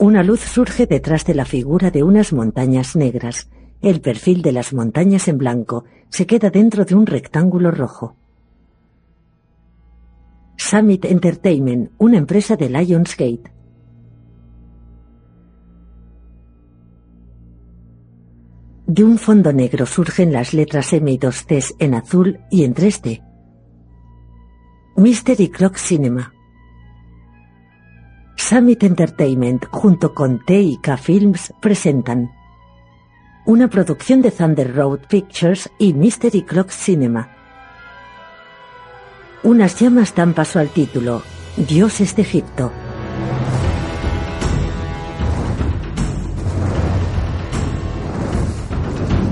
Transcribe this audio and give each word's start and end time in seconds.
Una 0.00 0.22
luz 0.22 0.38
surge 0.42 0.86
detrás 0.86 1.24
de 1.24 1.34
la 1.34 1.44
figura 1.44 1.90
de 1.90 2.04
unas 2.04 2.32
montañas 2.32 2.94
negras. 2.94 3.50
El 3.82 4.00
perfil 4.00 4.42
de 4.42 4.52
las 4.52 4.72
montañas 4.72 5.26
en 5.26 5.38
blanco 5.38 5.86
se 6.08 6.24
queda 6.24 6.50
dentro 6.50 6.84
de 6.84 6.94
un 6.94 7.04
rectángulo 7.04 7.72
rojo. 7.72 8.14
Summit 10.56 11.04
Entertainment, 11.04 11.90
una 11.98 12.16
empresa 12.16 12.54
de 12.54 12.70
Lionsgate. 12.70 13.52
De 18.86 19.02
un 19.02 19.18
fondo 19.18 19.52
negro 19.52 19.84
surgen 19.84 20.32
las 20.32 20.54
letras 20.54 20.92
M 20.92 21.10
y 21.10 21.18
2 21.18 21.46
Ts 21.46 21.74
en 21.80 21.94
azul 21.94 22.38
y 22.52 22.62
en 22.62 22.72
3D. 22.72 23.20
Mystery 24.96 25.48
Clock 25.48 25.74
Cinema. 25.76 26.37
Summit 28.38 28.84
Entertainment 28.84 29.66
junto 29.68 30.14
con 30.14 30.38
T&K 30.38 30.96
Films 30.96 31.52
presentan 31.60 32.30
una 33.44 33.68
producción 33.68 34.22
de 34.22 34.30
Thunder 34.30 34.74
Road 34.74 35.00
Pictures 35.08 35.68
y 35.76 35.92
Mystery 35.92 36.42
Clock 36.42 36.70
Cinema. 36.70 37.30
Unas 39.42 39.78
llamas 39.80 40.14
dan 40.14 40.34
paso 40.34 40.60
al 40.60 40.68
título 40.68 41.22
Dioses 41.56 42.14
de 42.14 42.22
Egipto. 42.22 42.72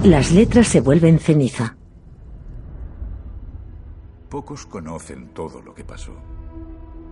Las 0.02 0.33
letras 0.33 0.66
se 0.66 0.80
vuelven 0.80 1.20
ceniza. 1.20 1.77
Pocos 4.28 4.66
conocen 4.66 5.28
todo 5.28 5.62
lo 5.62 5.75
que 5.75 5.84
pasó, 5.84 6.12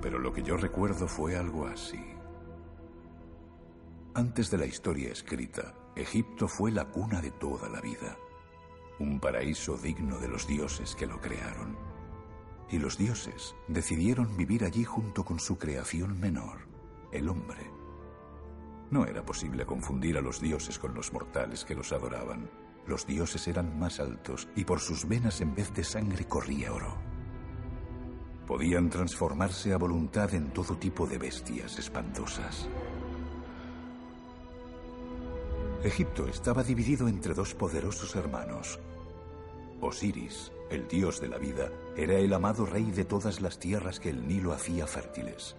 pero 0.05 0.19
lo 0.19 0.35
que 0.35 0.43
yo 0.43 0.59
recuerdo 0.59 1.09
fue 1.09 1.35
algo 1.35 1.67
así. 1.67 2.05
Antes 4.13 4.51
de 4.51 4.59
la 4.59 4.67
historia 4.67 5.11
escrita, 5.11 5.73
Egipto 5.97 6.47
fue 6.47 6.71
la 6.71 6.85
cuna 6.85 7.23
de 7.23 7.31
toda 7.31 7.71
la 7.71 7.81
vida, 7.81 8.19
un 8.99 9.19
paraíso 9.19 9.79
digno 9.79 10.19
de 10.19 10.29
los 10.29 10.47
dioses 10.47 10.95
que 10.95 11.07
lo 11.07 11.23
crearon. 11.23 11.79
Y 12.71 12.79
los 12.81 12.99
dioses 12.99 13.55
decidieron 13.67 14.37
vivir 14.37 14.65
allí 14.67 14.85
junto 14.85 15.25
con 15.25 15.41
su 15.41 15.57
creación 15.57 16.21
menor, 16.21 16.69
el 17.11 17.31
hombre. 17.31 17.71
No 18.91 19.07
era 19.07 19.25
posible 19.25 19.65
confundir 19.65 20.19
a 20.19 20.21
los 20.21 20.39
dioses 20.39 20.79
con 20.79 20.93
los 20.93 21.15
mortales 21.15 21.65
que 21.65 21.75
los 21.75 21.95
adoraban. 21.95 22.51
Los 22.87 23.07
dioses 23.07 23.49
eran 23.49 23.79
más 23.79 24.01
altos 24.01 24.51
y 24.55 24.67
por 24.67 24.81
sus 24.81 25.09
venas 25.09 25.41
en 25.41 25.55
vez 25.55 25.73
de 25.73 25.83
sangre 25.83 26.27
corría 26.27 26.75
oro. 26.75 27.14
Podían 28.47 28.91
transformarse 28.91 29.73
a 29.73 29.79
voluntad 29.79 30.35
en 30.35 30.51
todo 30.53 30.77
tipo 30.77 31.07
de 31.07 31.19
bestias 31.19 31.79
espantosas. 31.79 32.69
Egipto 35.83 36.27
estaba 36.29 36.63
dividido 36.63 37.09
entre 37.09 37.35
dos 37.35 37.55
poderosos 37.55 38.15
hermanos. 38.17 38.79
Osiris, 39.81 40.51
el 40.71 40.89
dios 40.89 41.21
de 41.21 41.29
la 41.29 41.39
vida, 41.39 41.71
era 41.97 42.15
el 42.15 42.33
amado 42.33 42.65
rey 42.65 42.91
de 42.91 43.05
todas 43.05 43.41
las 43.41 43.59
tierras 43.59 44.01
que 44.01 44.11
el 44.11 44.27
Nilo 44.27 44.53
hacía 44.53 44.87
fértiles. 44.87 45.57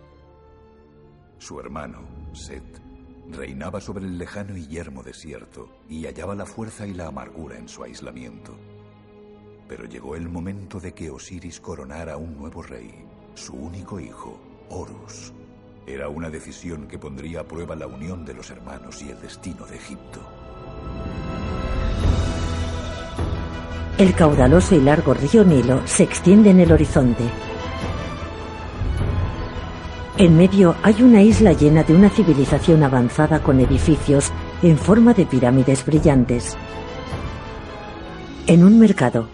Su 1.37 1.59
hermano, 1.59 1.99
Set, 2.33 2.85
Reinaba 3.29 3.81
sobre 3.81 4.05
el 4.05 4.19
lejano 4.19 4.55
y 4.55 4.67
yermo 4.67 5.01
desierto 5.01 5.69
y 5.89 6.05
hallaba 6.05 6.35
la 6.35 6.45
fuerza 6.45 6.85
y 6.85 6.93
la 6.93 7.07
amargura 7.07 7.57
en 7.57 7.67
su 7.67 7.83
aislamiento. 7.83 8.55
Pero 9.67 9.85
llegó 9.85 10.15
el 10.15 10.29
momento 10.29 10.79
de 10.79 10.93
que 10.93 11.09
Osiris 11.09 11.59
coronara 11.59 12.17
un 12.17 12.37
nuevo 12.37 12.61
rey, 12.61 12.93
su 13.33 13.53
único 13.53 13.99
hijo, 13.99 14.39
Horus. 14.69 15.33
Era 15.87 16.09
una 16.09 16.29
decisión 16.29 16.87
que 16.87 16.99
pondría 16.99 17.41
a 17.41 17.43
prueba 17.43 17.75
la 17.75 17.87
unión 17.87 18.25
de 18.25 18.33
los 18.33 18.49
hermanos 18.49 19.01
y 19.01 19.09
el 19.09 19.19
destino 19.21 19.65
de 19.65 19.75
Egipto. 19.75 20.19
El 23.97 24.13
caudaloso 24.13 24.75
y 24.75 24.81
largo 24.81 25.13
río 25.13 25.43
Nilo 25.43 25.85
se 25.87 26.03
extiende 26.03 26.49
en 26.49 26.59
el 26.59 26.71
horizonte. 26.71 27.23
En 30.17 30.37
medio 30.37 30.75
hay 30.81 31.01
una 31.01 31.21
isla 31.21 31.53
llena 31.53 31.83
de 31.83 31.95
una 31.95 32.09
civilización 32.09 32.83
avanzada 32.83 33.41
con 33.41 33.59
edificios 33.59 34.31
en 34.61 34.77
forma 34.77 35.13
de 35.13 35.25
pirámides 35.25 35.85
brillantes. 35.85 36.57
En 38.47 38.63
un 38.63 38.79
mercado, 38.79 39.27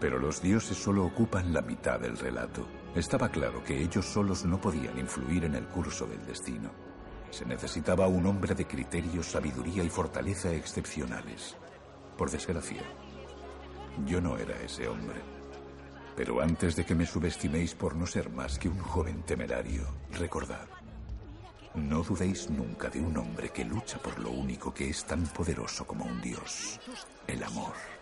Pero 0.00 0.18
los 0.18 0.42
dioses 0.42 0.76
solo 0.76 1.04
ocupan 1.04 1.52
la 1.52 1.62
mitad 1.62 2.00
del 2.00 2.16
relato. 2.16 2.66
Estaba 2.94 3.28
claro 3.28 3.62
que 3.62 3.80
ellos 3.80 4.06
solos 4.06 4.44
no 4.44 4.60
podían 4.60 4.98
influir 4.98 5.44
en 5.44 5.54
el 5.54 5.66
curso 5.66 6.06
del 6.06 6.24
destino. 6.26 6.70
Se 7.30 7.44
necesitaba 7.44 8.06
un 8.06 8.26
hombre 8.26 8.54
de 8.54 8.66
criterios, 8.66 9.26
sabiduría 9.26 9.82
y 9.82 9.88
fortaleza 9.88 10.52
excepcionales. 10.52 11.56
Por 12.16 12.30
desgracia, 12.30 12.82
yo 14.06 14.20
no 14.20 14.36
era 14.36 14.60
ese 14.60 14.86
hombre. 14.88 15.20
Pero 16.16 16.40
antes 16.40 16.76
de 16.76 16.84
que 16.84 16.94
me 16.94 17.06
subestiméis 17.06 17.74
por 17.74 17.96
no 17.96 18.06
ser 18.06 18.30
más 18.30 18.58
que 18.58 18.68
un 18.68 18.78
joven 18.78 19.22
temerario, 19.22 19.82
recordad, 20.12 20.68
no 21.74 22.04
dudéis 22.04 22.50
nunca 22.50 22.88
de 22.88 23.00
un 23.00 23.16
hombre 23.16 23.48
que 23.48 23.64
lucha 23.64 23.98
por 23.98 24.16
lo 24.20 24.30
único 24.30 24.72
que 24.72 24.88
es 24.88 25.04
tan 25.04 25.24
poderoso 25.24 25.84
como 25.84 26.04
un 26.04 26.20
dios, 26.20 26.78
el 27.26 27.42
amor. 27.42 27.93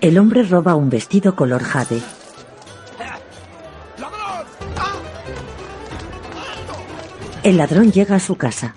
El 0.00 0.18
hombre 0.18 0.42
roba 0.42 0.74
un 0.74 0.90
vestido 0.90 1.34
color 1.34 1.62
jade. 1.62 2.00
El 7.42 7.56
ladrón 7.56 7.92
llega 7.92 8.16
a 8.16 8.20
su 8.20 8.36
casa. 8.36 8.74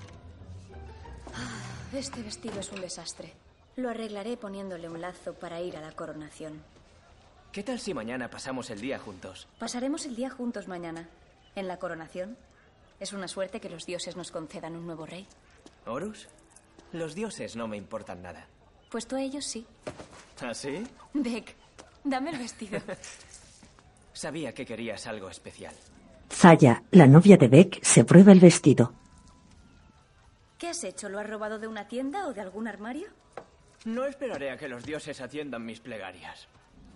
Este 1.94 2.24
vestido 2.24 2.60
es 2.60 2.72
un 2.72 2.82
desastre. 2.82 3.34
Lo 3.76 3.90
arreglaré 3.90 4.38
poniéndole 4.38 4.90
un 4.90 5.02
lazo 5.02 5.34
para 5.34 5.62
ir 5.62 5.78
a 5.78 5.82
la 5.82 5.92
coronación. 5.92 6.62
¿Qué 7.52 7.64
tal 7.64 7.80
si 7.80 7.94
mañana 7.94 8.30
pasamos 8.30 8.70
el 8.70 8.80
día 8.80 8.98
juntos? 8.98 9.48
Pasaremos 9.60 10.06
el 10.06 10.16
día 10.16 10.30
juntos 10.30 10.68
mañana. 10.68 11.10
En 11.56 11.68
la 11.68 11.78
coronación. 11.78 12.38
Es 13.00 13.14
una 13.14 13.28
suerte 13.28 13.60
que 13.60 13.70
los 13.70 13.86
dioses 13.86 14.16
nos 14.16 14.32
concedan 14.32 14.76
un 14.76 14.86
nuevo 14.86 15.06
rey. 15.06 15.28
¿Horus? 15.86 16.30
Los 16.94 17.16
dioses 17.16 17.56
no 17.56 17.68
me 17.68 17.78
importan 17.78 18.22
nada. 18.22 18.48
Pues 18.92 19.08
tú 19.08 19.16
a 19.16 19.22
ellos 19.22 19.46
sí. 19.46 19.66
¿Ah, 20.42 20.54
sí? 20.54 20.84
Beck, 21.14 21.56
dame 22.04 22.32
el 22.32 22.38
vestido. 22.38 22.80
Sabía 24.14 24.54
que 24.54 24.66
querías 24.66 25.08
algo 25.08 25.30
especial. 25.30 25.74
Zaya, 26.30 26.84
la 26.92 27.08
novia 27.08 27.38
de 27.38 27.48
Beck, 27.48 27.82
se 27.84 28.04
prueba 28.04 28.34
el 28.34 28.42
vestido. 28.42 28.94
¿Qué 30.58 30.68
has 30.68 30.84
hecho? 30.84 31.08
¿Lo 31.10 31.20
has 31.20 31.30
robado 31.30 31.58
de 31.58 31.68
una 31.68 31.88
tienda 31.88 32.28
o 32.28 32.34
de 32.34 32.42
algún 32.42 32.68
armario? 32.68 33.08
No 33.86 34.06
esperaré 34.06 34.52
a 34.52 34.58
que 34.58 34.68
los 34.68 34.86
dioses 34.86 35.22
atiendan 35.22 35.66
mis 35.66 35.80
plegarias. 35.80 36.48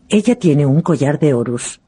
Ella 0.10 0.38
tiene 0.38 0.66
un 0.66 0.82
collar 0.82 1.18
de 1.18 1.34
Horus. 1.34 1.80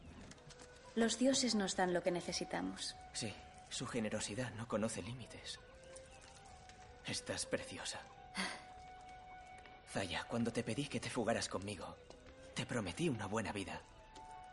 Los 0.95 1.19
dioses 1.19 1.53
nos 1.53 1.75
dan 1.75 1.93
lo 1.93 2.01
que 2.01 2.11
necesitamos. 2.11 2.95
Sí, 3.13 3.31
su 3.69 3.85
generosidad 3.85 4.53
no 4.55 4.67
conoce 4.67 5.03
límites. 5.03 5.59
Estás 7.05 7.45
preciosa. 7.45 7.99
Zaya, 9.91 10.25
cuando 10.27 10.51
te 10.51 10.63
pedí 10.63 10.87
que 10.87 10.99
te 10.99 11.09
fugaras 11.09 11.47
conmigo, 11.47 11.95
te 12.53 12.65
prometí 12.65 13.09
una 13.09 13.27
buena 13.27 13.51
vida. 13.51 13.81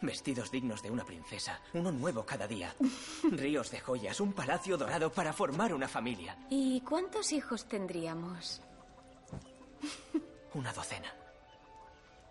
Vestidos 0.00 0.50
dignos 0.50 0.83
de 0.83 0.91
una 0.91 1.05
princesa, 1.05 1.61
uno 1.72 1.91
nuevo 1.91 2.25
cada 2.25 2.47
día. 2.47 2.75
Ríos 3.31 3.71
de 3.71 3.81
joyas, 3.81 4.21
un 4.21 4.33
palacio 4.33 4.77
dorado 4.77 5.11
para 5.11 5.33
formar 5.33 5.75
una 5.75 5.89
familia. 5.89 6.37
¿Y 6.50 6.81
cuántos 6.83 7.33
hijos 7.33 7.67
tendríamos? 7.67 8.61
Una 10.55 10.72
docena. 10.72 11.12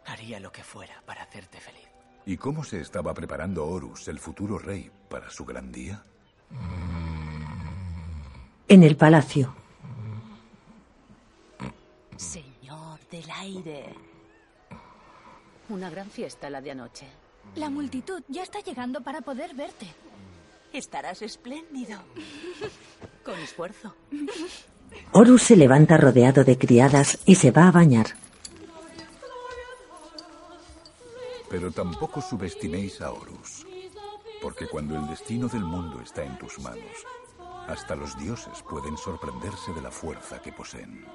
Haría 0.06 0.40
lo 0.40 0.52
que 0.52 0.64
fuera 0.64 1.02
para 1.06 1.24
hacerte 1.24 1.60
feliz. 1.60 1.88
¿Y 2.26 2.38
cómo 2.38 2.64
se 2.64 2.80
estaba 2.80 3.14
preparando 3.14 3.66
Horus, 3.66 4.08
el 4.08 4.20
futuro 4.20 4.58
rey, 4.58 4.90
para 5.10 5.30
su 5.30 5.44
gran 5.44 5.72
día? 5.72 6.04
En 8.68 8.84
el 8.84 8.96
palacio, 8.96 9.54
Señor 12.16 12.53
del 13.14 13.30
aire. 13.30 13.94
Una 15.70 15.88
gran 15.92 16.10
fiesta 16.10 16.50
la 16.50 16.62
de 16.62 16.72
anoche. 16.72 17.06
La 17.56 17.70
multitud 17.70 18.24
ya 18.28 18.42
está 18.42 18.60
llegando 18.60 19.02
para 19.02 19.22
poder 19.22 19.54
verte. 19.54 19.86
Estarás 20.74 21.22
espléndido. 21.22 22.00
Con 23.24 23.38
esfuerzo. 23.40 23.94
Horus 25.12 25.44
se 25.44 25.56
levanta 25.56 25.96
rodeado 25.98 26.44
de 26.44 26.58
criadas 26.58 27.20
y 27.28 27.36
se 27.36 27.52
va 27.52 27.68
a 27.68 27.72
bañar. 27.72 28.08
Pero 31.52 31.72
tampoco 31.72 32.20
subestiméis 32.20 33.00
a 33.00 33.12
Horus, 33.12 33.68
porque 34.42 34.68
cuando 34.68 34.96
el 34.96 35.08
destino 35.08 35.48
del 35.48 35.64
mundo 35.64 36.02
está 36.02 36.24
en 36.24 36.40
tus 36.40 36.58
manos, 36.58 37.06
hasta 37.68 37.96
los 37.96 38.18
dioses 38.18 38.64
pueden 38.68 38.98
sorprenderse 38.98 39.72
de 39.72 39.82
la 39.84 39.92
fuerza 39.92 40.42
que 40.42 40.52
poseen. 40.52 41.06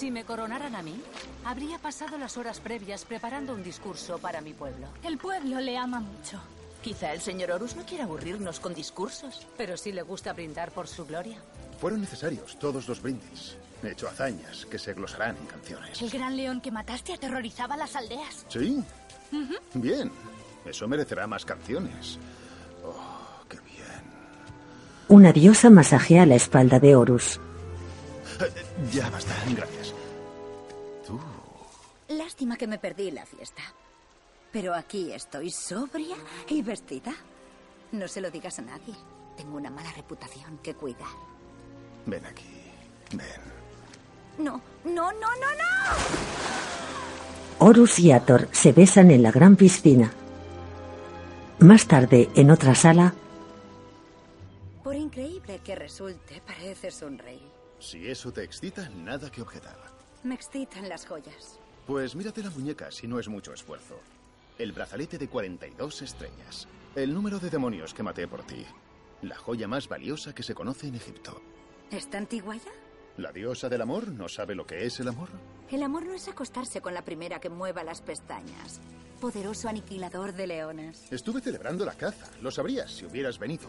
Si 0.00 0.10
me 0.10 0.24
coronaran 0.24 0.74
a 0.76 0.82
mí, 0.82 0.98
habría 1.44 1.76
pasado 1.78 2.16
las 2.16 2.38
horas 2.38 2.58
previas 2.58 3.04
preparando 3.04 3.52
un 3.52 3.62
discurso 3.62 4.16
para 4.16 4.40
mi 4.40 4.54
pueblo. 4.54 4.86
El 5.04 5.18
pueblo 5.18 5.60
le 5.60 5.76
ama 5.76 6.00
mucho. 6.00 6.40
Quizá 6.80 7.12
el 7.12 7.20
señor 7.20 7.50
Horus 7.50 7.76
no 7.76 7.82
quiera 7.84 8.04
aburrirnos 8.04 8.60
con 8.60 8.72
discursos. 8.72 9.46
Pero 9.58 9.76
sí 9.76 9.92
le 9.92 10.00
gusta 10.00 10.32
brindar 10.32 10.70
por 10.70 10.88
su 10.88 11.04
gloria. 11.04 11.36
Fueron 11.78 12.00
necesarios 12.00 12.58
todos 12.58 12.88
los 12.88 13.02
brindis. 13.02 13.56
He 13.82 13.90
hecho 13.90 14.08
hazañas 14.08 14.64
que 14.64 14.78
se 14.78 14.94
glosarán 14.94 15.36
en 15.36 15.44
canciones. 15.44 16.00
El 16.00 16.08
gran 16.08 16.34
león 16.34 16.62
que 16.62 16.70
mataste 16.70 17.12
aterrorizaba 17.12 17.76
las 17.76 17.94
aldeas. 17.94 18.46
¿Sí? 18.48 18.82
Bien. 19.74 20.10
Eso 20.64 20.88
merecerá 20.88 21.26
más 21.26 21.44
canciones. 21.44 22.18
Oh, 22.82 23.44
qué 23.50 23.58
bien. 23.60 24.00
Una 25.08 25.30
diosa 25.34 25.68
masajea 25.68 26.24
la 26.24 26.36
espalda 26.36 26.80
de 26.80 26.96
Horus. 26.96 27.38
Eh, 28.40 28.50
Ya 28.94 29.10
basta, 29.10 29.34
gracias. 29.54 29.79
Lástima 32.10 32.56
que 32.56 32.66
me 32.66 32.78
perdí 32.78 33.12
la 33.12 33.24
fiesta. 33.24 33.62
Pero 34.52 34.74
aquí 34.74 35.12
estoy 35.12 35.50
sobria 35.50 36.16
y 36.48 36.60
vestida. 36.60 37.14
No 37.92 38.08
se 38.08 38.20
lo 38.20 38.32
digas 38.32 38.58
a 38.58 38.62
nadie. 38.62 38.94
Tengo 39.36 39.56
una 39.56 39.70
mala 39.70 39.92
reputación 39.92 40.58
que 40.58 40.74
cuidar. 40.74 41.06
Ven 42.06 42.26
aquí. 42.26 42.46
Ven. 43.12 43.28
No, 44.38 44.60
no, 44.84 45.12
no, 45.12 45.12
no, 45.12 45.50
no. 45.56 45.94
Horus 47.60 48.00
y 48.00 48.10
Ator 48.10 48.48
se 48.50 48.72
besan 48.72 49.12
en 49.12 49.22
la 49.22 49.30
gran 49.30 49.54
piscina. 49.54 50.10
Más 51.60 51.86
tarde, 51.86 52.28
en 52.34 52.50
otra 52.50 52.74
sala, 52.74 53.14
Por 54.82 54.96
increíble 54.96 55.60
que 55.62 55.76
resulte, 55.76 56.42
pareces 56.44 57.02
un 57.02 57.18
rey. 57.18 57.40
Si 57.78 58.10
eso 58.10 58.32
te 58.32 58.42
excita, 58.42 58.88
nada 58.88 59.30
que 59.30 59.42
objetar. 59.42 59.76
Me 60.24 60.34
excitan 60.34 60.88
las 60.88 61.06
joyas. 61.06 61.59
Pues 61.86 62.14
mírate 62.14 62.42
la 62.42 62.50
muñeca 62.50 62.90
si 62.90 63.06
no 63.06 63.18
es 63.18 63.28
mucho 63.28 63.52
esfuerzo. 63.52 63.98
El 64.58 64.72
brazalete 64.72 65.18
de 65.18 65.28
42 65.28 66.02
estrellas. 66.02 66.68
El 66.94 67.14
número 67.14 67.38
de 67.38 67.50
demonios 67.50 67.94
que 67.94 68.02
maté 68.02 68.28
por 68.28 68.42
ti. 68.42 68.64
La 69.22 69.36
joya 69.36 69.66
más 69.68 69.88
valiosa 69.88 70.34
que 70.34 70.42
se 70.42 70.54
conoce 70.54 70.88
en 70.88 70.94
Egipto. 70.96 71.40
¿Está 71.90 72.18
antigua 72.18 72.56
ya? 72.56 72.70
¿La 73.16 73.32
diosa 73.32 73.68
del 73.68 73.82
amor 73.82 74.08
no 74.08 74.28
sabe 74.28 74.54
lo 74.54 74.66
que 74.66 74.86
es 74.86 75.00
el 75.00 75.08
amor? 75.08 75.28
El 75.70 75.82
amor 75.82 76.06
no 76.06 76.14
es 76.14 76.28
acostarse 76.28 76.80
con 76.80 76.94
la 76.94 77.04
primera 77.04 77.40
que 77.40 77.50
mueva 77.50 77.84
las 77.84 78.00
pestañas. 78.00 78.80
Poderoso 79.20 79.68
aniquilador 79.68 80.32
de 80.32 80.46
leones. 80.46 81.12
Estuve 81.12 81.40
celebrando 81.40 81.84
la 81.84 81.94
caza. 81.94 82.26
Lo 82.40 82.50
sabrías 82.50 82.90
si 82.90 83.04
hubieras 83.04 83.38
venido. 83.38 83.68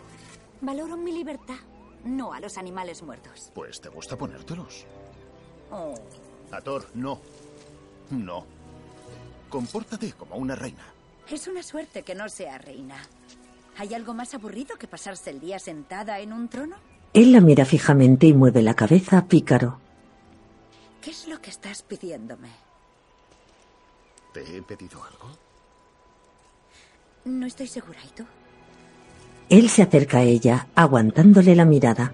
Valoro 0.62 0.96
mi 0.96 1.12
libertad, 1.12 1.60
no 2.06 2.34
a 2.34 2.40
los 2.40 2.58
animales 2.58 3.02
muertos. 3.02 3.52
Pues 3.54 3.81
te 3.81 3.90
gusta 3.90 4.18
ponértelos. 4.18 4.86
Oh. 5.72 5.96
Ator, 6.52 6.88
no. 6.94 7.19
No. 8.12 8.46
Compórtate 9.50 10.13
como 10.13 10.36
una 10.36 10.56
reina. 10.56 10.84
Es 11.30 11.48
una 11.48 11.63
suerte 11.63 12.04
que 12.04 12.16
no 12.16 12.30
sea 12.30 12.58
reina. 12.58 12.96
¿Hay 13.78 13.94
algo 13.94 14.13
más 14.13 14.34
aburrido 14.34 14.78
que 14.78 14.88
pasarse 14.88 15.30
el 15.30 15.40
día 15.40 15.60
sentada 15.60 16.19
en 16.19 16.34
un 16.34 16.48
trono? 16.50 16.75
él 17.13 17.34
la 17.34 17.42
mira 17.42 17.66
fijamente 17.66 18.25
y 18.28 18.34
mueve 18.34 18.62
la 18.62 18.74
cabeza 18.74 19.25
pícaro. 19.25 19.80
¿Qué 21.02 21.12
es 21.12 21.28
lo 21.28 21.42
que 21.42 21.50
estás 21.50 21.81
pidiéndome? 21.81 22.48
¿Te 24.34 24.42
he 24.58 24.62
pedido 24.62 25.04
algo? 25.04 25.38
No 27.25 27.46
estoy 27.46 27.68
segura, 27.68 28.00
¿y 28.06 28.16
tú? 28.16 28.24
Él 29.50 29.69
se 29.69 29.81
acerca 29.81 30.19
a 30.19 30.24
ella, 30.24 30.68
aguantándole 30.74 31.54
la 31.54 31.66
mirada. 31.66 32.13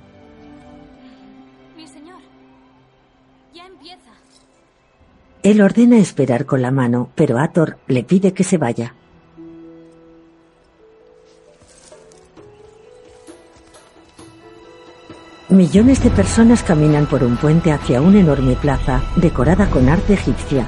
Él 5.47 5.61
ordena 5.61 5.97
esperar 5.97 6.45
con 6.45 6.61
la 6.61 6.71
mano, 6.71 7.07
pero 7.15 7.39
Ator 7.39 7.77
le 7.87 8.03
pide 8.03 8.33
que 8.33 8.43
se 8.43 8.57
vaya. 8.57 8.93
Millones 15.47 16.03
de 16.03 16.09
personas 16.09 16.63
caminan 16.63 17.05
por 17.05 17.23
un 17.23 17.37
puente 17.37 17.71
hacia 17.71 18.01
una 18.01 18.19
enorme 18.19 18.57
plaza 18.57 19.01
decorada 19.15 19.69
con 19.69 19.87
arte 19.87 20.15
egipcia. 20.15 20.67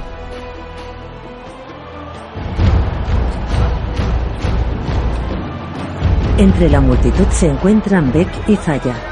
Entre 6.37 6.69
la 6.69 6.79
multitud 6.79 7.27
se 7.31 7.47
encuentran 7.47 8.13
Beck 8.13 8.29
y 8.47 8.55
Zaya. 8.55 9.08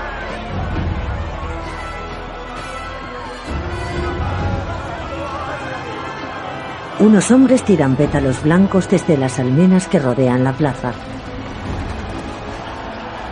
Unos 6.99 7.29
hombres 7.29 7.63
tiran 7.63 7.95
pétalos 7.95 8.41
blancos 8.41 8.89
desde 8.89 9.17
las 9.17 9.38
almenas 9.38 9.88
que 9.88 9.99
rodean 9.99 10.44
la 10.44 10.53
plaza. 10.53 10.94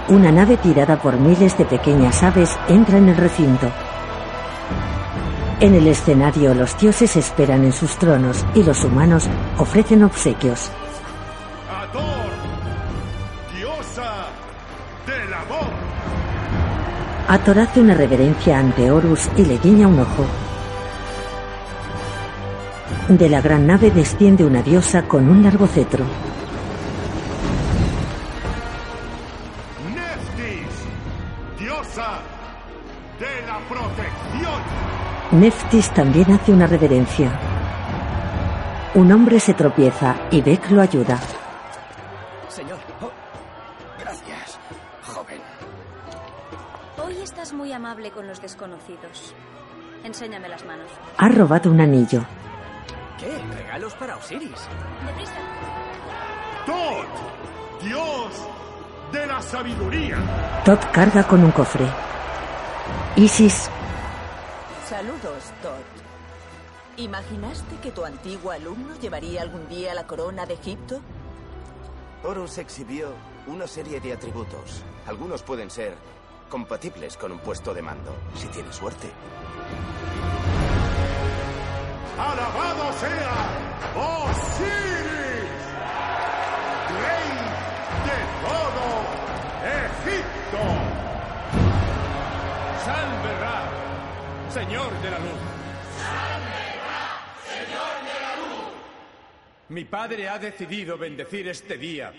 Una 0.08 0.32
nave 0.32 0.58
tirada 0.58 1.02
por 1.02 1.18
miles 1.18 1.58
de 1.58 1.66
pequeñas 1.66 2.22
aves 2.22 2.56
entra 2.68 3.00
en 3.00 3.10
el 3.10 3.18
recinto. 3.18 3.72
En 5.60 5.74
el 5.74 5.88
escenario 5.88 6.54
los 6.54 6.78
dioses 6.78 7.16
esperan 7.16 7.64
en 7.64 7.74
sus 7.74 7.98
tronos 7.98 8.46
y 8.54 8.62
los 8.62 8.84
humanos 8.84 9.28
ofrecen 9.58 10.04
obsequios. 10.04 10.70
Ador, 11.68 12.04
diosa 13.52 14.28
del 15.08 15.34
amor. 15.34 15.74
Ator 17.28 17.60
hace 17.60 17.80
una 17.80 17.96
reverencia 17.96 18.60
ante 18.60 18.92
Horus 18.92 19.28
y 19.38 19.46
le 19.46 19.58
guiña 19.58 19.88
un 19.88 20.02
ojo. 20.02 20.45
De 23.10 23.30
la 23.30 23.40
gran 23.40 23.68
nave 23.68 23.92
desciende 23.92 24.44
una 24.44 24.64
diosa 24.64 25.04
con 25.04 25.30
un 25.30 25.44
largo 25.44 25.68
cetro. 25.68 26.04
Neftis, 29.94 31.60
diosa 31.60 32.20
de 33.20 33.46
la 33.46 33.60
protección. 33.70 35.40
Neftis 35.40 35.94
también 35.94 36.32
hace 36.32 36.52
una 36.52 36.66
reverencia. 36.66 37.32
Un 38.96 39.12
hombre 39.12 39.40
se 39.40 39.54
tropieza 39.54 40.16
y 40.32 40.42
Beck 40.42 40.72
lo 40.72 40.82
ayuda. 40.82 41.20
Señor. 42.50 42.80
Oh, 43.02 43.12
gracias, 44.00 44.58
joven. 45.04 45.42
Hoy 47.06 47.22
estás 47.22 47.54
muy 47.54 47.72
amable 47.72 48.10
con 48.10 48.26
los 48.26 48.42
desconocidos. 48.42 49.36
Enséñame 50.04 50.50
las 50.50 50.66
manos. 50.66 50.90
Ha 51.18 51.30
robado 51.30 51.70
un 51.70 51.82
anillo. 51.82 52.26
¿Qué? 53.26 53.38
¿Regalos 53.56 53.96
para 53.96 54.18
Osiris? 54.18 54.68
Deprisa. 55.04 55.34
Tot, 56.68 57.84
dios 57.84 58.48
de 59.12 59.26
la 59.26 59.42
sabiduría. 59.42 60.62
Todd 60.64 60.78
carga 60.92 61.24
con 61.28 61.44
un 61.44 61.50
cofre. 61.52 61.88
Isis, 63.16 63.68
Saludos, 64.88 65.44
Todd. 65.64 65.82
¿Imaginaste 66.98 67.76
que 67.82 67.90
tu 67.90 68.06
antiguo 68.06 68.52
alumno 68.52 68.94
llevaría 69.02 69.42
algún 69.42 69.68
día 69.70 69.96
la 69.96 70.06
corona 70.06 70.46
de 70.46 70.54
Egipto? 70.54 71.02
Horus 72.24 72.60
exhibió 72.60 73.10
una 73.48 73.66
serie 73.66 74.00
de 74.00 74.14
atributos. 74.14 74.84
Algunos 75.08 75.42
pueden 75.42 75.72
ser 75.72 75.96
compatibles 76.48 77.18
con 77.18 77.32
un 77.32 77.40
puesto 77.40 77.74
de 77.74 77.82
mando, 77.82 78.16
si 78.36 78.48
tienes 78.50 78.76
suerte. 78.76 79.10
Alabado 82.18 82.94
sea 82.94 83.36
Osiris, 83.94 85.62
rey 87.04 87.32
de 88.08 88.20
todo 88.46 88.88
Egipto. 89.84 90.62
Salve 92.86 93.34
Ra, 93.40 93.60
señor 94.50 95.02
de 95.02 95.12
la 95.12 95.20
luz. 95.20 95.42
Mi 99.68 99.84
padre 99.84 100.30
ha 100.30 100.40
decidido 100.40 100.98
bendecir 100.98 101.50
este 101.50 101.78
día, 101.78 102.14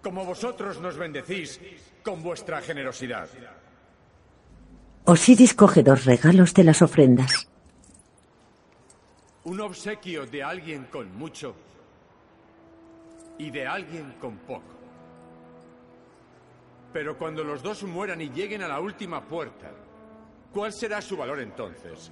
como 0.00 0.24
vosotros 0.24 0.80
nos 0.80 0.96
bendecís 0.96 1.58
con 2.04 2.22
vuestra 2.22 2.60
generosidad. 2.60 3.28
Osiris 5.06 5.54
coge 5.54 5.82
dos 5.82 6.04
regalos 6.04 6.54
de 6.54 6.64
las 6.64 6.82
ofrendas. 6.82 7.49
Un 9.44 9.60
obsequio 9.60 10.26
de 10.26 10.42
alguien 10.42 10.84
con 10.84 11.16
mucho 11.16 11.54
y 13.38 13.50
de 13.50 13.66
alguien 13.66 14.14
con 14.20 14.36
poco. 14.38 14.80
Pero 16.92 17.16
cuando 17.16 17.42
los 17.42 17.62
dos 17.62 17.82
mueran 17.84 18.20
y 18.20 18.28
lleguen 18.28 18.62
a 18.62 18.68
la 18.68 18.80
última 18.80 19.22
puerta, 19.22 19.70
¿cuál 20.52 20.72
será 20.72 21.00
su 21.00 21.16
valor 21.16 21.40
entonces? 21.40 22.10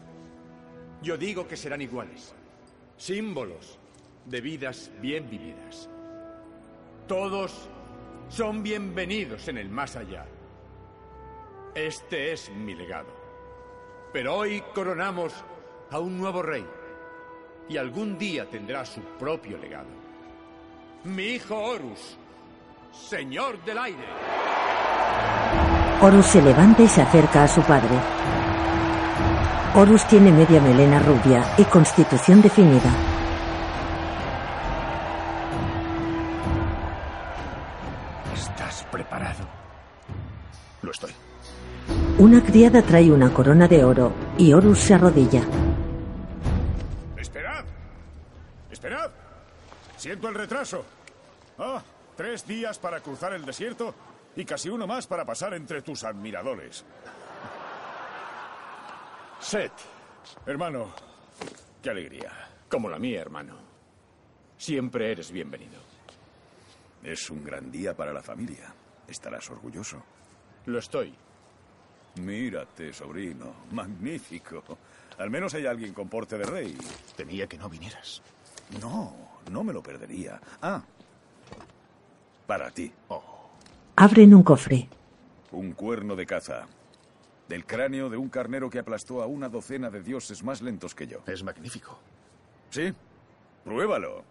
Yo 1.03 1.19
digo 1.19 1.47
que 1.47 1.57
serán 1.57 1.83
iguales. 1.83 2.35
Símbolos 2.97 3.79
de 4.25 4.41
vidas 4.41 4.91
bien 5.01 5.29
vividas. 5.29 5.89
Todos 7.07 7.69
son 8.29 8.63
bienvenidos 8.63 9.49
en 9.49 9.59
el 9.59 9.69
más 9.69 9.97
allá. 9.97 10.27
Este 11.75 12.33
es 12.33 12.51
mi 12.51 12.75
legado. 12.75 13.09
Pero 14.13 14.37
hoy 14.37 14.63
coronamos 14.75 15.45
a 15.91 15.99
un 15.99 16.19
nuevo 16.19 16.43
rey. 16.43 16.67
Y 17.69 17.77
algún 17.77 18.17
día 18.17 18.49
tendrá 18.49 18.85
su 18.85 19.01
propio 19.19 19.59
legado. 19.59 19.89
Mi 21.05 21.35
hijo 21.35 21.55
Horus, 21.55 22.17
señor 22.93 23.63
del 23.65 23.79
aire. 23.79 24.05
Horus 26.01 26.27
se 26.27 26.43
levanta 26.43 26.83
y 26.83 26.89
se 26.89 27.03
acerca 27.03 27.45
a 27.45 27.49
su 27.49 27.61
padre. 27.63 27.95
Horus 29.75 30.07
tiene 30.07 30.33
media 30.33 30.61
melena 30.61 30.99
rubia 30.99 31.45
y 31.59 31.65
constitución 31.65 32.41
definida. 32.41 32.91
¿Estás 38.35 38.87
preparado? 38.91 39.47
Lo 40.83 40.91
estoy. 40.91 41.13
Una 42.19 42.43
criada 42.43 42.83
trae 42.83 43.13
una 43.13 43.33
corona 43.33 43.69
de 43.69 43.85
oro 43.85 44.13
y 44.39 44.53
Horus 44.53 44.79
se 44.79 44.95
arrodilla. 44.95 45.43
Siento 50.09 50.31
el 50.31 50.37
retraso. 50.37 50.87
Ah, 51.59 51.83
tres 52.17 52.47
días 52.47 52.79
para 52.79 53.03
cruzar 53.03 53.35
el 53.35 53.45
desierto 53.45 53.95
y 54.37 54.43
casi 54.47 54.71
uno 54.71 54.87
más 54.87 55.07
para 55.07 55.27
pasar 55.27 55.53
entre 55.53 55.83
tus 55.83 56.03
admiradores. 56.03 56.83
Set, 59.39 59.73
hermano, 60.47 60.95
qué 61.83 61.91
alegría. 61.91 62.33
Como 62.71 62.89
la 62.89 62.99
mía, 62.99 63.21
hermano. 63.21 63.59
Siempre 64.57 65.13
eres 65.13 65.31
bienvenido. 65.31 65.79
Es 67.03 67.29
un 67.29 67.45
gran 67.45 67.71
día 67.71 67.95
para 67.95 68.11
la 68.11 68.23
familia. 68.23 68.73
Estarás 69.07 69.51
orgulloso. 69.51 70.03
Lo 70.65 70.79
estoy. 70.79 71.15
Mírate, 72.23 72.95
sobrino. 72.95 73.57
Magnífico. 73.73 74.65
Al 75.19 75.29
menos 75.29 75.53
hay 75.53 75.67
alguien 75.67 75.93
con 75.93 76.09
porte 76.09 76.39
de 76.39 76.47
rey. 76.47 76.79
Temía 77.15 77.47
que 77.47 77.59
no 77.59 77.69
vinieras. 77.69 78.23
No, 78.81 79.28
no 79.49 79.65
me 79.65 79.73
lo 79.73 79.83
perdería. 79.83 80.41
Ah, 80.63 80.83
para 82.47 82.71
ti. 82.71 82.91
Abren 83.97 84.35
un 84.35 84.43
cofre. 84.43 84.89
Un 85.53 85.73
cuerno 85.73 86.17
de 86.17 86.25
caza. 86.25 86.67
Del 87.49 87.65
cráneo 87.65 88.09
de 88.09 88.17
un 88.17 88.29
carnero 88.29 88.71
que 88.71 88.79
aplastó 88.79 89.23
a 89.23 89.27
una 89.27 89.49
docena 89.49 89.91
de 89.91 90.03
dioses 90.03 90.43
más 90.43 90.63
lentos 90.63 90.95
que 90.95 91.07
yo. 91.07 91.21
Es 91.27 91.43
magnífico. 91.43 91.99
¿Sí? 92.71 92.93
Pruébalo. 93.65 94.25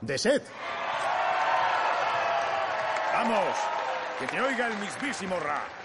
¡De 0.00 0.16
Set! 0.16 0.42
¡Vamos! 3.12 3.56
¡Que 4.20 4.26
te 4.26 4.40
oiga 4.40 4.68
el 4.68 4.78
mismísimo 4.78 5.38
Ra! 5.40 5.77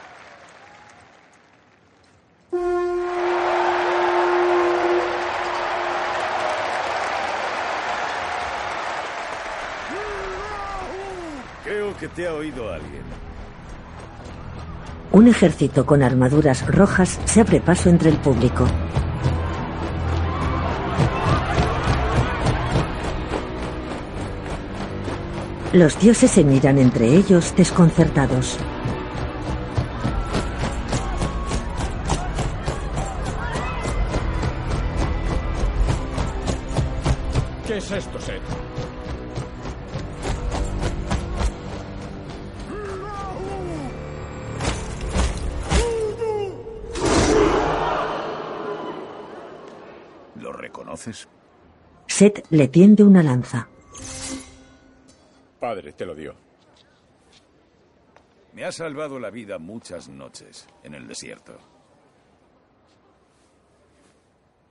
Que 12.03 12.09
te 12.09 12.27
ha 12.27 12.33
oído 12.33 12.69
alguien. 12.69 13.01
Un 15.13 15.29
ejército 15.29 15.85
con 15.85 16.03
armaduras 16.03 16.67
rojas 16.67 17.17
se 17.23 17.39
abre 17.39 17.61
paso 17.61 17.87
entre 17.87 18.09
el 18.09 18.17
público. 18.17 18.67
Los 25.71 25.97
dioses 25.97 26.29
se 26.29 26.43
miran 26.43 26.77
entre 26.77 27.07
ellos 27.07 27.55
desconcertados. 27.55 28.57
¿Qué 37.65 37.77
es 37.77 37.91
esto, 37.91 38.19
Set? 38.19 38.62
¿Lo 51.05 51.11
reconoces? 51.11 51.27
Set 52.07 52.45
le 52.49 52.67
tiende 52.67 53.03
una 53.03 53.23
lanza. 53.23 53.67
Padre 55.59 55.93
te 55.93 56.05
lo 56.05 56.13
dio. 56.13 56.35
Me 58.53 58.65
ha 58.65 58.71
salvado 58.71 59.19
la 59.19 59.31
vida 59.31 59.57
muchas 59.57 60.09
noches 60.09 60.67
en 60.83 60.93
el 60.93 61.07
desierto. 61.07 61.57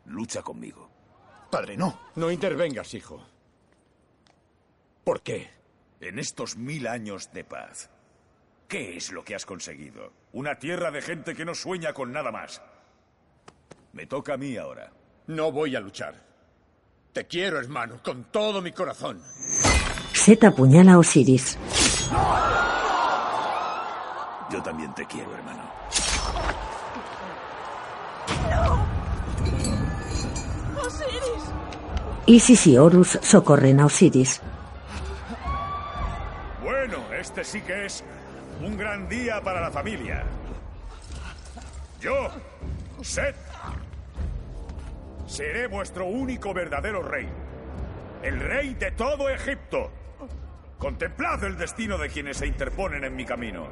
Lucha 0.06 0.42
conmigo. 0.42 0.88
Padre, 1.50 1.76
no. 1.76 1.98
No 2.16 2.30
intervengas, 2.30 2.94
hijo. 2.94 3.20
¿Por 5.04 5.22
qué? 5.22 5.50
En 6.00 6.18
estos 6.18 6.56
mil 6.56 6.86
años 6.86 7.32
de 7.32 7.44
paz, 7.44 7.90
¿qué 8.68 8.96
es 8.96 9.12
lo 9.12 9.24
que 9.24 9.34
has 9.34 9.46
conseguido? 9.46 10.12
Una 10.32 10.58
tierra 10.58 10.90
de 10.90 11.02
gente 11.02 11.34
que 11.34 11.44
no 11.44 11.54
sueña 11.54 11.92
con 11.92 12.12
nada 12.12 12.30
más. 12.30 12.62
Me 13.92 14.06
toca 14.06 14.34
a 14.34 14.36
mí 14.36 14.56
ahora. 14.56 14.92
No 15.26 15.52
voy 15.52 15.76
a 15.76 15.80
luchar. 15.80 16.14
Te 17.12 17.26
quiero, 17.26 17.58
hermano, 17.58 18.00
con 18.02 18.24
todo 18.24 18.60
mi 18.62 18.72
corazón. 18.72 19.20
Set 20.12 20.44
apuñala 20.44 20.94
a 20.94 20.98
Osiris. 20.98 21.58
Yo 24.50 24.62
también 24.62 24.94
te 24.94 25.06
quiero, 25.06 25.34
hermano. 25.34 25.70
¡Osiris! 30.84 31.44
Isis 32.26 32.66
y 32.66 32.78
Horus 32.78 33.18
socorren 33.22 33.80
a 33.80 33.86
Osiris. 33.86 34.40
Bueno, 36.62 36.98
este 37.18 37.44
sí 37.44 37.60
que 37.62 37.86
es 37.86 38.04
un 38.62 38.76
gran 38.76 39.08
día 39.08 39.40
para 39.42 39.60
la 39.60 39.70
familia. 39.70 40.24
Yo, 42.00 42.28
Set, 43.02 43.36
seré 45.32 45.66
vuestro 45.66 46.04
único 46.06 46.52
verdadero 46.52 47.02
rey. 47.02 47.26
El 48.22 48.38
rey 48.38 48.74
de 48.74 48.90
todo 48.90 49.30
Egipto. 49.30 49.90
Contemplad 50.76 51.42
el 51.44 51.56
destino 51.56 51.96
de 51.96 52.10
quienes 52.10 52.36
se 52.36 52.46
interponen 52.46 53.02
en 53.04 53.16
mi 53.16 53.24
camino. 53.24 53.66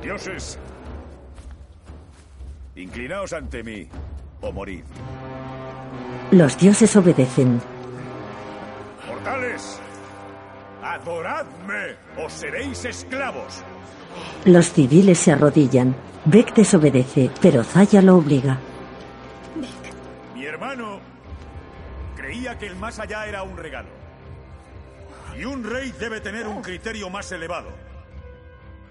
Dioses, 0.00 0.58
inclinaos 2.76 3.32
ante 3.32 3.64
mí 3.64 3.88
o 4.42 4.52
morid. 4.52 4.84
Los 6.30 6.56
dioses 6.56 6.94
obedecen. 6.94 7.60
Mortales, 9.08 9.80
adoradme 10.82 11.96
o 12.24 12.30
seréis 12.30 12.84
esclavos. 12.84 13.64
Los 14.44 14.72
civiles 14.72 15.18
se 15.18 15.32
arrodillan. 15.32 15.96
Beck 16.26 16.54
desobedece, 16.54 17.28
pero 17.42 17.64
Zaya 17.64 18.00
lo 18.00 18.16
obliga. 18.18 18.60
Creía 22.16 22.58
que 22.58 22.66
el 22.66 22.76
más 22.76 22.98
allá 22.98 23.26
era 23.26 23.42
un 23.42 23.56
regalo. 23.56 23.88
Y 25.38 25.44
un 25.44 25.64
rey 25.64 25.92
debe 25.98 26.20
tener 26.20 26.46
un 26.46 26.62
criterio 26.62 27.10
más 27.10 27.30
elevado. 27.32 27.70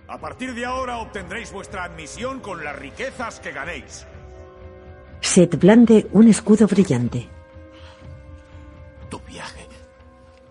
A 0.08 0.18
partir 0.18 0.54
de 0.54 0.66
ahora 0.66 0.98
obtendréis 0.98 1.52
vuestra 1.52 1.86
admisión 1.86 2.42
con 2.42 2.64
las 2.64 2.78
riquezas 2.78 3.40
que 3.40 3.52
ganéis. 3.52 4.06
Set 5.22 5.58
blande 5.58 6.08
un 6.12 6.28
escudo 6.28 6.68
brillante. 6.68 7.30
Tu 9.10 9.20
viaje 9.22 9.66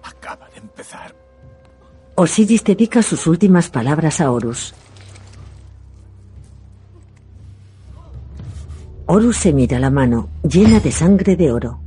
acaba 0.03 0.49
de 0.49 0.59
empezar. 0.59 1.15
Osiris 2.15 2.65
dedica 2.65 3.03
sus 3.03 3.27
últimas 3.27 3.69
palabras 3.69 4.21
a 4.21 4.31
Horus. 4.31 4.75
Horus 9.15 9.37
se 9.37 9.53
mira 9.53 9.79
la 9.79 9.91
mano, 9.91 10.31
llena 10.43 10.81
de 10.81 10.91
sangre 10.91 11.37
de 11.37 11.53
oro. 11.53 11.83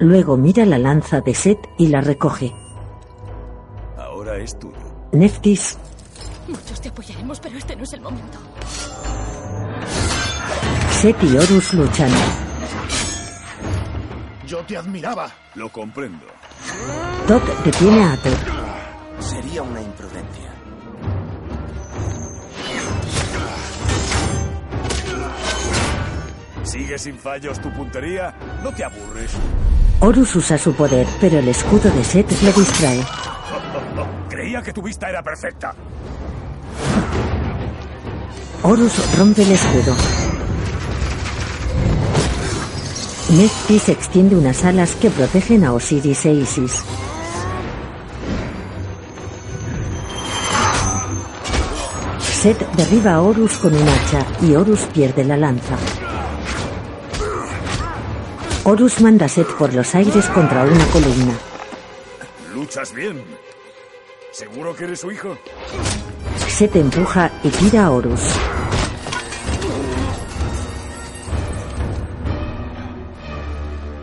Luego 0.00 0.36
mira 0.36 0.66
la 0.66 0.78
lanza 0.78 1.20
de 1.20 1.32
Set 1.32 1.60
y 1.78 1.86
la 1.86 2.00
recoge. 2.00 2.52
Ahora 3.96 4.36
es 4.38 4.58
tuyo. 4.58 4.74
Neftis, 5.12 5.78
Muchos 6.48 6.80
te 6.80 6.88
apoyaremos, 6.88 7.38
pero 7.38 7.56
este 7.56 7.76
no 7.76 7.84
es 7.84 7.92
el 7.92 8.00
momento. 8.00 8.38
Set 10.90 11.22
y 11.22 11.36
Horus 11.36 11.74
luchan. 11.74 12.10
Yo 14.44 14.58
te 14.66 14.76
admiraba. 14.76 15.30
Lo 15.54 15.68
comprendo. 15.68 16.26
Tot 17.28 17.44
detiene 17.64 18.02
a 18.02 18.14
Ator. 18.14 18.32
Sería 19.20 19.62
una 19.62 19.80
imprudencia. 19.80 20.51
¿Sigue 26.64 26.98
sin 26.98 27.18
fallos 27.18 27.60
tu 27.60 27.72
puntería? 27.72 28.34
No 28.62 28.72
te 28.72 28.84
aburres. 28.84 29.32
Horus 30.00 30.36
usa 30.36 30.58
su 30.58 30.72
poder, 30.74 31.06
pero 31.20 31.38
el 31.38 31.48
escudo 31.48 31.90
de 31.90 32.04
Set 32.04 32.30
le 32.42 32.52
distrae. 32.52 33.00
Creía 34.28 34.62
que 34.62 34.72
tu 34.72 34.82
vista 34.82 35.08
era 35.08 35.22
perfecta. 35.22 35.74
Horus 38.62 39.18
rompe 39.18 39.42
el 39.42 39.52
escudo. 39.52 39.94
Nephthys 43.30 43.88
extiende 43.88 44.36
unas 44.36 44.64
alas 44.64 44.94
que 44.94 45.10
protegen 45.10 45.64
a 45.64 45.72
Osiris 45.72 46.26
e 46.26 46.32
Isis. 46.32 46.84
Set 52.20 52.58
derriba 52.76 53.14
a 53.14 53.22
Horus 53.22 53.56
con 53.58 53.74
un 53.74 53.88
hacha 53.88 54.26
y 54.42 54.54
Horus 54.54 54.80
pierde 54.92 55.24
la 55.24 55.36
lanza. 55.36 55.76
Horus 58.64 59.00
manda 59.00 59.26
a 59.26 59.28
Set 59.28 59.48
por 59.58 59.74
los 59.74 59.92
aires 59.96 60.26
contra 60.26 60.62
una 60.62 60.84
columna. 60.86 61.32
Luchas 62.54 62.94
bien. 62.94 63.24
¿Seguro 64.30 64.76
que 64.76 64.84
eres 64.84 65.00
su 65.00 65.10
hijo? 65.10 65.36
Set 66.46 66.76
empuja 66.76 67.32
y 67.42 67.48
tira 67.48 67.86
a 67.86 67.90
Horus. 67.90 68.20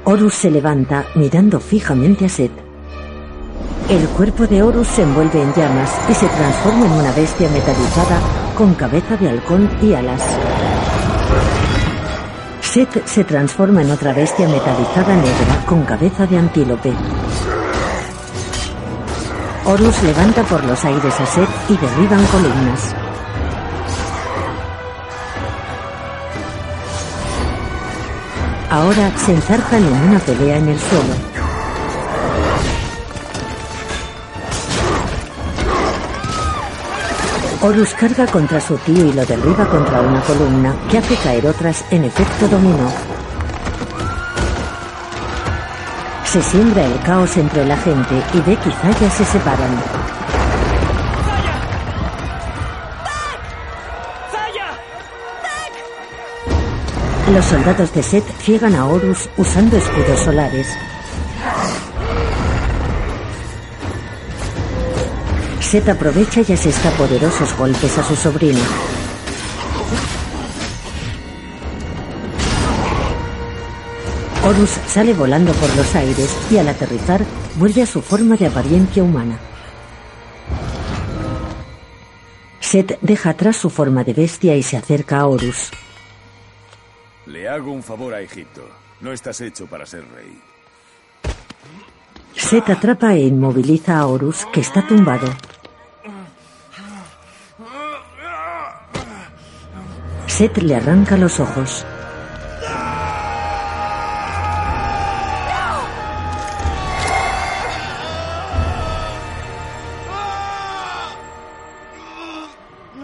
Horus 0.03 0.33
se 0.33 0.51
levanta 0.51 1.05
mirando 1.15 1.61
fijamente 1.61 2.25
a 2.25 2.29
Set. 2.29 2.51
El 3.89 4.05
cuerpo 4.09 4.45
de 4.45 4.61
Horus 4.61 4.87
se 4.87 5.03
envuelve 5.03 5.41
en 5.41 5.53
llamas 5.53 5.89
y 6.09 6.13
se 6.13 6.27
transforma 6.27 6.85
en 6.85 6.91
una 6.91 7.11
bestia 7.13 7.47
metalizada 7.49 8.19
con 8.57 8.73
cabeza 8.73 9.15
de 9.15 9.29
halcón 9.29 9.69
y 9.81 9.93
alas. 9.93 10.21
Set 12.79 13.05
se 13.05 13.25
transforma 13.25 13.81
en 13.81 13.91
otra 13.91 14.13
bestia 14.13 14.47
metalizada 14.47 15.13
negra 15.13 15.65
con 15.65 15.83
cabeza 15.83 16.25
de 16.25 16.37
antílope. 16.37 16.93
Horus 19.65 20.01
levanta 20.01 20.43
por 20.43 20.63
los 20.63 20.85
aires 20.85 21.19
a 21.19 21.25
Set 21.25 21.49
y 21.67 21.75
derriban 21.75 22.25
columnas. 22.27 22.95
Ahora 28.69 29.11
se 29.17 29.33
enzarcan 29.33 29.83
en 29.83 29.93
una 30.07 30.19
pelea 30.19 30.57
en 30.59 30.69
el 30.69 30.79
suelo. 30.79 31.38
Horus 37.61 37.93
carga 37.93 38.25
contra 38.25 38.61
su 38.61 38.77
tío 38.77 39.05
y 39.05 39.11
lo 39.11 39.25
derriba 39.25 39.67
contra 39.67 39.99
una 39.99 40.21
columna 40.21 40.73
que 40.89 40.97
hace 40.97 41.15
caer 41.17 41.45
otras 41.45 41.83
en 41.91 42.05
efecto 42.05 42.47
dominó. 42.47 42.89
Se 46.23 46.41
siembra 46.41 46.85
el 46.85 47.01
caos 47.01 47.35
entre 47.35 47.65
la 47.65 47.75
gente 47.75 48.23
y 48.33 48.39
Beck 48.39 48.65
y 48.65 48.71
Zaya 48.71 49.09
se 49.09 49.25
separan. 49.25 49.77
Los 57.33 57.45
soldados 57.45 57.93
de 57.93 58.03
Set 58.03 58.23
ciegan 58.39 58.73
a 58.75 58.85
Horus 58.85 59.29
usando 59.35 59.75
escudos 59.75 60.19
solares. 60.21 60.67
Set 65.69 65.87
aprovecha 65.87 66.41
y 66.41 66.51
asesta 66.51 66.89
poderosos 66.97 67.55
golpes 67.55 67.95
a 67.99 68.03
su 68.03 68.15
sobrino. 68.15 68.59
Horus 74.43 74.71
sale 74.87 75.13
volando 75.13 75.53
por 75.53 75.69
los 75.75 75.93
aires 75.93 76.35
y 76.49 76.57
al 76.57 76.69
aterrizar 76.69 77.21
vuelve 77.57 77.83
a 77.83 77.85
su 77.85 78.01
forma 78.01 78.35
de 78.35 78.47
apariencia 78.47 79.03
humana. 79.03 79.37
Set 82.59 82.97
deja 83.01 83.29
atrás 83.29 83.57
su 83.57 83.69
forma 83.69 84.03
de 84.03 84.13
bestia 84.13 84.55
y 84.55 84.63
se 84.63 84.75
acerca 84.75 85.19
a 85.19 85.27
Horus. 85.27 85.69
Le 87.27 87.47
hago 87.47 87.71
un 87.71 87.83
favor 87.83 88.15
a 88.15 88.21
Egipto. 88.21 88.67
No 89.01 89.13
estás 89.13 89.39
hecho 89.41 89.67
para 89.67 89.85
ser 89.85 90.03
rey. 90.15 90.35
Set 92.33 92.67
atrapa 92.71 93.13
e 93.13 93.27
inmoviliza 93.27 93.99
a 93.99 94.07
Horus, 94.07 94.47
que 94.51 94.61
está 94.61 94.87
tumbado. 94.87 95.27
Set 100.39 100.57
le 100.59 100.73
arranca 100.73 101.17
los 101.17 101.37
ojos. 101.41 101.85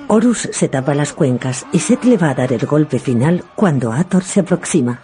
Horus 0.07 0.47
se 0.53 0.69
tapa 0.69 0.95
las 0.95 1.11
cuencas 1.11 1.65
y 1.73 1.79
Set 1.79 2.05
le 2.05 2.15
va 2.15 2.29
a 2.29 2.35
dar 2.35 2.53
el 2.53 2.65
golpe 2.65 2.99
final 2.99 3.43
cuando 3.53 3.91
Hathor 3.91 4.23
se 4.23 4.39
aproxima. 4.39 5.01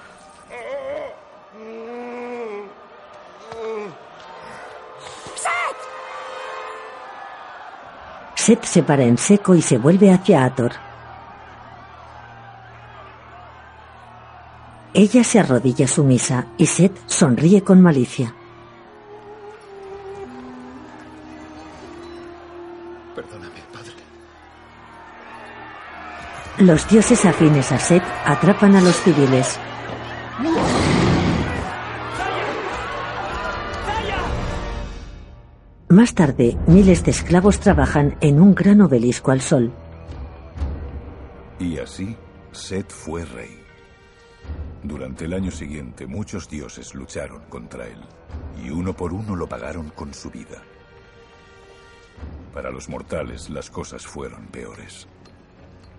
Set 8.35 8.63
se 8.63 8.83
para 8.83 9.03
en 9.03 9.17
seco 9.17 9.53
y 9.53 9.61
se 9.61 9.77
vuelve 9.77 10.13
hacia 10.13 10.45
Hathor. 10.45 10.90
Ella 14.93 15.23
se 15.23 15.39
arrodilla 15.39 15.87
sumisa 15.87 16.47
y 16.57 16.65
Set 16.65 16.91
sonríe 17.05 17.63
con 17.63 17.81
malicia. 17.81 18.35
Perdóname, 23.15 23.61
padre. 23.71 23.93
Los 26.57 26.89
dioses 26.89 27.23
afines 27.23 27.71
a 27.71 27.79
Set 27.79 28.03
atrapan 28.25 28.75
a 28.75 28.81
los 28.81 28.95
civiles. 28.97 29.57
Más 35.87 36.13
tarde, 36.13 36.57
miles 36.67 37.05
de 37.05 37.11
esclavos 37.11 37.59
trabajan 37.59 38.17
en 38.19 38.41
un 38.41 38.55
gran 38.55 38.81
obelisco 38.81 39.31
al 39.31 39.39
sol. 39.39 39.71
Y 41.59 41.77
así, 41.79 42.17
Set 42.51 42.89
fue 42.89 43.23
rey. 43.23 43.60
Durante 44.83 45.25
el 45.25 45.33
año 45.33 45.51
siguiente, 45.51 46.07
muchos 46.07 46.49
dioses 46.49 46.95
lucharon 46.95 47.41
contra 47.49 47.87
él, 47.87 47.99
y 48.63 48.71
uno 48.71 48.95
por 48.95 49.13
uno 49.13 49.35
lo 49.35 49.47
pagaron 49.47 49.89
con 49.89 50.13
su 50.13 50.31
vida. 50.31 50.63
Para 52.53 52.71
los 52.71 52.89
mortales, 52.89 53.49
las 53.49 53.69
cosas 53.69 54.05
fueron 54.05 54.47
peores. 54.47 55.07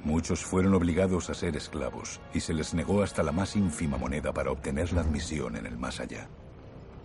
Muchos 0.04 0.44
fueron 0.44 0.74
obligados 0.74 1.30
a 1.30 1.34
ser 1.34 1.56
esclavos, 1.56 2.20
y 2.34 2.40
se 2.40 2.54
les 2.54 2.74
negó 2.74 3.02
hasta 3.02 3.22
la 3.22 3.30
más 3.30 3.54
ínfima 3.54 3.98
moneda 3.98 4.32
para 4.32 4.50
obtener 4.50 4.92
la 4.92 5.02
admisión 5.02 5.56
en 5.56 5.66
el 5.66 5.78
más 5.78 6.00
allá. 6.00 6.28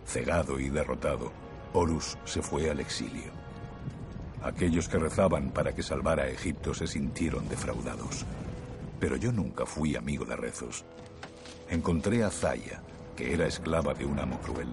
Cegado 0.06 0.60
y 0.60 0.70
derrotado, 0.70 1.32
Horus 1.74 2.18
se 2.26 2.42
fue 2.42 2.72
al 2.72 2.80
exilio. 2.80 3.32
Aquellos 4.42 4.88
que 4.88 4.98
rezaban 4.98 5.52
para 5.52 5.76
que 5.76 5.84
salvara 5.84 6.24
a 6.24 6.30
Egipto 6.30 6.74
se 6.74 6.88
sintieron 6.88 7.48
defraudados. 7.50 8.26
Pero 9.00 9.16
yo 9.16 9.32
nunca 9.32 9.66
fui 9.66 9.96
amigo 9.96 10.26
de 10.26 10.36
rezos. 10.36 10.86
Encontré 11.70 12.24
a 12.24 12.30
Zaya, 12.30 12.82
que 13.16 13.34
era 13.34 13.46
esclava 13.46 13.94
de 13.94 14.06
un 14.06 14.20
amo 14.20 14.40
cruel. 14.40 14.70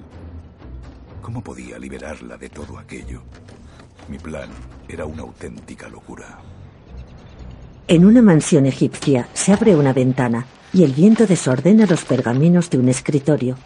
¿Cómo 1.21 1.43
podía 1.43 1.79
liberarla 1.79 2.37
de 2.37 2.49
todo 2.49 2.79
aquello? 2.79 3.23
Mi 4.09 4.19
plan 4.19 4.51
era 4.89 5.05
una 5.05 5.23
auténtica 5.23 5.89
locura. 5.89 6.39
En 7.89 8.05
una 8.05 8.23
mansión 8.23 8.67
egipcia 8.67 9.29
se 9.35 9.53
abre 9.53 9.75
una 9.75 9.93
ventana 9.93 10.47
y 10.73 10.85
el 10.85 10.93
viento 10.93 11.27
desordena 11.27 11.87
los 11.87 12.05
pergaminos 12.05 12.71
de 12.71 12.79
un 12.79 12.89
escritorio. 12.89 13.57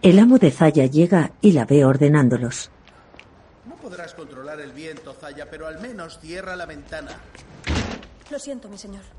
El 0.00 0.18
amo 0.18 0.38
de 0.38 0.50
Zaya 0.50 0.86
llega 0.86 1.32
y 1.40 1.52
la 1.52 1.64
ve 1.64 1.84
ordenándolos. 1.84 2.70
No 3.68 3.74
podrás 3.76 4.14
controlar 4.14 4.60
el 4.60 4.72
viento, 4.72 5.12
Zaya, 5.12 5.50
pero 5.50 5.66
al 5.66 5.80
menos 5.80 6.18
cierra 6.20 6.56
la 6.56 6.66
ventana. 6.66 7.18
Lo 8.30 8.38
siento, 8.38 8.68
mi 8.68 8.78
señor. 8.78 9.17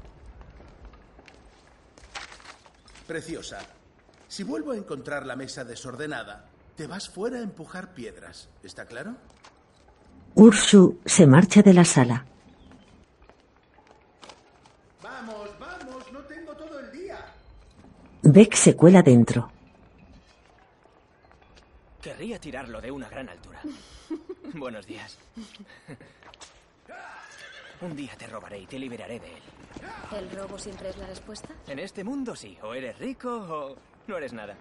Preciosa. 3.10 3.60
Si 4.28 4.44
vuelvo 4.44 4.72
a 4.72 4.78
encontrar 4.78 5.26
la 5.26 5.36
mesa 5.36 5.64
desordenada, 5.64 6.46
te 6.76 6.86
vas 6.86 7.10
fuera 7.10 7.40
a 7.40 7.42
empujar 7.42 7.96
piedras. 7.96 8.50
¿Está 8.62 8.86
claro? 8.86 9.16
Urshu 10.36 11.00
se 11.04 11.26
marcha 11.26 11.64
de 11.64 11.74
la 11.74 11.86
sala. 11.86 12.24
Vamos, 15.02 15.50
vamos, 15.60 16.14
no 16.14 16.20
tengo 16.20 16.54
todo 16.54 16.80
el 16.82 16.92
día. 16.92 17.18
Beck 18.22 18.54
se 18.54 18.76
cuela 18.76 19.02
dentro. 19.02 19.52
Querría 22.04 22.40
tirarlo 22.40 22.80
de 22.80 22.92
una 22.92 23.10
gran 23.10 23.28
altura. 23.28 23.60
Buenos 24.54 24.86
días. 24.86 25.18
Un 27.82 27.96
día 27.96 28.12
te 28.16 28.28
robaré 28.28 28.60
y 28.60 28.68
te 28.68 28.78
liberaré 28.78 29.20
de 29.20 29.36
él. 29.36 29.42
¿El 30.16 30.30
robo 30.32 30.58
siempre 30.58 30.90
es 30.90 30.98
la 30.98 31.08
respuesta? 31.08 31.50
En 31.68 31.80
este 31.80 32.04
mundo 32.04 32.36
sí. 32.36 32.58
O 32.64 32.74
eres 32.74 32.98
rico 32.98 33.30
o 33.30 33.76
no 34.08 34.18
eres 34.18 34.34
nada. 34.34 34.58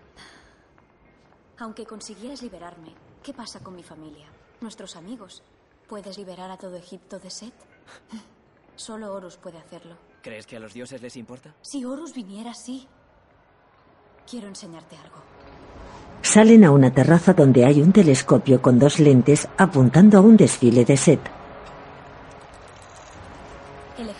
Aunque 1.58 1.86
consiguieras 1.86 2.42
liberarme, 2.42 2.94
¿qué 3.22 3.32
pasa 3.32 3.60
con 3.60 3.74
mi 3.74 3.82
familia? 3.82 4.26
Nuestros 4.60 4.96
amigos. 4.96 5.42
¿Puedes 5.88 6.18
liberar 6.18 6.50
a 6.50 6.58
todo 6.58 6.76
Egipto 6.76 7.18
de 7.18 7.30
Set? 7.30 7.54
Solo 8.76 9.12
Horus 9.14 9.36
puede 9.36 9.58
hacerlo. 9.58 9.96
¿Crees 10.22 10.46
que 10.46 10.56
a 10.56 10.60
los 10.60 10.74
dioses 10.74 11.00
les 11.02 11.16
importa? 11.16 11.54
Si 11.62 11.84
Horus 11.84 12.14
viniera, 12.14 12.54
sí. 12.54 12.86
Quiero 14.28 14.46
enseñarte 14.46 14.96
algo. 14.96 15.16
Salen 16.22 16.64
a 16.64 16.70
una 16.70 16.92
terraza 16.92 17.32
donde 17.32 17.64
hay 17.64 17.80
un 17.80 17.92
telescopio 17.92 18.60
con 18.60 18.78
dos 18.78 18.98
lentes 19.00 19.48
apuntando 19.56 20.18
a 20.18 20.20
un 20.20 20.36
desfile 20.36 20.84
de 20.84 20.96
Set. 20.96 21.37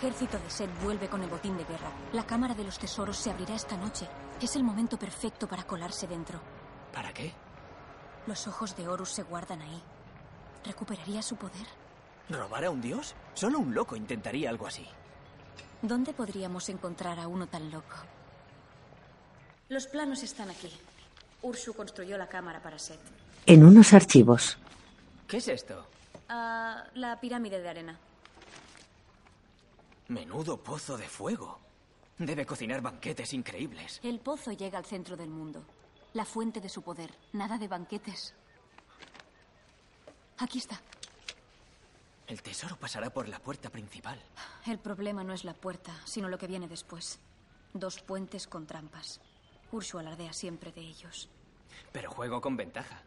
El 0.09 0.15
ejército 0.15 0.43
de 0.43 0.49
Set 0.49 0.81
vuelve 0.81 1.07
con 1.07 1.21
el 1.21 1.29
botín 1.29 1.55
de 1.55 1.63
guerra. 1.65 1.91
La 2.13 2.25
cámara 2.25 2.55
de 2.55 2.63
los 2.63 2.79
tesoros 2.79 3.15
se 3.15 3.29
abrirá 3.29 3.53
esta 3.53 3.77
noche. 3.77 4.07
Es 4.41 4.55
el 4.55 4.63
momento 4.63 4.97
perfecto 4.97 5.47
para 5.47 5.67
colarse 5.67 6.07
dentro. 6.07 6.41
¿Para 6.91 7.13
qué? 7.13 7.31
Los 8.25 8.47
ojos 8.47 8.75
de 8.75 8.87
Horus 8.87 9.11
se 9.11 9.21
guardan 9.21 9.61
ahí. 9.61 9.79
¿Recuperaría 10.65 11.21
su 11.21 11.35
poder? 11.35 11.67
¿Robar 12.27 12.65
a 12.65 12.71
un 12.71 12.81
dios? 12.81 13.13
Solo 13.35 13.59
un 13.59 13.75
loco 13.75 13.95
intentaría 13.95 14.49
algo 14.49 14.65
así. 14.65 14.87
¿Dónde 15.83 16.11
podríamos 16.13 16.69
encontrar 16.69 17.19
a 17.19 17.27
uno 17.27 17.45
tan 17.45 17.69
loco? 17.69 17.95
Los 19.67 19.85
planos 19.85 20.23
están 20.23 20.49
aquí. 20.49 20.71
Ursu 21.43 21.75
construyó 21.75 22.17
la 22.17 22.27
cámara 22.27 22.63
para 22.63 22.79
Set. 22.79 22.99
En 23.45 23.63
unos 23.63 23.93
archivos. 23.93 24.57
¿Qué 25.27 25.37
es 25.37 25.47
esto? 25.49 25.85
Ah, 26.27 26.85
la 26.95 27.19
pirámide 27.19 27.61
de 27.61 27.69
arena. 27.69 27.99
Menudo 30.09 30.57
pozo 30.57 30.97
de 30.97 31.07
fuego. 31.07 31.59
Debe 32.17 32.43
cocinar 32.43 32.81
banquetes 32.81 33.31
increíbles. 33.31 33.99
El 34.03 34.19
pozo 34.19 34.51
llega 34.51 34.79
al 34.79 34.85
centro 34.85 35.15
del 35.15 35.29
mundo. 35.29 35.61
La 36.13 36.25
fuente 36.25 36.59
de 36.59 36.67
su 36.67 36.81
poder. 36.81 37.11
Nada 37.33 37.59
de 37.59 37.67
banquetes. 37.67 38.33
Aquí 40.39 40.57
está. 40.57 40.81
El 42.25 42.41
tesoro 42.41 42.75
pasará 42.75 43.11
por 43.11 43.29
la 43.29 43.37
puerta 43.37 43.69
principal. 43.69 44.19
El 44.65 44.79
problema 44.79 45.23
no 45.23 45.31
es 45.31 45.43
la 45.43 45.53
puerta, 45.53 45.93
sino 46.05 46.27
lo 46.27 46.39
que 46.39 46.47
viene 46.47 46.67
después. 46.67 47.19
Dos 47.75 48.01
puentes 48.01 48.47
con 48.47 48.65
trampas. 48.65 49.21
Ursu 49.71 49.99
alardea 49.99 50.33
siempre 50.33 50.71
de 50.71 50.81
ellos. 50.81 51.29
Pero 51.91 52.09
juego 52.09 52.41
con 52.41 52.57
ventaja. 52.57 53.03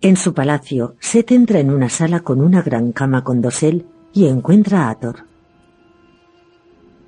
En 0.00 0.16
su 0.16 0.32
palacio, 0.32 0.94
Set 1.00 1.32
entra 1.32 1.58
en 1.58 1.70
una 1.70 1.88
sala 1.88 2.20
con 2.20 2.40
una 2.40 2.62
gran 2.62 2.92
cama 2.92 3.24
con 3.24 3.42
dosel 3.42 3.84
y 4.16 4.26
encuentra 4.26 4.86
a 4.86 4.90
Ator. 4.90 5.26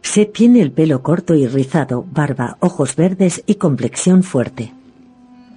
Set 0.02 0.30
tiene 0.34 0.60
el 0.60 0.72
pelo 0.72 1.02
corto 1.02 1.34
y 1.34 1.46
rizado, 1.46 2.04
barba, 2.06 2.58
ojos 2.60 2.96
verdes 2.96 3.42
y 3.46 3.54
complexión 3.54 4.22
fuerte. 4.22 4.74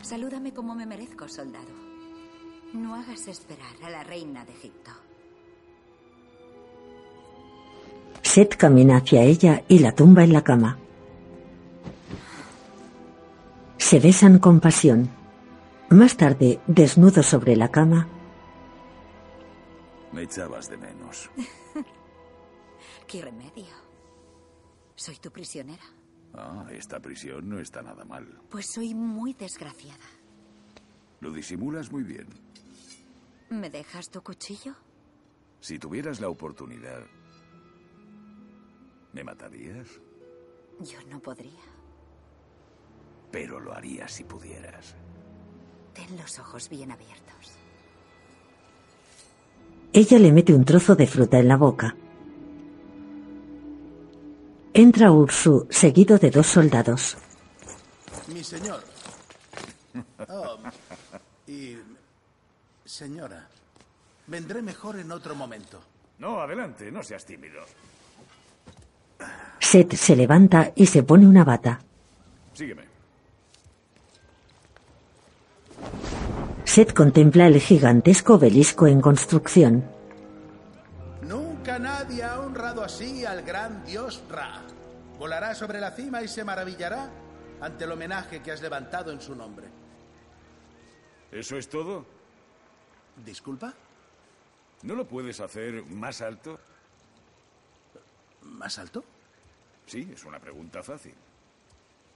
Salúdame 0.02 0.54
como 0.54 0.74
me 0.74 0.86
merezco, 0.86 1.28
soldado. 1.28 1.68
No 2.74 2.96
hagas 2.96 3.28
esperar 3.28 3.76
a 3.84 3.90
la 3.90 4.02
reina 4.02 4.46
de 4.46 4.54
Egipto. 4.54 4.92
Set 8.22 8.56
camina 8.56 8.98
hacia 8.98 9.22
ella 9.24 9.64
y 9.68 9.80
la 9.80 9.92
tumba 9.92 10.24
en 10.24 10.32
la 10.32 10.46
cama. 10.46 10.78
Se 13.76 14.00
besan 14.00 14.40
con 14.40 14.62
pasión. 14.62 15.10
Más 15.90 16.16
tarde, 16.16 16.62
desnudo 16.66 17.22
sobre 17.24 17.58
la 17.58 17.68
cama, 17.68 18.08
Me 20.14 20.24
echabas 20.24 20.70
de 20.70 20.78
menos. 20.78 21.01
¿Qué 23.08 23.22
remedio? 23.22 23.74
Soy 24.96 25.18
tu 25.18 25.32
prisionera. 25.32 25.84
Ah, 26.34 26.68
esta 26.72 27.00
prisión 27.00 27.50
no 27.50 27.60
está 27.60 27.82
nada 27.82 28.06
mal. 28.06 28.42
Pues 28.50 28.68
soy 28.72 28.94
muy 28.94 29.34
desgraciada. 29.34 30.06
Lo 31.20 31.32
disimulas 31.32 31.92
muy 31.92 32.04
bien. 32.04 32.28
¿Me 33.50 33.70
dejas 33.70 34.10
tu 34.10 34.22
cuchillo? 34.22 34.76
Si 35.60 35.78
tuvieras 35.78 36.20
la 36.20 36.30
oportunidad, 36.30 37.04
¿me 39.14 39.24
matarías? 39.24 39.88
Yo 40.80 41.04
no 41.10 41.20
podría. 41.20 41.62
Pero 43.32 43.60
lo 43.60 43.74
harías 43.74 44.12
si 44.12 44.24
pudieras. 44.24 44.96
Ten 45.94 46.18
los 46.18 46.40
ojos 46.40 46.70
bien 46.70 46.92
abiertos. 46.92 47.61
Ella 49.94 50.20
le 50.20 50.32
mete 50.32 50.54
un 50.54 50.66
trozo 50.66 50.96
de 50.96 51.08
fruta 51.08 51.40
en 51.40 51.48
la 51.48 51.58
boca. 51.58 51.96
Entra 54.74 55.12
Ursu, 55.12 55.68
seguido 55.70 56.18
de 56.18 56.32
dos 56.32 56.48
soldados. 56.48 57.18
Mi 58.34 58.44
señor. 58.44 58.82
Oh, 60.30 60.58
y... 61.48 61.78
Señora, 62.86 63.48
vendré 64.28 64.62
mejor 64.62 65.00
en 65.00 65.12
otro 65.12 65.36
momento. 65.36 65.80
No, 66.20 66.42
adelante, 66.42 66.92
no 66.92 67.04
seas 67.04 67.26
tímido. 67.26 67.62
Set 69.60 69.96
se 69.96 70.16
levanta 70.16 70.72
y 70.76 70.86
se 70.86 71.04
pone 71.04 71.26
una 71.26 71.44
bata. 71.44 71.80
Sígueme. 72.54 72.84
Set 76.72 76.94
contempla 76.94 77.48
el 77.48 77.60
gigantesco 77.60 78.36
obelisco 78.36 78.88
en 78.88 79.02
construcción. 79.02 79.84
Nunca 81.22 81.78
nadie 81.78 82.24
ha 82.24 82.40
honrado 82.40 82.82
así 82.82 83.26
al 83.26 83.42
gran 83.42 83.84
dios 83.84 84.24
Ra. 84.30 84.62
Volará 85.20 85.54
sobre 85.54 85.82
la 85.82 85.92
cima 85.92 86.22
y 86.22 86.30
se 86.30 86.46
maravillará 86.46 87.10
ante 87.60 87.84
el 87.84 87.92
homenaje 87.92 88.42
que 88.42 88.54
has 88.54 88.62
levantado 88.62 89.12
en 89.12 89.20
su 89.20 89.36
nombre. 89.36 89.68
¿Eso 91.30 91.58
es 91.58 91.68
todo? 91.68 92.06
¿Disculpa? 93.26 93.74
¿No 94.84 94.96
lo 94.96 95.06
puedes 95.06 95.42
hacer 95.42 95.84
más 95.88 96.22
alto? 96.22 96.58
¿Más 98.44 98.80
alto? 98.80 99.04
Sí, 99.88 100.10
es 100.14 100.24
una 100.24 100.40
pregunta 100.40 100.82
fácil. 100.82 101.16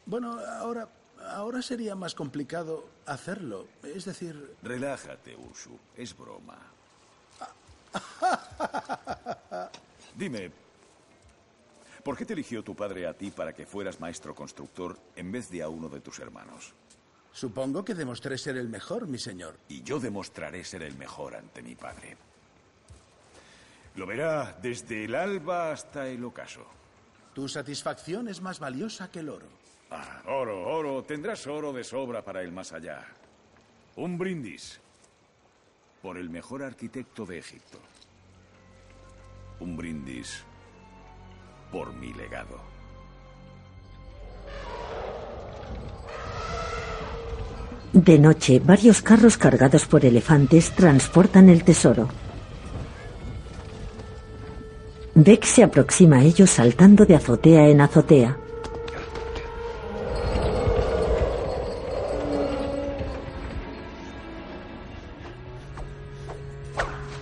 Bueno, 0.06 0.40
ahora, 0.40 0.88
ahora 1.20 1.62
sería 1.62 1.96
más 1.96 2.16
complicado 2.16 2.88
hacerlo. 3.06 3.68
Es 3.84 4.06
decir, 4.06 4.56
Relájate, 4.62 5.36
Ursu. 5.36 5.78
Es 5.96 6.16
broma. 6.18 6.58
Dime, 10.16 10.52
¿por 12.04 12.18
qué 12.18 12.26
te 12.26 12.34
eligió 12.34 12.64
tu 12.64 12.76
padre 12.76 13.08
a 13.08 13.14
ti 13.14 13.32
para 13.32 13.54
que 13.54 13.66
fueras 13.66 14.00
maestro 14.00 14.36
constructor 14.36 14.98
en 15.16 15.32
vez 15.32 15.50
de 15.50 15.62
a 15.62 15.70
uno 15.70 15.90
de 15.90 16.02
tus 16.02 16.20
hermanos? 16.20 16.74
supongo 17.36 17.84
que 17.84 17.94
demostré 17.94 18.38
ser 18.38 18.56
el 18.56 18.70
mejor, 18.70 19.08
mi 19.08 19.18
señor. 19.20 19.58
Y 19.68 19.84
yo 19.84 20.00
demostraré 20.00 20.64
ser 20.64 20.84
el 20.84 20.96
mejor 20.96 21.36
ante 21.36 21.62
mi 21.62 21.76
padre. 21.76 22.16
Lo 23.96 24.06
verá 24.06 24.58
desde 24.62 25.04
el 25.04 25.16
alba 25.16 25.72
hasta 25.72 26.08
el 26.08 26.24
ocaso. 26.24 26.66
Tu 27.34 27.50
satisfacción 27.50 28.30
es 28.30 28.42
más 28.42 28.60
valiosa 28.60 29.12
que 29.12 29.20
el 29.20 29.30
oro. 29.30 29.48
Ah, 29.92 30.22
oro, 30.28 30.68
oro. 30.68 31.04
Tendrás 31.04 31.46
oro 31.48 31.72
de 31.74 31.84
sobra 31.84 32.24
para 32.24 32.42
el 32.42 32.52
más 32.52 32.74
allá. 32.74 33.06
Un 33.96 34.18
brindis. 34.18 34.80
Por 36.02 36.18
el 36.18 36.30
mejor 36.30 36.64
arquitecto 36.64 37.26
de 37.26 37.40
Egipto. 37.40 37.80
Un 39.60 39.78
brindis. 39.78 40.44
Por 41.72 41.94
mi 41.94 42.14
legado. 42.14 42.60
De 47.94 48.20
noche, 48.20 48.60
varios 48.60 49.02
carros 49.02 49.38
cargados 49.38 49.86
por 49.86 50.04
elefantes 50.04 50.72
transportan 50.72 51.48
el 51.48 51.64
tesoro. 51.64 52.10
Beck 55.14 55.46
se 55.46 55.64
aproxima 55.64 56.18
a 56.18 56.24
ellos 56.24 56.50
saltando 56.50 57.06
de 57.06 57.16
azotea 57.16 57.70
en 57.70 57.80
azotea. 57.80 58.38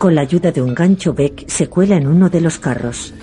Con 0.03 0.15
la 0.15 0.21
ayuda 0.23 0.51
de 0.51 0.61
un 0.61 0.75
gancho, 0.75 1.13
Beck 1.13 1.47
se 1.47 1.69
cuela 1.69 1.95
en 1.95 2.07
uno 2.07 2.29
de 2.29 2.41
los 2.41 2.59
carros. 2.59 3.13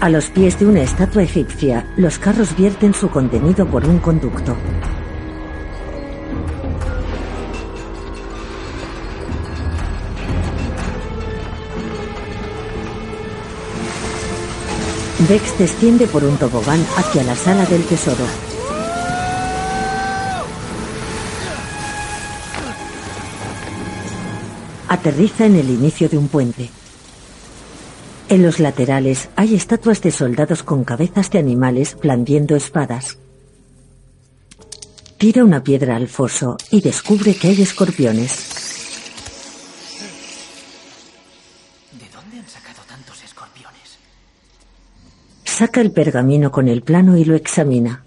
A 0.00 0.10
los 0.10 0.28
pies 0.28 0.58
de 0.58 0.66
una 0.66 0.82
estatua 0.82 1.22
egipcia, 1.22 1.90
los 1.96 2.18
carros 2.18 2.54
vierten 2.54 2.92
su 2.92 3.08
contenido 3.08 3.64
por 3.64 3.86
un 3.86 3.98
conducto. 3.98 4.54
Bex 15.28 15.58
desciende 15.58 16.06
por 16.06 16.22
un 16.22 16.36
tobogán 16.36 16.84
hacia 16.96 17.22
la 17.22 17.34
sala 17.34 17.64
del 17.64 17.82
tesoro. 17.84 18.24
Aterriza 24.88 25.46
en 25.46 25.56
el 25.56 25.70
inicio 25.70 26.10
de 26.10 26.18
un 26.18 26.28
puente. 26.28 26.68
En 28.28 28.42
los 28.42 28.60
laterales 28.60 29.30
hay 29.34 29.54
estatuas 29.54 30.02
de 30.02 30.10
soldados 30.10 30.62
con 30.62 30.84
cabezas 30.84 31.30
de 31.30 31.38
animales 31.38 31.96
blandiendo 31.98 32.54
espadas. 32.54 33.16
Tira 35.16 35.42
una 35.42 35.64
piedra 35.64 35.96
al 35.96 36.08
foso 36.08 36.58
y 36.70 36.82
descubre 36.82 37.34
que 37.34 37.48
hay 37.48 37.62
escorpiones. 37.62 38.53
Saca 45.56 45.80
el 45.80 45.92
pergamino 45.92 46.50
con 46.50 46.66
el 46.66 46.82
plano 46.82 47.16
y 47.16 47.24
lo 47.24 47.36
examina. 47.36 48.02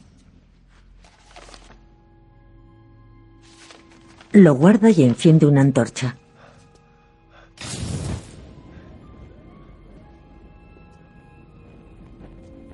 Lo 4.34 4.54
guarda 4.54 4.90
y 4.90 5.02
enciende 5.04 5.46
una 5.46 5.62
antorcha. 5.62 6.18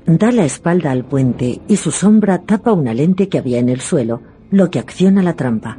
Da 0.07 0.31
la 0.31 0.43
espalda 0.43 0.89
al 0.89 1.05
puente 1.05 1.61
y 1.67 1.77
su 1.77 1.91
sombra 1.91 2.39
tapa 2.41 2.73
una 2.73 2.95
lente 2.95 3.29
que 3.29 3.37
había 3.37 3.59
en 3.59 3.69
el 3.69 3.79
suelo, 3.79 4.23
lo 4.49 4.71
que 4.71 4.79
acciona 4.79 5.21
la 5.21 5.35
trampa. 5.35 5.77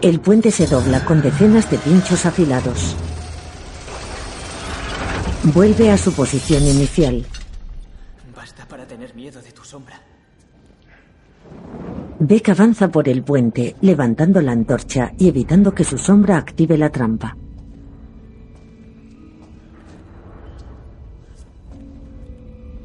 El 0.00 0.20
puente 0.20 0.50
se 0.50 0.66
dobla 0.66 1.04
con 1.04 1.20
decenas 1.20 1.70
de 1.70 1.76
pinchos 1.76 2.24
afilados. 2.24 2.96
Vuelve 5.42 5.90
a 5.90 5.96
su 5.96 6.12
posición 6.12 6.62
inicial. 6.64 7.24
Basta 8.36 8.66
para 8.66 8.86
tener 8.86 9.14
miedo 9.14 9.40
de 9.40 9.50
tu 9.52 9.64
sombra. 9.64 9.98
Beck 12.18 12.50
avanza 12.50 12.88
por 12.88 13.08
el 13.08 13.22
puente, 13.22 13.74
levantando 13.80 14.42
la 14.42 14.52
antorcha 14.52 15.14
y 15.18 15.28
evitando 15.28 15.74
que 15.74 15.84
su 15.84 15.96
sombra 15.96 16.36
active 16.36 16.76
la 16.76 16.90
trampa. 16.90 17.38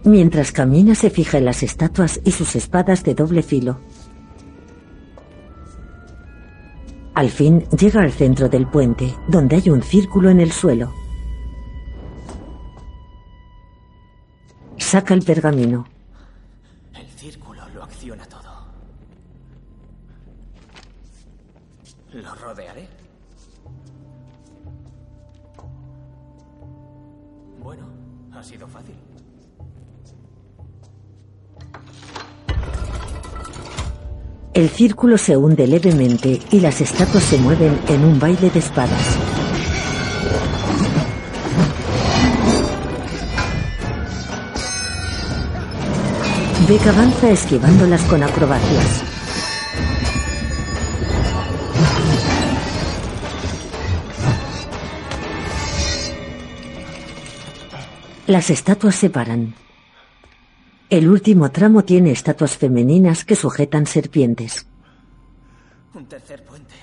Mientras 0.05 0.53
camina 0.53 0.95
se 0.95 1.09
fija 1.09 1.39
en 1.39 1.45
las 1.45 1.61
estatuas 1.61 2.21
y 2.23 2.31
sus 2.31 2.55
espadas 2.55 3.03
de 3.03 3.15
doble 3.15 3.43
filo. 3.43 3.79
Al 7.15 7.29
fin 7.31 7.65
llega 7.77 8.01
al 8.01 8.13
centro 8.13 8.47
del 8.47 8.65
puente, 8.65 9.13
donde 9.27 9.57
hay 9.57 9.69
un 9.69 9.81
círculo 9.81 10.29
en 10.29 10.39
el 10.39 10.53
suelo. 10.53 10.93
Saca 14.95 15.13
el 15.13 15.23
pergamino. 15.23 15.85
El 16.93 17.05
círculo 17.17 17.67
lo 17.73 17.83
acciona 17.83 18.25
todo. 18.27 18.65
Lo 22.13 22.35
rodearé. 22.35 22.87
Bueno, 27.61 27.89
ha 28.33 28.41
sido 28.41 28.65
fácil. 28.69 28.95
El 34.53 34.69
círculo 34.69 35.17
se 35.17 35.35
hunde 35.35 35.67
levemente 35.67 36.39
y 36.51 36.61
las 36.61 36.79
estatuas 36.79 37.25
se 37.25 37.37
mueven 37.37 37.81
en 37.89 38.05
un 38.05 38.17
baile 38.17 38.49
de 38.49 38.59
espadas. 38.59 39.34
Beck 46.67 46.87
avanza 46.87 47.29
esquivándolas 47.29 48.01
con 48.05 48.23
acrobacias. 48.23 49.03
Las 58.25 58.49
estatuas 58.49 58.95
se 58.95 59.11
paran. 59.11 59.53
El 60.89 61.07
último 61.07 61.51
tramo 61.51 61.83
tiene 61.83 62.09
estatuas 62.09 62.57
femeninas 62.57 63.25
que 63.25 63.35
sujetan 63.35 63.85
serpientes. 63.85 64.65
Un 65.93 66.07
tercer 66.07 66.43
puente. 66.43 66.73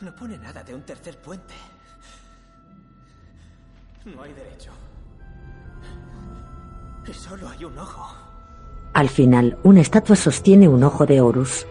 No 0.00 0.14
pone 0.14 0.38
nada 0.38 0.62
de 0.62 0.72
un 0.72 0.82
tercer 0.82 1.18
puente. 1.18 1.54
No 4.04 4.22
hay 4.22 4.32
derecho. 4.34 4.81
Y 7.06 7.12
solo 7.12 7.48
hay 7.48 7.64
un 7.64 7.78
ojo. 7.78 8.06
Al 8.94 9.08
final, 9.08 9.58
una 9.62 9.80
estatua 9.80 10.16
sostiene 10.16 10.68
un 10.68 10.84
ojo 10.84 11.06
de 11.06 11.20
Horus. 11.20 11.66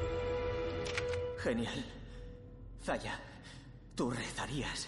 Genial. 1.38 1.86
Zaya, 2.84 3.20
tú 3.96 4.10
rezarías 4.12 4.88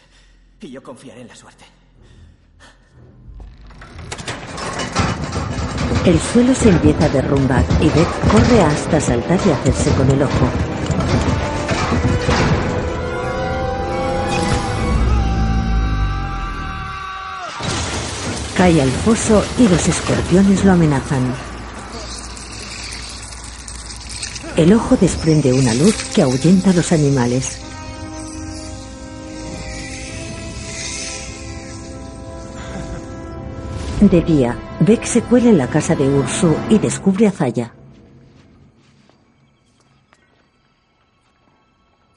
y 0.59 0.71
yo 0.71 0.81
confiaré 0.81 1.21
en 1.21 1.27
la 1.27 1.35
suerte. 1.35 1.65
El 6.05 6.19
suelo 6.19 6.53
se 6.53 6.69
empieza 6.69 7.05
a 7.05 7.09
derrumbar 7.09 7.63
y 7.79 7.85
Beth 7.85 8.31
corre 8.31 8.61
hasta 8.61 8.99
saltar 8.99 9.39
y 9.45 9.51
hacerse 9.51 9.91
con 9.95 10.09
el 10.11 10.23
ojo. 10.23 10.49
Cae 18.63 18.81
al 18.81 18.91
foso 18.91 19.43
y 19.59 19.67
los 19.67 19.89
escorpiones 19.89 20.63
lo 20.63 20.71
amenazan. 20.71 21.35
El 24.55 24.71
ojo 24.71 24.95
desprende 24.95 25.51
una 25.51 25.73
luz 25.73 25.93
que 26.15 26.21
ahuyenta 26.21 26.69
a 26.69 26.73
los 26.73 26.93
animales. 26.93 27.59
De 33.99 34.21
día, 34.21 34.57
Beck 34.79 35.03
se 35.03 35.21
cuela 35.23 35.49
en 35.49 35.57
la 35.57 35.67
casa 35.67 35.93
de 35.93 36.07
Ursu 36.07 36.55
y 36.69 36.79
descubre 36.79 37.27
a 37.27 37.31
Zaya. 37.31 37.73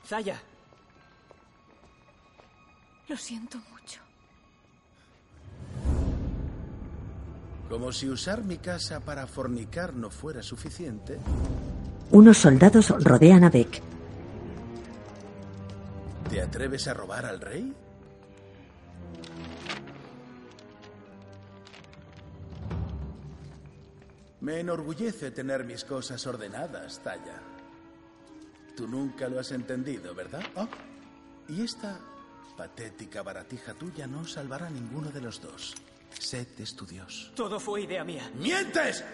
Zaya, 0.06 0.40
Lo 3.08 3.16
siento. 3.16 3.58
Como 7.68 7.92
si 7.92 8.08
usar 8.08 8.44
mi 8.44 8.58
casa 8.58 9.00
para 9.00 9.26
fornicar 9.26 9.94
no 9.94 10.10
fuera 10.10 10.42
suficiente. 10.42 11.18
Unos 12.10 12.38
soldados 12.38 12.90
rodean 13.02 13.42
a 13.44 13.50
Beck. 13.50 13.82
¿Te 16.30 16.40
atreves 16.40 16.86
a 16.86 16.94
robar 16.94 17.26
al 17.26 17.40
rey? 17.40 17.74
Me 24.40 24.60
enorgullece 24.60 25.32
tener 25.32 25.64
mis 25.64 25.84
cosas 25.84 26.24
ordenadas, 26.26 27.00
Talla. 27.00 27.40
Tú 28.76 28.86
nunca 28.86 29.28
lo 29.28 29.40
has 29.40 29.50
entendido, 29.50 30.14
¿verdad? 30.14 30.42
Oh, 30.54 30.68
y 31.48 31.62
esta 31.62 31.98
patética 32.56 33.22
baratija 33.22 33.74
tuya 33.74 34.06
no 34.06 34.24
salvará 34.24 34.68
a 34.68 34.70
ninguno 34.70 35.10
de 35.10 35.20
los 35.20 35.40
dos. 35.40 35.74
Sed 36.18 36.46
es 36.58 36.74
tu 36.74 36.86
Dios. 36.86 37.32
todo 37.34 37.60
fue 37.60 37.82
idea 37.82 38.04
mía. 38.04 38.30
¡Mientes! 38.34 39.04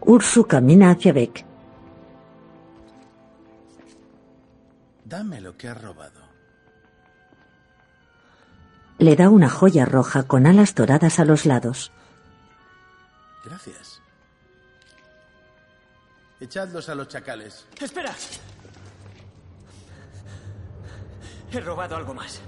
Ursu 0.00 0.46
camina 0.46 0.90
hacia 0.90 1.12
Beck. 1.12 1.44
Dame 5.04 5.40
lo 5.40 5.56
que 5.56 5.68
has 5.68 5.80
robado. 5.80 6.20
Le 8.98 9.16
da 9.16 9.28
una 9.30 9.48
joya 9.48 9.84
roja 9.84 10.24
con 10.24 10.46
alas 10.46 10.74
doradas 10.74 11.18
a 11.18 11.24
los 11.24 11.46
lados. 11.46 11.92
Gracias. 13.44 14.00
Echadlos 16.40 16.88
a 16.88 16.94
los 16.94 17.08
chacales. 17.08 17.66
¡Espera! 17.80 18.14
He 21.52 21.60
robado 21.60 21.96
algo 21.96 22.14
más. 22.14 22.40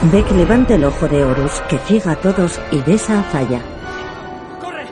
Beck 0.00 0.30
levanta 0.30 0.76
el 0.76 0.84
ojo 0.84 1.08
de 1.08 1.24
Horus 1.24 1.60
que 1.68 1.76
ciega 1.78 2.12
a 2.12 2.16
todos 2.16 2.60
y 2.70 2.80
besa 2.82 3.18
a 3.18 3.22
Zaya. 3.24 3.60
¡Corre! 4.60 4.86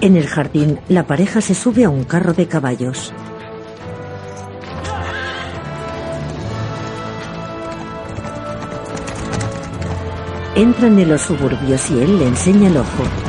En 0.00 0.16
el 0.16 0.26
jardín, 0.26 0.80
la 0.88 1.06
pareja 1.06 1.42
se 1.42 1.54
sube 1.54 1.84
a 1.84 1.90
un 1.90 2.04
carro 2.04 2.32
de 2.32 2.48
caballos. 2.48 3.12
Entran 10.56 10.98
en 10.98 11.08
los 11.10 11.20
suburbios 11.20 11.90
y 11.90 12.00
él 12.00 12.18
le 12.18 12.26
enseña 12.26 12.68
el 12.68 12.78
ojo. 12.78 13.27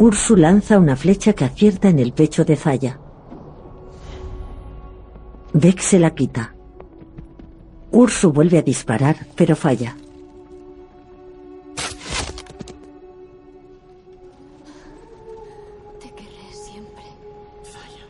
Ursu 0.00 0.34
lanza 0.34 0.78
una 0.78 0.96
flecha 0.96 1.34
que 1.34 1.44
acierta 1.44 1.90
en 1.90 1.98
el 1.98 2.14
pecho 2.14 2.42
de 2.42 2.56
Zaya. 2.56 2.98
Beck 5.52 5.80
se 5.80 5.98
la 5.98 6.14
quita. 6.14 6.54
Ursu 7.90 8.32
vuelve 8.32 8.56
a 8.56 8.62
disparar, 8.62 9.26
pero 9.36 9.54
falla. 9.54 9.94
Te 16.00 16.08
querré 16.14 16.48
siempre. 16.50 17.04
Zaya. 17.62 18.06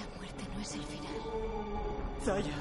La 0.00 0.06
muerte 0.16 0.44
no 0.54 0.62
es 0.62 0.74
el 0.74 0.84
final. 0.84 1.16
Zaya. 2.24 2.56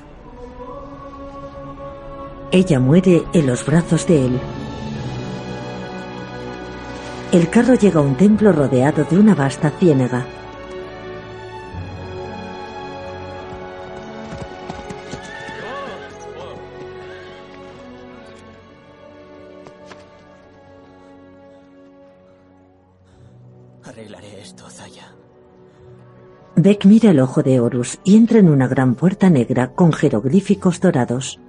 Ella 2.51 2.79
muere 2.81 3.23
en 3.31 3.47
los 3.47 3.65
brazos 3.65 4.05
de 4.05 4.25
él. 4.25 4.41
El 7.33 7.49
carro 7.49 7.73
llega 7.73 7.99
a 7.99 8.03
un 8.03 8.15
templo 8.15 8.51
rodeado 8.51 9.05
de 9.05 9.17
una 9.17 9.33
vasta 9.33 9.71
ciénaga. 9.71 10.23
Arreglaré 23.83 24.39
esto, 24.39 24.69
Zaya. 24.69 25.15
Beck 26.55 26.85
mira 26.85 27.09
el 27.09 27.19
ojo 27.19 27.41
de 27.41 27.59
Horus 27.59 27.97
y 28.03 28.15
entra 28.15 28.37
en 28.37 28.47
una 28.47 28.67
gran 28.67 28.93
puerta 28.93 29.31
negra 29.31 29.71
con 29.71 29.91
jeroglíficos 29.91 30.79
dorados. 30.79 31.39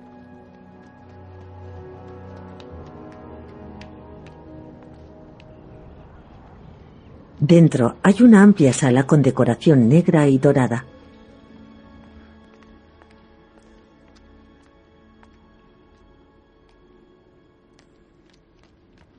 Dentro 7.47 7.97
hay 8.03 8.23
una 8.23 8.43
amplia 8.43 8.73
sala 8.73 9.07
con 9.07 9.21
decoración 9.21 9.87
negra 9.87 10.27
y 10.29 10.39
dorada. 10.39 10.87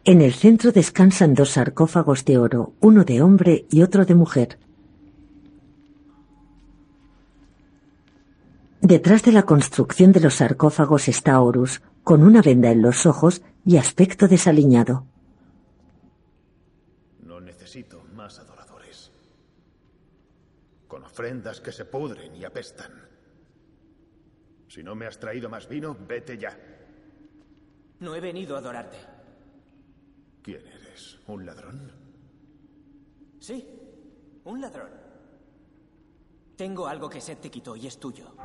En 0.06 0.24
el 0.24 0.34
centro 0.34 0.72
descansan 0.72 1.36
dos 1.36 1.52
sarcófagos 1.52 2.26
de 2.26 2.40
oro, 2.40 2.74
uno 2.80 3.04
de 3.04 3.22
hombre 3.22 3.68
y 3.70 3.84
otro 3.84 4.06
de 4.06 4.16
mujer. 4.16 4.58
Detrás 8.82 9.22
de 9.22 9.34
la 9.34 9.44
construcción 9.44 10.12
de 10.12 10.22
los 10.22 10.34
sarcófagos 10.34 11.10
está 11.10 11.40
Horus, 11.40 11.84
con 12.04 12.24
una 12.24 12.42
venda 12.42 12.72
en 12.72 12.82
los 12.82 13.06
ojos 13.06 13.44
y 13.64 13.78
aspecto 13.78 14.28
desaliñado. 14.28 15.06
No 17.24 17.40
necesito 17.40 18.06
más 18.16 18.40
adoradores. 18.40 19.12
Con 20.88 21.04
ofrendas 21.16 21.62
que 21.62 21.72
se 21.72 21.86
pudren 21.86 22.36
y 22.36 22.44
apestan. 22.44 22.92
Si 24.68 24.84
no 24.84 24.96
me 24.96 25.06
has 25.08 25.18
traído 25.18 25.48
más 25.48 25.66
vino, 25.70 25.96
vete 25.98 26.38
ya. 26.38 26.60
No 28.02 28.14
he 28.14 28.20
venido 28.20 28.58
a 28.58 28.60
adorarte. 28.60 28.98
¿Quién 30.42 30.68
eres? 30.68 31.18
¿Un 31.28 31.46
ladrón? 31.46 31.90
Sí, 33.40 33.66
un 34.44 34.60
ladrón. 34.60 34.90
Tengo 36.58 36.86
algo 36.86 37.10
que 37.10 37.22
Seth 37.22 37.40
te 37.40 37.50
quitó 37.50 37.78
y 37.78 37.88
es 37.88 37.98
tuyo. 37.98 38.36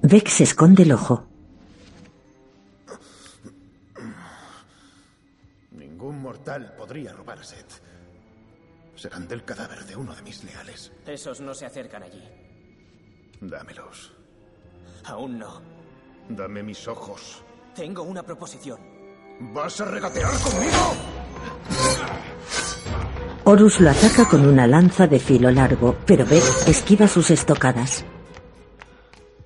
Beck 0.00 0.28
se 0.28 0.44
esconde 0.44 0.84
el 0.84 0.92
ojo. 0.92 1.26
Ningún 5.72 6.22
mortal 6.22 6.72
podría 6.76 7.12
robar 7.12 7.40
a 7.40 7.42
Seth. 7.42 7.93
Serán 8.96 9.26
del 9.26 9.44
cadáver 9.44 9.84
de 9.84 9.96
uno 9.96 10.14
de 10.14 10.22
mis 10.22 10.44
leales. 10.44 10.92
Esos 11.06 11.40
no 11.40 11.54
se 11.54 11.66
acercan 11.66 12.02
allí. 12.02 12.22
Dámelos. 13.40 14.12
Aún 15.04 15.38
no. 15.38 15.60
Dame 16.28 16.62
mis 16.62 16.86
ojos. 16.88 17.42
Tengo 17.74 18.02
una 18.02 18.22
proposición. 18.22 18.78
¿Vas 19.52 19.80
a 19.80 19.84
regatear 19.86 20.32
conmigo? 20.40 20.94
Horus 23.44 23.80
lo 23.80 23.90
ataca 23.90 24.26
con 24.28 24.46
una 24.46 24.66
lanza 24.66 25.06
de 25.06 25.18
filo 25.18 25.50
largo, 25.50 25.96
pero 26.06 26.24
Beck 26.24 26.42
esquiva 26.66 27.06
sus 27.06 27.30
estocadas. 27.30 28.04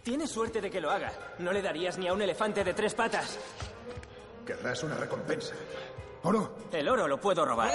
Tienes 0.05 0.31
suerte 0.31 0.61
de 0.61 0.71
que 0.71 0.81
lo 0.81 0.91
haga. 0.91 1.13
No 1.39 1.53
le 1.53 1.63
darías 1.63 1.99
ni 1.99 2.07
a 2.07 2.13
un 2.13 2.23
elefante 2.23 2.63
de 2.63 2.75
tres 2.75 2.95
patas. 2.95 3.39
Querrás 4.47 4.83
una 4.85 4.95
recompensa. 4.95 5.55
¿Oro? 6.23 6.55
El 6.73 6.89
oro 6.89 7.09
lo 7.09 7.19
puedo 7.19 7.45
robar. 7.45 7.71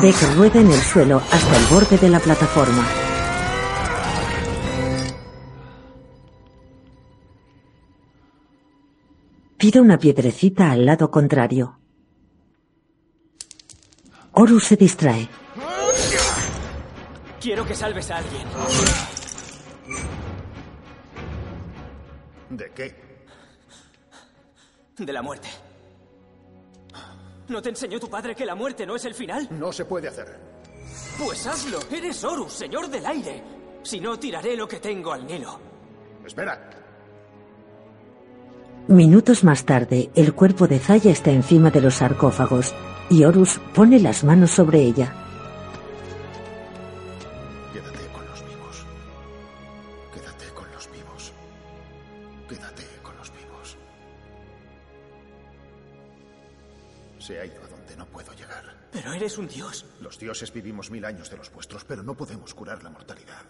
Beck 0.00 0.16
rueda 0.36 0.60
en 0.60 0.70
el 0.70 0.80
suelo 0.80 1.22
hasta 1.30 1.56
el 1.56 1.64
borde 1.66 1.96
de 1.96 2.08
la 2.08 2.18
plataforma. 2.18 2.84
Tira 9.56 9.80
una 9.80 9.98
piedrecita 9.98 10.72
al 10.72 10.84
lado 10.84 11.10
contrario. 11.10 11.78
Horus 14.32 14.64
se 14.64 14.76
distrae. 14.76 15.28
Quiero 17.40 17.64
que 17.64 17.74
salves 17.74 18.10
a 18.10 18.16
alguien. 18.16 18.46
¿De 22.50 22.70
qué? 22.72 22.94
De 24.98 25.12
la 25.12 25.22
muerte. 25.22 25.48
¿No 27.48 27.60
te 27.60 27.68
enseñó 27.68 28.00
tu 28.00 28.08
padre 28.08 28.34
que 28.34 28.46
la 28.46 28.54
muerte 28.54 28.86
no 28.86 28.96
es 28.96 29.04
el 29.04 29.14
final? 29.14 29.48
No 29.50 29.72
se 29.72 29.84
puede 29.84 30.08
hacer. 30.08 30.38
Pues 31.18 31.46
hazlo. 31.46 31.78
Eres 31.90 32.24
Horus, 32.24 32.52
señor 32.52 32.88
del 32.88 33.04
aire. 33.04 33.42
Si 33.82 34.00
no, 34.00 34.18
tiraré 34.18 34.56
lo 34.56 34.66
que 34.66 34.80
tengo 34.80 35.12
al 35.12 35.26
Nilo. 35.26 35.58
Espera. 36.24 36.70
Minutos 38.88 39.44
más 39.44 39.64
tarde, 39.64 40.10
el 40.14 40.34
cuerpo 40.34 40.66
de 40.66 40.78
Zaya 40.78 41.10
está 41.10 41.30
encima 41.30 41.70
de 41.70 41.80
los 41.80 41.94
sarcófagos 41.94 42.74
y 43.08 43.24
Horus 43.24 43.60
pone 43.74 43.98
las 43.98 44.24
manos 44.24 44.50
sobre 44.50 44.80
ella. 44.80 45.23
Eres 59.14 59.38
un 59.38 59.48
dios. 59.48 59.86
Los 60.00 60.18
dioses 60.18 60.52
vivimos 60.52 60.90
mil 60.90 61.04
años 61.04 61.30
de 61.30 61.36
los 61.36 61.52
vuestros, 61.52 61.84
pero 61.84 62.02
no 62.02 62.14
podemos 62.14 62.52
curar 62.54 62.82
la 62.82 62.90
mortalidad. 62.90 63.42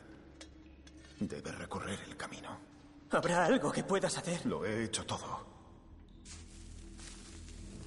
Debe 1.20 1.52
recorrer 1.52 1.98
el 2.06 2.16
camino. 2.16 2.58
¿Habrá 3.10 3.46
algo 3.46 3.70
que 3.70 3.84
puedas 3.84 4.16
hacer? 4.18 4.44
Lo 4.46 4.64
he 4.64 4.84
hecho 4.84 5.04
todo. 5.04 5.46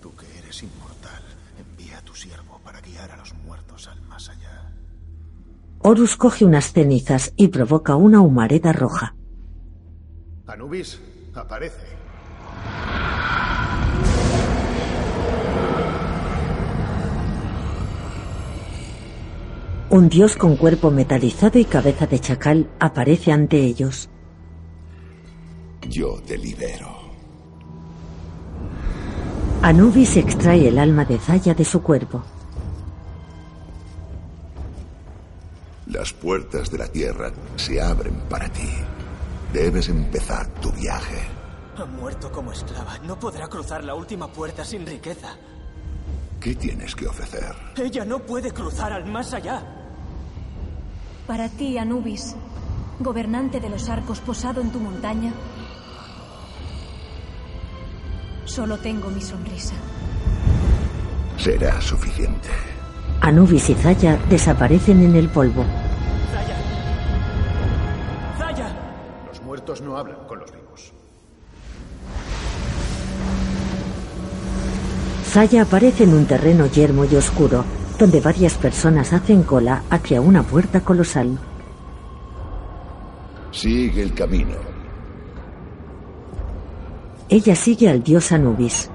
Tú 0.01 0.15
que 0.15 0.37
eres 0.37 0.63
inmortal, 0.63 1.23
envía 1.59 1.97
a 1.97 2.01
tu 2.01 2.15
siervo 2.15 2.59
para 2.63 2.81
guiar 2.81 3.11
a 3.11 3.17
los 3.17 3.33
muertos 3.33 3.87
al 3.87 4.01
más 4.03 4.29
allá. 4.29 4.71
Horus 5.79 6.15
coge 6.15 6.45
unas 6.45 6.71
cenizas 6.71 7.33
y 7.35 7.49
provoca 7.49 7.95
una 7.95 8.21
humareda 8.21 8.73
roja. 8.73 9.15
Anubis, 10.47 10.99
aparece. 11.35 11.97
Un 19.89 20.09
dios 20.09 20.35
con 20.35 20.57
cuerpo 20.57 20.91
metalizado 20.91 21.57
y 21.59 21.63
cabeza 21.63 22.07
de 22.07 22.19
chacal 22.19 22.69
aparece 22.77 23.31
ante 23.31 23.57
ellos. 23.57 24.09
Yo 25.87 26.21
te 26.25 26.37
libero. 26.37 26.89
Anubis 29.61 30.17
extrae 30.17 30.67
el 30.67 30.77
alma 30.77 31.05
de 31.05 31.17
Zaya 31.17 31.53
de 31.53 31.63
su 31.63 31.81
cuerpo. 31.81 32.21
Las 35.85 36.11
puertas 36.11 36.69
de 36.69 36.79
la 36.79 36.87
tierra 36.87 37.31
se 37.55 37.81
abren 37.81 38.15
para 38.29 38.49
ti. 38.49 38.69
Debes 39.53 39.87
empezar 39.87 40.47
tu 40.55 40.69
viaje. 40.73 41.21
Ha 41.77 41.85
muerto 41.85 42.29
como 42.29 42.51
esclava. 42.51 42.97
No 42.99 43.17
podrá 43.17 43.47
cruzar 43.47 43.85
la 43.85 43.95
última 43.95 44.27
puerta 44.27 44.65
sin 44.65 44.85
riqueza. 44.85 45.37
¿Qué 46.39 46.55
tienes 46.55 46.95
que 46.95 47.07
ofrecer? 47.07 47.53
Ella 47.77 48.05
no 48.05 48.19
puede 48.19 48.51
cruzar 48.51 48.93
al 48.93 49.05
más 49.05 49.33
allá. 49.33 49.63
Para 51.25 51.49
ti, 51.49 51.77
Anubis, 51.77 52.35
gobernante 52.99 53.59
de 53.59 53.69
los 53.69 53.89
arcos 53.89 54.19
posado 54.19 54.61
en 54.61 54.71
tu 54.71 54.79
montaña, 54.79 55.33
solo 58.45 58.77
tengo 58.77 59.09
mi 59.09 59.21
sonrisa. 59.21 59.75
Será 61.37 61.81
suficiente. 61.81 62.49
Anubis 63.21 63.69
y 63.69 63.73
Zaya 63.73 64.17
desaparecen 64.29 65.03
en 65.03 65.15
el 65.15 65.29
polvo. 65.29 65.65
¡Zaya! 66.31 66.55
¡Zaya! 68.37 68.75
Los 69.27 69.41
muertos 69.41 69.81
no 69.81 69.97
hablan 69.97 70.25
con 70.27 70.39
los 70.39 70.51
Zaya 75.37 75.61
aparece 75.61 76.03
en 76.05 76.15
un 76.15 76.25
terreno 76.25 76.65
yermo 76.65 77.05
y 77.05 77.15
oscuro. 77.15 77.63
donde 77.99 78.21
varias 78.21 78.55
personas 78.55 79.13
hacen 79.13 79.43
cola 79.43 79.83
hacia 79.91 80.19
una 80.19 80.41
puerta 80.41 80.81
colosal. 80.81 81.37
Sigue 83.51 84.01
el 84.01 84.15
camino. 84.15 84.55
Ella 87.29 87.55
sigue 87.55 87.87
al 87.87 88.01
dios 88.01 88.31
Anubis. 88.31 88.89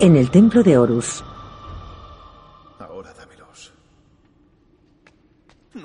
En 0.00 0.16
el 0.16 0.30
templo 0.30 0.62
de 0.62 0.76
Horus, 0.76 1.24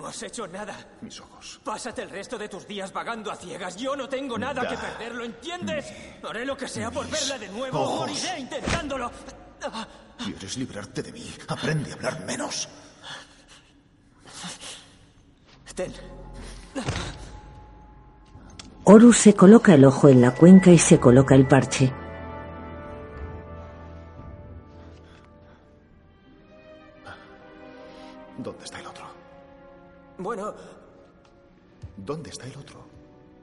No 0.04 0.10
has 0.10 0.22
hecho 0.22 0.45
nada. 0.49 0.76
Mis 0.99 1.18
ojos. 1.22 1.62
Pásate 1.64 2.01
el 2.01 2.10
resto 2.10 2.38
de 2.38 2.49
tus 2.49 2.68
días 2.68 2.91
vagando 2.91 3.32
a 3.32 3.38
ciegas. 3.38 3.78
Yo 3.78 3.95
no 3.95 4.10
tengo 4.10 4.38
nada 4.38 4.68
que 4.68 4.76
perder, 4.76 5.16
¿lo 5.16 5.24
entiendes? 5.24 5.86
Haré 6.28 6.45
lo 6.45 6.58
que 6.58 6.68
sea 6.68 6.91
por 6.91 7.10
verla 7.10 7.38
de 7.38 7.47
nuevo. 7.47 7.80
ojos. 7.80 8.10
Moriré 8.10 8.41
intentándolo. 8.41 9.10
¿Quieres 10.18 10.58
librarte 10.58 11.04
de 11.04 11.14
mí? 11.14 11.34
Aprende 11.47 11.91
a 11.91 11.93
hablar 11.93 12.26
menos. 12.26 12.68
Ten. 15.74 15.93
Horus 18.84 19.18
se 19.20 19.34
coloca 19.36 19.74
el 19.74 19.86
ojo 19.86 20.10
en 20.10 20.20
la 20.20 20.32
cuenca 20.32 20.70
y 20.70 20.80
se 20.80 20.99
coloca 20.99 21.34
el 21.34 21.47
parche. 21.47 21.93
Bueno, 30.24 30.55
¿Dónde 31.97 32.30
está 32.30 32.45
el 32.45 32.55
otro? 32.55 32.88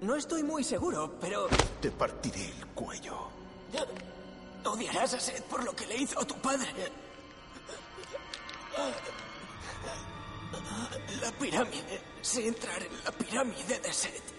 no 0.01 0.17
estoy 0.17 0.43
muy 0.43 0.65
seguro, 0.65 1.19
pero 1.21 1.47
Te 1.83 1.91
partiré 1.91 2.47
el 2.47 2.67
cuello. 2.69 3.29
odiarás 4.65 5.13
a 5.13 5.21
Seth 5.21 5.43
por 5.45 5.63
lo 5.63 5.77
que 5.77 5.87
le 5.87 5.97
hizo 5.99 6.19
a 6.19 6.25
tu 6.25 6.35
padre. 6.37 6.69
La 11.21 11.31
pirámide. 11.33 12.01
Sé 12.23 12.49
entrar 12.49 12.83
en 12.83 13.05
la 13.05 13.13
pirámide 13.13 13.79
de 13.79 13.93
Seth. 13.93 14.33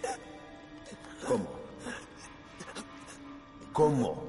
¿Cómo? 1.28 1.48
¿Cómo? 3.72 4.24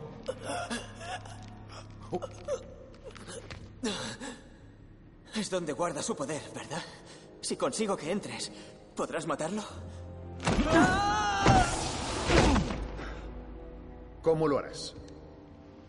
Es 5.36 5.50
donde 5.50 5.74
guarda 5.74 6.04
su 6.04 6.16
poder, 6.16 6.44
¿verdad? 6.54 6.84
Si 7.44 7.58
consigo 7.58 7.98
que 7.98 8.10
entres, 8.10 8.54
¿podrás 8.96 9.28
matarlo? 9.28 9.64
¿Cómo 14.22 14.48
lo 14.48 14.60
harás? 14.60 14.96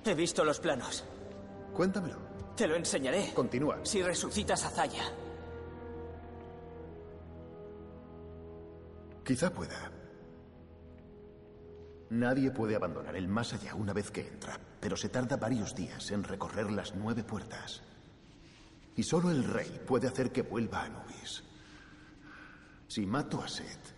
He 0.05 0.15
visto 0.15 0.45
los 0.45 0.59
planos. 0.59 1.05
Cuéntamelo. 1.73 2.17
Te 2.57 2.67
lo 2.67 2.75
enseñaré. 2.75 3.33
Continúa. 3.33 3.79
Si 3.85 4.03
resucitas 4.03 4.65
a 4.65 4.71
Zaya. 4.71 5.05
Quizá 9.25 9.51
pueda. 9.51 9.93
Nadie 12.11 12.51
puede 12.51 12.75
abandonar 12.75 13.15
el 13.15 13.29
más 13.29 13.53
allá 13.53 13.77
una 13.77 13.93
vez 13.93 14.11
que 14.11 14.27
entra, 14.27 14.59
pero 14.81 14.97
se 14.97 15.09
tarda 15.09 15.37
varios 15.37 15.73
días 15.77 16.11
en 16.11 16.25
recorrer 16.25 16.73
las 16.73 16.97
nueve 16.97 17.23
puertas. 17.23 17.81
Y 18.97 19.03
solo 19.03 19.30
el 19.30 19.45
rey 19.45 19.80
puede 19.86 20.07
hacer 20.07 20.30
que 20.30 20.42
vuelva 20.42 20.82
a 20.82 20.84
Anubis. 20.84 21.42
Si 22.86 23.05
mato 23.07 23.42
a 23.42 23.49
Seth 23.49 23.92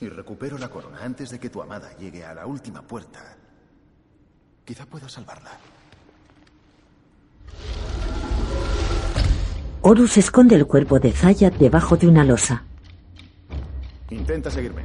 y 0.00 0.08
recupero 0.08 0.58
la 0.58 0.68
corona 0.68 1.02
antes 1.02 1.30
de 1.30 1.40
que 1.40 1.50
tu 1.50 1.60
amada 1.60 1.96
llegue 1.96 2.24
a 2.24 2.34
la 2.34 2.46
última 2.46 2.82
puerta, 2.82 3.36
quizá 4.64 4.86
pueda 4.86 5.08
salvarla. 5.08 5.58
Horus 9.82 10.16
esconde 10.16 10.56
el 10.56 10.66
cuerpo 10.66 10.98
de 10.98 11.12
Zaya 11.12 11.50
debajo 11.50 11.96
de 11.96 12.08
una 12.08 12.24
losa. 12.24 12.64
Intenta 14.10 14.50
seguirme. 14.50 14.82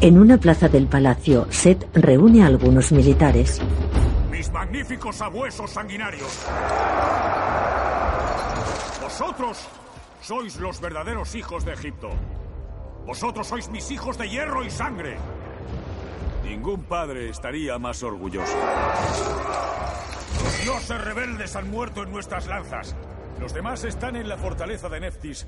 En 0.00 0.18
una 0.18 0.38
plaza 0.38 0.68
del 0.68 0.86
palacio, 0.86 1.46
Set 1.50 1.88
reúne 1.94 2.42
a 2.42 2.46
algunos 2.46 2.92
militares. 2.92 3.60
Magníficos 4.52 5.16
sabuesos 5.16 5.70
sanguinarios. 5.70 6.46
Vosotros 9.02 9.68
sois 10.20 10.56
los 10.56 10.80
verdaderos 10.80 11.34
hijos 11.34 11.64
de 11.64 11.72
Egipto. 11.72 12.10
Vosotros 13.06 13.46
sois 13.46 13.68
mis 13.68 13.90
hijos 13.90 14.16
de 14.18 14.28
hierro 14.28 14.64
y 14.64 14.70
sangre. 14.70 15.16
Ningún 16.42 16.84
padre 16.84 17.28
estaría 17.30 17.78
más 17.78 18.02
orgulloso. 18.02 18.56
Los 20.42 20.62
dioses 20.62 21.00
rebeldes 21.00 21.56
han 21.56 21.70
muerto 21.70 22.02
en 22.02 22.12
nuestras 22.12 22.46
lanzas. 22.46 22.94
Los 23.40 23.54
demás 23.54 23.84
están 23.84 24.16
en 24.16 24.28
la 24.28 24.36
fortaleza 24.36 24.88
de 24.88 25.00
Neftis, 25.00 25.46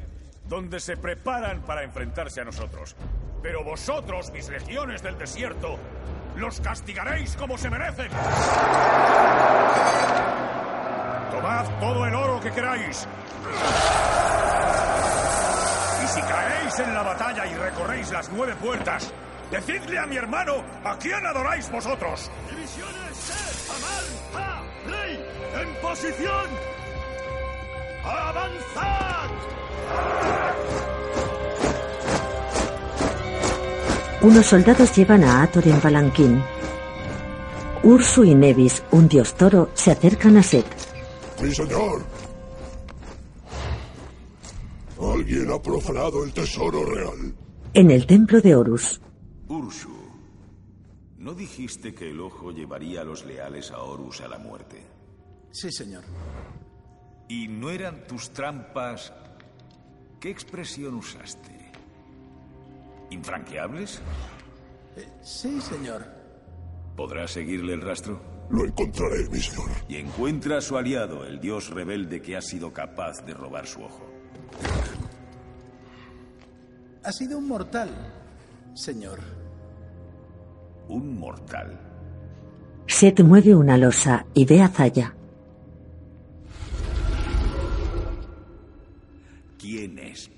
donde 0.48 0.80
se 0.80 0.96
preparan 0.96 1.62
para 1.62 1.82
enfrentarse 1.82 2.40
a 2.40 2.44
nosotros. 2.44 2.96
Pero 3.46 3.62
vosotros, 3.62 4.32
mis 4.32 4.48
legiones 4.48 5.04
del 5.04 5.16
desierto, 5.16 5.78
los 6.34 6.60
castigaréis 6.60 7.36
como 7.36 7.56
se 7.56 7.70
merecen. 7.70 8.08
Tomad 11.30 11.64
todo 11.78 12.06
el 12.06 12.14
oro 12.16 12.40
que 12.40 12.50
queráis. 12.50 13.06
Y 16.02 16.06
si 16.08 16.20
caeréis 16.22 16.76
en 16.80 16.92
la 16.92 17.04
batalla 17.04 17.46
y 17.46 17.54
recorréis 17.54 18.10
las 18.10 18.28
nueve 18.30 18.56
puertas, 18.56 19.14
decidle 19.48 20.00
a 20.00 20.06
mi 20.06 20.16
hermano 20.16 20.64
a 20.82 20.96
quién 20.98 21.24
adoráis 21.24 21.70
vosotros. 21.70 22.28
Divisiones 22.50 23.16
Seth, 23.16 23.70
Amal, 23.76 24.04
Ha, 24.34 24.90
Rey, 24.90 25.24
en 25.62 25.74
posición. 25.80 26.46
¡Avanzad! 28.04 29.30
Unos 34.22 34.46
soldados 34.46 34.96
llevan 34.96 35.24
a 35.24 35.42
Ator 35.42 35.68
en 35.68 35.80
palanquín. 35.80 36.42
Ursu 37.82 38.24
y 38.24 38.34
Nevis, 38.34 38.82
un 38.90 39.08
dios 39.08 39.34
toro, 39.34 39.70
se 39.74 39.92
acercan 39.92 40.36
a 40.38 40.42
Set. 40.42 40.66
Mi 41.42 41.54
señor. 41.54 42.02
Alguien 45.00 45.50
ha 45.50 45.60
profanado 45.60 46.24
el 46.24 46.32
tesoro 46.32 46.84
real. 46.84 47.34
En 47.74 47.90
el 47.90 48.06
templo 48.06 48.40
de 48.40 48.56
Horus, 48.56 49.00
Ursu, 49.48 49.90
¿no 51.18 51.34
dijiste 51.34 51.94
que 51.94 52.10
el 52.10 52.20
ojo 52.20 52.50
llevaría 52.50 53.02
a 53.02 53.04
los 53.04 53.24
leales 53.24 53.70
a 53.70 53.78
Horus 53.78 54.22
a 54.22 54.28
la 54.28 54.38
muerte? 54.38 54.82
Sí, 55.52 55.70
señor. 55.70 56.04
¿Y 57.28 57.48
no 57.48 57.70
eran 57.70 58.06
tus 58.06 58.30
trampas? 58.30 59.12
¿Qué 60.18 60.30
expresión 60.30 60.94
usaste? 60.94 61.55
¿Infranqueables? 63.10 64.00
Eh, 64.96 65.06
sí, 65.22 65.60
señor. 65.60 66.04
¿Podrás 66.96 67.32
seguirle 67.32 67.74
el 67.74 67.82
rastro? 67.82 68.20
Lo 68.50 68.64
encontraré, 68.64 69.28
mi 69.28 69.40
señor. 69.40 69.70
Y 69.88 69.96
encuentra 69.96 70.58
a 70.58 70.60
su 70.60 70.76
aliado, 70.76 71.24
el 71.24 71.40
dios 71.40 71.70
rebelde 71.70 72.22
que 72.22 72.36
ha 72.36 72.40
sido 72.40 72.72
capaz 72.72 73.24
de 73.24 73.34
robar 73.34 73.66
su 73.66 73.82
ojo. 73.82 74.06
Ha 77.02 77.12
sido 77.12 77.38
un 77.38 77.48
mortal, 77.48 77.90
señor. 78.74 79.20
Un 80.88 81.18
mortal. 81.18 81.78
Set 82.86 83.20
mueve 83.22 83.54
una 83.54 83.76
losa 83.76 84.26
y 84.32 84.44
ve 84.44 84.62
a 84.62 84.68
Zaya. 84.68 85.14
¿Quién 89.58 89.98
es? 89.98 90.30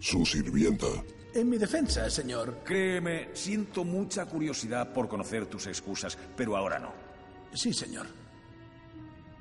Su 0.00 0.26
sirvienta. 0.26 0.86
En 1.34 1.48
mi 1.48 1.56
defensa, 1.56 2.10
señor. 2.10 2.58
Créeme, 2.64 3.30
siento 3.32 3.84
mucha 3.84 4.26
curiosidad 4.26 4.92
por 4.92 5.08
conocer 5.08 5.46
tus 5.46 5.66
excusas, 5.66 6.18
pero 6.36 6.56
ahora 6.56 6.78
no. 6.78 6.92
Sí, 7.54 7.72
señor. 7.72 8.06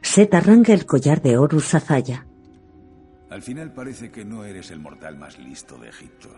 Set 0.02 0.34
arranca 0.34 0.74
el 0.74 0.86
collar 0.86 1.22
de 1.22 1.38
Horus 1.38 1.76
a 1.76 1.80
Zaya. 1.80 2.26
Al 3.30 3.42
final 3.42 3.74
parece 3.74 4.12
que 4.12 4.26
no 4.26 4.44
eres 4.44 4.72
el 4.72 4.80
mortal 4.80 5.18
más 5.18 5.38
listo 5.38 5.78
de 5.78 5.90
Egipto. 5.90 6.30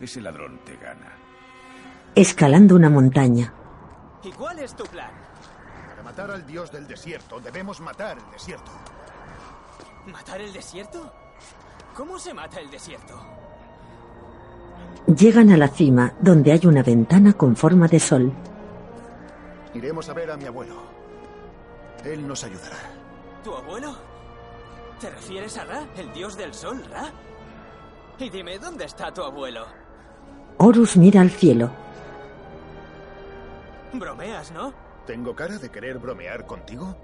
Ese 0.00 0.20
ladrón 0.20 0.60
te 0.64 0.76
gana. 0.76 1.12
Escalando 2.14 2.74
una 2.74 2.90
montaña. 2.90 3.52
¿Y 4.22 4.30
cuál 4.32 4.58
es 4.58 4.74
tu 4.74 4.84
plan? 4.84 5.10
Para 5.88 6.02
matar 6.02 6.30
al 6.30 6.46
dios 6.46 6.70
del 6.70 6.86
desierto, 6.86 7.40
debemos 7.40 7.80
matar 7.80 8.18
el 8.18 8.30
desierto. 8.30 8.70
¿Matar 10.06 10.40
el 10.40 10.52
desierto? 10.52 11.12
¿Cómo 11.94 12.18
se 12.18 12.34
mata 12.34 12.60
el 12.60 12.70
desierto? 12.70 13.20
Llegan 15.06 15.50
a 15.50 15.56
la 15.56 15.68
cima, 15.68 16.14
donde 16.20 16.52
hay 16.52 16.66
una 16.66 16.82
ventana 16.82 17.32
con 17.32 17.56
forma 17.56 17.88
de 17.88 17.98
sol. 17.98 18.32
Iremos 19.74 20.08
a 20.08 20.14
ver 20.14 20.30
a 20.30 20.36
mi 20.36 20.44
abuelo. 20.44 20.74
Él 22.04 22.26
nos 22.26 22.44
ayudará. 22.44 22.76
¿Tu 23.42 23.54
abuelo? 23.54 23.94
¿Te 25.00 25.10
refieres 25.10 25.56
a 25.56 25.64
Ra, 25.64 25.86
el 25.96 26.12
dios 26.12 26.36
del 26.36 26.52
sol, 26.52 26.84
Ra? 26.90 27.10
Y 28.18 28.28
dime, 28.28 28.58
¿dónde 28.58 28.84
está 28.84 29.12
tu 29.12 29.22
abuelo? 29.22 29.64
Horus 30.58 30.96
mira 30.96 31.22
al 31.22 31.30
cielo. 31.30 31.70
Bromeas, 33.94 34.52
¿no? 34.52 34.72
¿Tengo 35.06 35.34
cara 35.34 35.58
de 35.58 35.70
querer 35.70 35.98
bromear 35.98 36.46
contigo? 36.46 36.94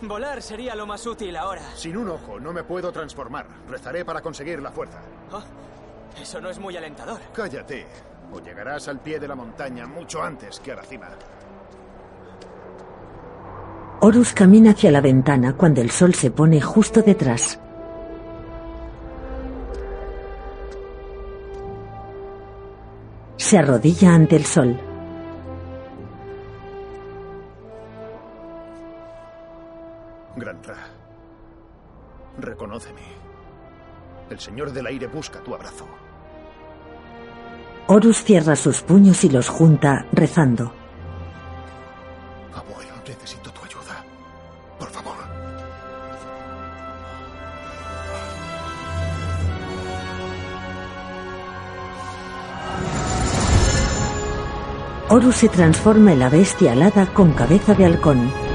Volar 0.00 0.42
sería 0.42 0.74
lo 0.74 0.86
más 0.86 1.06
útil 1.06 1.36
ahora. 1.36 1.62
Sin 1.74 1.96
un 1.96 2.08
ojo 2.08 2.40
no 2.40 2.52
me 2.52 2.64
puedo 2.64 2.90
transformar. 2.92 3.46
Rezaré 3.68 4.04
para 4.04 4.20
conseguir 4.20 4.60
la 4.60 4.70
fuerza. 4.70 5.00
Oh, 5.32 5.42
eso 6.20 6.40
no 6.40 6.50
es 6.50 6.58
muy 6.58 6.76
alentador. 6.76 7.20
Cállate, 7.32 7.86
o 8.32 8.40
llegarás 8.40 8.88
al 8.88 9.00
pie 9.00 9.18
de 9.18 9.28
la 9.28 9.34
montaña 9.34 9.86
mucho 9.86 10.22
antes 10.22 10.60
que 10.60 10.72
a 10.72 10.76
la 10.76 10.82
cima. 10.82 11.08
Horus 14.00 14.32
camina 14.34 14.72
hacia 14.72 14.90
la 14.90 15.00
ventana 15.00 15.56
cuando 15.56 15.80
el 15.80 15.90
sol 15.90 16.14
se 16.14 16.30
pone 16.30 16.60
justo 16.60 17.02
detrás. 17.02 17.58
Se 23.36 23.58
arrodilla 23.58 24.14
ante 24.14 24.36
el 24.36 24.44
sol. 24.44 24.78
Gran 30.36 30.62
Ra, 30.62 30.76
reconóceme. 32.38 33.00
El 34.28 34.38
Señor 34.40 34.72
del 34.72 34.86
Aire 34.86 35.06
busca 35.06 35.40
tu 35.40 35.54
abrazo. 35.54 35.86
Horus 37.88 38.24
cierra 38.24 38.56
sus 38.56 38.82
puños 38.82 39.22
y 39.22 39.28
los 39.28 39.48
junta, 39.48 40.06
rezando. 40.12 40.72
Abuelo, 42.52 42.92
necesito 43.06 43.48
tu 43.52 43.64
ayuda. 43.64 44.04
Por 44.76 44.88
favor. 44.90 45.14
Horus 55.08 55.36
se 55.36 55.48
transforma 55.48 56.12
en 56.12 56.18
la 56.18 56.28
bestia 56.28 56.72
alada 56.72 57.06
con 57.14 57.32
cabeza 57.34 57.74
de 57.74 57.84
halcón. 57.84 58.45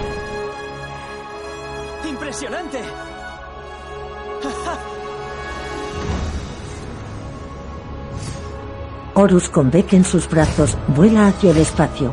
Horus 9.22 9.50
con 9.50 9.70
Beck 9.70 9.94
en 9.94 10.04
sus 10.04 10.28
brazos 10.28 10.76
vuela 10.88 11.28
hacia 11.28 11.52
el 11.52 11.58
espacio. 11.58 12.12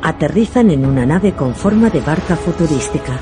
Aterrizan 0.00 0.70
en 0.70 0.86
una 0.86 1.04
nave 1.04 1.32
con 1.32 1.56
forma 1.56 1.90
de 1.90 2.00
barca 2.02 2.36
futurística. 2.36 3.18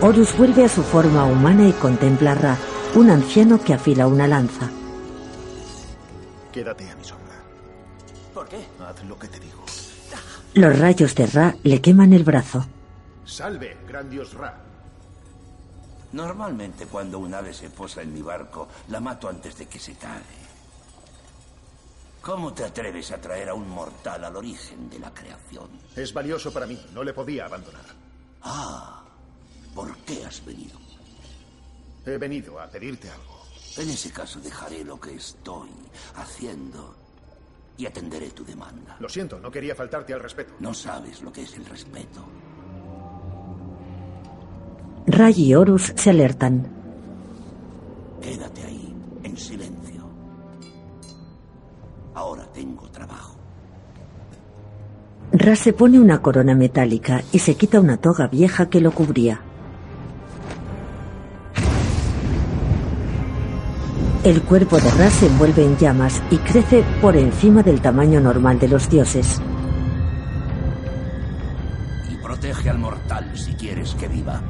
Horus 0.00 0.38
vuelve 0.38 0.64
a 0.64 0.68
su 0.68 0.84
forma 0.84 1.24
humana 1.24 1.66
y 1.68 1.72
contempla 1.72 2.32
a 2.32 2.34
Ra, 2.36 2.56
un 2.94 3.10
anciano 3.10 3.60
que 3.60 3.74
afila 3.74 4.06
una 4.06 4.28
lanza. 4.28 4.70
Quédate 6.52 6.88
a 6.88 6.94
mi 6.94 7.02
sombra. 7.02 7.21
Haz 8.80 9.04
lo 9.04 9.18
que 9.18 9.28
te 9.28 9.40
digo. 9.40 9.64
Los 10.54 10.78
rayos 10.78 11.14
de 11.14 11.26
Ra 11.26 11.56
le 11.62 11.80
queman 11.80 12.12
el 12.12 12.24
brazo. 12.24 12.66
Salve, 13.24 13.78
gran 13.86 14.10
dios 14.10 14.34
Ra. 14.34 14.60
Normalmente 16.12 16.86
cuando 16.86 17.18
un 17.18 17.32
ave 17.32 17.54
se 17.54 17.70
posa 17.70 18.02
en 18.02 18.12
mi 18.12 18.20
barco, 18.20 18.68
la 18.88 19.00
mato 19.00 19.28
antes 19.28 19.56
de 19.56 19.66
que 19.66 19.78
se 19.78 19.94
cague. 19.94 20.42
¿Cómo 22.20 22.52
te 22.52 22.64
atreves 22.64 23.10
a 23.10 23.20
traer 23.20 23.48
a 23.48 23.54
un 23.54 23.68
mortal 23.68 24.24
al 24.24 24.36
origen 24.36 24.90
de 24.90 24.98
la 24.98 25.12
creación? 25.12 25.68
Es 25.96 26.12
valioso 26.12 26.52
para 26.52 26.66
mí. 26.66 26.78
No 26.92 27.02
le 27.02 27.14
podía 27.14 27.46
abandonar. 27.46 27.86
Ah, 28.42 29.02
¿por 29.74 29.96
qué 29.98 30.24
has 30.24 30.44
venido? 30.44 30.78
He 32.04 32.18
venido 32.18 32.60
a 32.60 32.68
pedirte 32.68 33.08
algo. 33.10 33.42
En 33.78 33.88
ese 33.88 34.12
caso 34.12 34.38
dejaré 34.38 34.84
lo 34.84 35.00
que 35.00 35.14
estoy 35.14 35.70
haciendo 36.16 37.01
y 37.76 37.86
atenderé 37.86 38.30
tu 38.30 38.44
demanda. 38.44 38.96
Lo 39.00 39.08
siento, 39.08 39.38
no 39.40 39.50
quería 39.50 39.74
faltarte 39.74 40.12
al 40.12 40.20
respeto. 40.20 40.54
No 40.60 40.74
sabes 40.74 41.22
lo 41.22 41.32
que 41.32 41.42
es 41.42 41.56
el 41.56 41.64
respeto. 41.64 42.24
Ray 45.06 45.34
y 45.36 45.54
Horus 45.54 45.92
se 45.96 46.10
alertan. 46.10 46.66
Quédate 48.20 48.62
ahí, 48.64 48.94
en 49.24 49.36
silencio. 49.36 50.08
Ahora 52.14 52.44
tengo 52.52 52.88
trabajo. 52.90 53.36
Ra 55.32 55.56
se 55.56 55.72
pone 55.72 55.98
una 55.98 56.20
corona 56.20 56.54
metálica 56.54 57.22
y 57.32 57.38
se 57.38 57.54
quita 57.56 57.80
una 57.80 57.96
toga 57.96 58.28
vieja 58.28 58.68
que 58.68 58.80
lo 58.80 58.92
cubría. 58.92 59.40
El 64.24 64.40
cuerpo 64.42 64.78
de 64.78 64.88
Ra 64.88 65.10
se 65.10 65.26
envuelve 65.26 65.64
en 65.64 65.76
llamas 65.76 66.22
y 66.30 66.36
crece 66.36 66.84
por 67.00 67.16
encima 67.16 67.64
del 67.64 67.80
tamaño 67.80 68.20
normal 68.20 68.56
de 68.60 68.68
los 68.68 68.88
dioses. 68.88 69.40
Y 72.08 72.14
protege 72.22 72.70
al 72.70 72.78
mortal 72.78 73.32
si 73.34 73.52
quieres 73.54 73.96
que 73.98 74.06
viva. 74.06 74.40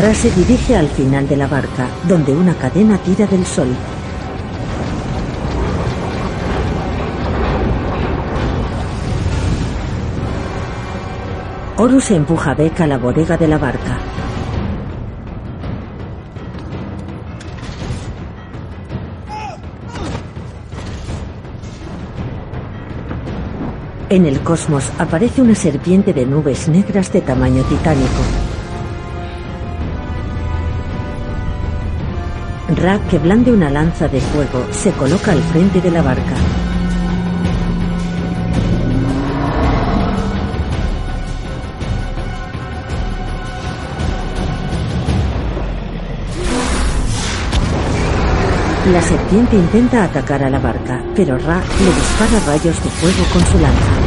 Ra 0.00 0.12
se 0.14 0.32
dirige 0.32 0.76
al 0.76 0.88
final 0.88 1.28
de 1.28 1.36
la 1.36 1.46
barca, 1.46 1.86
donde 2.08 2.32
una 2.32 2.54
cadena 2.54 2.98
tira 2.98 3.24
del 3.28 3.46
sol. 3.46 3.68
Horus 11.76 12.10
empuja 12.10 12.50
a 12.50 12.54
Beck 12.54 12.80
a 12.80 12.88
la 12.88 12.98
bodega 12.98 13.36
de 13.36 13.46
la 13.46 13.58
barca. 13.58 13.98
En 24.14 24.26
el 24.26 24.38
cosmos 24.42 24.92
aparece 24.96 25.42
una 25.42 25.56
serpiente 25.56 26.12
de 26.12 26.24
nubes 26.24 26.68
negras 26.68 27.12
de 27.12 27.20
tamaño 27.20 27.64
titánico. 27.64 28.22
Ra, 32.80 33.00
que 33.10 33.18
blande 33.18 33.50
una 33.50 33.70
lanza 33.70 34.06
de 34.06 34.20
fuego, 34.20 34.68
se 34.70 34.92
coloca 34.92 35.32
al 35.32 35.42
frente 35.42 35.80
de 35.80 35.90
la 35.90 36.00
barca. 36.00 36.36
La 48.92 49.02
serpiente 49.02 49.56
intenta 49.56 50.04
atacar 50.04 50.44
a 50.44 50.50
la 50.50 50.60
barca, 50.60 51.02
pero 51.16 51.36
Ra 51.36 51.60
le 51.80 51.86
dispara 51.86 52.38
rayos 52.46 52.84
de 52.84 52.90
fuego 52.90 53.24
con 53.32 53.44
su 53.46 53.58
lanza. 53.58 54.03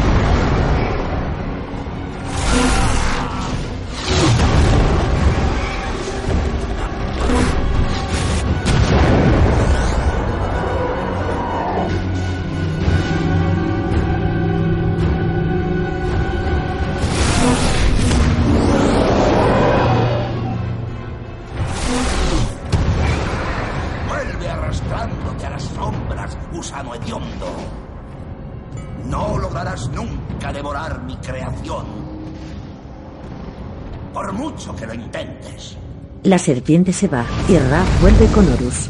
La 36.28 36.38
serpiente 36.38 36.92
se 36.92 37.08
va 37.08 37.26
y 37.48 37.58
Ra 37.58 37.86
vuelve 38.02 38.28
con 38.34 38.46
Horus. 38.52 38.90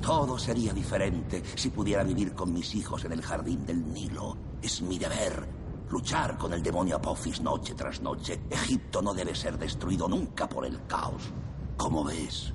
todo 0.00 0.38
sería 0.38 0.72
diferente 0.72 1.42
si 1.54 1.68
pudiera 1.68 2.02
vivir 2.02 2.32
con 2.32 2.54
mis 2.54 2.74
hijos 2.74 3.04
en 3.04 3.12
el 3.12 3.20
jardín 3.20 3.66
del 3.66 3.92
Nilo. 3.92 4.34
Es 4.62 4.80
mi 4.80 4.98
deber 4.98 5.46
luchar 5.90 6.38
con 6.38 6.54
el 6.54 6.62
demonio 6.62 6.96
Apophis 6.96 7.42
noche 7.42 7.74
tras 7.74 8.00
noche. 8.00 8.40
Egipto 8.48 9.02
no 9.02 9.12
debe 9.12 9.34
ser 9.34 9.58
destruido 9.58 10.08
nunca 10.08 10.48
por 10.48 10.64
el 10.64 10.86
caos. 10.86 11.30
Como 11.76 12.02
ves, 12.02 12.54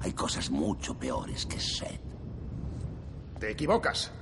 hay 0.00 0.14
cosas 0.14 0.50
mucho 0.50 0.98
peores 0.98 1.44
que 1.44 1.60
Set. 1.60 2.00
Te 3.38 3.50
equivocas. 3.50 4.12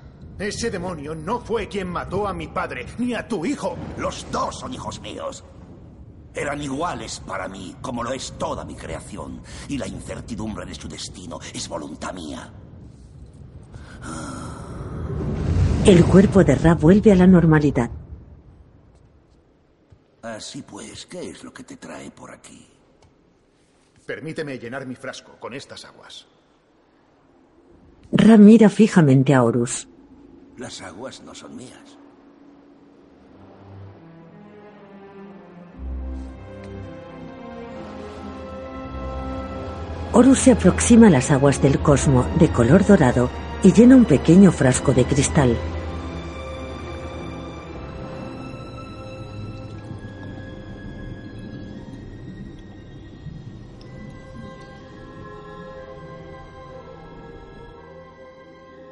Ese 0.40 0.72
demonio 0.72 1.14
no 1.14 1.38
fue 1.38 1.68
quien 1.68 1.86
mató 1.86 2.26
a 2.26 2.34
mi 2.34 2.48
padre, 2.48 2.84
ni 2.98 3.14
a 3.14 3.28
tu 3.28 3.46
hijo. 3.46 3.76
Los 3.96 4.26
dos 4.32 4.58
son 4.58 4.74
hijos 4.74 5.00
míos. 5.00 5.44
Eran 6.38 6.62
iguales 6.62 7.20
para 7.26 7.48
mí, 7.48 7.74
como 7.82 8.04
lo 8.04 8.12
es 8.12 8.32
toda 8.38 8.64
mi 8.64 8.76
creación. 8.76 9.42
Y 9.68 9.76
la 9.76 9.88
incertidumbre 9.88 10.64
de 10.64 10.74
su 10.74 10.88
destino 10.88 11.40
es 11.52 11.68
voluntad 11.68 12.12
mía. 12.14 12.52
El 15.84 16.04
cuerpo 16.04 16.44
de 16.44 16.54
Ra 16.54 16.74
vuelve 16.74 17.10
a 17.10 17.16
la 17.16 17.26
normalidad. 17.26 17.90
Así 20.22 20.62
pues, 20.62 21.06
¿qué 21.06 21.30
es 21.30 21.42
lo 21.42 21.52
que 21.52 21.64
te 21.64 21.76
trae 21.76 22.10
por 22.12 22.30
aquí? 22.30 22.68
Permíteme 24.06 24.58
llenar 24.58 24.86
mi 24.86 24.94
frasco 24.94 25.38
con 25.40 25.54
estas 25.54 25.84
aguas. 25.84 26.26
Ra 28.12 28.36
mira 28.36 28.68
fijamente 28.68 29.34
a 29.34 29.42
Horus. 29.42 29.88
Las 30.56 30.80
aguas 30.82 31.20
no 31.22 31.34
son 31.34 31.56
mías. 31.56 31.97
Horus 40.10 40.38
se 40.38 40.52
aproxima 40.52 41.08
a 41.08 41.10
las 41.10 41.30
aguas 41.30 41.60
del 41.60 41.80
cosmo 41.80 42.26
de 42.38 42.50
color 42.50 42.84
dorado 42.84 43.28
y 43.62 43.72
llena 43.72 43.94
un 43.94 44.06
pequeño 44.06 44.50
frasco 44.50 44.92
de 44.92 45.04
cristal. 45.04 45.56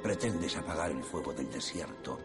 Pretendes 0.02 0.56
apagar 0.56 0.90
el 0.90 1.02
fuego 1.02 1.32
del 1.32 1.50
desierto 1.50 2.18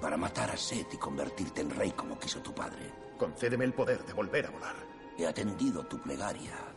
para 0.00 0.16
matar 0.16 0.50
a 0.50 0.56
Set 0.56 0.94
y 0.94 0.96
convertirte 0.96 1.60
en 1.60 1.70
rey 1.70 1.90
como 1.92 2.18
quiso 2.18 2.40
tu 2.40 2.52
padre. 2.54 2.90
Concédeme 3.18 3.64
el 3.64 3.74
poder 3.74 4.04
de 4.04 4.12
volver 4.14 4.46
a 4.46 4.50
volar. 4.50 4.76
He 5.18 5.26
atendido 5.26 5.84
tu 5.86 6.00
plegaria. 6.00 6.67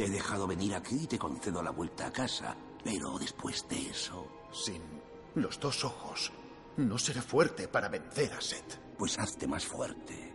Te 0.00 0.06
he 0.06 0.08
dejado 0.10 0.46
venir 0.46 0.74
aquí 0.74 1.00
y 1.02 1.06
te 1.06 1.18
concedo 1.18 1.62
la 1.62 1.72
vuelta 1.72 2.06
a 2.06 2.10
casa. 2.10 2.56
Pero 2.82 3.18
después 3.18 3.68
de 3.68 3.90
eso... 3.90 4.26
Sin 4.50 4.80
los 5.34 5.60
dos 5.60 5.84
ojos, 5.84 6.32
no 6.78 6.96
seré 6.96 7.20
fuerte 7.20 7.68
para 7.68 7.90
vencer 7.90 8.32
a 8.32 8.40
Set. 8.40 8.96
Pues 8.96 9.18
hazte 9.18 9.46
más 9.46 9.66
fuerte. 9.66 10.34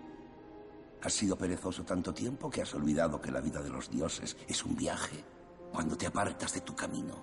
Has 1.01 1.13
sido 1.13 1.36
perezoso 1.36 1.84
tanto 1.84 2.13
tiempo 2.13 2.47
que 2.47 2.61
has 2.61 2.76
olvidado 2.76 3.20
que 3.20 3.32
la 3.32 3.41
vida 3.41 3.59
de 3.63 3.72
los 3.72 3.89
dioses 3.89 4.38
es 4.47 4.63
un 4.63 4.76
viaje. 4.76 5.26
Cuando 5.72 5.97
te 5.97 6.05
apartas 6.05 6.53
de 6.53 6.61
tu 6.61 6.76
camino, 6.76 7.16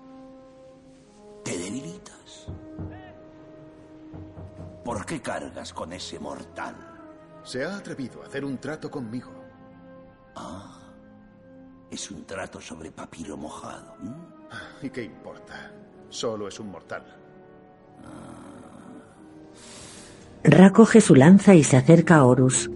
te 1.44 1.56
debilitas. 1.56 2.48
¿Por 4.84 5.06
qué 5.06 5.22
cargas 5.22 5.72
con 5.72 5.92
ese 5.92 6.18
mortal? 6.18 6.74
Se 7.44 7.64
ha 7.64 7.76
atrevido 7.76 8.20
a 8.20 8.26
hacer 8.26 8.44
un 8.44 8.58
trato 8.58 8.90
conmigo. 8.90 9.30
Ah, 10.34 10.81
es 11.92 12.10
un 12.10 12.24
trato 12.24 12.58
sobre 12.58 12.90
papiro 12.90 13.36
mojado. 13.36 13.94
¿Y 14.80 14.88
qué 14.88 15.04
importa? 15.04 15.70
Solo 16.08 16.48
es 16.48 16.58
un 16.58 16.70
mortal. 16.70 17.04
Ra 20.42 20.72
coge 20.72 21.02
su 21.02 21.14
lanza 21.14 21.54
y 21.54 21.62
se 21.62 21.76
acerca 21.76 22.16
a 22.16 22.24
Horus. 22.24 22.70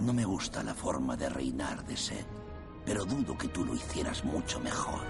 No 0.00 0.12
me 0.12 0.24
gusta 0.24 0.62
la 0.62 0.74
forma 0.74 1.16
de 1.16 1.30
reinar 1.30 1.84
de 1.86 1.96
Set, 1.96 2.26
pero 2.84 3.04
dudo 3.06 3.36
que 3.38 3.48
tú 3.48 3.64
lo 3.64 3.74
hicieras 3.74 4.22
mucho 4.24 4.60
mejor. 4.60 5.00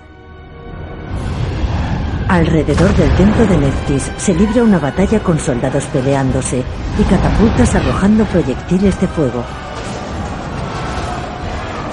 Alrededor 2.31 2.95
del 2.95 3.13
templo 3.17 3.45
de 3.45 3.57
Neftis 3.59 4.13
se 4.17 4.33
libra 4.33 4.63
una 4.63 4.79
batalla 4.79 5.21
con 5.21 5.37
soldados 5.37 5.85
peleándose 5.87 6.63
y 6.97 7.03
catapultas 7.03 7.75
arrojando 7.75 8.25
proyectiles 8.27 9.01
de 9.01 9.09
fuego. 9.09 9.45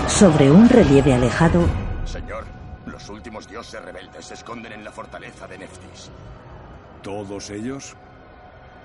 Sobre 0.07 0.51
un 0.51 0.69
relieve 0.69 1.15
alejado, 1.15 1.65
Señor, 2.05 2.45
los 2.85 3.09
últimos 3.09 3.47
dioses 3.47 3.83
rebeldes 3.83 4.25
se 4.25 4.35
esconden 4.35 4.73
en 4.73 4.83
la 4.83 4.91
fortaleza 4.91 5.47
de 5.47 5.57
Neftis. 5.57 6.11
¿Todos 7.01 7.49
ellos? 7.49 7.95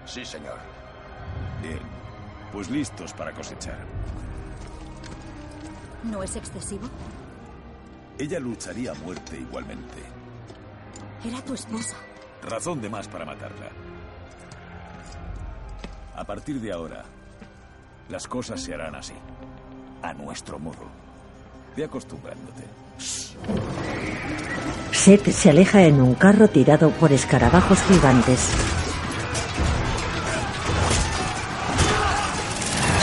Sí, 0.07 0.25
señor. 0.25 0.57
Bien, 1.61 1.81
pues 2.51 2.71
listos 2.71 3.13
para 3.13 3.31
cosechar. 3.33 3.77
¿No 6.05 6.23
es 6.23 6.35
excesivo? 6.35 6.89
Ella 8.19 8.41
lucharía 8.41 8.93
a 8.93 8.95
muerte 8.95 9.39
igualmente. 9.39 10.12
Era 11.25 11.41
tu 11.43 11.55
esposa. 11.55 11.97
Razón 12.43 12.81
de 12.81 12.89
más 12.89 13.07
para 13.09 13.25
matarla. 13.25 13.69
A 16.17 16.25
partir 16.25 16.61
de 16.61 16.73
ahora, 16.73 17.05
las 18.09 18.27
cosas 18.27 18.61
se 18.61 18.75
harán 18.75 18.95
así. 18.95 19.15
A 20.03 20.13
nuestro 20.15 20.59
modo. 20.59 20.91
Ve 21.77 21.85
acostumbrándote. 21.85 22.65
Set 24.91 25.31
se 25.31 25.51
aleja 25.51 25.83
en 25.83 26.01
un 26.01 26.15
carro 26.15 26.49
tirado 26.49 26.91
por 26.91 27.13
escarabajos 27.13 27.81
gigantes. 27.83 28.51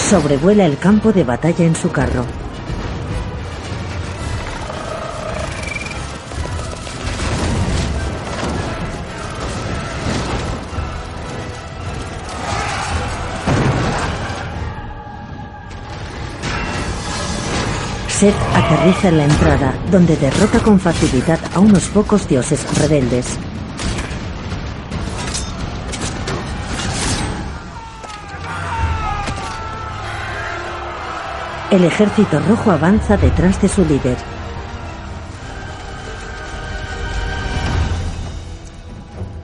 Sobrevuela 0.10 0.66
el 0.66 0.78
campo 0.78 1.12
de 1.12 1.24
batalla 1.24 1.66
en 1.66 1.76
su 1.76 1.92
carro. 1.92 2.26
Set 18.20 18.36
aterriza 18.54 19.08
en 19.08 19.18
la 19.18 19.24
entrada, 19.24 19.74
donde 19.92 20.18
derrota 20.18 20.60
con 20.60 20.78
facilidad 20.78 21.40
a 21.56 21.62
unos 21.62 21.88
pocos 21.88 22.28
dioses 22.28 22.68
rebeldes. 22.78 23.40
El 31.72 31.86
ejército 31.86 32.42
rojo 32.42 32.72
avanza 32.72 33.16
detrás 33.16 33.62
de 33.62 33.70
su 33.70 33.86
líder. 33.86 34.18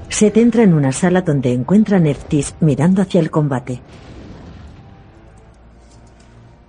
Set 0.10 0.36
entra 0.36 0.64
en 0.64 0.74
una 0.74 0.92
sala 0.92 1.22
donde 1.22 1.54
encuentra 1.54 1.96
a 1.96 2.02
Neftis 2.02 2.56
mirando 2.60 3.02
hacia 3.02 3.22
el 3.22 3.32
combate. 3.32 3.82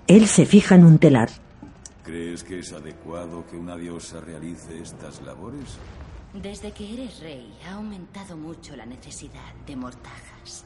Él 0.06 0.28
se 0.28 0.46
fija 0.46 0.76
en 0.76 0.84
un 0.84 0.98
telar. 0.98 1.30
¿Crees 2.06 2.44
que 2.44 2.60
es 2.60 2.72
adecuado 2.72 3.44
que 3.48 3.56
una 3.56 3.76
diosa 3.76 4.20
realice 4.20 4.80
estas 4.80 5.20
labores? 5.22 5.76
Desde 6.32 6.70
que 6.70 6.94
eres 6.94 7.18
rey 7.18 7.52
ha 7.66 7.72
aumentado 7.72 8.36
mucho 8.36 8.76
la 8.76 8.86
necesidad 8.86 9.52
de 9.66 9.74
mortajas. 9.74 10.64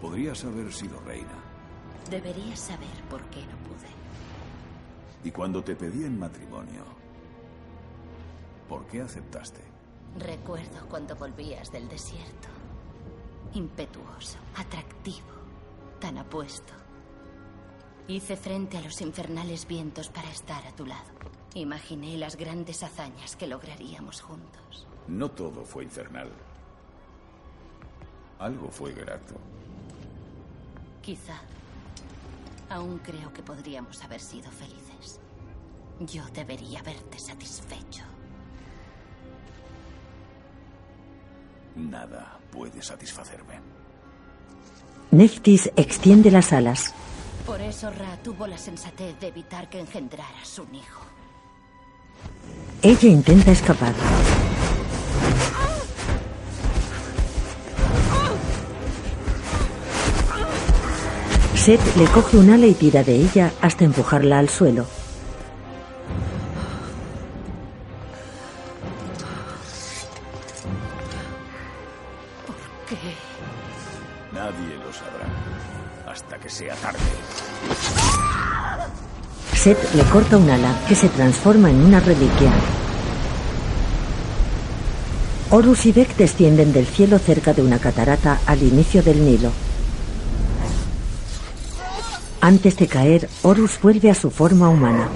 Podrías 0.00 0.42
haber 0.46 0.72
sido 0.72 0.98
reina. 1.00 1.34
Deberías 2.10 2.60
saber 2.60 2.88
por 3.10 3.22
qué 3.24 3.40
no 3.42 3.58
pude. 3.68 3.90
Y 5.22 5.30
cuando 5.30 5.62
te 5.62 5.76
pedí 5.76 6.02
en 6.04 6.18
matrimonio, 6.18 6.84
¿por 8.70 8.86
qué 8.86 9.02
aceptaste? 9.02 9.60
Recuerdo 10.18 10.88
cuando 10.88 11.14
volvías 11.14 11.70
del 11.70 11.90
desierto. 11.90 12.48
Impetuoso, 13.52 14.38
atractivo, 14.56 15.28
tan 16.00 16.16
apuesto. 16.16 16.72
Hice 18.08 18.36
frente 18.36 18.76
a 18.76 18.80
los 18.80 19.00
infernales 19.00 19.66
vientos 19.66 20.08
para 20.08 20.30
estar 20.30 20.66
a 20.66 20.72
tu 20.72 20.84
lado. 20.84 21.10
Imaginé 21.54 22.16
las 22.16 22.36
grandes 22.36 22.82
hazañas 22.82 23.36
que 23.36 23.46
lograríamos 23.46 24.20
juntos. 24.20 24.86
No 25.06 25.30
todo 25.30 25.64
fue 25.64 25.84
infernal. 25.84 26.30
Algo 28.38 28.70
fue 28.70 28.92
grato. 28.92 29.34
Quizá. 31.00 31.40
Aún 32.70 32.98
creo 32.98 33.32
que 33.32 33.42
podríamos 33.42 34.02
haber 34.02 34.20
sido 34.20 34.50
felices. 34.50 35.20
Yo 36.00 36.24
debería 36.34 36.82
verte 36.82 37.18
satisfecho. 37.18 38.02
Nada 41.76 42.38
puede 42.50 42.82
satisfacerme. 42.82 43.60
Neftis 45.10 45.70
extiende 45.76 46.30
las 46.30 46.52
alas. 46.52 46.94
Por 47.46 47.60
eso 47.60 47.90
Ra 47.90 48.16
tuvo 48.22 48.46
la 48.46 48.56
sensatez 48.56 49.18
de 49.20 49.28
evitar 49.28 49.68
que 49.68 49.80
engendraras 49.80 50.58
un 50.58 50.74
hijo. 50.74 51.02
Ella 52.82 53.08
intenta 53.08 53.50
escapar. 53.50 53.94
Set 61.54 61.80
le 61.96 62.04
coge 62.06 62.36
un 62.38 62.50
ala 62.50 62.66
y 62.66 62.74
tira 62.74 63.04
de 63.04 63.14
ella 63.16 63.52
hasta 63.60 63.84
empujarla 63.84 64.38
al 64.38 64.48
suelo. 64.48 64.86
Set 79.62 79.94
le 79.94 80.02
corta 80.10 80.38
un 80.38 80.50
ala 80.50 80.74
que 80.88 80.96
se 80.96 81.08
transforma 81.08 81.70
en 81.70 81.84
una 81.84 82.00
reliquia. 82.00 82.50
Horus 85.50 85.86
y 85.86 85.92
Beck 85.92 86.16
descienden 86.16 86.72
del 86.72 86.84
cielo 86.84 87.20
cerca 87.20 87.54
de 87.54 87.62
una 87.62 87.78
catarata 87.78 88.40
al 88.46 88.60
inicio 88.60 89.04
del 89.04 89.24
Nilo. 89.24 89.52
Antes 92.40 92.76
de 92.76 92.88
caer, 92.88 93.28
Horus 93.42 93.80
vuelve 93.80 94.10
a 94.10 94.16
su 94.16 94.32
forma 94.32 94.68
humana. 94.68 95.08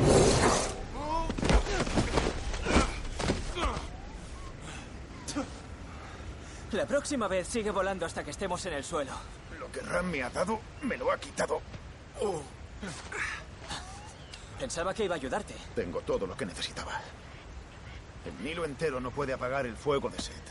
La 6.70 6.86
próxima 6.86 7.26
vez 7.26 7.48
sigue 7.48 7.72
volando 7.72 8.06
hasta 8.06 8.22
que 8.22 8.30
estemos 8.30 8.64
en 8.66 8.74
el 8.74 8.84
suelo. 8.84 9.10
Lo 9.58 9.72
que 9.72 9.80
Ram 9.80 10.06
me 10.06 10.22
ha 10.22 10.30
dado, 10.30 10.60
me 10.82 10.96
lo 10.96 11.10
ha 11.10 11.18
quitado. 11.18 11.60
Oh, 12.20 12.40
Pensaba 14.58 14.94
que 14.94 15.04
iba 15.04 15.14
a 15.14 15.18
ayudarte. 15.18 15.54
tengo 15.74 16.00
todo 16.00 16.26
lo 16.26 16.36
que 16.36 16.46
necesitaba. 16.46 17.00
El 18.24 18.44
Nilo 18.44 18.64
entero 18.64 19.00
no 19.00 19.10
puede 19.10 19.32
apagar 19.32 19.66
el 19.66 19.76
fuego 19.76 20.08
de 20.08 20.18
Set. 20.20 20.42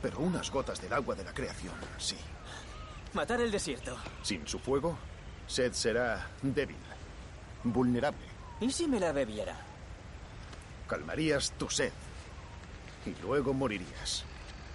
Pero 0.00 0.20
unas 0.20 0.50
gotas 0.50 0.80
del 0.80 0.92
agua 0.92 1.14
de 1.14 1.24
la 1.24 1.34
creación, 1.34 1.74
sí. 1.98 2.16
Matar 3.12 3.40
el 3.40 3.50
desierto. 3.50 3.96
Sin 4.22 4.46
su 4.46 4.58
fuego, 4.58 4.96
Set 5.46 5.74
será 5.74 6.28
débil, 6.42 6.76
vulnerable. 7.64 8.26
¿Y 8.60 8.70
si 8.70 8.86
me 8.86 9.00
la 9.00 9.12
bebiera? 9.12 9.56
Calmarías 10.88 11.52
tu 11.58 11.68
sed. 11.68 11.92
Y 13.04 13.14
luego 13.22 13.52
morirías. 13.52 14.24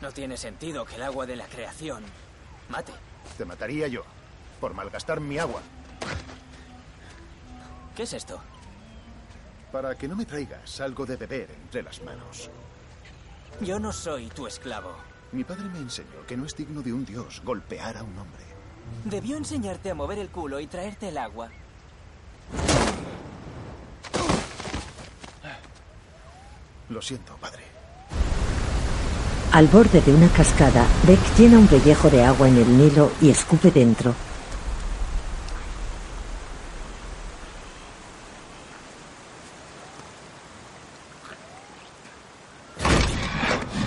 No 0.02 0.12
tiene 0.12 0.38
sentido 0.38 0.86
que 0.86 0.96
el 0.96 1.04
agua 1.04 1.26
de 1.26 1.36
la 1.36 1.48
creación 1.48 2.04
mate. 2.70 2.94
Te 3.38 3.46
mataría 3.46 3.88
yo, 3.88 4.04
por 4.60 4.74
malgastar 4.74 5.20
mi 5.20 5.38
agua. 5.38 5.62
¿Qué 7.96 8.04
es 8.04 8.14
esto? 8.14 8.40
Para 9.72 9.98
que 9.98 10.08
no 10.08 10.16
me 10.16 10.26
traigas 10.26 10.80
algo 10.82 11.06
de 11.06 11.18
beber 11.18 11.50
entre 11.64 11.84
las 11.84 12.02
manos. 12.04 12.50
Yo 13.62 13.80
no 13.80 13.92
soy 13.92 14.28
tu 14.30 14.48
esclavo. 14.48 14.92
Mi 15.32 15.44
padre 15.44 15.66
me 15.66 15.80
enseñó 15.80 16.26
que 16.28 16.36
no 16.36 16.46
es 16.46 16.56
digno 16.56 16.82
de 16.82 16.94
un 16.94 17.06
dios 17.06 17.42
golpear 17.44 17.98
a 17.98 18.04
un 18.04 18.18
hombre. 18.18 18.44
Debió 19.06 19.38
enseñarte 19.38 19.92
a 19.92 19.96
mover 19.96 20.20
el 20.20 20.30
culo 20.30 20.60
y 20.60 20.68
traerte 20.68 21.10
el 21.10 21.18
agua. 21.18 21.50
Lo 26.90 27.02
siento, 27.02 27.38
padre. 27.40 27.64
Al 29.54 29.68
borde 29.68 30.02
de 30.02 30.14
una 30.14 30.28
cascada, 30.30 30.86
Beck 31.08 31.20
llena 31.38 31.58
un 31.58 31.68
pellejo 31.68 32.10
de 32.10 32.24
agua 32.24 32.50
en 32.50 32.58
el 32.58 32.78
Nilo 32.78 33.12
y 33.22 33.30
escupe 33.30 33.72
dentro. 33.72 34.14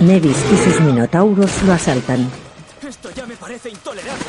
Nevis 0.06 0.36
y 0.52 0.56
sus 0.56 0.80
minotauros 0.82 1.62
lo 1.62 1.72
asaltan. 1.72 2.30
Esto 2.86 3.10
ya 3.10 3.24
me 3.26 3.36
parece 3.36 3.70
intolerable. 3.70 4.24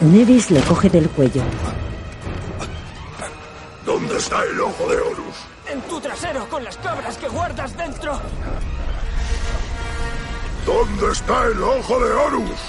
Nevis 0.00 0.50
le 0.50 0.60
coge 0.62 0.90
del 0.90 1.08
cuello. 1.10 1.42
¿Dónde 3.86 4.16
está 4.16 4.42
el 4.42 4.60
ojo 4.60 4.88
de 4.88 4.96
Horus? 4.96 5.36
En 5.70 5.80
tu 5.82 6.00
trasero 6.00 6.48
con 6.48 6.64
las 6.64 6.76
cabras 6.78 7.16
que 7.16 7.28
guardas 7.28 7.76
dentro. 7.76 8.20
¿Dónde 10.66 11.12
está 11.12 11.44
el 11.44 11.62
ojo 11.62 12.00
de 12.00 12.12
Horus? 12.12 12.60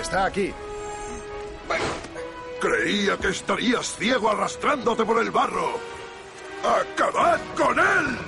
Está 0.00 0.24
aquí. 0.24 0.54
Creía 2.60 3.16
que 3.18 3.28
estarías 3.28 3.94
ciego 3.96 4.30
arrastrándote 4.30 5.04
por 5.04 5.20
el 5.20 5.30
barro. 5.30 5.78
¡Acabad 6.64 7.40
con 7.56 7.78
él! 7.78 8.18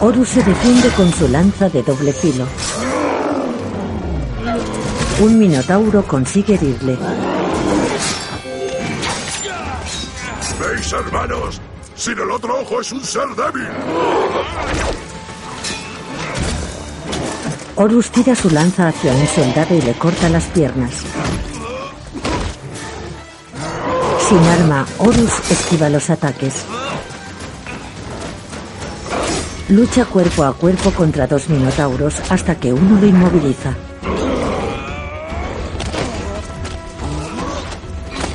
Horus 0.00 0.28
se 0.28 0.42
defiende 0.42 0.90
con 0.90 1.10
su 1.12 1.26
lanza 1.28 1.70
de 1.70 1.82
doble 1.82 2.12
filo. 2.12 2.46
Un 5.20 5.38
minotauro 5.38 6.02
consigue 6.02 6.54
herirle. 6.54 6.98
¿Veis, 10.60 10.92
hermanos? 10.92 11.60
Sin 11.94 12.18
el 12.18 12.30
otro 12.30 12.60
ojo 12.60 12.80
es 12.82 12.92
un 12.92 13.02
ser 13.02 13.28
débil. 13.36 13.68
Horus 17.76 18.10
tira 18.10 18.34
su 18.34 18.50
lanza 18.50 18.88
hacia 18.88 19.12
un 19.12 19.26
soldado 19.26 19.74
y 19.74 19.80
le 19.80 19.94
corta 19.94 20.28
las 20.28 20.44
piernas. 20.44 20.92
Sin 24.28 24.38
arma, 24.38 24.84
Horus 24.98 25.50
esquiva 25.50 25.88
los 25.88 26.10
ataques. 26.10 26.64
Lucha 29.68 30.04
cuerpo 30.04 30.44
a 30.44 30.52
cuerpo 30.52 30.92
contra 30.92 31.26
dos 31.26 31.48
minotauros 31.48 32.14
hasta 32.30 32.54
que 32.54 32.72
uno 32.72 33.00
lo 33.00 33.04
inmoviliza. 33.04 33.74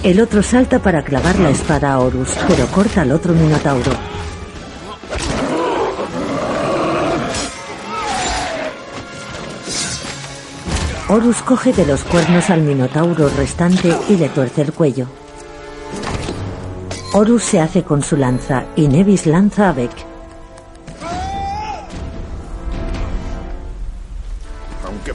El 0.04 0.20
otro 0.20 0.44
salta 0.44 0.80
para 0.80 1.04
clavar 1.04 1.40
la 1.40 1.50
espada 1.50 1.94
a 1.94 2.00
Horus, 2.00 2.28
pero 2.50 2.66
corta 2.68 3.04
al 3.04 3.14
otro 3.14 3.34
minotauro. 3.34 3.92
Horus 11.08 11.42
coge 11.44 11.72
de 11.72 11.86
los 11.86 12.04
cuernos 12.04 12.50
al 12.50 12.62
minotauro 12.62 13.30
restante 13.38 13.96
y 14.10 14.18
le 14.18 14.28
tuerce 14.28 14.64
el 14.64 14.74
cuello. 14.74 15.08
Horus 17.14 17.44
se 17.44 17.62
hace 17.62 17.84
con 17.84 18.04
su 18.04 18.18
lanza 18.18 18.66
y 18.76 18.90
Nevis 18.90 19.28
lanza 19.28 19.70
a 19.70 19.72
Beck. 19.72 20.11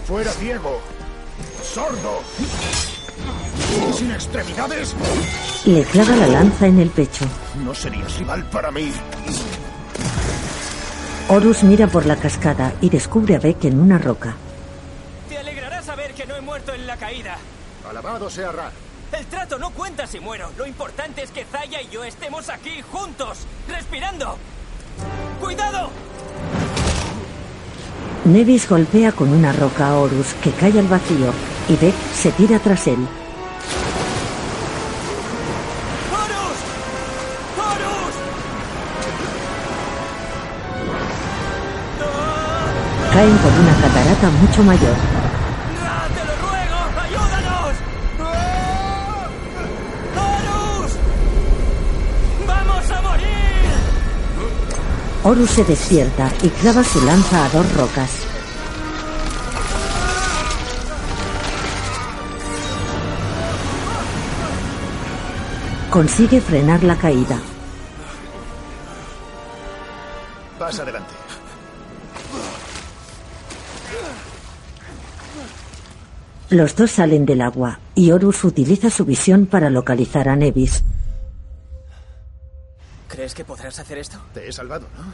Fuera 0.07 0.30
ciego, 0.32 0.80
sordo 1.62 2.20
y 3.88 3.92
sin 3.92 4.11
extremidades, 4.12 4.94
Le 5.64 5.84
clava 5.84 6.16
la 6.16 6.26
lanza 6.28 6.66
en 6.66 6.78
el 6.80 6.90
pecho. 6.90 7.24
no 7.64 7.74
serías 7.74 8.16
rival 8.18 8.44
para 8.50 8.70
mí. 8.70 8.92
Horus 11.28 11.64
mira 11.64 11.88
por 11.88 12.07
la 12.07 12.16
cascada 12.16 12.72
y 12.80 12.88
descubre 12.88 13.34
a 13.34 13.38
Beck 13.40 13.64
en 13.64 13.80
una 13.80 13.98
roca. 13.98 14.36
Te 15.28 15.38
alegrará 15.38 15.82
saber 15.82 16.14
que 16.14 16.24
no 16.24 16.36
he 16.36 16.40
muerto 16.40 16.72
en 16.72 16.86
la 16.86 16.96
caída. 16.96 17.36
Alabado 17.88 18.30
sea 18.30 18.52
Ra. 18.52 18.70
El 19.12 19.26
trato 19.26 19.59
no 19.59 19.70
cuenta 19.70 20.07
si 20.07 20.20
muero. 20.20 20.50
Lo 20.57 20.66
importante 20.66 21.22
es 21.22 21.30
que 21.30 21.44
Zaya 21.44 21.80
y 21.82 21.88
yo 21.88 22.04
estemos 22.04 22.48
aquí 22.48 22.80
juntos, 22.92 23.38
respirando. 23.68 24.36
¡Cuidado! 25.40 25.90
Nevis 28.26 28.68
golpea 28.68 29.12
con 29.12 29.28
una 29.28 29.52
roca 29.52 29.86
a 29.86 29.98
Horus 29.98 30.34
que 30.42 30.50
cae 30.50 30.76
al 30.80 30.88
vacío 30.88 31.32
y 31.68 31.76
Beck 31.76 31.94
se 32.12 32.32
tira 32.32 32.58
tras 32.58 32.88
él. 32.88 32.98
Caen 43.12 43.36
por 43.38 43.52
una 43.52 43.74
catarata 43.80 44.30
mucho 44.42 44.62
mayor. 44.64 45.25
Horus 55.28 55.50
se 55.50 55.64
despierta 55.64 56.32
y 56.40 56.48
clava 56.50 56.84
su 56.84 57.04
lanza 57.04 57.44
a 57.44 57.48
dos 57.48 57.74
rocas. 57.74 58.10
Consigue 65.90 66.40
frenar 66.40 66.84
la 66.84 66.94
caída. 66.94 67.40
Vas 70.60 70.78
adelante. 70.78 71.10
Los 76.50 76.76
dos 76.76 76.92
salen 76.92 77.26
del 77.26 77.40
agua 77.40 77.80
y 77.96 78.12
Horus 78.12 78.44
utiliza 78.44 78.90
su 78.90 79.04
visión 79.04 79.46
para 79.46 79.70
localizar 79.70 80.28
a 80.28 80.36
Nevis. 80.36 80.84
¿Crees 83.09 83.34
que 83.34 83.44
podrás 83.44 83.78
hacer 83.78 83.98
esto? 83.98 84.18
Te 84.34 84.48
he 84.48 84.52
salvado, 84.52 84.88
¿no? 84.96 85.04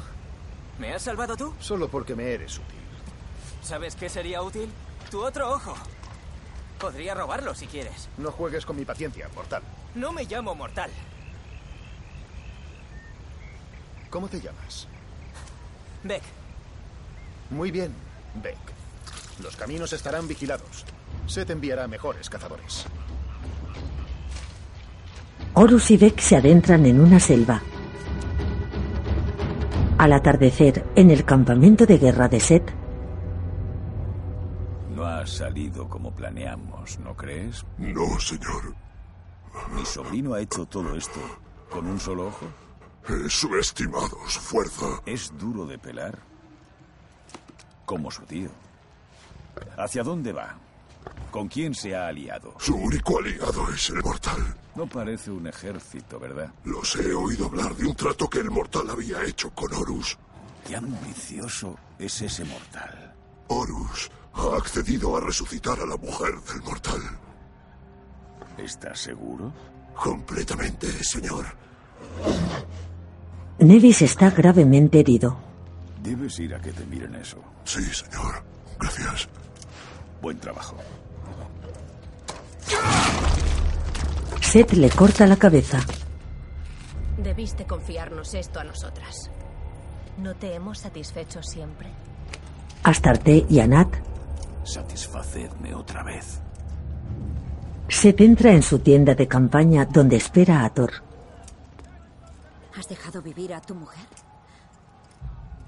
¿Me 0.79 0.95
has 0.95 1.03
salvado 1.03 1.37
tú? 1.37 1.53
Solo 1.61 1.89
porque 1.89 2.15
me 2.15 2.33
eres 2.33 2.57
útil. 2.59 2.79
¿Sabes 3.63 3.95
qué 3.95 4.09
sería 4.09 4.43
útil? 4.43 4.69
Tu 5.11 5.23
otro 5.23 5.53
ojo. 5.53 5.75
Podría 6.81 7.15
robarlo 7.15 7.55
si 7.55 7.67
quieres. 7.67 8.09
No 8.19 8.33
juegues 8.33 8.67
con 8.67 8.77
mi 8.77 8.85
paciencia, 8.85 9.29
mortal. 9.35 9.63
No 9.95 10.13
me 10.13 10.25
llamo 10.25 10.55
mortal. 10.55 10.91
¿Cómo 14.11 14.29
te 14.29 14.41
llamas? 14.41 14.89
Beck, 16.03 16.23
Muy 17.51 17.71
bien, 17.71 17.95
Beck. 18.43 18.57
Los 19.43 19.57
caminos 19.57 19.93
estarán 19.93 20.27
vigilados. 20.27 20.85
Se 21.27 21.45
te 21.45 21.53
enviará 21.53 21.87
mejores 21.87 22.29
cazadores. 22.29 22.85
Horus 25.55 25.91
y 25.93 25.97
Beck 25.99 26.19
se 26.19 26.37
adentran 26.37 26.85
en 26.87 26.99
una 27.01 27.21
selva. 27.21 27.63
Al 30.03 30.15
atardecer, 30.15 30.85
en 30.97 31.13
el 31.13 31.25
campamento 31.25 31.87
de 31.87 31.97
guerra 31.97 32.27
de 32.27 32.41
Set, 32.41 32.75
No 34.97 35.07
ha 35.07 35.25
salido 35.25 35.89
como 35.89 36.11
planeamos, 36.11 36.99
¿no 36.99 37.17
crees? 37.17 37.65
No, 37.79 38.19
señor. 38.19 38.75
¿Mi 39.77 39.85
sobrino 39.87 40.35
ha 40.35 40.41
hecho 40.41 40.67
todo 40.67 40.97
esto 40.97 41.21
con 41.71 41.87
un 41.87 42.01
solo 42.01 42.27
ojo? 42.27 42.47
He 43.09 43.31
subestimado 43.31 44.19
su 44.27 44.41
fuerza. 44.41 44.87
¿Es 45.07 45.33
duro 45.39 45.67
de 45.67 45.79
pelar? 45.79 46.19
Como 47.87 48.11
su 48.11 48.23
tío. 48.23 48.51
¿Hacia 49.77 50.03
dónde 50.03 50.33
va? 50.33 50.57
¿Con 51.31 51.49
quién 51.49 51.75
se 51.75 51.95
ha 51.95 52.09
aliado? 52.09 52.55
Su 52.59 52.77
único 52.77 53.19
aliado 53.19 53.69
es 53.73 53.89
el 53.91 54.03
mortal. 54.03 54.55
No 54.75 54.87
parece 54.87 55.31
un 55.31 55.47
ejército, 55.47 56.19
¿verdad? 56.19 56.53
Los 56.65 56.97
he 56.97 57.13
oído 57.13 57.47
hablar 57.47 57.75
de 57.75 57.87
un 57.87 57.95
trato 57.95 58.29
que 58.29 58.41
el 58.41 58.51
mortal 58.51 58.89
había 58.91 59.23
hecho 59.25 59.51
con 59.51 59.73
Horus. 59.73 60.19
¿Qué 60.67 60.77
ambicioso 60.77 61.77
es 61.99 62.23
ese 62.23 62.45
mortal? 62.45 63.15
Horus 63.49 64.11
ha 64.35 64.57
accedido 64.57 65.17
a 65.17 65.21
resucitar 65.21 65.79
a 65.81 65.87
la 65.87 65.97
mujer 65.97 66.35
del 66.43 66.63
mortal. 66.63 67.01
¿Estás 68.59 69.01
seguro? 69.01 69.53
Completamente, 69.95 70.87
señor. 71.05 71.47
Nevis 73.59 74.03
está 74.03 74.31
gravemente 74.31 75.01
herido. 75.01 75.37
Debes 76.03 76.39
ir 76.41 76.55
a 76.55 76.61
que 76.61 76.73
te 76.73 76.85
miren 76.87 77.15
eso. 77.15 77.39
Sí, 77.65 77.83
señor. 77.85 78.43
Gracias. 78.79 79.29
Buen 80.23 80.39
trabajo. 80.39 80.77
Set 84.41 84.73
le 84.75 84.89
corta 84.89 85.27
la 85.27 85.35
cabeza. 85.37 85.81
Debiste 87.19 87.67
confiarnos 87.67 88.33
esto 88.35 88.61
a 88.61 88.65
nosotras. 88.65 89.33
¿No 90.19 90.37
te 90.37 90.55
hemos 90.55 90.79
satisfecho 90.79 91.43
siempre? 91.43 91.89
Astarte 92.85 93.45
y 93.49 93.59
Anat 93.59 93.97
Satisfacedme 94.63 95.75
otra 95.75 96.05
vez. 96.05 96.41
Set 97.89 98.21
entra 98.21 98.53
en 98.53 98.63
su 98.63 98.79
tienda 98.79 99.17
de 99.17 99.27
campaña 99.27 99.87
donde 99.87 100.17
espera 100.17 100.65
a 100.65 100.73
Thor. 100.73 100.93
¿Has 102.79 102.89
dejado 102.89 103.23
vivir 103.23 103.55
a 103.55 103.61
tu 103.61 103.75
mujer? 103.75 104.07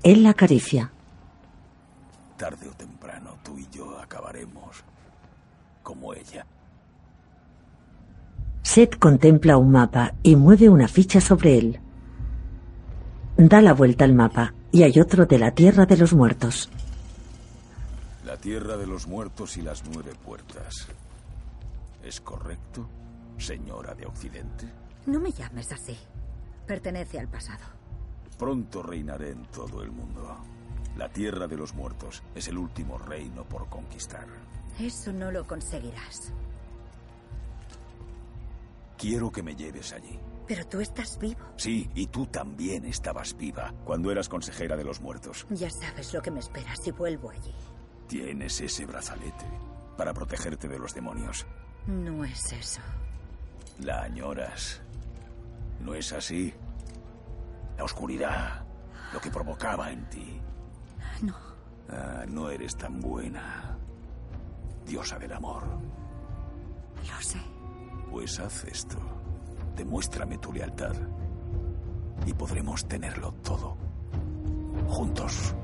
Él 0.05 0.23
la 0.23 0.31
acaricia. 0.31 0.93
Tarde 2.37 2.69
o 2.69 2.73
temprano 2.73 3.39
tú 3.43 3.59
y 3.59 3.69
yo 3.71 3.99
acabaremos 3.99 4.83
como 5.83 6.15
ella. 6.15 6.47
Set 8.63 8.99
contempla 8.99 9.57
un 9.57 9.71
mapa 9.71 10.15
y 10.23 10.37
mueve 10.37 10.69
una 10.69 10.89
ficha 10.89 11.21
sobre 11.21 11.59
él. 11.59 11.81
Da 13.37 13.61
la 13.61 13.75
vuelta 13.75 14.05
al 14.05 14.15
mapa 14.15 14.55
y 14.73 14.83
hay 14.83 14.99
otro 14.99 15.27
de 15.27 15.39
la 15.39 15.53
Tierra 15.53 15.87
de 15.87 15.97
los 15.97 16.15
Muertos. 16.15 16.71
La 18.25 18.37
tierra 18.39 18.77
de 18.77 18.87
los 18.87 19.07
muertos 19.07 19.57
y 19.59 19.63
las 19.63 19.85
nueve 19.93 20.13
puertas. 20.25 20.89
¿Es 22.03 22.21
correcto, 22.21 22.89
señora 23.39 23.95
de 23.95 24.07
Occidente? 24.07 24.67
No 25.07 25.21
me 25.21 25.31
llames 25.31 25.71
así. 25.71 25.97
Pertenece 26.67 27.21
al 27.21 27.29
pasado. 27.29 27.65
Pronto 28.39 28.83
reinaré 28.83 29.31
en 29.31 29.45
todo 29.47 29.83
el 29.83 29.91
mundo. 29.91 30.37
La 30.97 31.09
tierra 31.09 31.47
de 31.49 31.57
los 31.57 31.75
muertos 31.75 32.23
es 32.35 32.49
el 32.49 32.59
último 32.59 32.99
reino 32.99 33.45
por 33.45 33.69
conquistar. 33.69 34.27
Eso 34.79 35.13
no 35.13 35.31
lo 35.31 35.47
conseguirás. 35.47 36.33
Quiero 38.97 39.31
que 39.31 39.43
me 39.43 39.57
lleves 39.57 39.93
allí. 39.93 40.19
Pero 40.47 40.67
tú 40.67 40.81
estás 40.81 41.19
vivo. 41.19 41.41
Sí, 41.57 41.91
y 41.95 42.07
tú 42.07 42.27
también 42.27 42.85
estabas 42.85 43.37
viva 43.37 43.73
cuando 43.85 44.11
eras 44.11 44.29
consejera 44.29 44.77
de 44.77 44.85
los 44.85 45.01
muertos. 45.01 45.47
Ya 45.51 45.71
sabes 45.71 46.13
lo 46.13 46.23
que 46.23 46.31
me 46.31 46.41
espera 46.41 46.77
si 46.77 46.91
vuelvo 46.91 47.31
allí. 47.31 47.55
Tienes 48.07 48.61
ese 48.61 48.85
brazalete 48.85 49.47
para 49.97 50.13
protegerte 50.13 50.69
de 50.69 50.79
los 50.79 50.95
demonios. 50.95 51.47
No 51.87 52.25
es 52.25 52.53
eso. 52.53 52.81
La 53.81 54.03
añoras. 54.03 54.81
¿No 55.81 55.95
es 55.95 56.13
así? 56.13 56.53
La 57.77 57.85
oscuridad, 57.85 58.65
lo 59.13 59.21
que 59.21 59.31
provocaba 59.31 59.91
en 59.91 60.09
ti. 60.09 60.41
No. 61.89 61.95
Ah, 61.95 62.25
no 62.29 62.51
eres 62.51 62.77
tan 62.77 63.01
buena. 63.01 63.77
Diosa 64.87 65.19
del 65.19 65.33
amor. 65.33 65.63
Lo 67.09 67.23
sé. 67.23 67.39
Pues 68.11 68.39
haz 68.41 68.65
esto. 68.65 68.97
Demuéstrame 69.77 70.39
tu 70.39 70.53
lealtad. 70.53 70.95
Y 72.27 72.33
podremos 72.33 72.87
tenerlo 72.87 73.33
todo. 73.43 73.77
Juntos. 74.89 75.55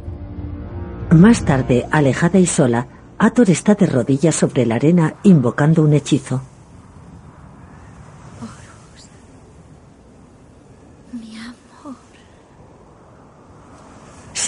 Más 1.10 1.44
tarde, 1.44 1.86
alejada 1.90 2.38
y 2.38 2.46
sola, 2.46 2.86
Ator 3.18 3.50
está 3.50 3.74
de 3.74 3.86
rodillas 3.86 4.34
sobre 4.34 4.64
la 4.64 4.76
arena 4.76 5.16
invocando 5.24 5.82
un 5.82 5.92
hechizo. 5.92 6.42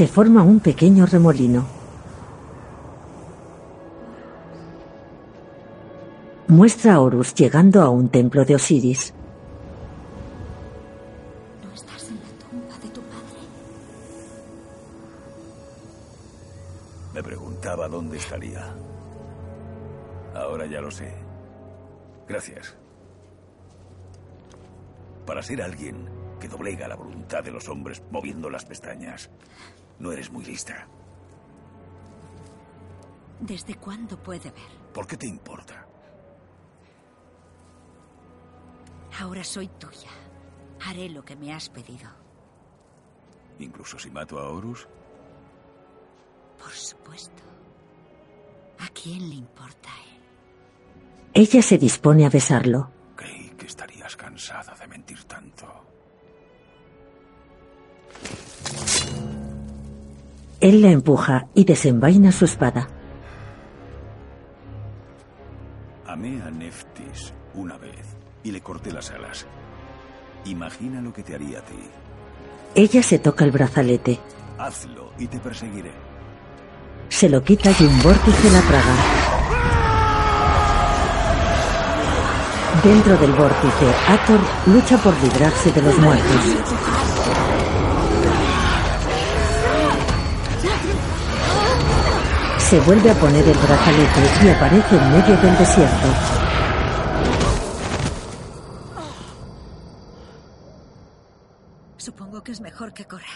Se 0.02 0.08
forma 0.08 0.42
un 0.42 0.58
pequeño 0.58 1.06
remolino. 1.06 1.64
Muestra 6.48 6.94
a 6.94 7.00
Horus 7.00 7.32
llegando 7.36 7.80
a 7.80 7.88
un 7.88 8.08
templo 8.08 8.44
de 8.44 8.56
Osiris. 8.56 9.14
No 11.62 11.72
estás 11.72 12.08
en 12.08 12.16
la 12.16 12.30
tumba 12.40 12.78
de 12.82 12.88
tu 12.88 13.00
padre. 13.02 13.38
Me 17.14 17.22
preguntaba 17.22 17.86
dónde 17.86 18.16
estaría. 18.16 18.74
Ahora 20.34 20.66
ya 20.66 20.80
lo 20.80 20.90
sé. 20.90 21.14
Gracias. 22.26 22.74
Para 25.24 25.44
ser 25.44 25.62
alguien 25.62 26.08
que 26.40 26.48
doblega 26.48 26.88
la 26.88 26.96
voluntad 26.96 27.44
de 27.44 27.52
los 27.52 27.68
hombres 27.68 28.02
moviendo 28.10 28.50
las 28.50 28.64
pestañas, 28.64 29.30
no 29.98 30.12
eres 30.12 30.30
muy 30.30 30.44
lista. 30.44 30.86
¿Desde 33.40 33.74
cuándo 33.76 34.16
puede 34.22 34.50
ver? 34.50 34.70
¿Por 34.92 35.06
qué 35.06 35.16
te 35.16 35.26
importa? 35.26 35.86
Ahora 39.20 39.44
soy 39.44 39.68
tuya. 39.68 40.10
Haré 40.84 41.08
lo 41.08 41.24
que 41.24 41.36
me 41.36 41.52
has 41.52 41.68
pedido. 41.68 42.08
Incluso 43.58 43.98
si 43.98 44.10
mato 44.10 44.38
a 44.38 44.48
Horus, 44.48 44.88
Por 46.58 46.70
supuesto. 46.70 47.42
¿A 48.78 48.88
quién 48.88 49.28
le 49.28 49.34
importa 49.36 49.88
él? 50.06 50.20
Ella 51.34 51.60
se 51.62 51.76
dispone 51.78 52.24
a 52.24 52.30
besarlo. 52.30 52.90
creí 53.16 53.50
que 53.50 53.66
estarías 53.66 54.16
cansada 54.16 54.74
de 54.74 54.81
Él 60.62 60.80
la 60.80 60.92
empuja 60.92 61.48
y 61.54 61.64
desenvaina 61.64 62.30
su 62.30 62.44
espada. 62.44 62.86
Amé 66.06 66.40
a 66.40 66.52
Neftis 66.52 67.34
una 67.54 67.76
vez 67.78 68.06
y 68.44 68.52
le 68.52 68.60
corté 68.60 68.92
las 68.92 69.10
alas. 69.10 69.44
Imagina 70.44 71.00
lo 71.00 71.12
que 71.12 71.24
te 71.24 71.34
haría 71.34 71.58
a 71.58 71.62
ti. 71.62 71.74
Ella 72.76 73.02
se 73.02 73.18
toca 73.18 73.44
el 73.44 73.50
brazalete. 73.50 74.20
Hazlo 74.56 75.10
y 75.18 75.26
te 75.26 75.40
perseguiré. 75.40 75.90
Se 77.08 77.28
lo 77.28 77.42
quita 77.42 77.70
y 77.80 77.82
un 77.82 78.00
vórtice 78.00 78.50
la 78.52 78.60
traga. 78.60 78.96
Dentro 82.84 83.16
del 83.16 83.32
vórtice, 83.32 83.86
Ator 84.08 84.40
lucha 84.66 84.96
por 84.98 85.12
librarse 85.24 85.72
de 85.72 85.82
los 85.82 85.98
muertos. 85.98 87.01
Se 92.72 92.80
vuelve 92.80 93.10
a 93.10 93.14
poner 93.16 93.46
el 93.46 93.58
brazalete 93.58 94.46
y 94.46 94.48
aparece 94.48 94.96
en 94.96 95.10
medio 95.10 95.36
del 95.36 95.58
desierto. 95.58 96.06
Supongo 101.98 102.42
que 102.42 102.52
es 102.52 102.62
mejor 102.62 102.94
que 102.94 103.04
correr. 103.04 103.26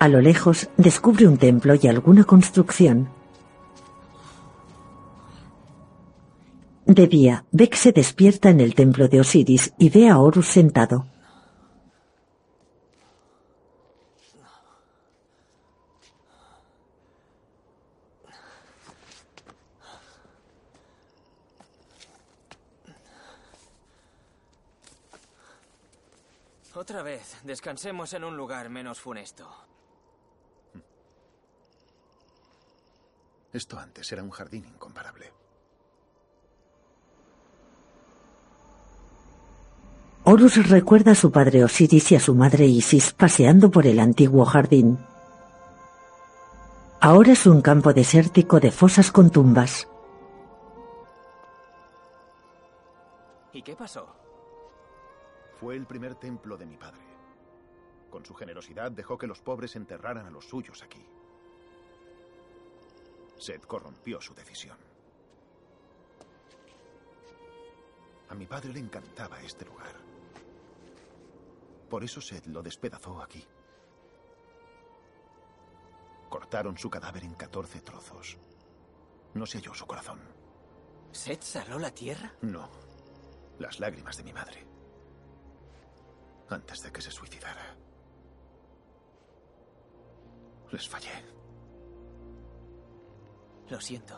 A 0.00 0.08
lo 0.08 0.20
lejos 0.20 0.68
descubre 0.76 1.28
un 1.28 1.38
templo 1.38 1.76
y 1.80 1.86
alguna 1.86 2.24
construcción. 2.24 3.08
De 6.86 7.06
día, 7.06 7.44
Beck 7.52 7.76
se 7.76 7.92
despierta 7.92 8.50
en 8.50 8.58
el 8.58 8.74
templo 8.74 9.06
de 9.06 9.20
Osiris 9.20 9.74
y 9.78 9.90
ve 9.90 10.08
a 10.08 10.18
Horus 10.18 10.48
sentado. 10.48 11.13
Otra 26.76 27.02
vez, 27.04 27.36
descansemos 27.44 28.12
en 28.14 28.24
un 28.24 28.36
lugar 28.36 28.68
menos 28.68 29.00
funesto. 29.00 29.48
Esto 33.52 33.78
antes 33.78 34.10
era 34.10 34.24
un 34.24 34.30
jardín 34.30 34.64
incomparable. 34.66 35.32
Horus 40.24 40.68
recuerda 40.68 41.12
a 41.12 41.14
su 41.14 41.30
padre 41.30 41.62
Osiris 41.62 42.10
y 42.10 42.16
a 42.16 42.20
su 42.20 42.34
madre 42.34 42.64
Isis 42.66 43.12
paseando 43.12 43.70
por 43.70 43.86
el 43.86 44.00
antiguo 44.00 44.44
jardín. 44.44 44.98
Ahora 47.00 47.32
es 47.32 47.46
un 47.46 47.60
campo 47.60 47.92
desértico 47.92 48.58
de 48.58 48.72
fosas 48.72 49.12
con 49.12 49.30
tumbas. 49.30 49.86
¿Y 53.52 53.62
qué 53.62 53.76
pasó? 53.76 54.24
Fue 55.64 55.76
el 55.76 55.86
primer 55.86 56.14
templo 56.16 56.58
de 56.58 56.66
mi 56.66 56.76
padre. 56.76 57.00
Con 58.10 58.22
su 58.22 58.34
generosidad 58.34 58.92
dejó 58.92 59.16
que 59.16 59.26
los 59.26 59.40
pobres 59.40 59.76
enterraran 59.76 60.26
a 60.26 60.30
los 60.30 60.44
suyos 60.44 60.82
aquí. 60.82 61.02
Seth 63.38 63.64
corrompió 63.64 64.20
su 64.20 64.34
decisión. 64.34 64.76
A 68.28 68.34
mi 68.34 68.44
padre 68.44 68.74
le 68.74 68.80
encantaba 68.80 69.40
este 69.40 69.64
lugar. 69.64 69.94
Por 71.88 72.04
eso 72.04 72.20
Seth 72.20 72.44
lo 72.48 72.62
despedazó 72.62 73.22
aquí. 73.22 73.42
Cortaron 76.28 76.76
su 76.76 76.90
cadáver 76.90 77.24
en 77.24 77.36
14 77.36 77.80
trozos. 77.80 78.36
No 79.32 79.46
se 79.46 79.60
halló 79.60 79.72
su 79.72 79.86
corazón. 79.86 80.20
¿Seth 81.10 81.40
saló 81.40 81.78
la 81.78 81.90
tierra? 81.90 82.34
No. 82.42 82.68
Las 83.58 83.80
lágrimas 83.80 84.18
de 84.18 84.24
mi 84.24 84.34
madre. 84.34 84.73
Antes 86.48 86.82
de 86.82 86.92
que 86.92 87.00
se 87.00 87.10
suicidara. 87.10 87.76
Les 90.70 90.88
fallé. 90.88 91.24
Lo 93.68 93.80
siento. 93.80 94.14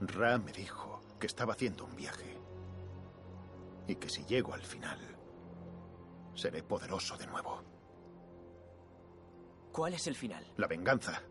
Ra 0.00 0.38
me 0.38 0.52
dijo 0.52 1.02
que 1.18 1.26
estaba 1.26 1.54
haciendo 1.54 1.84
un 1.84 1.96
viaje. 1.96 2.36
Y 3.86 3.96
que 3.96 4.08
si 4.08 4.24
llego 4.26 4.52
al 4.52 4.62
final, 4.62 4.98
seré 6.34 6.62
poderoso 6.62 7.16
de 7.16 7.26
nuevo. 7.26 7.62
¿Cuál 9.72 9.94
es 9.94 10.06
el 10.06 10.14
final? 10.14 10.44
La 10.56 10.66
venganza. 10.66 11.22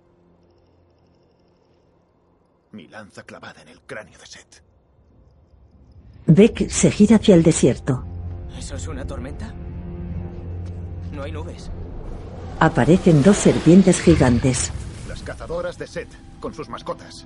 Mi 2.71 2.87
lanza 2.87 3.23
clavada 3.23 3.61
en 3.61 3.69
el 3.69 3.81
cráneo 3.81 4.17
de 4.17 4.25
Set. 4.25 4.63
Beck 6.25 6.69
se 6.69 6.91
gira 6.91 7.17
hacia 7.17 7.35
el 7.35 7.43
desierto. 7.43 8.03
¿Eso 8.57 8.75
es 8.75 8.87
una 8.87 9.05
tormenta? 9.05 9.53
No 11.11 11.23
hay 11.23 11.31
nubes. 11.31 11.69
Aparecen 12.59 13.21
dos 13.23 13.37
serpientes 13.37 14.01
gigantes. 14.01 14.71
Las 15.07 15.21
cazadoras 15.21 15.77
de 15.77 15.87
Set, 15.87 16.09
con 16.39 16.53
sus 16.53 16.69
mascotas. 16.69 17.25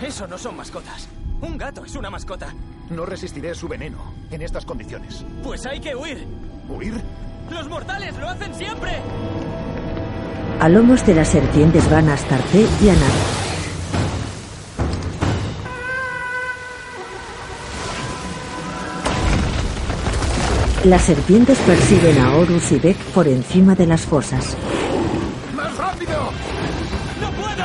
Eso 0.00 0.26
no 0.26 0.38
son 0.38 0.56
mascotas. 0.56 1.08
Un 1.40 1.58
gato 1.58 1.84
es 1.84 1.96
una 1.96 2.10
mascota. 2.10 2.54
No 2.90 3.04
resistiré 3.04 3.54
su 3.54 3.68
veneno 3.68 3.98
en 4.30 4.42
estas 4.42 4.64
condiciones. 4.64 5.24
Pues 5.42 5.66
hay 5.66 5.80
que 5.80 5.96
huir. 5.96 6.26
¿Huir? 6.68 7.00
¡Los 7.50 7.68
mortales 7.68 8.16
lo 8.16 8.28
hacen 8.28 8.54
siempre! 8.54 9.00
A 10.60 10.68
lomos 10.68 11.04
de 11.06 11.14
las 11.14 11.28
serpientes 11.28 11.90
van 11.90 12.08
Astarte 12.08 12.66
y 12.82 12.88
Anat. 12.88 13.45
Las 20.86 21.02
serpientes 21.02 21.58
persiguen 21.66 22.16
a 22.20 22.36
Horus 22.36 22.70
y 22.70 22.78
Beck 22.78 22.96
por 23.12 23.26
encima 23.26 23.74
de 23.74 23.88
las 23.88 24.02
fosas. 24.02 24.56
¡Más 25.52 25.76
rápido! 25.76 26.30
¡No 27.20 27.30
puedo! 27.32 27.64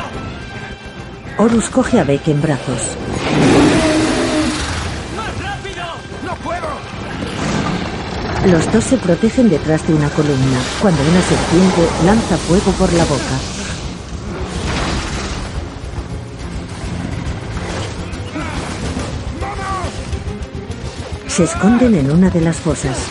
Horus 1.38 1.70
coge 1.70 2.00
a 2.00 2.04
Beck 2.04 2.28
en 2.30 2.42
brazos. 2.42 2.98
¡Más 5.16 5.40
rápido! 5.40 5.84
¡No 6.26 6.36
puedo! 6.38 6.68
Los 8.52 8.74
dos 8.74 8.84
se 8.86 8.98
protegen 8.98 9.52
detrás 9.52 9.88
de 9.88 9.94
una 9.94 10.10
columna 10.10 10.60
cuando 10.82 11.00
una 11.04 11.22
serpiente 11.22 11.88
lanza 12.04 12.38
fuego 12.38 12.72
por 12.72 12.92
la 12.92 13.06
boca. 13.06 13.61
Se 21.32 21.46
esconden 21.46 21.96
en 21.96 22.12
una 22.12 22.30
de 22.30 22.42
las 22.42 22.58
fosas. 22.58 23.08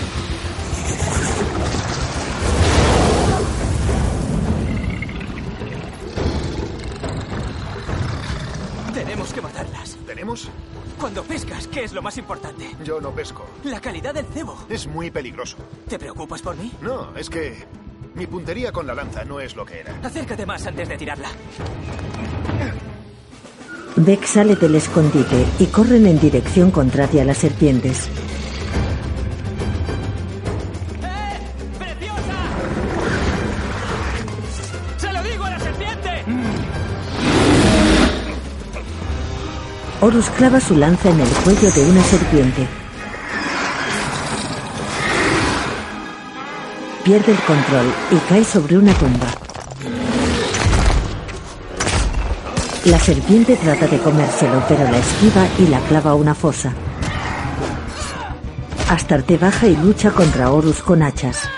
Tenemos 8.92 9.32
que 9.32 9.40
matarlas. 9.40 9.96
¿Tenemos? 10.06 10.50
Cuando 11.00 11.24
pescas, 11.24 11.66
¿qué 11.66 11.84
es 11.84 11.94
lo 11.94 12.02
más 12.02 12.18
importante? 12.18 12.76
Yo 12.84 13.00
no 13.00 13.10
pesco. 13.10 13.46
La 13.64 13.80
calidad 13.80 14.12
del 14.12 14.26
cebo. 14.26 14.66
Es 14.68 14.86
muy 14.86 15.10
peligroso. 15.10 15.56
¿Te 15.88 15.98
preocupas 15.98 16.42
por 16.42 16.54
mí? 16.58 16.70
No, 16.82 17.16
es 17.16 17.30
que 17.30 17.66
mi 18.14 18.26
puntería 18.26 18.70
con 18.70 18.86
la 18.86 18.94
lanza 18.94 19.24
no 19.24 19.40
es 19.40 19.56
lo 19.56 19.64
que 19.64 19.80
era. 19.80 19.94
Acércate 20.02 20.44
más 20.44 20.66
antes 20.66 20.86
de 20.90 20.98
tirarla. 20.98 21.30
Beck 23.96 24.24
sale 24.24 24.56
del 24.56 24.76
escondite 24.76 25.46
y 25.58 25.66
corren 25.66 26.06
en 26.06 26.18
dirección 26.18 26.70
contraria 26.70 27.22
a 27.22 27.24
las 27.24 27.38
serpientes. 27.38 28.08
¡Se 34.96 35.12
lo 35.12 35.22
digo 35.22 35.44
a 35.44 35.50
la 35.50 35.58
serpiente! 35.58 36.24
Horus 40.00 40.30
clava 40.30 40.60
su 40.60 40.76
lanza 40.76 41.10
en 41.10 41.20
el 41.20 41.28
cuello 41.28 41.70
de 41.70 41.90
una 41.90 42.02
serpiente. 42.04 42.66
Pierde 47.04 47.32
el 47.32 47.38
control 47.38 47.86
y 48.12 48.16
cae 48.28 48.44
sobre 48.44 48.78
una 48.78 48.94
tumba. 48.94 49.49
La 52.90 52.98
serpiente 52.98 53.54
trata 53.54 53.86
de 53.86 54.00
comérselo, 54.00 54.64
pero 54.66 54.82
la 54.82 54.98
esquiva 54.98 55.46
y 55.60 55.68
la 55.68 55.78
clava 55.82 56.10
a 56.10 56.14
una 56.14 56.34
fosa. 56.34 56.74
Astarte 58.88 59.38
baja 59.38 59.68
y 59.68 59.76
lucha 59.76 60.10
contra 60.10 60.50
Horus 60.50 60.82
con 60.82 61.00
hachas. 61.00 61.48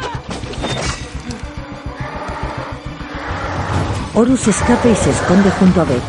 Horus 4.12 4.46
escapa 4.46 4.86
y 4.86 4.94
se 4.94 5.08
esconde 5.08 5.50
junto 5.52 5.80
a 5.80 5.84
Beck. 5.84 6.02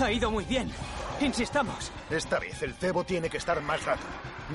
Ha 0.00 0.12
ido 0.12 0.30
muy 0.30 0.44
bien. 0.44 0.70
Insistamos. 1.22 1.90
Esta 2.10 2.38
vez 2.38 2.62
el 2.62 2.74
cebo 2.74 3.02
tiene 3.04 3.30
que 3.30 3.38
estar 3.38 3.62
más 3.62 3.82
rato. 3.86 4.02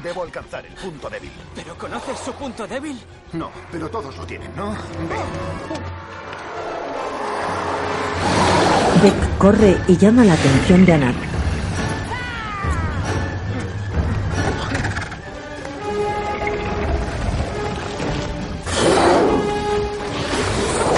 Debo 0.04 0.22
alcanzar 0.22 0.68
el 0.68 0.74
punto 0.74 1.10
débil. 1.10 1.32
¿Pero 1.56 1.76
conoces 1.80 2.20
su 2.20 2.32
punto 2.34 2.68
débil? 2.68 3.02
No, 3.34 3.50
pero 3.72 3.90
todos 3.90 4.16
lo 4.16 4.28
tienen, 4.28 4.56
¿no? 4.56 4.70
Ve. 4.70 5.16
Beck 9.02 9.38
corre 9.40 9.78
y 9.88 9.98
llama 9.98 10.24
la 10.24 10.34
atención 10.34 10.86
de 10.86 10.94
Anat. 10.94 11.16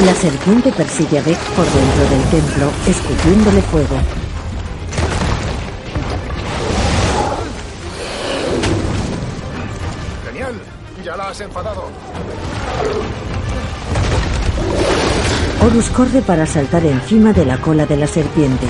La 0.05 0.13
serpiente 0.15 0.73
persigue 0.73 1.19
a 1.19 1.21
Beck 1.21 1.39
por 1.55 1.65
dentro 1.65 2.09
del 2.09 2.23
templo, 2.29 2.71
escupiéndole 2.87 3.61
fuego. 3.61 3.95
Genial. 10.25 10.55
Ya 11.05 11.15
la 11.15 11.29
has 11.29 11.39
enfadado. 11.39 11.82
Horus 15.73 15.89
corre 15.89 16.21
para 16.21 16.45
saltar 16.45 16.85
encima 16.85 17.33
de 17.33 17.47
la 17.47 17.57
cola 17.57 17.87
de 17.87 17.97
la 17.97 18.05
serpiente. 18.05 18.67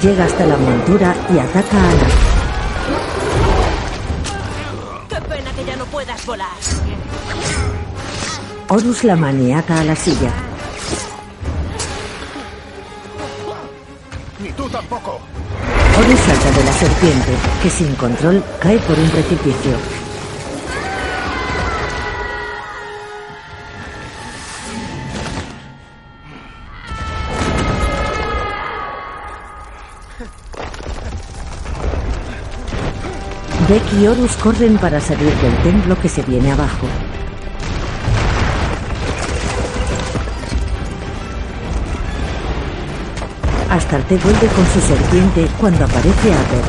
Llega 0.00 0.24
hasta 0.24 0.46
la 0.46 0.56
montura 0.56 1.16
y 1.34 1.38
ataca 1.40 1.76
a 1.76 1.90
Anat. 1.90 2.12
¡Qué 5.08 5.20
pena 5.20 5.50
que 5.50 5.64
ya 5.64 5.76
no 5.76 5.84
puedas 5.86 6.24
volar! 6.24 6.46
Horus 8.68 9.02
la 9.02 9.16
maniata 9.16 9.80
a 9.80 9.82
la 9.82 9.96
silla. 9.96 10.30
Ni 14.38 14.50
tú 14.50 14.68
tampoco. 14.68 15.18
Horus 15.98 16.20
salta 16.20 16.50
de 16.56 16.64
la 16.66 16.72
serpiente, 16.72 17.32
que 17.64 17.68
sin 17.70 17.96
control 17.96 18.44
cae 18.60 18.78
por 18.78 18.96
un 18.96 19.10
precipicio. 19.10 19.95
Beck 33.68 33.82
y 33.94 34.06
Horus 34.06 34.36
corren 34.36 34.78
para 34.78 35.00
salir 35.00 35.34
del 35.38 35.62
templo 35.64 35.98
que 36.00 36.08
se 36.08 36.22
viene 36.22 36.52
abajo. 36.52 36.86
Astarte 43.68 44.18
vuelve 44.18 44.46
con 44.46 44.64
su 44.66 44.80
serpiente 44.80 45.48
cuando 45.58 45.84
aparece 45.84 46.32
Ator. 46.32 46.64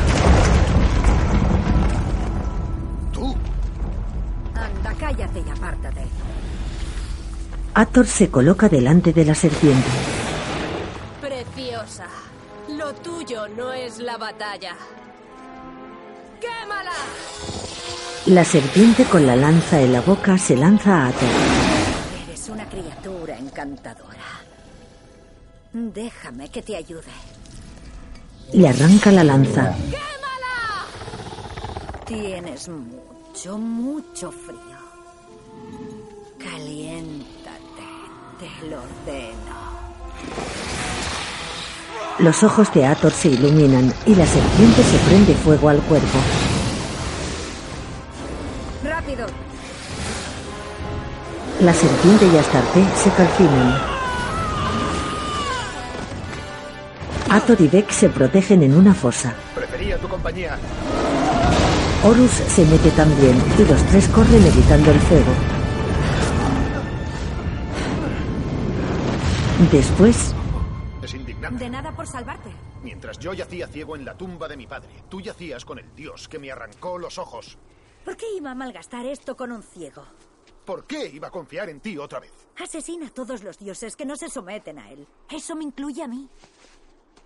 Anda, 4.56 4.94
cállate 4.98 5.38
y 5.46 5.50
apártate. 5.50 6.02
Ator 7.74 8.06
se 8.08 8.28
coloca 8.28 8.68
delante 8.68 9.12
de 9.12 9.24
la 9.24 9.36
serpiente. 9.36 9.88
Preciosa. 11.20 12.06
Lo 12.76 12.92
tuyo 12.94 13.46
no 13.56 13.72
es 13.72 14.00
la 14.00 14.16
batalla. 14.16 14.74
¡Quémala! 16.98 18.26
La 18.26 18.44
serpiente 18.44 19.04
con 19.04 19.26
la 19.26 19.36
lanza 19.36 19.80
en 19.80 19.92
la 19.92 20.00
boca 20.00 20.36
se 20.38 20.56
lanza 20.56 21.04
a 21.04 21.08
Ator. 21.08 21.28
Eres 22.28 22.48
una 22.48 22.68
criatura 22.68 23.38
encantadora. 23.38 24.18
Déjame 25.72 26.48
que 26.50 26.62
te 26.62 26.76
ayude. 26.76 27.12
Le 28.52 28.68
arranca 28.68 29.12
la 29.12 29.24
lanza. 29.24 29.74
Tienes 32.06 32.68
mucho, 32.68 33.58
mucho 33.58 34.30
frío. 34.32 34.58
Caliéntate, 36.38 37.84
te 38.40 38.66
lo 38.66 38.78
ordeno. 38.78 39.58
Los 42.18 42.42
ojos 42.42 42.72
de 42.72 42.86
Ator 42.86 43.12
se 43.12 43.28
iluminan 43.28 43.92
y 44.06 44.14
la 44.14 44.26
serpiente 44.26 44.82
se 44.82 44.98
prende 45.08 45.34
fuego 45.34 45.68
al 45.68 45.80
cuerpo. 45.82 46.18
¡Rápido! 49.18 49.26
La 51.60 51.74
serpiente 51.74 52.26
y 52.26 52.36
Astarte 52.36 52.84
se 52.96 53.10
calcinan. 53.10 53.80
Ator 57.30 57.60
y 57.60 57.68
Beck 57.68 57.90
se 57.90 58.08
protegen 58.08 58.62
en 58.62 58.74
una 58.76 58.94
fosa. 58.94 59.34
Prefería 59.54 59.98
tu 59.98 60.08
compañía. 60.08 60.56
Horus 62.04 62.30
se 62.30 62.64
mete 62.64 62.90
también 62.92 63.36
y 63.58 63.64
los 63.64 63.82
tres 63.86 64.08
corren 64.08 64.46
evitando 64.46 64.92
el 64.92 65.00
fuego. 65.00 65.32
Después, 69.72 70.34
Es 71.02 71.14
indignante. 71.14 71.64
De 71.64 71.70
nada 71.70 71.90
por 71.90 72.06
salvarte. 72.06 72.50
Mientras 72.84 73.18
yo 73.18 73.32
yacía 73.32 73.66
ciego 73.66 73.96
en 73.96 74.04
la 74.04 74.14
tumba 74.16 74.46
de 74.46 74.56
mi 74.56 74.68
padre, 74.68 74.88
tú 75.08 75.20
yacías 75.20 75.64
con 75.64 75.80
el 75.80 75.94
dios 75.96 76.28
que 76.28 76.38
me 76.38 76.52
arrancó 76.52 76.98
los 76.98 77.18
ojos. 77.18 77.58
¿Por 78.08 78.16
qué 78.16 78.24
iba 78.34 78.52
a 78.52 78.54
malgastar 78.54 79.04
esto 79.04 79.36
con 79.36 79.52
un 79.52 79.62
ciego? 79.62 80.02
¿Por 80.64 80.86
qué 80.86 81.08
iba 81.08 81.28
a 81.28 81.30
confiar 81.30 81.68
en 81.68 81.78
ti 81.78 81.98
otra 81.98 82.18
vez? 82.18 82.32
Asesina 82.58 83.08
a 83.08 83.10
todos 83.10 83.44
los 83.44 83.58
dioses 83.58 83.96
que 83.96 84.06
no 84.06 84.16
se 84.16 84.30
someten 84.30 84.78
a 84.78 84.90
él. 84.90 85.06
Eso 85.28 85.54
me 85.54 85.64
incluye 85.64 86.02
a 86.02 86.08
mí. 86.08 86.26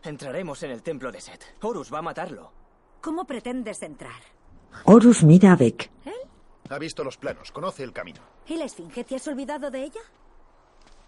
Entraremos 0.02 0.60
en 0.64 0.72
el 0.72 0.82
templo 0.82 1.12
de 1.12 1.20
Set. 1.20 1.54
Horus 1.62 1.94
va 1.94 2.00
a 2.00 2.02
matarlo. 2.02 2.50
¿Cómo 3.00 3.24
pretendes 3.24 3.80
entrar? 3.82 4.20
Horus 4.84 5.22
mira 5.22 5.52
a 5.52 5.56
Beck. 5.56 5.88
Ha 6.68 6.78
visto 6.80 7.04
los 7.04 7.16
planos, 7.16 7.52
conoce 7.52 7.84
el 7.84 7.92
camino. 7.92 8.20
¿Y 8.48 8.56
la 8.56 8.64
esfinge 8.64 9.04
te 9.04 9.14
has 9.14 9.28
olvidado 9.28 9.70
de 9.70 9.84
ella? 9.84 10.00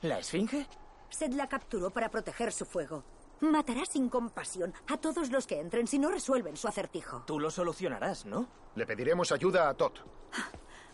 ¿La 0.02 0.20
esfinge? 0.20 0.68
Sed 1.10 1.32
la 1.32 1.48
capturó 1.48 1.90
para 1.90 2.12
proteger 2.12 2.52
su 2.52 2.64
fuego. 2.64 3.02
Matará 3.40 3.84
sin 3.84 4.08
compasión 4.08 4.72
a 4.88 4.96
todos 4.96 5.30
los 5.30 5.46
que 5.46 5.60
entren 5.60 5.86
si 5.86 5.98
no 5.98 6.10
resuelven 6.10 6.56
su 6.56 6.68
acertijo. 6.68 7.24
Tú 7.26 7.38
lo 7.38 7.50
solucionarás, 7.50 8.24
¿no? 8.26 8.48
Le 8.74 8.86
pediremos 8.86 9.32
ayuda 9.32 9.68
a 9.68 9.74
Tot. 9.74 10.00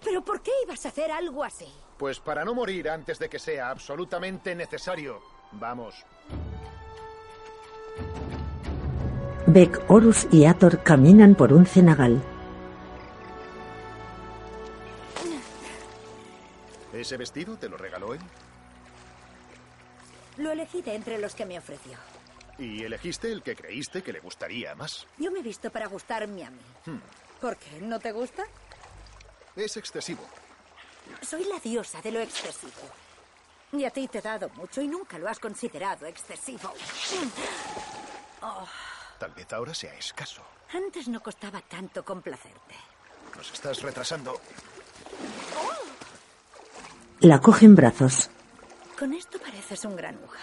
¿Pero 0.03 0.25
por 0.25 0.41
qué 0.41 0.51
ibas 0.65 0.85
a 0.87 0.89
hacer 0.89 1.11
algo 1.11 1.45
así? 1.45 1.69
Pues 1.99 2.21
para 2.21 2.45
no 2.45 2.55
morir 2.55 2.89
antes 2.89 3.19
de 3.19 3.29
que 3.29 3.39
sea 3.39 3.71
absolutamente 3.71 4.55
necesario. 4.55 5.21
Vamos. 5.53 6.05
Beck, 9.47 9.83
Horus 9.89 10.27
y 10.31 10.45
Ator 10.45 10.83
caminan 10.83 11.35
por 11.35 11.53
un 11.53 11.67
cenagal. 11.67 12.23
¿Ese 16.93 17.17
vestido 17.17 17.57
te 17.57 17.69
lo 17.69 17.77
regaló 17.77 18.15
él? 18.15 18.21
Lo 20.37 20.53
elegí 20.53 20.83
de 20.83 20.95
entre 20.95 21.19
los 21.19 21.35
que 21.35 21.45
me 21.45 21.59
ofreció. 21.59 21.99
Y 22.61 22.85
elegiste 22.85 23.33
el 23.33 23.43
que 23.43 23.57
creíste 23.57 24.03
que 24.03 24.13
le 24.13 24.21
gustaría 24.21 24.75
más. 24.75 25.07
Yo 25.19 25.31
me 25.33 25.41
he 25.41 25.43
visto 25.43 25.71
para 25.71 25.87
gustarme 25.89 26.45
a 26.45 26.51
mí. 26.51 26.61
Hmm. 26.87 26.99
¿Por 27.41 27.57
qué? 27.57 27.81
¿No 27.81 27.99
te 27.99 28.13
gusta? 28.13 28.45
Es 29.57 29.77
excesivo. 29.79 30.23
Soy 31.23 31.45
la 31.45 31.59
diosa 31.59 32.01
de 32.03 32.13
lo 32.13 32.21
excesivo. 32.21 32.71
Y 33.73 33.85
a 33.85 33.91
ti 33.91 34.07
te 34.09 34.19
he 34.19 34.23
dado 34.23 34.49
mucho 34.51 34.83
y 34.83 34.89
nunca 34.89 35.19
lo 35.19 35.29
has 35.29 35.39
considerado 35.39 36.05
excesivo. 36.07 36.73
Oh, 38.43 38.67
Tal 39.19 39.31
vez 39.33 39.51
ahora 39.53 39.73
sea 39.75 39.95
escaso. 39.95 40.43
antes 40.73 41.09
no 41.09 41.23
costaba 41.23 41.61
tanto 41.63 42.05
complacerte. 42.05 42.75
Nos 43.37 43.51
estás 43.53 43.81
retrasando. 43.83 44.39
La 47.21 47.41
coge 47.41 47.65
en 47.67 47.75
brazos. 47.75 48.29
Con 48.99 49.15
esto 49.15 49.39
pareces 49.39 49.85
un 49.85 49.97
granuja. 49.97 50.39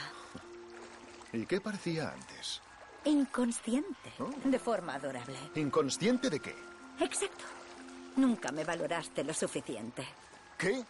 ¿Y 1.33 1.45
qué 1.45 1.59
parecía 1.59 2.11
antes? 2.11 2.61
Inconsciente. 3.05 4.11
De 4.43 4.59
forma 4.59 4.95
adorable. 4.95 5.37
¿Inconsciente 5.55 6.29
de 6.29 6.39
qué? 6.39 6.55
Exacto. 6.99 7.45
Nunca 8.15 8.51
me 8.51 8.63
valoraste 8.63 9.23
lo 9.23 9.33
suficiente. 9.33 10.05
¿Qué? 10.57 10.83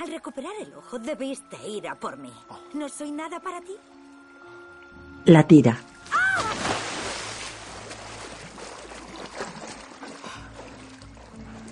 Al 0.00 0.10
recuperar 0.10 0.52
el 0.60 0.72
ojo 0.74 0.98
debiste 0.98 1.56
ir 1.68 1.88
a 1.88 1.94
por 1.94 2.16
mí. 2.16 2.32
¿No 2.74 2.88
soy 2.88 3.10
nada 3.12 3.40
para 3.40 3.60
ti? 3.60 3.74
La 5.24 5.46
tira. 5.46 5.78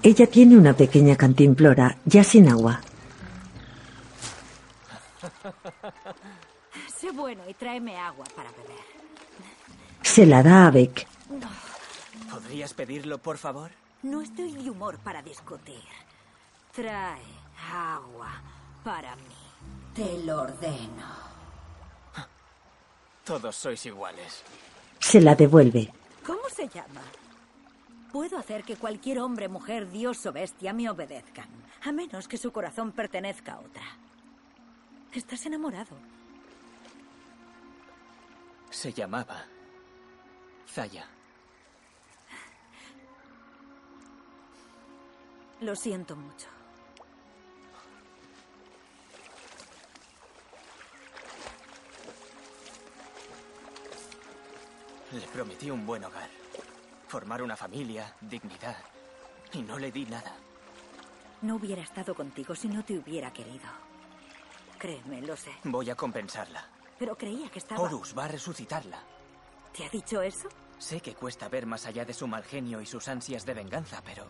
Ella 0.03 0.27
tiene 0.27 0.57
una 0.57 0.73
pequeña 0.73 1.15
cantimplora, 1.17 1.99
ya 2.07 2.25
sin 2.25 2.49
agua. 2.49 2.81
Sé 7.01 7.13
bueno 7.13 7.49
y 7.49 7.55
tráeme 7.55 7.97
agua 7.97 8.27
para 8.37 8.51
beber. 8.51 8.85
Se 10.03 10.27
la 10.27 10.43
da 10.43 10.67
a 10.67 10.71
Beck. 10.71 11.07
¿Podrías 12.31 12.75
pedirlo, 12.75 13.17
por 13.17 13.39
favor? 13.39 13.71
No 14.03 14.21
estoy 14.21 14.53
de 14.53 14.69
humor 14.69 14.99
para 14.99 15.23
discutir. 15.23 15.83
Trae 16.75 17.23
agua 17.73 18.31
para 18.85 19.17
mí. 19.17 19.23
Te 19.95 20.23
lo 20.25 20.43
ordeno. 20.43 21.31
Todos 23.25 23.57
sois 23.57 23.87
iguales. 23.87 24.43
Se 24.99 25.23
la 25.23 25.35
devuelve. 25.35 25.91
¿Cómo 26.27 26.51
se 26.55 26.69
llama? 26.69 27.01
Puedo 28.13 28.37
hacer 28.37 28.63
que 28.63 28.77
cualquier 28.77 29.21
hombre, 29.21 29.49
mujer, 29.49 29.91
dios 29.91 30.27
o 30.27 30.33
bestia 30.33 30.75
me 30.75 30.91
obedezcan, 30.91 31.49
a 31.83 31.93
menos 31.93 32.29
que 32.29 32.37
su 32.37 32.53
corazón 32.53 32.93
pertenezca 32.93 33.55
a 33.55 33.61
otra. 33.61 33.85
Estás 35.15 35.47
enamorado. 35.47 36.10
Se 38.71 38.93
llamaba 38.93 39.45
Zaya. 40.67 41.07
Lo 45.61 45.77
siento 45.77 46.17
mucho. 46.17 46.47
Le 55.13 55.27
prometí 55.27 55.71
un 55.71 55.85
buen 55.85 56.05
hogar, 56.05 56.31
formar 57.09 57.43
una 57.43 57.57
familia, 57.57 58.15
dignidad. 58.21 58.77
Y 59.53 59.63
no 59.63 59.79
le 59.79 59.91
di 59.91 60.07
nada. 60.07 60.33
No 61.43 61.57
hubiera 61.57 61.83
estado 61.83 62.15
contigo 62.15 62.55
si 62.55 62.69
no 62.69 62.85
te 62.85 62.97
hubiera 62.97 63.33
querido. 63.33 63.69
Créeme, 64.79 65.21
lo 65.23 65.37
sé. 65.37 65.51
Voy 65.65 65.91
a 65.91 65.97
compensarla. 65.97 66.80
Pero 67.01 67.17
creía 67.17 67.49
que 67.49 67.59
estaba... 67.59 67.81
Horus 67.81 68.15
va 68.17 68.27
a 68.27 68.29
resucitarla. 68.29 68.99
¿Te 69.75 69.87
ha 69.87 69.89
dicho 69.89 70.21
eso? 70.21 70.51
Sé 70.79 71.01
que 71.01 71.15
cuesta 71.15 71.49
ver 71.49 71.65
más 71.65 71.87
allá 71.87 72.05
de 72.05 72.13
su 72.13 72.29
mal 72.29 72.45
genio 72.45 72.83
y 72.83 72.87
sus 72.87 73.09
ansias 73.09 73.47
de 73.47 73.55
venganza, 73.55 74.03
pero... 74.05 74.27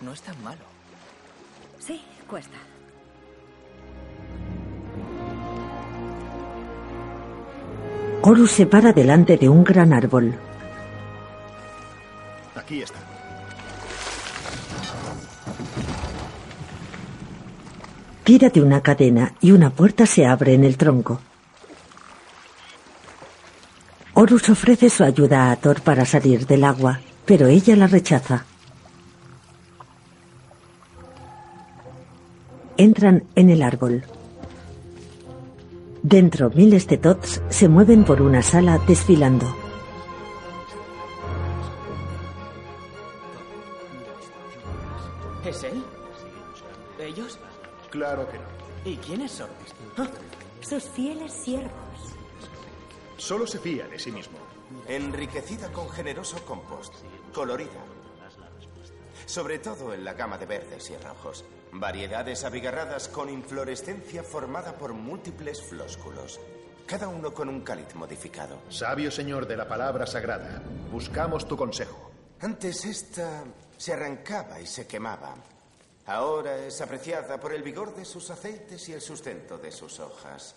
No 0.00 0.14
es 0.14 0.22
tan 0.22 0.42
malo. 0.42 0.62
Sí, 1.78 2.02
cuesta. 2.26 2.56
Horus 8.22 8.52
se 8.52 8.64
para 8.64 8.94
delante 8.94 9.36
de 9.36 9.50
un 9.50 9.64
gran 9.64 9.92
árbol. 9.92 10.34
Aquí 12.54 12.80
está. 12.80 13.15
Tira 18.26 18.50
una 18.56 18.80
cadena 18.80 19.32
y 19.40 19.52
una 19.52 19.70
puerta 19.70 20.04
se 20.04 20.26
abre 20.26 20.54
en 20.54 20.64
el 20.64 20.76
tronco. 20.76 21.20
Horus 24.14 24.48
ofrece 24.48 24.90
su 24.90 25.04
ayuda 25.04 25.52
a 25.52 25.56
Thor 25.56 25.80
para 25.80 26.04
salir 26.04 26.44
del 26.44 26.64
agua. 26.64 27.00
pero 27.26 27.48
ella 27.48 27.76
la 27.76 27.88
rechaza. 27.88 28.44
Entran 32.76 33.24
en 33.34 33.50
el 33.50 33.62
árbol. 33.62 34.04
Dentro, 36.02 36.50
miles 36.50 36.86
de 36.86 36.98
tots 36.98 37.42
se 37.48 37.68
mueven 37.68 38.04
por 38.04 38.22
una 38.22 38.42
sala 38.42 38.78
desfilando. 38.86 39.46
¿Es 45.44 45.64
él? 45.64 45.85
Claro 47.96 48.28
que 48.30 48.36
no. 48.36 48.44
¿Y 48.84 48.98
quiénes 48.98 49.32
son? 49.32 49.48
Sus 50.60 50.84
fieles 50.84 51.32
siervos. 51.32 51.70
Solo 53.16 53.46
se 53.46 53.58
fía 53.58 53.88
de 53.88 53.98
sí 53.98 54.12
mismo. 54.12 54.36
Enriquecida 54.86 55.72
con 55.72 55.88
generoso 55.88 56.44
compost. 56.44 56.92
Colorida. 57.32 57.70
Sobre 59.24 59.60
todo 59.60 59.94
en 59.94 60.04
la 60.04 60.12
gama 60.12 60.36
de 60.36 60.44
verdes 60.44 60.90
y 60.90 60.96
rojos. 60.98 61.46
Variedades 61.72 62.44
abigarradas 62.44 63.08
con 63.08 63.30
inflorescencia 63.30 64.22
formada 64.22 64.76
por 64.76 64.92
múltiples 64.92 65.62
flósculos. 65.62 66.38
Cada 66.84 67.08
uno 67.08 67.32
con 67.32 67.48
un 67.48 67.62
cáliz 67.62 67.94
modificado. 67.94 68.58
Sabio 68.68 69.10
señor 69.10 69.46
de 69.46 69.56
la 69.56 69.66
palabra 69.66 70.06
sagrada, 70.06 70.62
buscamos 70.92 71.48
tu 71.48 71.56
consejo. 71.56 72.10
Antes 72.40 72.84
esta 72.84 73.42
se 73.78 73.94
arrancaba 73.94 74.60
y 74.60 74.66
se 74.66 74.86
quemaba. 74.86 75.34
Ahora 76.06 76.56
es 76.58 76.80
apreciada 76.80 77.38
por 77.40 77.52
el 77.52 77.62
vigor 77.62 77.94
de 77.94 78.04
sus 78.04 78.30
aceites 78.30 78.88
y 78.88 78.92
el 78.92 79.00
sustento 79.00 79.58
de 79.58 79.72
sus 79.72 79.98
hojas. 79.98 80.54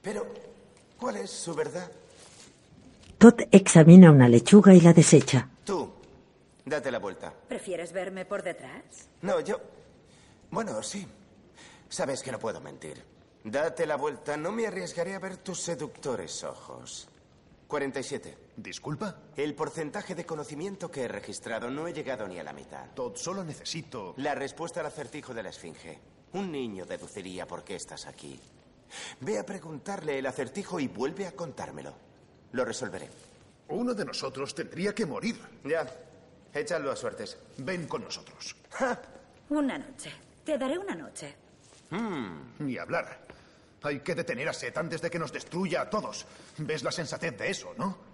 Pero, 0.00 0.26
¿cuál 0.98 1.16
es 1.16 1.30
su 1.30 1.54
verdad? 1.54 1.90
Todd 3.18 3.40
examina 3.50 4.10
una 4.10 4.28
lechuga 4.28 4.72
y 4.72 4.80
la 4.80 4.92
desecha. 4.92 5.48
Tú, 5.64 5.92
date 6.64 6.90
la 6.90 6.98
vuelta. 6.98 7.32
¿Prefieres 7.48 7.92
verme 7.92 8.24
por 8.24 8.42
detrás? 8.42 9.08
No, 9.22 9.40
yo... 9.40 9.60
Bueno, 10.50 10.82
sí. 10.82 11.06
Sabes 11.88 12.22
que 12.22 12.30
no 12.30 12.38
puedo 12.38 12.60
mentir. 12.60 13.02
Date 13.44 13.86
la 13.86 13.96
vuelta, 13.96 14.36
no 14.36 14.52
me 14.52 14.66
arriesgaré 14.66 15.14
a 15.14 15.18
ver 15.18 15.38
tus 15.38 15.60
seductores 15.60 16.44
ojos. 16.44 17.08
47. 17.66 18.41
¿Disculpa? 18.56 19.16
El 19.36 19.54
porcentaje 19.54 20.14
de 20.14 20.26
conocimiento 20.26 20.90
que 20.90 21.02
he 21.04 21.08
registrado 21.08 21.70
no 21.70 21.86
he 21.88 21.92
llegado 21.92 22.28
ni 22.28 22.38
a 22.38 22.44
la 22.44 22.52
mitad. 22.52 22.90
Todd, 22.94 23.16
solo 23.16 23.42
necesito... 23.44 24.14
La 24.18 24.34
respuesta 24.34 24.80
al 24.80 24.86
acertijo 24.86 25.32
de 25.32 25.42
la 25.42 25.48
Esfinge. 25.48 25.98
Un 26.34 26.52
niño 26.52 26.84
deduciría 26.84 27.46
por 27.46 27.64
qué 27.64 27.76
estás 27.76 28.06
aquí. 28.06 28.38
Ve 29.20 29.38
a 29.38 29.46
preguntarle 29.46 30.18
el 30.18 30.26
acertijo 30.26 30.78
y 30.80 30.88
vuelve 30.88 31.26
a 31.26 31.32
contármelo. 31.32 31.94
Lo 32.52 32.64
resolveré. 32.64 33.08
Uno 33.68 33.94
de 33.94 34.04
nosotros 34.04 34.54
tendría 34.54 34.94
que 34.94 35.06
morir. 35.06 35.40
Ya. 35.64 35.86
Échalo 36.52 36.90
a 36.92 36.96
suertes. 36.96 37.38
Ven 37.58 37.86
con 37.86 38.04
nosotros. 38.04 38.54
Una 39.48 39.78
noche. 39.78 40.12
Te 40.44 40.58
daré 40.58 40.76
una 40.78 40.94
noche. 40.94 41.34
Hmm, 41.90 42.52
Ni 42.58 42.76
hablar. 42.76 43.22
Hay 43.82 44.00
que 44.00 44.14
detener 44.14 44.48
a 44.48 44.52
Set 44.52 44.76
antes 44.76 45.00
de 45.00 45.10
que 45.10 45.18
nos 45.18 45.32
destruya 45.32 45.80
a 45.82 45.90
todos. 45.90 46.26
¿Ves 46.58 46.82
la 46.82 46.92
sensatez 46.92 47.36
de 47.38 47.50
eso, 47.50 47.72
no? 47.78 48.11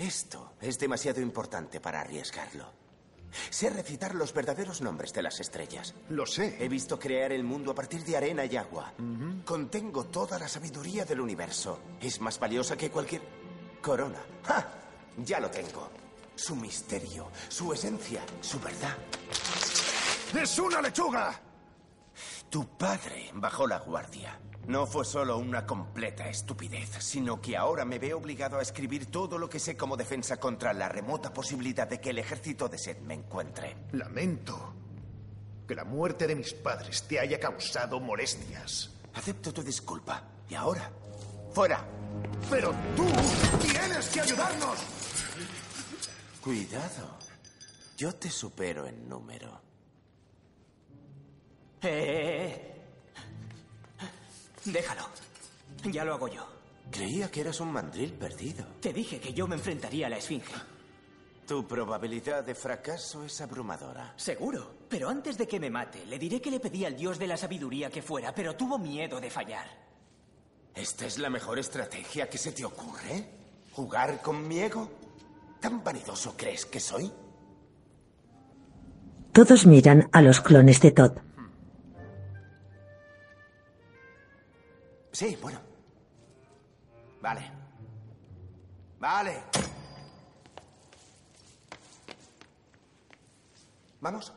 Esto 0.00 0.54
es 0.62 0.78
demasiado 0.78 1.20
importante 1.20 1.78
para 1.78 2.00
arriesgarlo. 2.00 2.72
Sé 3.50 3.68
recitar 3.68 4.14
los 4.14 4.32
verdaderos 4.32 4.80
nombres 4.80 5.12
de 5.12 5.22
las 5.22 5.38
estrellas. 5.40 5.94
Lo 6.08 6.24
sé. 6.24 6.56
He 6.58 6.70
visto 6.70 6.98
crear 6.98 7.32
el 7.32 7.44
mundo 7.44 7.72
a 7.72 7.74
partir 7.74 8.02
de 8.04 8.16
arena 8.16 8.46
y 8.46 8.56
agua. 8.56 8.94
Contengo 9.44 10.06
toda 10.06 10.38
la 10.38 10.48
sabiduría 10.48 11.04
del 11.04 11.20
universo. 11.20 11.80
Es 12.00 12.18
más 12.18 12.40
valiosa 12.40 12.78
que 12.78 12.90
cualquier 12.90 13.20
corona. 13.82 14.20
¡Ja! 14.44 14.72
Ya 15.18 15.38
lo 15.38 15.50
tengo. 15.50 15.90
Su 16.34 16.56
misterio, 16.56 17.28
su 17.50 17.70
esencia, 17.70 18.22
su 18.40 18.58
verdad. 18.58 18.96
¡Es 20.34 20.58
una 20.58 20.80
lechuga! 20.80 21.38
Tu 22.48 22.66
padre 22.78 23.30
bajó 23.34 23.66
la 23.66 23.80
guardia. 23.80 24.40
No 24.66 24.86
fue 24.86 25.04
solo 25.04 25.38
una 25.38 25.66
completa 25.66 26.28
estupidez, 26.28 26.90
sino 27.00 27.40
que 27.40 27.56
ahora 27.56 27.84
me 27.84 27.98
veo 27.98 28.18
obligado 28.18 28.58
a 28.58 28.62
escribir 28.62 29.06
todo 29.06 29.38
lo 29.38 29.48
que 29.48 29.58
sé 29.58 29.76
como 29.76 29.96
defensa 29.96 30.38
contra 30.38 30.72
la 30.72 30.88
remota 30.88 31.32
posibilidad 31.32 31.88
de 31.88 32.00
que 32.00 32.10
el 32.10 32.18
ejército 32.18 32.68
de 32.68 32.78
Seth 32.78 33.00
me 33.00 33.14
encuentre. 33.14 33.76
Lamento 33.92 34.74
que 35.66 35.74
la 35.74 35.84
muerte 35.84 36.26
de 36.26 36.34
mis 36.34 36.52
padres 36.52 37.04
te 37.04 37.20
haya 37.20 37.38
causado 37.38 38.00
molestias. 38.00 38.90
Acepto 39.14 39.52
tu 39.52 39.62
disculpa. 39.62 40.22
¿Y 40.48 40.54
ahora? 40.54 40.90
¡Fuera! 41.52 41.84
Pero 42.50 42.74
tú 42.96 43.06
tienes 43.60 44.08
que 44.08 44.20
ayudarnos. 44.20 44.78
Cuidado. 46.42 47.18
Yo 47.96 48.12
te 48.14 48.30
supero 48.30 48.86
en 48.86 49.08
número. 49.08 49.60
Eh, 51.82 51.88
eh, 51.88 52.46
eh. 52.46 52.69
Déjalo. 54.64 55.02
Ya 55.84 56.04
lo 56.04 56.14
hago 56.14 56.28
yo. 56.28 56.46
Creía 56.90 57.30
que 57.30 57.40
eras 57.40 57.60
un 57.60 57.72
mandril 57.72 58.12
perdido. 58.12 58.64
Te 58.80 58.92
dije 58.92 59.20
que 59.20 59.32
yo 59.32 59.46
me 59.46 59.54
enfrentaría 59.54 60.06
a 60.06 60.10
la 60.10 60.18
Esfinge. 60.18 60.54
Tu 61.46 61.66
probabilidad 61.66 62.44
de 62.44 62.54
fracaso 62.54 63.24
es 63.24 63.40
abrumadora. 63.40 64.14
Seguro. 64.16 64.74
Pero 64.88 65.08
antes 65.08 65.36
de 65.36 65.48
que 65.48 65.60
me 65.60 65.70
mate, 65.70 66.04
le 66.06 66.18
diré 66.18 66.40
que 66.40 66.50
le 66.50 66.60
pedí 66.60 66.84
al 66.84 66.96
dios 66.96 67.18
de 67.18 67.26
la 67.26 67.36
sabiduría 67.36 67.90
que 67.90 68.02
fuera, 68.02 68.34
pero 68.34 68.54
tuvo 68.56 68.78
miedo 68.78 69.20
de 69.20 69.30
fallar. 69.30 69.66
¿Esta 70.74 71.06
es 71.06 71.18
la 71.18 71.30
mejor 71.30 71.58
estrategia 71.58 72.28
que 72.28 72.38
se 72.38 72.52
te 72.52 72.64
ocurre? 72.64 73.26
¿Jugar 73.72 74.22
con 74.22 74.46
mi 74.46 74.60
ego? 74.60 74.90
¿Tan 75.60 75.82
vanidoso 75.82 76.34
crees 76.36 76.66
que 76.66 76.80
soy? 76.80 77.10
Todos 79.32 79.66
miran 79.66 80.08
a 80.12 80.22
los 80.22 80.40
clones 80.40 80.80
de 80.80 80.90
Todd. 80.90 81.12
Sí, 85.12 85.36
bueno. 85.42 85.58
Vale. 87.20 87.50
Vale. 88.98 89.42
¿Vamos? 94.00 94.32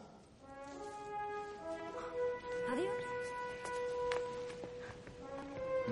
Adiós. 2.71 2.93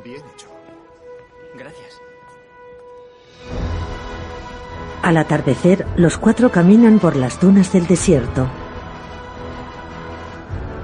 Bien 0.03 0.21
hecho. 0.33 0.47
Gracias. 1.57 2.01
Al 5.03 5.17
atardecer, 5.17 5.87
los 5.95 6.17
cuatro 6.17 6.51
caminan 6.51 6.99
por 6.99 7.15
las 7.15 7.39
dunas 7.39 7.71
del 7.71 7.87
desierto. 7.87 8.47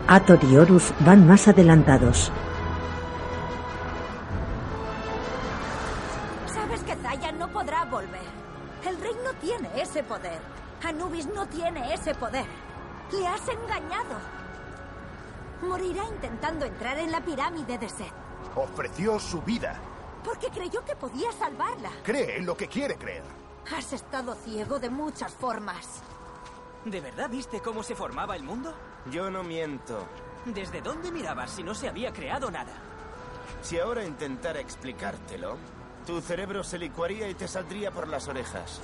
Ator 0.07 0.39
y 0.43 0.57
Horus 0.57 0.93
van 1.01 1.27
más 1.27 1.47
adelantados. 1.47 2.31
Anubis 10.87 11.27
no 11.27 11.45
tiene 11.47 11.93
ese 11.93 12.15
poder. 12.15 12.45
Le 13.11 13.27
has 13.27 13.45
engañado. 13.49 14.15
Morirá 15.61 16.05
intentando 16.05 16.65
entrar 16.65 16.97
en 16.97 17.11
la 17.11 17.19
pirámide 17.19 17.77
de 17.77 17.89
Set. 17.89 18.13
Ofreció 18.55 19.19
su 19.19 19.41
vida. 19.41 19.77
Porque 20.23 20.47
creyó 20.47 20.85
que 20.85 20.95
podía 20.95 21.29
salvarla. 21.33 21.91
Cree 22.03 22.37
en 22.37 22.45
lo 22.45 22.55
que 22.55 22.69
quiere 22.69 22.95
creer. 22.95 23.23
Has 23.75 23.91
estado 23.91 24.33
ciego 24.33 24.79
de 24.79 24.89
muchas 24.89 25.33
formas. 25.33 26.01
¿De 26.85 27.01
verdad 27.01 27.29
viste 27.29 27.59
cómo 27.59 27.83
se 27.83 27.93
formaba 27.93 28.37
el 28.37 28.43
mundo? 28.43 28.73
Yo 29.11 29.29
no 29.29 29.43
miento. 29.43 30.05
¿Desde 30.45 30.81
dónde 30.81 31.11
mirabas 31.11 31.51
si 31.51 31.63
no 31.63 31.75
se 31.75 31.89
había 31.89 32.13
creado 32.13 32.49
nada? 32.49 32.71
Si 33.61 33.77
ahora 33.77 34.05
intentara 34.05 34.61
explicártelo, 34.61 35.57
tu 36.05 36.21
cerebro 36.21 36.63
se 36.63 36.77
licuaría 36.77 37.27
y 37.27 37.33
te 37.33 37.49
saldría 37.49 37.91
por 37.91 38.07
las 38.07 38.29
orejas. 38.29 38.79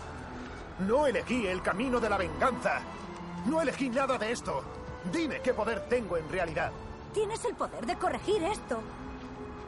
No 0.80 1.08
elegí 1.08 1.48
el 1.48 1.62
camino 1.62 2.00
de 2.00 2.10
la 2.10 2.18
venganza. 2.18 2.82
No 3.46 3.62
elegí 3.62 3.90
nada 3.90 4.18
de 4.18 4.32
esto. 4.32 4.64
Dime 5.12 5.42
qué 5.42 5.54
poder 5.54 5.86
tengo 5.88 6.18
en 6.18 6.30
realidad. 6.30 6.72
Tienes 7.14 7.44
el 7.46 7.54
poder 7.56 7.86
de 7.86 7.96
corregir 7.96 8.44
esto. 8.44 8.80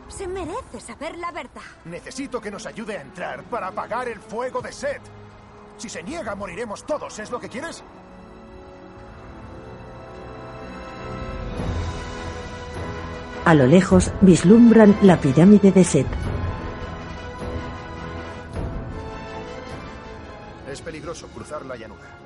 Se 0.08 0.28
merece 0.28 0.80
saber 0.80 1.18
la 1.18 1.32
verdad. 1.32 1.62
Necesito 1.86 2.40
que 2.40 2.52
nos 2.52 2.66
ayude 2.66 2.98
a 2.98 3.02
entrar 3.02 3.44
para 3.44 3.68
apagar 3.68 4.08
el 4.08 4.20
fuego 4.20 4.62
de 4.62 4.72
Set. 4.72 5.02
Si 5.78 5.90
se 5.90 6.04
niega, 6.04 6.36
moriremos 6.36 6.86
todos. 6.86 7.20
¿Es 7.20 7.32
lo 7.32 7.40
que 7.40 7.50
quieres? 7.50 7.84
A 13.46 13.54
lo 13.54 13.68
lejos 13.68 14.12
vislumbran 14.22 14.98
la 15.02 15.18
pirámide 15.18 15.72
de 15.72 15.84
Set. 15.84 16.08
Peligroso 21.06 21.28
cruzar 21.28 21.64
la 21.66 21.76
llanura. 21.76 22.18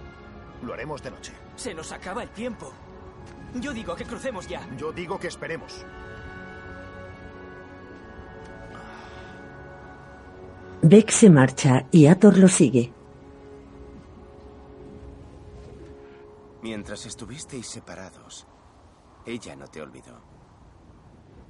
Lo 0.63 0.73
haremos 0.73 1.03
de 1.03 1.11
noche. 1.11 1.33
Se 1.57 1.73
nos 1.73 1.91
acaba 1.91 2.23
el 2.23 2.29
tiempo. 2.29 2.71
Yo 3.55 3.73
digo 3.73 3.93
que 3.93 4.05
crucemos 4.05 4.47
ya. 4.47 4.65
Yo 4.77 4.93
digo 4.93 5.19
que 5.19 5.27
esperemos. 5.27 5.85
Beck 10.81 11.09
se 11.09 11.29
marcha 11.29 11.87
y 11.91 12.07
Ator 12.07 12.37
lo 12.37 12.47
sigue. 12.47 12.93
Mientras 16.61 17.05
estuvisteis 17.05 17.67
separados, 17.67 18.47
ella 19.25 19.57
no 19.57 19.67
te 19.67 19.81
olvidó. 19.81 20.21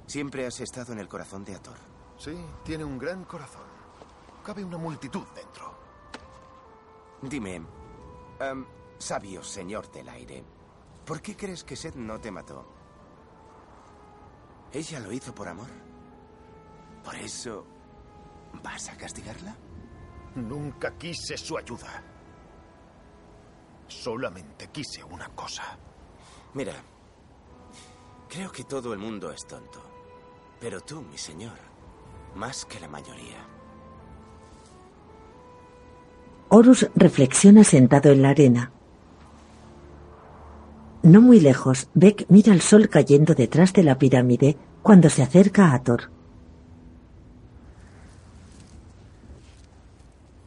Siempre 0.06 0.46
has 0.46 0.60
estado 0.60 0.92
en 0.92 0.98
el 0.98 1.06
corazón 1.06 1.44
de 1.44 1.54
Ator. 1.54 1.76
Sí, 2.18 2.36
tiene 2.64 2.84
un 2.84 2.98
gran 2.98 3.24
corazón. 3.24 3.68
Cabe 4.44 4.64
una 4.64 4.78
multitud 4.78 5.24
dentro. 5.36 5.69
Dime, 7.22 7.62
em, 8.40 8.66
sabio 8.98 9.42
señor 9.42 9.90
del 9.90 10.08
aire, 10.08 10.42
¿por 11.04 11.20
qué 11.20 11.36
crees 11.36 11.64
que 11.64 11.76
Seth 11.76 11.96
no 11.96 12.18
te 12.18 12.30
mató? 12.30 12.66
¿Ella 14.72 15.00
lo 15.00 15.12
hizo 15.12 15.34
por 15.34 15.48
amor? 15.48 15.68
¿Por 17.04 17.14
eso 17.16 17.66
vas 18.62 18.88
a 18.88 18.96
castigarla? 18.96 19.54
Nunca 20.36 20.96
quise 20.96 21.36
su 21.36 21.58
ayuda. 21.58 22.02
Solamente 23.88 24.68
quise 24.68 25.02
una 25.02 25.28
cosa. 25.30 25.76
Mira, 26.54 26.74
creo 28.28 28.50
que 28.52 28.64
todo 28.64 28.92
el 28.92 28.98
mundo 28.98 29.30
es 29.30 29.46
tonto. 29.46 29.82
Pero 30.60 30.80
tú, 30.80 31.02
mi 31.02 31.18
señor, 31.18 31.58
más 32.34 32.64
que 32.64 32.78
la 32.80 32.88
mayoría. 32.88 33.59
Horus 36.52 36.90
reflexiona 36.96 37.62
sentado 37.62 38.10
en 38.10 38.22
la 38.22 38.30
arena. 38.30 38.72
No 41.04 41.20
muy 41.20 41.38
lejos, 41.38 41.88
Beck 41.94 42.26
mira 42.28 42.52
el 42.52 42.60
sol 42.60 42.88
cayendo 42.88 43.34
detrás 43.36 43.72
de 43.72 43.84
la 43.84 43.98
pirámide 43.98 44.56
cuando 44.82 45.08
se 45.10 45.22
acerca 45.22 45.72
a 45.72 45.82
Thor. 45.84 46.10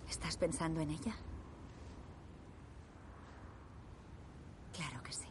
¿Estás 0.10 0.36
pensando 0.36 0.82
en 0.82 0.90
ella? 0.90 1.16
Claro 4.76 5.02
que 5.04 5.14
sí. 5.14 5.28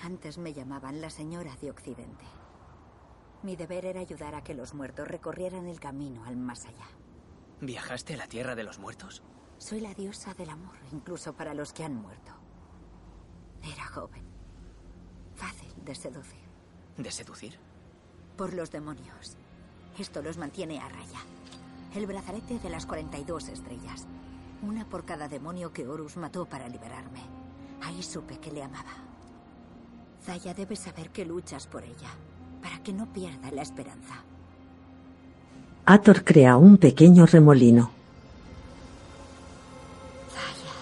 Antes 0.00 0.38
me 0.38 0.52
llamaban 0.52 1.00
la 1.00 1.10
señora 1.10 1.56
de 1.60 1.70
Occidente. 1.70 2.24
Mi 3.42 3.56
deber 3.56 3.84
era 3.84 4.00
ayudar 4.00 4.36
a 4.36 4.44
que 4.44 4.54
los 4.54 4.74
muertos 4.74 5.08
recorrieran 5.08 5.66
el 5.66 5.80
camino 5.80 6.24
al 6.24 6.36
más 6.36 6.66
allá. 6.66 6.86
¿Viajaste 7.60 8.14
a 8.14 8.16
la 8.16 8.26
tierra 8.26 8.54
de 8.54 8.64
los 8.64 8.78
muertos? 8.78 9.22
Soy 9.58 9.80
la 9.80 9.94
diosa 9.94 10.34
del 10.34 10.50
amor, 10.50 10.76
incluso 10.92 11.32
para 11.32 11.54
los 11.54 11.72
que 11.72 11.84
han 11.84 11.94
muerto. 11.94 12.32
Era 13.62 13.86
joven. 13.86 14.24
Fácil 15.34 15.72
de 15.84 15.94
seducir. 15.94 16.44
¿De 16.96 17.10
seducir? 17.10 17.58
Por 18.36 18.52
los 18.52 18.70
demonios. 18.70 19.36
Esto 19.98 20.22
los 20.22 20.36
mantiene 20.36 20.80
a 20.80 20.88
raya. 20.88 21.20
El 21.94 22.06
brazalete 22.06 22.58
de 22.58 22.70
las 22.70 22.86
42 22.86 23.48
estrellas. 23.48 24.06
Una 24.62 24.88
por 24.88 25.04
cada 25.04 25.28
demonio 25.28 25.72
que 25.72 25.86
Horus 25.86 26.16
mató 26.16 26.46
para 26.46 26.68
liberarme. 26.68 27.20
Ahí 27.82 28.02
supe 28.02 28.38
que 28.38 28.50
le 28.50 28.62
amaba. 28.62 28.94
Zaya 30.22 30.54
debe 30.54 30.74
saber 30.74 31.10
que 31.10 31.24
luchas 31.24 31.66
por 31.66 31.84
ella, 31.84 32.10
para 32.62 32.82
que 32.82 32.92
no 32.92 33.12
pierda 33.12 33.50
la 33.50 33.62
esperanza. 33.62 34.24
Ator 35.86 36.24
crea 36.24 36.56
un 36.56 36.78
pequeño 36.78 37.26
remolino. 37.26 37.90
Zaya. 40.32 40.72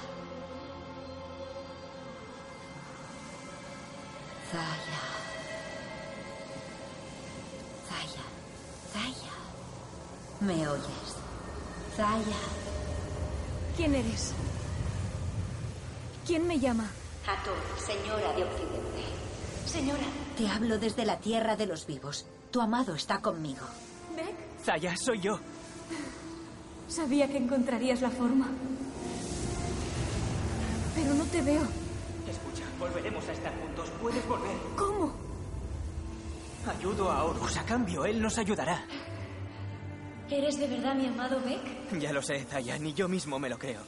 Zaya. 7.88 8.24
Zaya. 8.92 9.32
¿Me 10.40 10.68
oyes? 10.68 11.16
Zaya. 11.96 12.36
¿Quién 13.76 13.94
eres? 13.96 14.32
¿Quién 16.24 16.46
me 16.46 16.60
llama? 16.60 16.88
Ator, 17.26 17.56
señora 17.76 18.32
de 18.36 18.44
Occidente. 18.44 19.02
Señora. 19.66 20.06
Te 20.38 20.46
hablo 20.48 20.78
desde 20.78 21.04
la 21.04 21.18
tierra 21.18 21.56
de 21.56 21.66
los 21.66 21.86
vivos. 21.86 22.24
Tu 22.52 22.60
amado 22.60 22.94
está 22.94 23.18
conmigo. 23.18 23.66
Zaya, 24.64 24.94
soy 24.97 25.20
yo. 25.20 25.39
Sabía 26.89 27.28
que 27.28 27.39
encontrarías 27.39 28.01
la 28.01 28.10
forma. 28.10 28.48
Pero 30.94 31.14
no 31.14 31.24
te 31.24 31.40
veo. 31.40 31.62
Escucha, 32.28 32.64
volveremos 32.78 33.26
a 33.28 33.32
estar 33.32 33.52
juntos. 33.60 33.90
Puedes 34.01 34.26
volver. 34.28 34.56
¿Cómo? 34.76 35.12
Ayudo 36.78 37.10
a 37.10 37.24
Horus. 37.24 37.56
A 37.56 37.64
cambio, 37.64 38.05
él 38.05 38.20
nos 38.20 38.39
ayudará. 38.39 38.84
¿Eres 40.30 40.59
de 40.59 40.66
verdad 40.66 40.94
mi 40.94 41.06
amado 41.06 41.40
Beck? 41.40 41.98
Ya 42.01 42.12
lo 42.12 42.22
sé, 42.22 42.44
Zaya. 42.44 42.78
Ni 42.78 42.94
yo 42.94 43.09
mismo 43.09 43.39
me 43.39 43.48
lo 43.48 43.59
creo. 43.59 43.80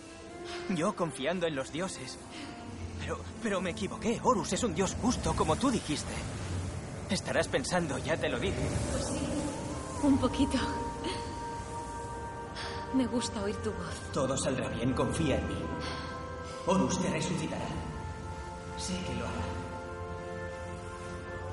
Yo 0.70 0.94
confiando 0.94 1.46
en 1.46 1.55
los 1.55 1.72
dioses. 1.72 2.18
Pero, 3.01 3.18
pero 3.42 3.60
me 3.60 3.70
equivoqué. 3.70 4.20
Horus 4.22 4.52
es 4.55 4.64
un 4.64 4.74
dios 4.74 4.96
justo, 5.01 5.34
como 5.36 5.56
tú 5.56 5.70
dijiste. 5.70 6.12
Estarás 7.10 7.48
pensando, 7.48 7.98
ya 7.98 8.16
te 8.16 8.28
lo 8.28 8.38
dije. 8.40 8.55
Pues 8.92 9.06
sí, 9.06 9.34
un 10.05 10.18
poquito. 10.18 10.59
Me 12.94 13.06
gusta 13.06 13.43
oír 13.43 13.56
tu 13.56 13.70
voz. 13.70 13.94
Todo 14.12 14.36
saldrá 14.36 14.68
bien, 14.68 14.93
confía 14.93 15.39
en 15.39 15.48
mí. 15.48 15.56
Horus 16.66 17.01
te 17.01 17.10
resucitará. 17.10 17.66
Sé 18.76 18.93
que 18.93 19.14
lo 19.16 19.24
hará. 19.24 19.44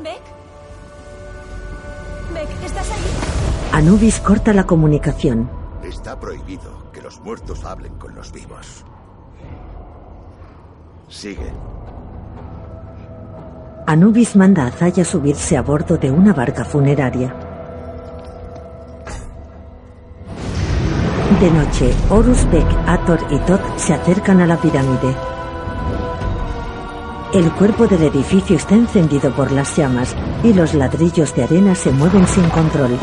¿Beck? 0.03 0.21
Beck, 2.33 2.63
¿estás 2.63 2.91
ahí? 2.91 3.01
Anubis 3.73 4.19
corta 4.19 4.53
la 4.53 4.65
comunicación. 4.65 5.49
Está 5.83 6.19
prohibido 6.19 6.91
que 6.91 7.01
los 7.01 7.19
muertos 7.21 7.63
hablen 7.65 7.95
con 7.95 8.13
los 8.15 8.31
vivos. 8.31 8.85
Sigue. 11.09 11.51
Anubis 13.87 14.35
manda 14.35 14.67
a 14.67 14.71
Zaya 14.71 15.03
subirse 15.03 15.57
a 15.57 15.61
bordo 15.61 15.97
de 15.97 16.11
una 16.11 16.33
barca 16.33 16.63
funeraria. 16.63 17.50
De 21.41 21.49
noche, 21.49 21.91
Horus, 22.11 22.47
Beck, 22.51 22.67
Ator 22.85 23.19
y 23.31 23.39
Todd 23.39 23.59
se 23.75 23.95
acercan 23.95 24.41
a 24.41 24.45
la 24.45 24.61
pirámide. 24.61 25.15
El 27.33 27.51
cuerpo 27.53 27.87
del 27.87 28.03
edificio 28.03 28.55
está 28.55 28.75
encendido 28.75 29.35
por 29.35 29.51
las 29.51 29.75
llamas 29.75 30.15
y 30.43 30.53
los 30.53 30.75
ladrillos 30.75 31.33
de 31.33 31.45
arena 31.45 31.73
se 31.73 31.89
mueven 31.89 32.27
sin 32.27 32.47
control. 32.49 32.95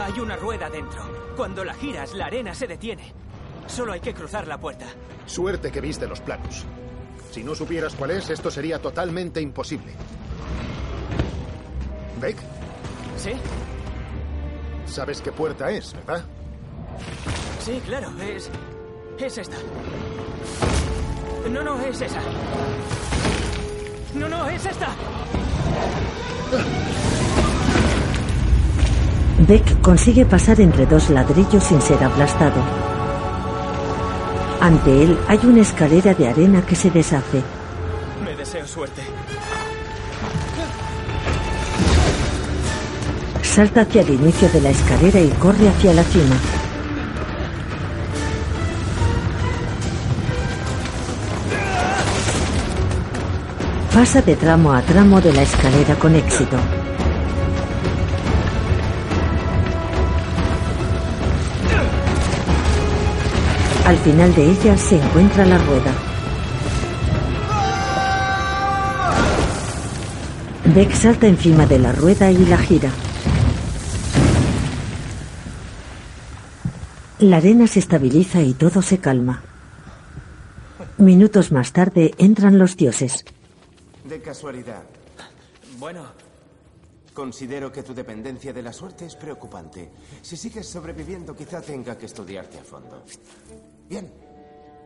Hay 0.00 0.18
una 0.18 0.34
rueda 0.34 0.68
dentro. 0.68 1.02
Cuando 1.36 1.62
la 1.62 1.74
giras, 1.74 2.14
la 2.14 2.26
arena 2.26 2.52
se 2.52 2.66
detiene. 2.66 3.12
Solo 3.68 3.92
hay 3.92 4.00
que 4.00 4.12
cruzar 4.12 4.48
la 4.48 4.58
puerta. 4.58 4.86
Suerte 5.26 5.70
que 5.70 5.80
viste 5.80 6.08
los 6.08 6.20
planos. 6.20 6.64
Si 7.30 7.44
no 7.44 7.54
supieras 7.54 7.94
cuál 7.94 8.10
es, 8.10 8.28
esto 8.28 8.50
sería 8.50 8.80
totalmente 8.80 9.40
imposible. 9.40 9.92
¿Beck? 12.20 12.38
¿Sí? 13.16 13.34
¿Sabes 14.86 15.20
qué 15.20 15.32
puerta 15.32 15.70
es, 15.70 15.92
verdad? 15.92 16.24
Sí, 17.60 17.82
claro, 17.84 18.10
es. 18.20 18.50
Es 19.18 19.38
esta. 19.38 19.56
No, 21.50 21.62
no, 21.62 21.80
es 21.80 22.00
esa. 22.00 22.20
No, 24.14 24.28
no, 24.28 24.48
es 24.48 24.64
esta. 24.66 24.88
Beck 29.46 29.80
consigue 29.80 30.24
pasar 30.24 30.60
entre 30.60 30.86
dos 30.86 31.10
ladrillos 31.10 31.62
sin 31.62 31.80
ser 31.80 32.02
aplastado. 32.02 32.62
Ante 34.60 35.02
él 35.04 35.18
hay 35.28 35.38
una 35.44 35.60
escalera 35.60 36.14
de 36.14 36.28
arena 36.28 36.64
que 36.64 36.74
se 36.74 36.90
deshace. 36.90 37.42
Me 38.24 38.34
deseo 38.34 38.66
suerte. 38.66 39.02
Salta 43.56 43.80
hacia 43.80 44.02
el 44.02 44.10
inicio 44.10 44.50
de 44.50 44.60
la 44.60 44.68
escalera 44.68 45.18
y 45.18 45.30
corre 45.30 45.66
hacia 45.66 45.94
la 45.94 46.02
cima. 46.02 46.36
Pasa 53.94 54.20
de 54.20 54.36
tramo 54.36 54.74
a 54.74 54.82
tramo 54.82 55.22
de 55.22 55.32
la 55.32 55.40
escalera 55.40 55.94
con 55.94 56.14
éxito. 56.14 56.58
Al 63.86 63.96
final 63.96 64.34
de 64.34 64.50
ella 64.50 64.76
se 64.76 64.96
encuentra 64.96 65.46
la 65.46 65.56
rueda. 65.56 65.92
Beck 70.74 70.92
salta 70.92 71.26
encima 71.26 71.64
de 71.64 71.78
la 71.78 71.92
rueda 71.92 72.30
y 72.30 72.44
la 72.44 72.58
gira. 72.58 72.90
La 77.18 77.38
arena 77.38 77.66
se 77.66 77.78
estabiliza 77.78 78.42
y 78.42 78.52
todo 78.54 78.82
se 78.82 78.98
calma. 78.98 79.42
Minutos 80.98 81.52
más 81.52 81.72
tarde 81.72 82.14
entran 82.18 82.58
los 82.58 82.76
dioses. 82.76 83.24
De 84.08 84.20
casualidad, 84.20 84.82
Bueno, 85.78 86.04
considero 87.12 87.70
que 87.72 87.82
tu 87.82 87.94
dependencia 87.94 88.52
de 88.52 88.62
la 88.62 88.72
suerte 88.72 89.06
es 89.06 89.14
preocupante. 89.16 89.90
Si 90.22 90.36
sigues 90.36 90.66
sobreviviendo, 90.66 91.34
quizá 91.34 91.60
tenga 91.60 91.96
que 91.98 92.06
estudiarte 92.06 92.58
a 92.58 92.62
fondo. 92.62 93.02
Bien, 93.88 94.10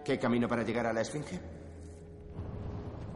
¿Qué 0.05 0.19
camino 0.19 0.49
para 0.49 0.63
llegar 0.65 0.87
a 0.87 0.93
la 0.93 1.03
Esfinge? 1.03 1.39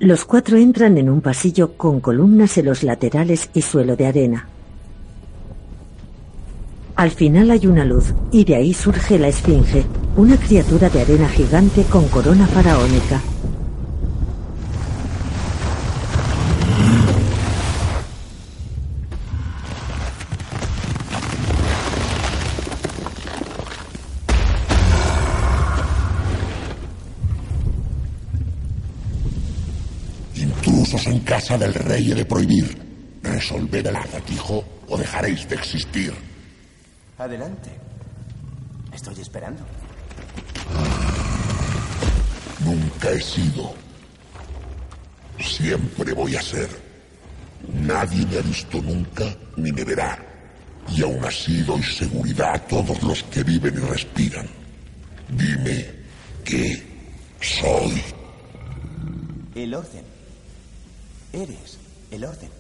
Los 0.01 0.24
cuatro 0.24 0.57
entran 0.59 0.99
en 0.99 1.09
un 1.09 1.20
pasillo 1.20 1.77
con 1.77 2.01
columnas 2.01 2.59
en 2.59 2.66
los 2.66 2.82
laterales 2.82 3.51
y 3.55 3.62
suelo 3.62 3.97
de 3.97 4.07
arena. 4.07 4.49
Al 6.97 7.11
final 7.11 7.51
hay 7.51 7.66
una 7.66 7.85
luz 7.85 8.15
y 8.31 8.45
de 8.45 8.55
ahí 8.55 8.73
surge 8.73 9.19
la 9.19 9.27
Esfinge, 9.27 9.85
una 10.16 10.37
criatura 10.37 10.89
de 10.89 11.01
arena 11.01 11.29
gigante 11.29 11.83
con 11.83 12.07
corona 12.07 12.47
faraónica. 12.47 13.21
Intrusos 30.37 31.09
en 31.09 31.19
casa 31.21 31.59
del 31.59 31.75
rey 31.75 32.12
he 32.12 32.15
de 32.15 32.25
prohibir. 32.25 32.79
Resolved 33.25 33.85
el 33.85 33.97
acertijo 33.97 34.62
o 34.89 34.97
dejaréis 34.97 35.49
de 35.49 35.57
existir. 35.57 36.34
Adelante. 37.25 37.71
Estoy 38.93 39.19
esperando. 39.19 39.63
Nunca 42.63 43.13
he 43.13 43.21
sido. 43.23 43.73
Siempre 45.41 46.13
voy 46.13 46.37
a 46.37 46.43
ser. 46.43 46.69
Nadie 47.73 48.27
me 48.27 48.37
ha 48.37 48.43
visto 48.43 48.83
nunca 48.83 49.25
ni 49.57 49.73
me 49.73 49.85
verá. 49.85 50.19
Y 50.91 51.03
aún 51.03 51.25
así 51.25 51.63
doy 51.63 51.83
seguridad 51.83 52.57
a 52.57 52.59
todos 52.59 53.03
los 53.03 53.23
que 53.23 53.43
viven 53.43 53.75
y 53.75 53.81
respiran. 53.81 54.47
Dime 55.31 55.87
qué 56.45 56.83
soy. 57.41 58.03
El 59.55 59.75
orden. 59.75 60.05
Eres 61.33 61.79
el 62.11 62.23
orden. 62.27 62.51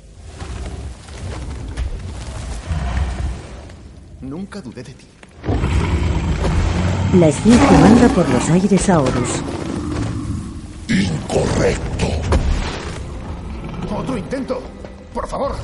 Nunca 4.20 4.60
dudé 4.60 4.82
de 4.82 4.94
ti. 4.94 5.06
La 7.18 7.28
esfinge 7.28 7.78
manda 7.78 8.08
por 8.08 8.28
los 8.28 8.50
aires 8.50 8.88
a 8.88 9.00
Horus. 9.00 9.42
Incorrecto. 10.88 12.06
Otro 13.96 14.16
intento. 14.16 14.60
Por 15.12 15.28
favor. 15.28 15.54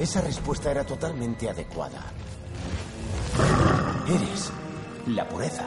Esa 0.00 0.20
respuesta 0.22 0.70
era 0.70 0.84
totalmente 0.84 1.50
adecuada. 1.50 2.00
Eres 4.06 4.50
la 5.08 5.28
pureza. 5.28 5.66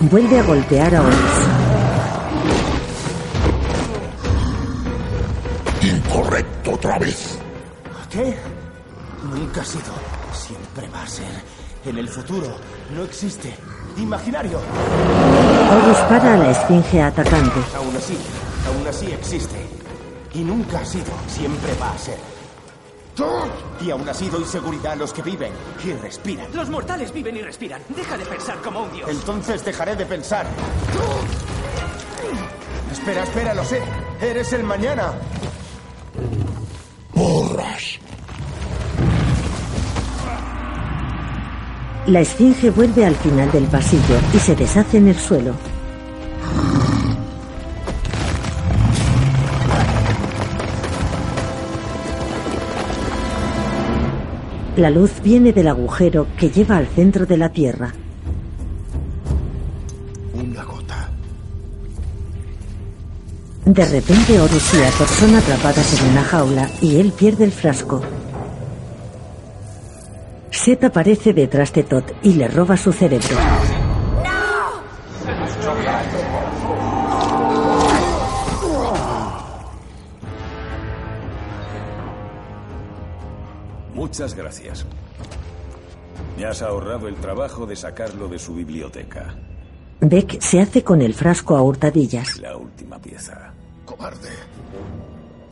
Vuelve 0.00 0.38
a 0.38 0.42
golpear 0.44 0.94
a 0.94 1.00
Horus. 1.00 1.48
Incorrecto 5.82 6.72
otra 6.72 6.98
vez. 6.98 7.38
¿Qué? 8.10 8.36
Nunca 9.38 9.60
ha 9.60 9.64
sido. 9.64 9.92
Siempre 10.32 10.88
va 10.88 11.02
a 11.02 11.06
ser. 11.06 11.26
En 11.84 11.96
el 11.96 12.08
futuro 12.08 12.48
no 12.94 13.04
existe. 13.04 13.54
Imaginario. 13.96 14.58
Horus 14.58 15.98
para 16.08 16.34
a 16.34 16.36
la 16.36 16.50
esfinge 16.50 17.00
atacante. 17.00 17.60
Aún 17.76 17.96
así, 17.96 18.18
aún 18.66 18.86
así 18.86 19.06
existe. 19.12 19.64
Y 20.34 20.40
nunca 20.40 20.80
ha 20.80 20.84
sido. 20.84 21.12
Siempre 21.28 21.72
va 21.80 21.92
a 21.92 21.98
ser. 21.98 22.18
Y 23.80 23.90
aún 23.90 24.08
así 24.08 24.28
doy 24.28 24.44
seguridad 24.44 24.92
a 24.92 24.96
los 24.96 25.12
que 25.12 25.22
viven 25.22 25.52
y 25.84 25.92
respiran. 25.92 26.46
Los 26.52 26.68
mortales 26.68 27.12
viven 27.12 27.36
y 27.36 27.42
respiran. 27.42 27.80
Deja 27.88 28.16
de 28.16 28.24
pensar 28.24 28.58
como 28.58 28.82
un 28.82 28.92
dios. 28.92 29.08
Entonces 29.08 29.64
dejaré 29.64 29.94
de 29.94 30.06
pensar. 30.06 30.46
Espera, 32.90 33.22
espera, 33.22 33.54
lo 33.54 33.64
sé. 33.64 33.82
Eres 34.20 34.52
el 34.52 34.64
mañana. 34.64 35.12
Porras. 37.14 38.00
La 42.08 42.20
esfinge 42.20 42.70
vuelve 42.70 43.04
al 43.04 43.14
final 43.16 43.52
del 43.52 43.64
pasillo 43.64 44.18
y 44.32 44.38
se 44.38 44.56
deshace 44.56 44.96
en 44.96 45.08
el 45.08 45.16
suelo. 45.16 45.52
La 54.76 54.88
luz 54.88 55.20
viene 55.22 55.52
del 55.52 55.68
agujero 55.68 56.28
que 56.38 56.48
lleva 56.48 56.78
al 56.78 56.86
centro 56.86 57.26
de 57.26 57.36
la 57.36 57.50
Tierra. 57.50 57.92
Una 60.32 60.64
gota. 60.64 61.10
De 63.66 63.84
repente 63.84 64.40
Horus 64.40 64.72
y 64.72 64.82
Athor 64.82 65.08
son 65.08 65.34
atrapadas 65.34 66.00
en 66.00 66.10
una 66.12 66.24
jaula 66.24 66.70
y 66.80 66.96
él 66.96 67.12
pierde 67.12 67.44
el 67.44 67.52
frasco. 67.52 68.00
Set 70.68 70.84
aparece 70.84 71.32
detrás 71.32 71.72
de 71.72 71.82
Todd 71.82 72.04
y 72.22 72.34
le 72.34 72.46
roba 72.46 72.76
su 72.76 72.92
cerebro. 72.92 73.38
Muchas 83.94 84.34
gracias. 84.34 84.84
Me 86.36 86.44
has 86.44 86.60
ahorrado 86.60 87.08
el 87.08 87.14
trabajo 87.14 87.64
de 87.64 87.74
sacarlo 87.74 88.28
de 88.28 88.38
su 88.38 88.54
biblioteca. 88.54 89.36
Beck 90.00 90.38
se 90.42 90.60
hace 90.60 90.84
con 90.84 91.00
el 91.00 91.14
frasco 91.14 91.56
a 91.56 91.62
hurtadillas. 91.62 92.38
La 92.40 92.58
última 92.58 92.98
pieza. 92.98 93.54
Cobarde. 93.86 94.28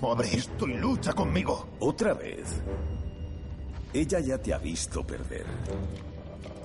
Abre 0.02 0.28
esto 0.36 0.68
y 0.68 0.74
lucha 0.74 1.14
conmigo. 1.14 1.68
¿Otra 1.80 2.12
vez? 2.12 2.60
Ella 3.92 4.20
ya 4.20 4.38
te 4.38 4.52
ha 4.52 4.58
visto 4.58 5.06
perder. 5.06 5.46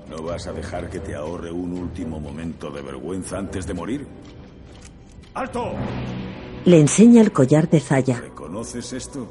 ¿No 0.09 0.21
vas 0.23 0.47
a 0.47 0.51
dejar 0.51 0.89
que 0.89 0.99
te 0.99 1.15
ahorre 1.15 1.51
un 1.51 1.71
último 1.71 2.19
momento 2.19 2.69
de 2.69 2.81
vergüenza 2.81 3.37
antes 3.37 3.65
de 3.65 3.73
morir? 3.73 4.07
¡Alto! 5.33 5.73
Le 6.65 6.79
enseña 6.79 7.21
el 7.21 7.31
collar 7.31 7.69
de 7.69 7.79
Zaya. 7.79 8.19
¿Reconoces 8.19 8.91
esto? 8.91 9.27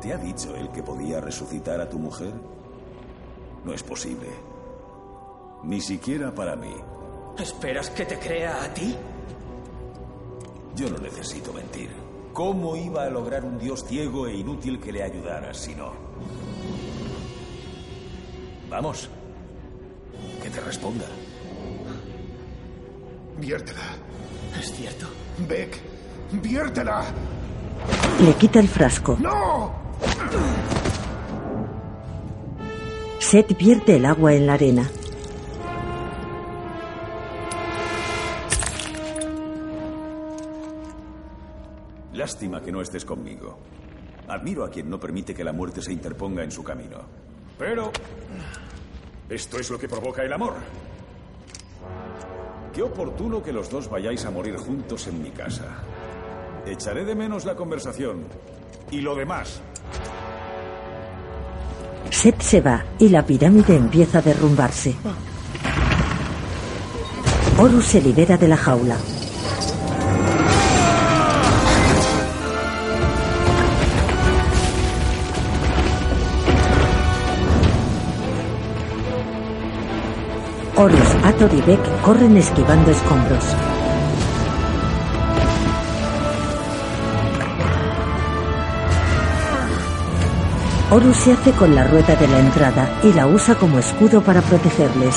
¿Te 0.00 0.12
ha 0.12 0.18
dicho 0.18 0.54
él 0.56 0.70
que 0.72 0.82
podía 0.82 1.20
resucitar 1.20 1.80
a 1.80 1.88
tu 1.88 1.98
mujer? 1.98 2.32
No 3.64 3.72
es 3.72 3.82
posible. 3.82 4.28
Ni 5.64 5.80
siquiera 5.80 6.34
para 6.34 6.56
mí. 6.56 6.74
¿Esperas 7.38 7.90
que 7.90 8.04
te 8.04 8.18
crea 8.18 8.64
a 8.64 8.74
ti? 8.74 8.96
Yo 10.74 10.88
no 10.90 10.98
necesito 10.98 11.52
mentir. 11.52 12.07
¿Cómo 12.38 12.76
iba 12.76 13.02
a 13.02 13.10
lograr 13.10 13.44
un 13.44 13.58
dios 13.58 13.84
ciego 13.84 14.28
e 14.28 14.36
inútil 14.36 14.78
que 14.78 14.92
le 14.92 15.02
ayudara 15.02 15.52
si 15.52 15.74
no? 15.74 15.90
Vamos. 18.70 19.10
Que 20.40 20.48
te 20.48 20.60
responda. 20.60 21.06
Viértela. 23.40 23.82
¿Es 24.56 24.72
cierto? 24.72 25.06
Beck, 25.48 25.80
viértela. 26.40 27.06
Le 28.24 28.32
quita 28.34 28.60
el 28.60 28.68
frasco. 28.68 29.16
¡No! 29.18 29.72
Seth 33.18 33.58
vierte 33.58 33.96
el 33.96 34.06
agua 34.06 34.34
en 34.34 34.46
la 34.46 34.52
arena. 34.52 34.88
Lástima 42.28 42.60
que 42.60 42.70
no 42.70 42.82
estés 42.82 43.06
conmigo. 43.06 43.56
Admiro 44.28 44.62
a 44.62 44.68
quien 44.68 44.90
no 44.90 45.00
permite 45.00 45.34
que 45.34 45.42
la 45.42 45.54
muerte 45.54 45.80
se 45.80 45.94
interponga 45.94 46.44
en 46.44 46.50
su 46.50 46.62
camino. 46.62 46.98
Pero... 47.58 47.90
Esto 49.30 49.58
es 49.58 49.70
lo 49.70 49.78
que 49.78 49.88
provoca 49.88 50.22
el 50.22 50.34
amor. 50.34 50.56
Qué 52.74 52.82
oportuno 52.82 53.42
que 53.42 53.50
los 53.50 53.70
dos 53.70 53.88
vayáis 53.88 54.26
a 54.26 54.30
morir 54.30 54.58
juntos 54.58 55.06
en 55.06 55.22
mi 55.22 55.30
casa. 55.30 55.64
Echaré 56.66 57.06
de 57.06 57.14
menos 57.14 57.46
la 57.46 57.56
conversación. 57.56 58.24
Y 58.90 59.00
lo 59.00 59.14
demás. 59.14 59.62
Seth 62.10 62.42
se 62.42 62.60
va 62.60 62.84
y 62.98 63.08
la 63.08 63.24
pirámide 63.24 63.74
empieza 63.74 64.18
a 64.18 64.22
derrumbarse. 64.22 64.94
Horus 67.58 67.86
se 67.86 68.02
libera 68.02 68.36
de 68.36 68.48
la 68.48 68.56
jaula. 68.58 68.98
Horus, 80.80 81.08
Ator 81.24 81.52
y 81.52 81.60
Beck 81.62 82.02
corren 82.02 82.36
esquivando 82.36 82.92
escombros. 82.92 83.44
Horus 90.92 91.16
se 91.16 91.32
hace 91.32 91.50
con 91.50 91.74
la 91.74 91.82
rueda 91.82 92.14
de 92.14 92.28
la 92.28 92.38
entrada 92.38 93.00
y 93.02 93.12
la 93.12 93.26
usa 93.26 93.56
como 93.56 93.80
escudo 93.80 94.22
para 94.22 94.40
protegerles. 94.40 95.16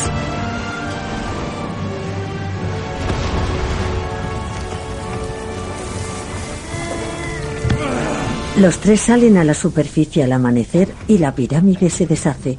Los 8.58 8.80
tres 8.80 9.02
salen 9.02 9.38
a 9.38 9.44
la 9.44 9.54
superficie 9.54 10.24
al 10.24 10.32
amanecer 10.32 10.92
y 11.08 11.20
la 11.20 11.36
pirámide 11.36 11.92
se 11.92 12.08
deshace. 12.08 12.58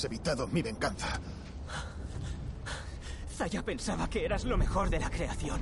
Has 0.00 0.06
evitado 0.06 0.46
mi 0.46 0.62
venganza. 0.62 1.20
Zaya 3.36 3.62
pensaba 3.62 4.08
que 4.08 4.24
eras 4.24 4.46
lo 4.46 4.56
mejor 4.56 4.88
de 4.88 4.98
la 4.98 5.10
creación. 5.10 5.60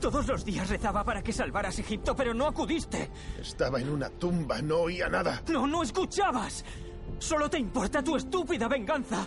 Todos 0.00 0.28
los 0.28 0.44
días 0.44 0.68
rezaba 0.68 1.02
para 1.02 1.20
que 1.20 1.32
salvaras 1.32 1.76
Egipto, 1.80 2.14
pero 2.14 2.32
no 2.32 2.46
acudiste. 2.46 3.10
Estaba 3.40 3.80
en 3.80 3.90
una 3.90 4.10
tumba, 4.10 4.62
no 4.62 4.82
oía 4.82 5.08
nada. 5.08 5.42
No, 5.48 5.66
no 5.66 5.82
escuchabas. 5.82 6.64
Solo 7.18 7.50
te 7.50 7.58
importa 7.58 8.00
tu 8.00 8.14
estúpida 8.14 8.68
venganza. 8.68 9.26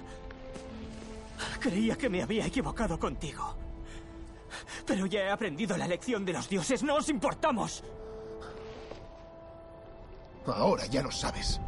Creía 1.59 1.97
que 1.97 2.07
me 2.07 2.23
había 2.23 2.45
equivocado 2.45 2.97
contigo. 2.97 3.53
Pero 4.85 5.07
ya 5.07 5.23
he 5.23 5.29
aprendido 5.29 5.75
la 5.75 5.89
lección 5.89 6.23
de 6.23 6.31
los 6.31 6.47
dioses. 6.47 6.83
No 6.83 6.95
os 6.95 7.09
importamos. 7.09 7.83
Ahora 10.45 10.85
ya 10.85 11.03
lo 11.03 11.11
sabes. 11.11 11.59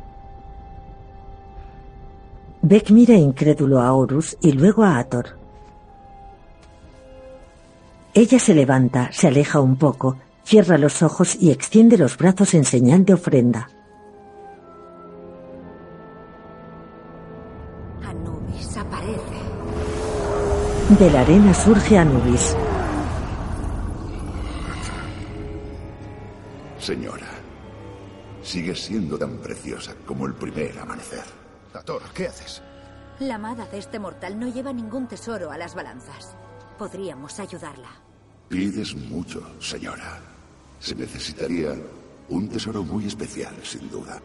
Beck 2.68 2.90
mira 2.90 3.14
incrédulo 3.14 3.80
a 3.80 3.94
Horus 3.94 4.38
y 4.42 4.52
luego 4.52 4.84
a 4.84 4.98
Ator. 4.98 5.38
Ella 8.12 8.40
se 8.40 8.56
levanta, 8.56 9.12
se 9.12 9.28
aleja 9.28 9.60
un 9.60 9.76
poco, 9.76 10.18
cierra 10.44 10.80
los 10.80 11.04
ojos 11.04 11.36
y 11.40 11.52
extiende 11.52 11.96
los 11.96 12.18
brazos 12.18 12.56
en 12.56 12.66
señal 12.66 13.06
de 13.06 13.14
ofrenda. 13.14 13.70
Anubis 18.04 18.78
aparece. 18.78 19.38
De 20.98 21.12
la 21.12 21.22
arena 21.22 21.54
surge 21.54 22.00
Anubis. 22.00 22.58
Señora, 26.80 27.30
sigues 28.42 28.84
siendo 28.84 29.20
tan 29.20 29.38
preciosa 29.38 29.94
como 30.08 30.26
el 30.26 30.34
primer 30.34 30.80
amanecer. 30.80 31.45
Ator, 31.76 32.02
¿qué 32.14 32.27
haces? 32.27 32.61
La 33.19 33.35
amada 33.35 33.65
de 33.68 33.77
este 33.77 33.99
mortal 33.99 34.39
no 34.39 34.47
lleva 34.47 34.73
ningún 34.73 35.07
tesoro 35.07 35.52
a 35.52 35.57
las 35.57 35.76
balanzas. 35.76 36.35
Podríamos 36.77 37.39
ayudarla. 37.39 37.89
Pides 38.49 38.95
mucho, 38.95 39.41
señora. 39.60 40.19
Se 40.80 40.95
necesitaría 40.95 41.76
un 42.30 42.49
tesoro 42.49 42.84
muy 42.84 43.07
especial, 43.07 43.56
sin 43.64 43.89
duda. 43.89 44.22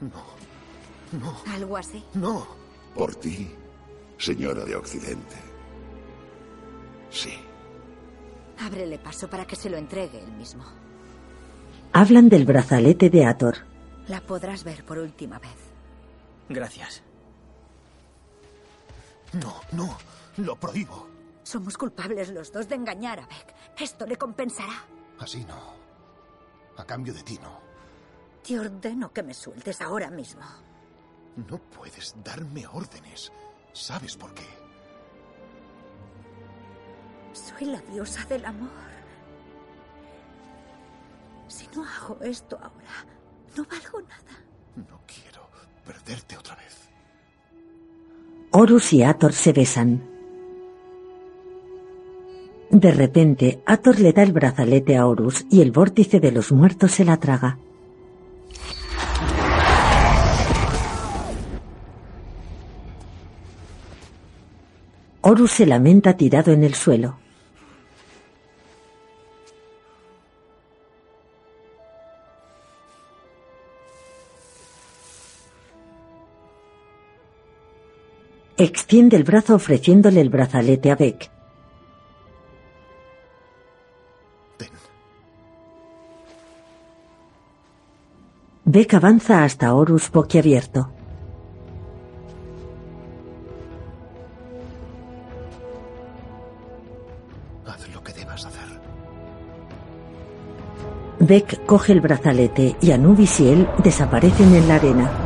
No. 0.00 1.18
No. 1.18 1.36
¿Algo 1.52 1.76
así? 1.76 2.04
No. 2.14 2.46
Por 2.94 3.14
ti, 3.14 3.50
señora 4.18 4.64
de 4.64 4.76
Occidente. 4.76 5.36
Sí. 7.10 7.32
Ábrele 8.58 8.98
paso 8.98 9.28
para 9.28 9.46
que 9.46 9.56
se 9.56 9.70
lo 9.70 9.76
entregue 9.76 10.18
él 10.18 10.32
mismo. 10.32 10.64
Hablan 11.92 12.28
del 12.28 12.44
brazalete 12.44 13.10
de 13.10 13.24
Ator. 13.24 13.56
La 14.08 14.20
podrás 14.20 14.64
ver 14.64 14.84
por 14.84 14.98
última 14.98 15.38
vez. 15.38 15.65
Gracias. 16.48 17.02
No, 19.32 19.60
no. 19.72 19.98
Lo 20.36 20.56
prohíbo. 20.56 21.08
Somos 21.42 21.76
culpables 21.78 22.30
los 22.30 22.52
dos 22.52 22.68
de 22.68 22.74
engañar 22.74 23.20
a 23.20 23.26
Beck. 23.26 23.54
Esto 23.78 24.06
le 24.06 24.16
compensará. 24.16 24.84
Así 25.18 25.44
no. 25.44 25.74
A 26.76 26.84
cambio 26.84 27.14
de 27.14 27.22
ti 27.22 27.38
no. 27.40 27.60
Te 28.42 28.58
ordeno 28.58 29.12
que 29.12 29.22
me 29.22 29.34
sueltes 29.34 29.80
ahora 29.80 30.10
mismo. 30.10 30.42
No 31.36 31.58
puedes 31.58 32.14
darme 32.22 32.66
órdenes. 32.66 33.32
¿Sabes 33.72 34.16
por 34.16 34.32
qué? 34.34 34.46
Soy 37.32 37.66
la 37.66 37.80
diosa 37.80 38.24
del 38.24 38.44
amor. 38.44 38.70
Si 41.48 41.68
no 41.74 41.84
hago 41.84 42.18
esto 42.22 42.56
ahora, 42.56 43.06
no 43.56 43.64
valgo 43.64 44.00
nada. 44.02 44.44
No 44.74 45.00
quiero 45.06 45.25
perderte 45.86 46.36
otra 46.36 46.56
vez. 46.56 46.88
Horus 48.50 48.92
y 48.92 49.02
Ator 49.02 49.32
se 49.32 49.52
besan. 49.52 50.02
De 52.70 52.90
repente, 52.90 53.62
Ator 53.64 54.00
le 54.00 54.12
da 54.12 54.22
el 54.22 54.32
brazalete 54.32 54.96
a 54.96 55.06
Horus 55.06 55.46
y 55.50 55.60
el 55.60 55.70
vórtice 55.70 56.18
de 56.20 56.32
los 56.32 56.50
muertos 56.52 56.92
se 56.92 57.04
la 57.04 57.18
traga. 57.18 57.58
Horus 65.20 65.52
se 65.52 65.66
lamenta 65.66 66.16
tirado 66.16 66.52
en 66.52 66.64
el 66.64 66.74
suelo. 66.74 67.18
Extiende 78.58 79.16
el 79.16 79.24
brazo 79.24 79.54
ofreciéndole 79.54 80.20
el 80.20 80.30
brazalete 80.30 80.90
a 80.90 80.96
Beck. 80.96 81.30
Beck 88.64 88.94
avanza 88.94 89.44
hasta 89.44 89.74
Horus 89.74 90.10
boquiabierto. 90.10 90.90
Haz 97.66 97.94
lo 97.94 98.02
que 98.02 98.12
debas 98.14 98.46
hacer. 98.46 98.80
Beck 101.20 101.64
coge 101.66 101.92
el 101.92 102.00
brazalete 102.00 102.74
y 102.80 102.90
Anubis 102.90 103.38
y 103.40 103.48
él 103.48 103.68
desaparecen 103.84 104.54
en 104.54 104.66
la 104.66 104.74
arena. 104.76 105.25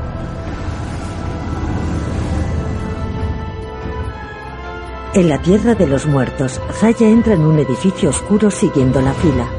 En 5.13 5.29
la 5.29 5.43
tierra 5.43 5.75
de 5.75 5.89
los 5.89 6.07
muertos, 6.07 6.61
Zaya 6.73 7.09
entra 7.09 7.35
en 7.35 7.41
un 7.41 7.59
edificio 7.59 8.11
oscuro 8.11 8.49
siguiendo 8.49 9.01
la 9.01 9.13
fila. 9.13 9.51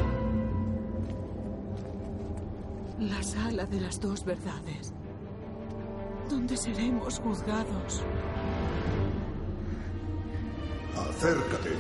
La 2.98 3.22
sala 3.22 3.66
de 3.66 3.82
las 3.82 4.00
dos 4.00 4.24
verdades. 4.24 4.94
Donde 6.30 6.56
seremos 6.56 7.20
juzgados. 7.20 8.02
Acércate. 10.96 11.72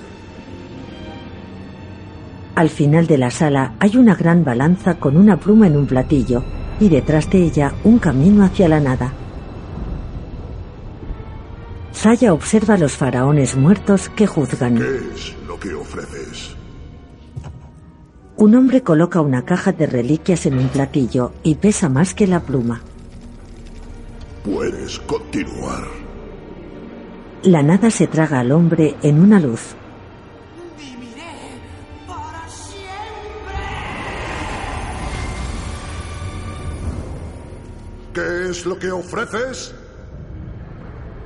Al 2.55 2.69
final 2.69 3.07
de 3.07 3.17
la 3.17 3.31
sala 3.31 3.75
hay 3.79 3.95
una 3.95 4.15
gran 4.15 4.43
balanza 4.43 4.99
con 4.99 5.15
una 5.15 5.39
pluma 5.39 5.67
en 5.67 5.77
un 5.77 5.87
platillo 5.87 6.43
y 6.81 6.89
detrás 6.89 7.29
de 7.29 7.41
ella 7.43 7.73
un 7.85 7.99
camino 7.99 8.43
hacia 8.43 8.67
la 8.67 8.81
nada. 8.81 9.13
Zaya 11.93 12.33
observa 12.33 12.75
a 12.75 12.77
los 12.77 12.93
faraones 12.93 13.55
muertos 13.55 14.09
que 14.09 14.27
juzgan. 14.27 14.77
¿Qué 14.77 15.01
es 15.13 15.35
lo 15.47 15.59
que 15.59 15.73
ofreces? 15.73 16.55
Un 18.37 18.55
hombre 18.55 18.81
coloca 18.81 19.21
una 19.21 19.45
caja 19.45 19.71
de 19.71 19.85
reliquias 19.85 20.45
en 20.45 20.57
un 20.57 20.67
platillo 20.69 21.33
y 21.43 21.55
pesa 21.55 21.89
más 21.89 22.13
que 22.13 22.25
la 22.25 22.39
pluma. 22.39 22.81
Puedes 24.43 24.99
continuar. 25.01 25.83
La 27.43 27.61
nada 27.61 27.91
se 27.91 28.07
traga 28.07 28.39
al 28.39 28.51
hombre 28.51 28.95
en 29.03 29.19
una 29.19 29.39
luz. 29.39 29.75
¿Qué 38.13 38.49
es 38.49 38.65
lo 38.65 38.77
que 38.77 38.91
ofreces? 38.91 39.73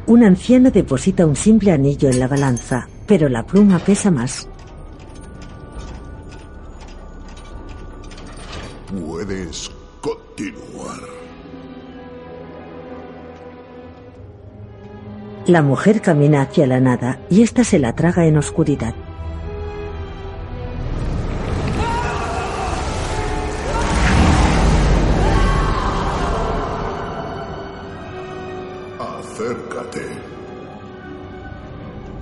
Un 0.07 0.23
anciano 0.23 0.69
deposita 0.69 1.25
un 1.25 1.35
simple 1.35 1.71
anillo 1.71 2.09
en 2.09 2.19
la 2.19 2.27
balanza, 2.27 2.87
pero 3.07 3.27
la 3.27 3.43
pluma 3.43 3.79
pesa 3.79 4.11
más. 4.11 4.47
Puedes 8.87 9.71
continuar. 10.01 10.99
La 15.47 15.63
mujer 15.63 16.01
camina 16.01 16.41
hacia 16.41 16.67
la 16.67 16.79
nada 16.79 17.19
y 17.31 17.41
ésta 17.41 17.63
se 17.63 17.79
la 17.79 17.95
traga 17.95 18.27
en 18.27 18.37
oscuridad. 18.37 18.93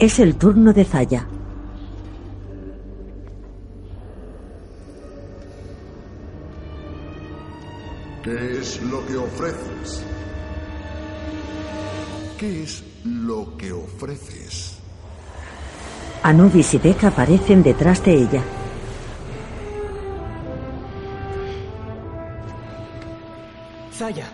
Es 0.04 0.20
el 0.20 0.36
turno 0.36 0.74
de 0.74 0.84
Zaya. 0.84 1.26
¿Qué 8.22 8.52
es 8.60 8.82
lo 8.82 9.06
que 9.06 9.16
ofreces? 9.16 10.04
¿Qué 12.38 12.64
es 12.64 12.84
lo 13.06 13.56
que 13.56 13.72
ofreces? 13.72 14.78
Anubis 16.22 16.74
y 16.74 16.80
Deca 16.80 17.08
aparecen 17.08 17.64
detrás 17.64 18.04
de 18.04 18.14
ella. 18.14 18.44
Zaya, 23.94 24.28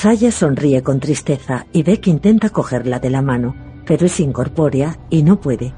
Zaya 0.00 0.30
sonríe 0.30 0.84
con 0.84 1.00
tristeza 1.00 1.66
y 1.72 1.82
Beck 1.82 2.06
intenta 2.06 2.50
cogerla 2.50 3.00
de 3.00 3.10
la 3.10 3.20
mano, 3.20 3.56
pero 3.84 4.06
es 4.06 4.20
incorpórea 4.20 4.96
y 5.10 5.24
no 5.24 5.40
puede. 5.40 5.74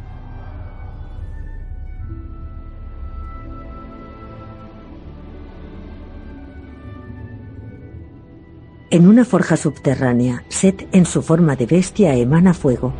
En 8.90 9.08
una 9.08 9.24
forja 9.24 9.56
subterránea, 9.56 10.44
Set 10.50 10.86
en 10.92 11.06
su 11.06 11.22
forma 11.22 11.56
de 11.56 11.64
bestia 11.64 12.14
emana 12.14 12.52
fuego. 12.52 12.92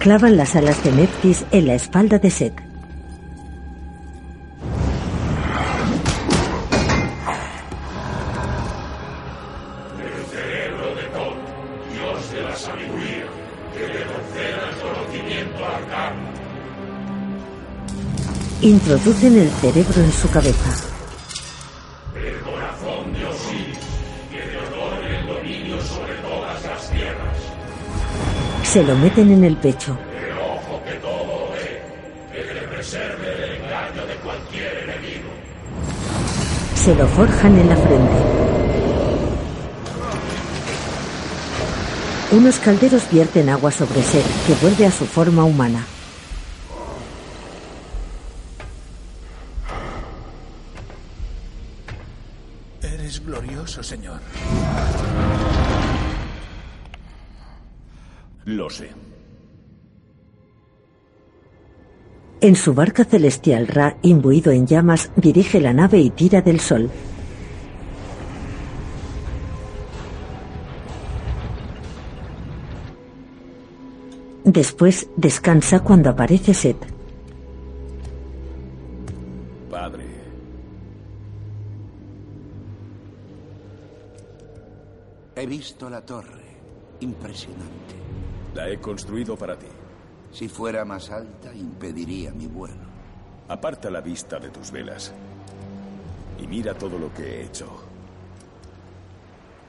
Clavan 0.00 0.38
las 0.38 0.56
alas 0.56 0.82
de 0.82 0.92
Nephthys 0.92 1.44
en 1.50 1.66
la 1.66 1.74
espalda 1.74 2.18
de 2.18 2.30
Set. 2.30 2.54
El 9.98 10.24
cerebro 10.24 10.94
de 10.94 11.02
Thoth, 11.12 11.36
dios 11.92 12.32
de 12.32 12.42
la 12.42 12.56
sabiduría, 12.56 13.26
que 13.74 13.88
le 13.88 14.06
conceda 14.06 14.70
el 14.70 14.76
conocimiento 14.80 15.66
arcano. 15.66 16.20
Introducen 18.62 19.38
el 19.38 19.50
cerebro 19.50 20.02
en 20.02 20.12
su 20.12 20.30
cabeza. 20.30 20.89
Se 28.72 28.84
lo 28.84 28.94
meten 28.94 29.32
en 29.32 29.42
el 29.42 29.56
pecho. 29.56 29.98
El 30.16 30.38
ojo 30.38 30.80
que 30.84 30.92
todo 31.00 31.50
que 32.32 32.38
te 32.38 32.68
preserve 32.68 33.26
del 33.34 33.64
engaño 33.64 34.06
de 34.06 34.14
cualquier 34.22 34.88
enemigo. 34.88 35.28
Se 36.76 36.94
lo 36.94 37.08
forjan 37.08 37.58
en 37.58 37.68
la 37.68 37.76
frente. 37.76 38.14
Unos 42.30 42.60
calderos 42.60 43.10
vierten 43.10 43.48
agua 43.48 43.72
sobre 43.72 44.04
Set, 44.04 44.24
que 44.46 44.54
vuelve 44.62 44.86
a 44.86 44.92
su 44.92 45.04
forma 45.04 45.42
humana. 45.42 45.84
Eres 52.82 53.26
glorioso, 53.26 53.82
señor. 53.82 54.20
Lo 58.50 58.68
sé. 58.68 58.90
En 62.40 62.56
su 62.56 62.74
barca 62.74 63.04
celestial, 63.04 63.68
Ra, 63.68 63.96
imbuido 64.02 64.50
en 64.50 64.66
llamas, 64.66 65.12
dirige 65.14 65.60
la 65.60 65.72
nave 65.72 66.00
y 66.00 66.10
tira 66.10 66.42
del 66.42 66.58
sol. 66.58 66.90
Después 74.42 75.08
descansa 75.16 75.78
cuando 75.78 76.10
aparece 76.10 76.52
Set. 76.52 76.76
Padre. 79.70 80.06
He 85.36 85.46
visto 85.46 85.88
la 85.88 86.04
torre. 86.04 86.40
Impresionante. 86.98 88.00
La 88.54 88.68
he 88.68 88.78
construido 88.78 89.36
para 89.36 89.58
ti. 89.58 89.66
Si 90.32 90.48
fuera 90.48 90.84
más 90.84 91.10
alta, 91.10 91.54
impediría 91.54 92.32
mi 92.32 92.46
vuelo. 92.46 92.90
Aparta 93.48 93.90
la 93.90 94.00
vista 94.00 94.38
de 94.38 94.50
tus 94.50 94.70
velas. 94.70 95.12
Y 96.40 96.46
mira 96.46 96.74
todo 96.74 96.98
lo 96.98 97.12
que 97.12 97.22
he 97.22 97.44
hecho. 97.44 97.66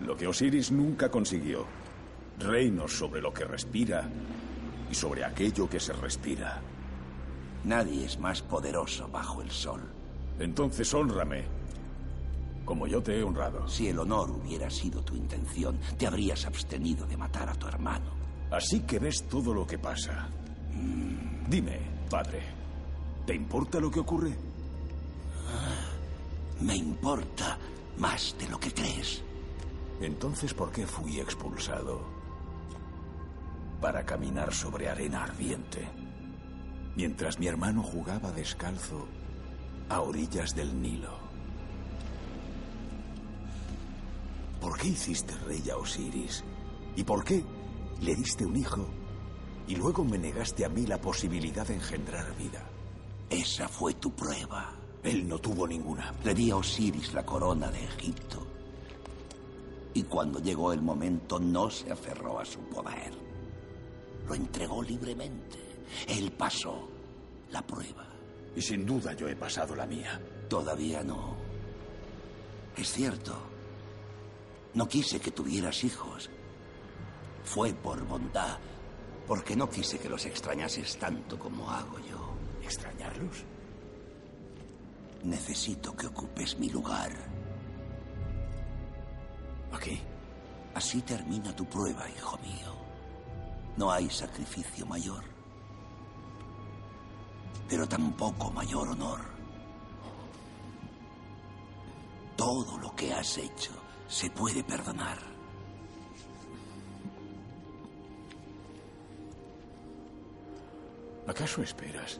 Lo 0.01 0.15
que 0.15 0.27
Osiris 0.27 0.71
nunca 0.71 1.09
consiguió. 1.09 1.65
Reinos 2.39 2.97
sobre 2.97 3.21
lo 3.21 3.33
que 3.33 3.45
respira 3.45 4.09
y 4.89 4.95
sobre 4.95 5.23
aquello 5.23 5.69
que 5.69 5.79
se 5.79 5.93
respira. 5.93 6.61
Nadie 7.63 8.05
es 8.05 8.19
más 8.19 8.41
poderoso 8.41 9.07
bajo 9.09 9.41
el 9.41 9.51
sol. 9.51 9.81
Entonces 10.39 10.91
honrame, 10.93 11.43
como 12.65 12.87
yo 12.87 13.03
te 13.03 13.19
he 13.19 13.23
honrado. 13.23 13.67
Si 13.67 13.89
el 13.89 13.99
honor 13.99 14.31
hubiera 14.31 14.69
sido 14.69 15.03
tu 15.03 15.15
intención, 15.15 15.77
te 15.97 16.07
habrías 16.07 16.45
abstenido 16.45 17.05
de 17.05 17.17
matar 17.17 17.49
a 17.49 17.53
tu 17.53 17.67
hermano. 17.67 18.20
Así 18.51 18.81
que 18.81 18.99
ves 18.99 19.23
todo 19.29 19.53
lo 19.53 19.65
que 19.65 19.79
pasa. 19.79 20.27
Dime, 21.47 21.79
padre, 22.09 22.41
¿te 23.25 23.33
importa 23.33 23.79
lo 23.79 23.89
que 23.89 24.01
ocurre? 24.01 24.37
Me 26.59 26.75
importa 26.75 27.57
más 27.97 28.35
de 28.37 28.49
lo 28.49 28.59
que 28.59 28.73
crees. 28.73 29.23
Entonces, 30.01 30.53
¿por 30.53 30.71
qué 30.71 30.85
fui 30.85 31.19
expulsado? 31.19 32.01
Para 33.79 34.05
caminar 34.05 34.53
sobre 34.53 34.89
arena 34.89 35.23
ardiente, 35.23 35.87
mientras 36.95 37.39
mi 37.39 37.47
hermano 37.47 37.81
jugaba 37.81 38.31
descalzo 38.31 39.07
a 39.89 40.01
orillas 40.01 40.55
del 40.55 40.79
Nilo. 40.81 41.17
¿Por 44.59 44.77
qué 44.77 44.89
hiciste 44.89 45.33
rey 45.47 45.67
a 45.69 45.77
Osiris? 45.77 46.43
¿Y 46.95 47.03
por 47.03 47.23
qué 47.23 47.43
le 48.01 48.15
diste 48.15 48.45
un 48.45 48.57
hijo 48.57 48.87
y 49.67 49.75
luego 49.75 50.03
me 50.03 50.17
negaste 50.17 50.65
a 50.65 50.69
mí 50.69 50.85
la 50.85 50.99
posibilidad 50.99 51.65
de 51.65 51.75
engendrar 51.75 52.35
vida? 52.35 52.67
Esa 53.29 53.67
fue 53.67 53.93
tu 53.93 54.11
prueba. 54.11 54.73
Él 55.03 55.27
no 55.27 55.39
tuvo 55.39 55.67
ninguna. 55.67 56.13
Le 56.23 56.33
di 56.33 56.51
a 56.51 56.57
Osiris 56.57 57.13
la 57.13 57.25
corona 57.25 57.71
de 57.71 57.83
Egipto. 57.83 58.45
Y 59.93 60.03
cuando 60.03 60.39
llegó 60.39 60.73
el 60.73 60.81
momento 60.81 61.39
no 61.39 61.69
se 61.69 61.91
aferró 61.91 62.39
a 62.39 62.45
su 62.45 62.59
poder. 62.59 63.13
Lo 64.27 64.35
entregó 64.35 64.83
libremente. 64.83 65.57
Él 66.07 66.31
pasó 66.31 66.89
la 67.51 67.65
prueba. 67.65 68.07
Y 68.55 68.61
sin 68.61 68.85
duda 68.85 69.13
yo 69.13 69.27
he 69.27 69.35
pasado 69.35 69.75
la 69.75 69.85
mía. 69.85 70.21
Todavía 70.49 71.03
no. 71.03 71.35
Es 72.75 72.91
cierto. 72.91 73.33
No 74.73 74.87
quise 74.87 75.19
que 75.19 75.31
tuvieras 75.31 75.83
hijos. 75.83 76.29
Fue 77.43 77.73
por 77.73 78.03
bondad. 78.05 78.57
Porque 79.27 79.55
no 79.55 79.69
quise 79.69 79.99
que 79.99 80.09
los 80.09 80.25
extrañases 80.25 80.97
tanto 80.97 81.37
como 81.37 81.69
hago 81.69 81.99
yo. 81.99 82.33
¿Extrañarlos? 82.63 83.43
Necesito 85.23 85.95
que 85.95 86.07
ocupes 86.07 86.57
mi 86.57 86.69
lugar. 86.69 87.11
¿Aquí? 89.71 89.99
Así 90.73 91.01
termina 91.01 91.55
tu 91.55 91.65
prueba, 91.65 92.09
hijo 92.09 92.37
mío. 92.39 92.75
No 93.77 93.91
hay 93.91 94.09
sacrificio 94.09 94.85
mayor. 94.85 95.23
Pero 97.69 97.87
tampoco 97.87 98.51
mayor 98.51 98.89
honor. 98.89 99.21
Todo 102.35 102.77
lo 102.77 102.95
que 102.95 103.13
has 103.13 103.37
hecho 103.37 103.71
se 104.07 104.29
puede 104.29 104.63
perdonar. 104.63 105.30
¿Acaso 111.27 111.61
esperas 111.61 112.19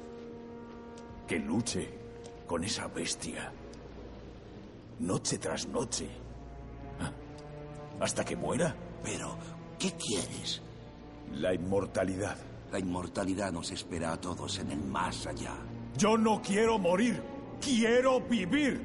que 1.28 1.40
luche 1.40 1.90
con 2.48 2.64
esa 2.64 2.88
bestia 2.88 3.52
noche 5.00 5.38
tras 5.38 5.68
noche? 5.68 6.08
¿Ah? 7.00 7.12
¿Hasta 8.00 8.24
que 8.24 8.36
muera? 8.36 8.76
Pero, 9.04 9.36
¿qué 9.80 9.94
quieres? 9.94 10.62
La 11.34 11.54
inmortalidad. 11.54 12.38
La 12.72 12.80
inmortalidad 12.80 13.52
nos 13.52 13.72
espera 13.72 14.14
a 14.14 14.22
todos 14.22 14.60
en 14.60 14.72
el 14.72 14.80
más 14.80 15.28
allá. 15.28 15.56
Yo 15.98 16.18
no 16.18 16.42
quiero 16.42 16.80
morir, 16.80 17.22
quiero 17.60 18.22
vivir. 18.22 18.82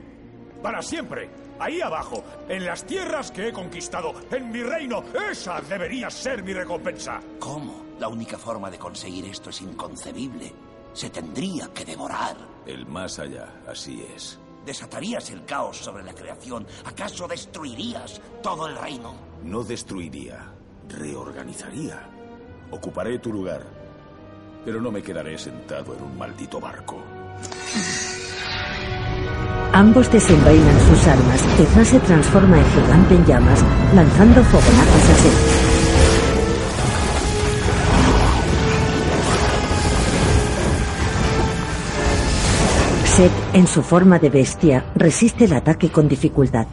Para 0.62 0.82
siempre, 0.82 1.30
ahí 1.60 1.80
abajo, 1.80 2.24
en 2.48 2.64
las 2.64 2.84
tierras 2.84 3.30
que 3.30 3.48
he 3.48 3.52
conquistado, 3.52 4.12
en 4.30 4.51
mi 4.51 4.62
reino. 4.62 5.05
Esa 5.30 5.60
debería 5.60 6.10
ser 6.10 6.43
mi 6.43 6.52
recompensa. 6.52 7.20
¿Cómo? 7.38 7.85
La 7.98 8.09
única 8.09 8.36
forma 8.36 8.70
de 8.70 8.78
conseguir 8.78 9.24
esto 9.27 9.51
es 9.51 9.60
inconcebible. 9.62 10.52
se 10.93 11.10
tendría 11.10 11.68
que 11.74 11.85
devorar. 11.85 12.36
El 12.64 12.86
más 12.86 13.18
allá, 13.18 13.60
así 13.68 14.02
es. 14.14 14.39
¿Desatarías 14.64 15.31
el 15.31 15.44
caos 15.44 15.77
sobre 15.77 16.02
la 16.02 16.14
creación? 16.14 16.66
¿Acaso 16.86 17.28
destruirías 17.28 18.20
todo 18.43 18.66
el 18.66 18.77
reino? 18.77 19.14
No 19.44 19.62
destruiría, 19.62 20.52
reorganizaría. 20.89 22.01
Ocuparé 22.70 23.18
tu 23.18 23.31
lugar, 23.31 23.62
pero 24.64 24.81
no 24.81 24.90
me 24.90 25.02
quedaré 25.02 25.39
sentado 25.39 25.94
en 25.94 26.02
un 26.02 26.16
maldito 26.16 26.59
barco. 26.59 26.97
Ambos 29.73 30.10
desenvainan 30.10 30.81
sus 30.89 31.06
armas 31.06 31.77
Ra 31.77 31.85
se 31.85 32.01
transforma 32.01 32.56
en 32.56 32.64
gigante 32.73 33.14
en 33.14 33.27
llamas, 33.27 33.62
lanzando 33.94 34.43
fogonazos 34.44 35.10
a 35.10 35.76
Set, 43.16 43.32
en 43.55 43.66
su 43.66 43.82
forma 43.82 44.18
de 44.18 44.28
bestia, 44.28 44.84
resiste 44.94 45.47
el 45.47 45.55
ataque 45.55 45.88
con 45.88 46.06
dificultad. 46.06 46.66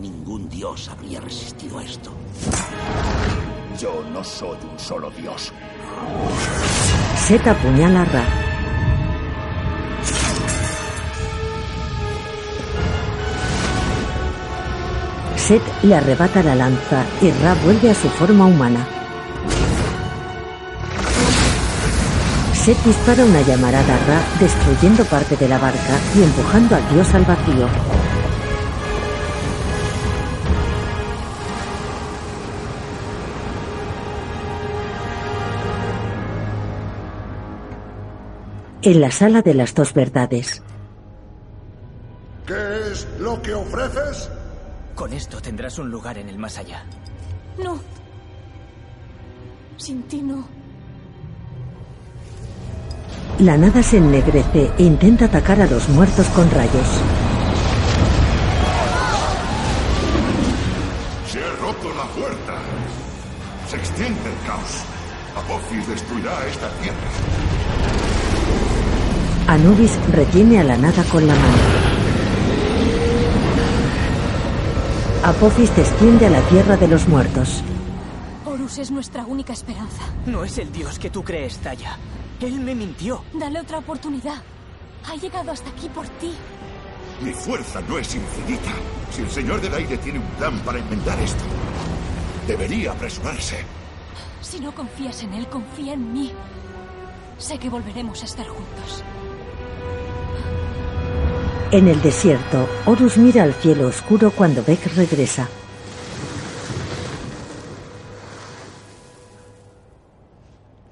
Ningún 0.00 0.48
dios 0.48 0.88
habría 0.88 1.20
resistido 1.20 1.78
esto. 1.78 2.10
Yo 3.78 4.02
no 4.14 4.24
soy 4.24 4.56
un 4.72 4.78
solo 4.78 5.10
dios. 5.10 5.52
Set 7.16 7.46
apuñala 7.46 8.00
a 8.00 8.04
Ra. 8.06 8.24
Set 15.36 15.62
le 15.82 15.94
arrebata 15.96 16.42
la 16.42 16.54
lanza 16.54 17.04
y 17.20 17.30
Ra 17.30 17.54
vuelve 17.62 17.90
a 17.90 17.94
su 17.94 18.08
forma 18.08 18.46
humana. 18.46 19.01
Set 22.64 22.78
dispara 22.84 23.24
una 23.24 23.42
llamarada 23.42 23.92
a 23.92 24.06
Ra, 24.06 24.22
destruyendo 24.38 25.04
parte 25.06 25.36
de 25.36 25.48
la 25.48 25.58
barca 25.58 25.98
y 26.14 26.22
empujando 26.22 26.76
al 26.76 26.88
dios 26.94 27.12
al 27.12 27.24
vacío. 27.24 27.68
En 38.82 39.00
la 39.00 39.10
sala 39.10 39.42
de 39.42 39.54
las 39.54 39.74
dos 39.74 39.92
verdades, 39.92 40.62
¿Qué 42.46 42.92
es 42.92 43.08
lo 43.18 43.42
que 43.42 43.54
ofreces? 43.54 44.30
Con 44.94 45.12
esto 45.12 45.40
tendrás 45.40 45.80
un 45.80 45.90
lugar 45.90 46.16
en 46.16 46.28
el 46.28 46.38
más 46.38 46.58
allá. 46.58 46.84
No. 47.58 47.80
Sin 49.76 50.04
ti 50.04 50.22
no. 50.22 50.61
La 53.38 53.56
nada 53.56 53.82
se 53.82 53.96
ennegrece 53.96 54.70
e 54.78 54.82
intenta 54.82 55.24
atacar 55.24 55.60
a 55.60 55.66
los 55.66 55.88
muertos 55.88 56.26
con 56.28 56.50
rayos. 56.50 56.86
Se 61.26 61.42
ha 61.42 61.50
roto 61.60 61.88
la 61.94 62.04
puerta. 62.14 62.54
Se 63.68 63.76
extiende 63.76 64.20
el 64.20 64.46
caos. 64.46 64.84
Apophis 65.36 65.88
destruirá 65.88 66.46
esta 66.46 66.68
tierra. 66.80 66.98
Anubis 69.48 69.98
retiene 70.12 70.60
a 70.60 70.64
la 70.64 70.76
nada 70.76 71.02
con 71.04 71.26
la 71.26 71.34
mano. 71.34 71.92
Apophis 75.24 75.74
desciende 75.74 76.26
a 76.26 76.30
la 76.30 76.40
tierra 76.42 76.76
de 76.76 76.88
los 76.88 77.08
muertos. 77.08 77.62
Horus 78.44 78.78
es 78.78 78.90
nuestra 78.90 79.24
única 79.24 79.52
esperanza. 79.52 80.02
No 80.26 80.44
es 80.44 80.58
el 80.58 80.70
dios 80.70 80.98
que 80.98 81.10
tú 81.10 81.24
crees, 81.24 81.58
Taya. 81.58 81.96
Él 82.42 82.58
me 82.58 82.74
mintió. 82.74 83.22
Dale 83.32 83.60
otra 83.60 83.78
oportunidad. 83.78 84.42
Ha 85.06 85.14
llegado 85.14 85.52
hasta 85.52 85.70
aquí 85.70 85.88
por 85.88 86.08
ti. 86.08 86.32
Mi 87.20 87.32
fuerza 87.32 87.80
no 87.82 87.98
es 87.98 88.14
infinita. 88.14 88.72
Si 89.12 89.22
el 89.22 89.30
Señor 89.30 89.60
del 89.60 89.74
Aire 89.74 89.96
tiene 89.98 90.18
un 90.18 90.26
plan 90.38 90.58
para 90.60 90.78
enmendar 90.80 91.18
esto, 91.20 91.44
debería 92.48 92.92
apresurarse. 92.92 93.58
Si 94.40 94.58
no 94.58 94.74
confías 94.74 95.22
en 95.22 95.34
él, 95.34 95.46
confía 95.46 95.92
en 95.94 96.12
mí. 96.12 96.32
Sé 97.38 97.58
que 97.58 97.70
volveremos 97.70 98.22
a 98.22 98.24
estar 98.24 98.46
juntos. 98.48 99.04
En 101.70 101.86
el 101.86 102.02
desierto, 102.02 102.68
Horus 102.86 103.18
mira 103.18 103.44
al 103.44 103.54
cielo 103.54 103.86
oscuro 103.86 104.32
cuando 104.32 104.64
Beck 104.64 104.94
regresa. 104.96 105.48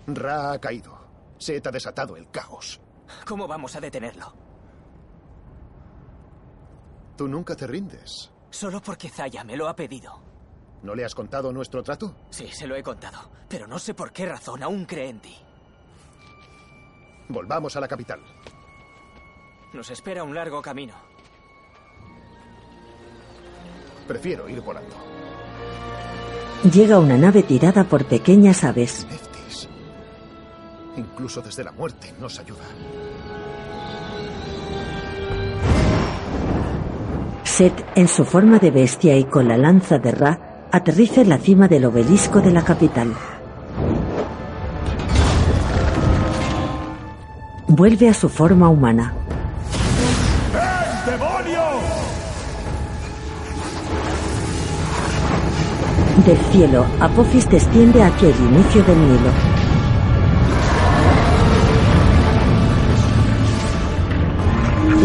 Ra 0.07 0.53
ha 0.53 0.59
caído. 0.59 1.00
Set 1.41 1.67
ha 1.67 1.71
desatado 1.71 2.17
el 2.17 2.31
caos. 2.31 2.81
¿Cómo 3.27 3.49
vamos 3.49 3.75
a 3.75 3.81
detenerlo? 3.81 4.33
Tú 7.17 7.27
nunca 7.27 7.57
te 7.57 7.67
rindes. 7.67 8.31
Solo 8.51 8.81
porque 8.83 9.09
Zaya 9.09 9.43
me 9.43 9.57
lo 9.57 9.67
ha 9.67 9.75
pedido. 9.75 10.21
¿No 10.83 10.95
le 10.95 11.05
has 11.05 11.15
contado 11.15 11.53
nuestro 11.53 11.83
trato? 11.83 12.15
Sí, 12.31 12.49
se 12.49 12.67
lo 12.67 12.77
he 12.77 12.83
contado. 12.83 13.19
Pero 13.49 13.67
no 13.67 13.79
sé 13.79 13.95
por 13.95 14.12
qué 14.12 14.27
razón 14.27 14.62
aún 14.62 14.85
cree 14.85 15.09
en 15.09 15.21
ti. 15.21 15.35
Volvamos 17.29 17.75
a 17.77 17.81
la 17.81 17.89
capital. 17.89 18.21
Nos 19.73 19.91
espera 19.91 20.23
un 20.23 20.35
largo 20.35 20.61
camino. 20.61 20.95
Prefiero 24.07 24.49
ir 24.49 24.61
volando. 24.61 24.97
Llega 26.71 26.99
una 26.99 27.17
nave 27.17 27.43
tirada 27.45 27.85
por 27.85 28.05
pequeñas 28.05 28.65
aves. 28.65 29.07
Incluso 30.97 31.41
desde 31.41 31.65
la 31.65 31.73
muerte 31.73 32.12
nos 32.21 32.39
ayuda. 32.39 32.65
Set, 37.45 37.85
en 37.95 38.09
su 38.09 38.25
forma 38.25 38.59
de 38.59 38.71
bestia 38.71 39.17
y 39.17 39.25
con 39.25 39.49
la 39.49 39.57
lanza 39.57 39.99
de 39.99 40.12
Ra, 40.12 40.69
aterriza 40.73 41.21
en 41.21 41.29
la 41.29 41.39
cima 41.39 41.69
del 41.69 41.85
obelisco 41.85 42.41
de 42.41 42.51
la 42.51 42.62
capital. 42.62 43.15
Vuelve 47.69 48.09
a 48.09 48.15
su 48.15 48.29
forma 48.29 48.69
humana. 48.69 49.15
¡Eh, 50.55 51.11
demonio! 51.11 51.61
Del 56.27 56.39
cielo, 56.53 56.87
Apophis 57.01 57.49
desciende 57.49 58.03
hacia 58.03 58.29
el 58.29 58.37
inicio 58.37 58.83
del 58.83 58.99
Nilo. 58.99 59.50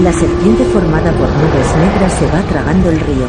La 0.01 0.11
serpiente 0.11 0.65
formada 0.65 1.09
por 1.13 1.29
nubes 1.29 1.77
negras 1.77 2.13
se 2.13 2.27
va 2.27 2.41
tragando 2.41 2.89
el 2.89 2.99
río. 2.99 3.27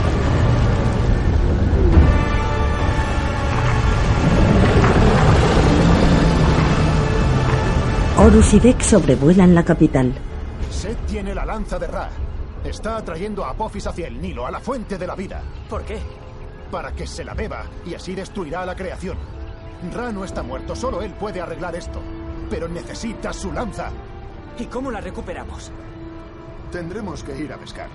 Horus 8.19 8.55
y 8.55 8.59
Beck 8.59 8.81
sobrevuelan 8.81 9.55
la 9.55 9.63
capital. 9.63 10.13
Set 10.69 10.99
tiene 11.07 11.35
la 11.37 11.47
lanza 11.47 11.79
de 11.79 11.87
Ra. 11.87 12.11
Está 12.65 12.97
atrayendo 12.97 13.45
a 13.45 13.51
Apophis 13.51 13.87
hacia 13.87 14.09
el 14.09 14.21
Nilo, 14.21 14.45
a 14.45 14.51
la 14.51 14.59
fuente 14.59 14.99
de 14.99 15.07
la 15.07 15.15
vida. 15.15 15.43
¿Por 15.71 15.85
qué? 15.85 15.99
Para 16.73 16.91
que 16.91 17.07
se 17.07 17.25
la 17.25 17.35
beba 17.35 17.65
y 17.87 17.95
así 17.95 18.17
destruirá 18.17 18.63
a 18.63 18.67
la 18.67 18.75
creación. 18.75 19.17
Ra 19.95 20.11
no 20.11 20.25
está 20.25 20.43
muerto, 20.43 20.75
solo 20.75 21.01
él 21.01 21.13
puede 21.13 21.41
arreglar 21.41 21.77
esto. 21.77 22.01
Pero 22.51 22.67
necesita 22.67 23.33
su 23.33 23.53
lanza. 23.53 23.91
¿Y 24.59 24.65
cómo 24.65 24.91
la 24.91 25.01
recuperamos? 25.01 25.71
Tendremos 26.71 27.23
que 27.23 27.39
ir 27.39 27.53
a 27.53 27.57
pescar. 27.57 27.89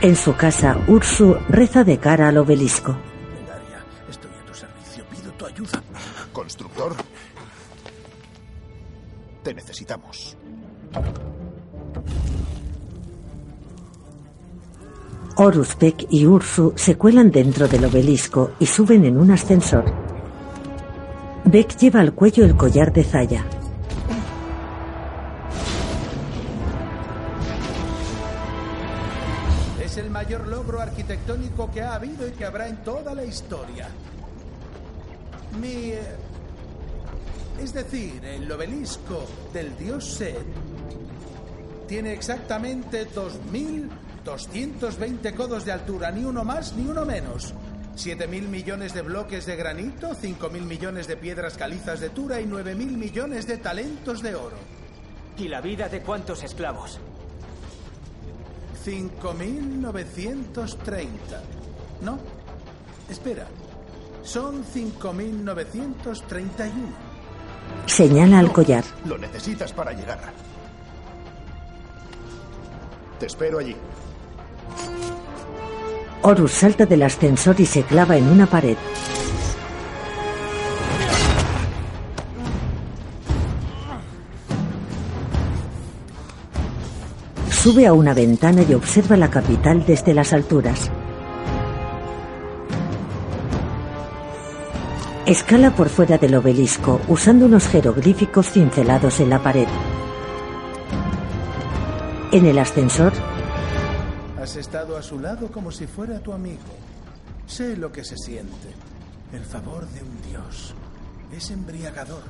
En 0.00 0.16
su 0.16 0.36
casa, 0.36 0.76
Ursu 0.86 1.34
reza 1.48 1.82
de 1.82 1.96
cara 1.98 2.28
al 2.28 2.36
obelisco. 2.36 2.92
Medaria, 2.92 3.82
estoy 4.10 4.30
a 4.30 4.44
tu 4.44 4.54
servicio. 4.54 5.04
Pido 5.06 5.32
tu 5.32 5.46
ayuda. 5.46 5.82
Constructor. 6.32 6.94
Te 9.42 9.54
necesitamos. 9.54 10.36
Horus, 15.36 15.76
Beck 15.78 16.06
y 16.10 16.26
Ursu 16.26 16.74
se 16.76 16.96
cuelan 16.96 17.30
dentro 17.30 17.66
del 17.66 17.86
obelisco 17.86 18.52
y 18.60 18.66
suben 18.66 19.04
en 19.06 19.16
un 19.16 19.30
ascensor. 19.30 20.03
Beck 21.46 21.76
lleva 21.78 22.00
al 22.00 22.14
cuello 22.14 22.44
el 22.44 22.56
collar 22.56 22.92
de 22.92 23.04
Zaya. 23.04 23.44
Es 29.82 29.96
el 29.96 30.10
mayor 30.10 30.46
logro 30.48 30.80
arquitectónico 30.80 31.70
que 31.70 31.82
ha 31.82 31.94
habido 31.94 32.26
y 32.26 32.32
que 32.32 32.44
habrá 32.44 32.66
en 32.68 32.78
toda 32.78 33.14
la 33.14 33.24
historia. 33.24 33.86
Mi... 35.60 35.92
eh, 35.92 36.00
Es 37.62 37.72
decir, 37.72 38.24
el 38.24 38.50
obelisco 38.50 39.24
del 39.52 39.76
dios 39.76 40.04
Set 40.04 40.42
tiene 41.86 42.12
exactamente 42.12 43.04
220 43.04 45.34
codos 45.34 45.64
de 45.64 45.70
altura, 45.72 46.10
ni 46.10 46.24
uno 46.24 46.42
más 46.44 46.74
ni 46.74 46.88
uno 46.88 47.04
menos. 47.04 47.54
7.000 47.96 48.48
millones 48.48 48.92
de 48.92 49.02
bloques 49.02 49.46
de 49.46 49.54
granito, 49.56 50.10
5.000 50.10 50.50
millones 50.62 51.06
de 51.06 51.16
piedras 51.16 51.56
calizas 51.56 52.00
de 52.00 52.10
Tura 52.10 52.40
y 52.40 52.46
9.000 52.46 52.74
millones 52.74 53.46
de 53.46 53.58
talentos 53.58 54.20
de 54.22 54.34
oro. 54.34 54.56
¿Y 55.38 55.46
la 55.48 55.60
vida 55.60 55.88
de 55.88 56.00
cuántos 56.00 56.42
esclavos? 56.42 56.98
5.930. 58.84 61.06
No, 62.02 62.18
espera. 63.08 63.46
Son 64.22 64.64
5.931. 64.64 66.70
Señala 67.86 68.40
al 68.40 68.52
collar. 68.52 68.84
Lo 69.04 69.16
necesitas 69.18 69.72
para 69.72 69.92
llegar. 69.92 70.18
Te 73.18 73.26
espero 73.26 73.58
allí. 73.58 73.74
Horus 76.26 76.52
salta 76.52 76.86
del 76.86 77.02
ascensor 77.02 77.60
y 77.60 77.66
se 77.66 77.82
clava 77.82 78.16
en 78.16 78.26
una 78.26 78.46
pared. 78.46 78.78
Sube 87.50 87.86
a 87.86 87.92
una 87.92 88.14
ventana 88.14 88.62
y 88.66 88.72
observa 88.72 89.18
la 89.18 89.28
capital 89.28 89.84
desde 89.86 90.14
las 90.14 90.32
alturas. 90.32 90.90
Escala 95.26 95.76
por 95.76 95.90
fuera 95.90 96.16
del 96.16 96.36
obelisco 96.36 97.02
usando 97.08 97.44
unos 97.44 97.68
jeroglíficos 97.68 98.50
cincelados 98.50 99.20
en 99.20 99.28
la 99.28 99.42
pared. 99.42 99.68
En 102.32 102.46
el 102.46 102.58
ascensor, 102.58 103.12
Has 104.44 104.56
estado 104.56 104.98
a 104.98 105.02
su 105.02 105.18
lado 105.18 105.50
como 105.50 105.72
si 105.72 105.86
fuera 105.86 106.20
tu 106.20 106.30
amigo. 106.30 106.58
Sé 107.46 107.78
lo 107.78 107.90
que 107.90 108.04
se 108.04 108.18
siente. 108.18 108.74
El 109.32 109.42
favor 109.42 109.88
de 109.88 110.02
un 110.02 110.20
dios. 110.20 110.74
Es 111.32 111.50
embriagador. 111.50 112.24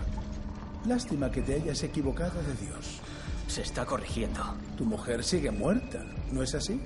Lástima 0.86 1.32
que 1.32 1.42
te 1.42 1.54
hayas 1.54 1.82
equivocado 1.82 2.40
de 2.40 2.54
Dios. 2.64 3.00
Se 3.48 3.62
está 3.62 3.84
corrigiendo. 3.84 4.40
Tu 4.78 4.84
mujer 4.84 5.24
sigue 5.24 5.50
muerta, 5.50 6.04
¿no 6.30 6.44
es 6.44 6.54
así? 6.54 6.80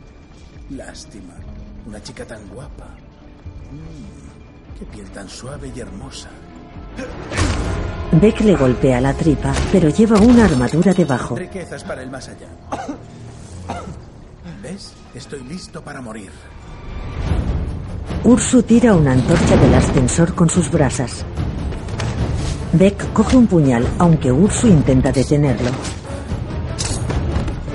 Lástima. 0.70 1.34
Una 1.84 2.02
chica 2.02 2.24
tan 2.24 2.48
guapa. 2.48 2.86
Mm, 3.70 4.78
qué 4.78 4.86
piel 4.86 5.10
tan 5.10 5.28
suave 5.28 5.70
y 5.76 5.78
hermosa. 5.78 6.30
Beck 8.12 8.40
le 8.40 8.56
golpea 8.56 8.98
la 9.02 9.12
tripa, 9.12 9.52
pero 9.70 9.90
lleva 9.90 10.18
una 10.20 10.46
armadura 10.46 10.94
debajo. 10.94 11.36
Riquezas 11.36 11.84
para 11.84 12.02
el 12.02 12.10
más 12.10 12.30
allá. 12.30 12.48
¿Ves? 14.62 14.92
Estoy 15.14 15.42
listo 15.44 15.82
para 15.82 16.00
morir. 16.00 16.30
Ursu 18.24 18.62
tira 18.62 18.94
una 18.94 19.12
antorcha 19.12 19.56
del 19.56 19.74
ascensor 19.74 20.34
con 20.34 20.50
sus 20.50 20.70
brasas. 20.70 21.24
Beck 22.72 23.12
coge 23.12 23.36
un 23.36 23.46
puñal, 23.46 23.86
aunque 23.98 24.32
Ursu 24.32 24.66
intenta 24.66 25.12
detenerlo. 25.12 25.70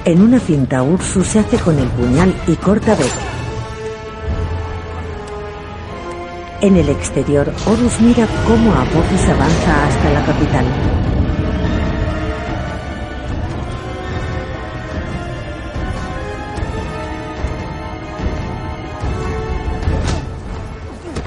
En 0.06 0.22
una 0.22 0.40
cinta, 0.40 0.84
Ursu 0.84 1.24
se 1.24 1.40
hace 1.40 1.58
con 1.58 1.80
el 1.80 1.88
puñal 1.90 2.36
y 2.48 2.56
corta 2.56 2.96
Beck. 2.96 3.34
En 6.64 6.78
el 6.78 6.90
exterior, 6.90 7.52
Horus 7.66 8.00
mira 8.00 8.28
cómo 8.48 8.72
Apophis 8.74 9.28
avanza 9.28 9.88
hasta 9.88 10.10
la 10.12 10.26
capital. 10.26 11.03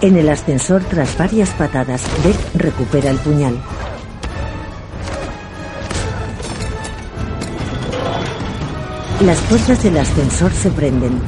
En 0.07 0.17
el 0.17 0.29
ascensor, 0.29 0.85
tras 0.85 1.19
varias 1.19 1.51
patadas, 1.51 2.01
Beck 2.23 2.37
recupera 2.55 3.11
el 3.11 3.19
puñal. 3.19 3.59
Las 9.25 9.41
puertas 9.41 9.83
del 9.83 9.99
ascensor 9.99 10.53
se 10.53 10.71
prenden. 10.71 11.21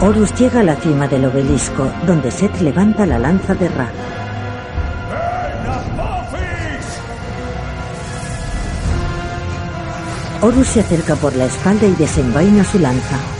Horus 0.00 0.34
llega 0.36 0.60
a 0.60 0.62
la 0.62 0.76
cima 0.76 1.06
del 1.06 1.26
obelisco, 1.26 1.86
donde 2.06 2.30
Seth 2.30 2.62
levanta 2.62 3.04
la 3.04 3.18
lanza 3.18 3.54
de 3.54 3.68
Ra. 3.68 3.90
Horus 10.40 10.66
se 10.66 10.80
acerca 10.80 11.14
por 11.16 11.36
la 11.36 11.44
espalda 11.44 11.86
y 11.86 11.92
desenvaina 11.92 12.64
su 12.64 12.78
lanza. 12.78 13.35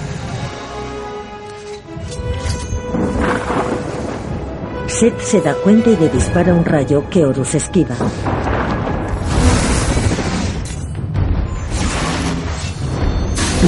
Seth 4.98 5.20
se 5.20 5.42
da 5.42 5.52
cuenta 5.56 5.90
y 5.90 5.96
le 5.98 6.08
dispara 6.08 6.54
un 6.54 6.64
rayo 6.64 7.04
que 7.10 7.22
Horus 7.22 7.54
esquiva. 7.54 7.94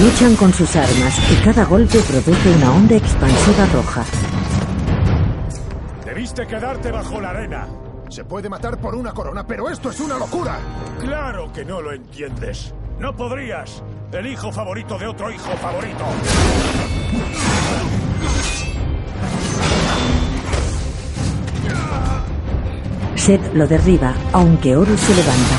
Luchan 0.03 0.37
con 0.37 0.55
sus 0.55 0.75
armas 0.75 1.19
y 1.31 1.45
cada 1.45 1.67
golpe 1.67 1.99
produce 1.99 2.57
una 2.57 2.73
onda 2.73 2.97
expansiva 2.97 3.67
roja. 3.75 4.05
Debiste 6.07 6.47
quedarte 6.47 6.91
bajo 6.91 7.21
la 7.21 7.29
arena. 7.29 7.69
Se 8.09 8.25
puede 8.25 8.49
matar 8.49 8.79
por 8.79 8.95
una 8.95 9.13
corona, 9.13 9.47
pero 9.47 9.69
esto 9.69 9.91
es 9.91 10.01
una 10.01 10.17
locura. 10.17 10.59
Claro 10.99 11.53
que 11.53 11.63
no 11.63 11.83
lo 11.83 11.93
entiendes. 11.93 12.73
No 12.99 13.15
podrías. 13.15 13.83
El 14.13 14.29
hijo 14.29 14.51
favorito 14.51 14.99
de 14.99 15.07
otro 15.07 15.31
hijo 15.31 15.51
favorito. 15.61 16.05
Seth 23.29 23.53
lo 23.53 23.67
derriba, 23.67 24.15
aunque 24.33 24.75
Horus 24.75 24.99
se 25.01 25.15
levanta. 25.15 25.57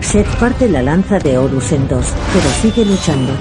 Seth 0.00 0.26
parte 0.38 0.66
la 0.70 0.80
lanza 0.80 1.18
de 1.18 1.36
Horus 1.36 1.72
en 1.72 1.86
dos, 1.86 2.06
pero 2.32 2.48
sigue 2.62 2.86
luchando. 2.86 3.34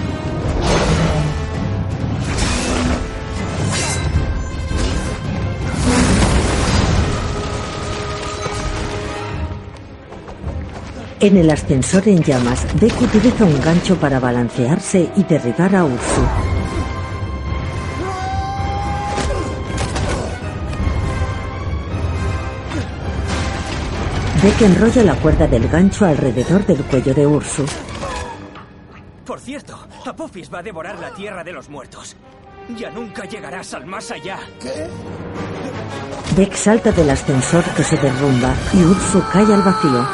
En 11.22 11.38
el 11.38 11.50
ascensor 11.50 12.06
en 12.10 12.22
llamas, 12.22 12.66
Beck 12.82 13.02
utiliza 13.02 13.46
un 13.46 13.62
gancho 13.62 13.96
para 13.96 14.20
balancearse 14.20 15.10
y 15.16 15.24
derribar 15.24 15.74
a 15.74 15.86
Ursu. 15.86 16.53
Beck 24.44 24.62
enrolla 24.62 25.04
la 25.04 25.16
cuerda 25.16 25.48
del 25.48 25.70
gancho 25.70 26.04
alrededor 26.04 26.66
del 26.66 26.84
cuello 26.84 27.14
de 27.14 27.26
Ursu. 27.26 27.66
Por 29.26 29.40
cierto, 29.40 29.80
Apophis 30.06 30.54
va 30.54 30.60
a 30.60 30.62
devorar 30.62 31.00
la 31.00 31.14
tierra 31.14 31.46
de 31.46 31.54
los 31.54 31.70
muertos. 31.70 32.18
Ya 32.78 32.90
nunca 32.90 33.24
llegarás 33.24 33.74
al 33.74 33.86
más 33.86 34.12
allá. 34.12 34.38
¿Qué? 34.60 34.90
Beck 36.36 36.56
salta 36.56 36.92
del 36.92 37.10
ascensor 37.10 37.64
que 37.74 37.86
se 37.86 37.96
derrumba 37.96 38.54
y 38.74 38.84
Ursu 38.84 39.24
cae 39.32 39.46
al 39.46 39.62
vacío. 39.62 40.08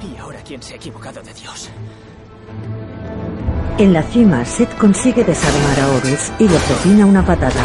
¿Y 0.00 0.16
ahora 0.16 0.40
quién 0.42 0.62
se 0.62 0.72
ha 0.72 0.76
equivocado 0.76 1.20
de 1.20 1.34
Dios? 1.34 1.68
En 3.76 3.92
la 3.92 4.02
cima, 4.04 4.42
Seth 4.46 4.74
consigue 4.78 5.22
desarmar 5.22 5.80
a 5.80 5.88
Horus 5.88 6.32
y 6.38 6.48
le 6.48 6.58
propina 6.60 7.04
una 7.04 7.26
patada. 7.26 7.62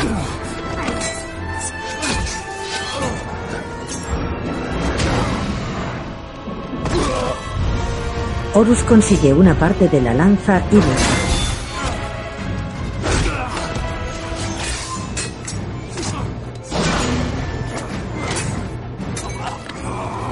Horus 8.57 8.83
consigue 8.83 9.33
una 9.33 9.53
parte 9.59 9.89
de 9.89 9.99
la 9.99 10.13
lanza 10.13 10.63
y 10.71 10.75
lucha. 10.75 10.85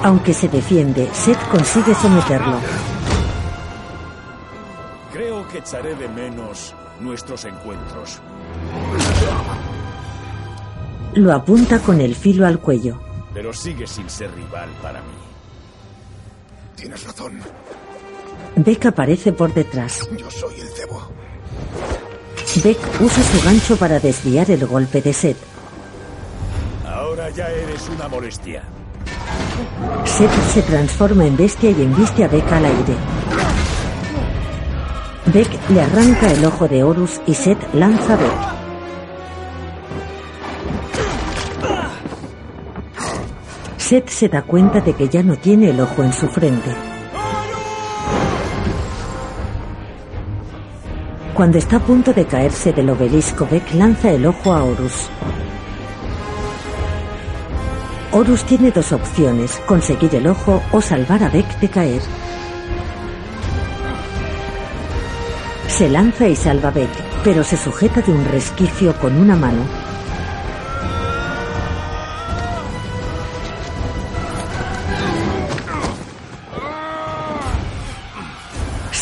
Aunque 0.03 0.33
se 0.33 0.47
defiende, 0.47 1.09
Seth 1.11 1.49
consigue 1.49 1.93
someterlo. 1.95 2.59
Creo 5.11 5.45
que 5.49 5.57
echaré 5.57 5.93
de 5.95 6.07
menos 6.07 6.73
nuestros 7.01 7.43
encuentros. 7.43 8.21
Lo 11.15 11.33
apunta 11.33 11.79
con 11.79 11.99
el 11.99 12.15
filo 12.15 12.47
al 12.47 12.59
cuello. 12.59 13.01
Pero 13.33 13.51
sigue 13.51 13.85
sin 13.85 14.09
ser 14.09 14.33
rival 14.33 14.69
para 14.81 15.01
mí. 15.01 15.17
Tienes 16.77 17.03
razón. 17.03 17.41
Beck 18.55 18.85
aparece 18.85 19.33
por 19.33 19.53
detrás. 19.53 20.07
Yo 20.17 20.29
soy 20.29 20.59
el 20.59 20.67
cebo. 20.67 21.01
Beck 22.63 22.77
usa 23.01 23.23
su 23.23 23.45
gancho 23.45 23.75
para 23.77 23.99
desviar 23.99 24.49
el 24.51 24.65
golpe 24.65 25.01
de 25.01 25.11
Seth. 25.13 25.37
Ahora 26.85 27.29
ya 27.31 27.49
eres 27.49 27.89
una 27.89 28.07
molestia. 28.07 28.63
Seth 30.05 30.53
se 30.53 30.61
transforma 30.61 31.25
en 31.25 31.35
bestia 31.35 31.71
y 31.71 31.81
embiste 31.81 32.23
a 32.23 32.27
Beck 32.27 32.51
al 32.51 32.65
aire. 32.65 32.95
Beck 35.33 35.69
le 35.69 35.81
arranca 35.81 36.31
el 36.31 36.45
ojo 36.45 36.67
de 36.67 36.83
Horus 36.83 37.21
y 37.25 37.33
Seth 37.33 37.73
lanza 37.73 38.13
a 38.13 38.17
Beck. 38.17 38.53
Seth 43.77 44.09
se 44.09 44.29
da 44.29 44.43
cuenta 44.43 44.79
de 44.79 44.93
que 44.93 45.09
ya 45.09 45.23
no 45.23 45.35
tiene 45.37 45.69
el 45.69 45.79
ojo 45.79 46.03
en 46.03 46.13
su 46.13 46.27
frente. 46.27 46.92
Cuando 51.43 51.57
está 51.57 51.75
a 51.75 51.79
punto 51.81 52.13
de 52.13 52.25
caerse 52.25 52.71
del 52.71 52.89
obelisco, 52.89 53.45
Beck 53.51 53.73
lanza 53.73 54.09
el 54.09 54.25
ojo 54.25 54.53
a 54.53 54.63
Horus. 54.63 55.09
Horus 58.13 58.45
tiene 58.45 58.71
dos 58.71 58.93
opciones, 58.93 59.61
conseguir 59.65 60.15
el 60.15 60.27
ojo 60.27 60.63
o 60.71 60.79
salvar 60.79 61.21
a 61.21 61.27
Beck 61.27 61.59
de 61.59 61.67
caer. 61.67 62.01
Se 65.67 65.89
lanza 65.89 66.29
y 66.29 66.35
salva 66.37 66.69
a 66.69 66.71
Beck, 66.71 66.89
pero 67.25 67.43
se 67.43 67.57
sujeta 67.57 67.99
de 67.99 68.13
un 68.13 68.23
resquicio 68.23 68.97
con 68.99 69.17
una 69.17 69.35
mano. 69.35 69.82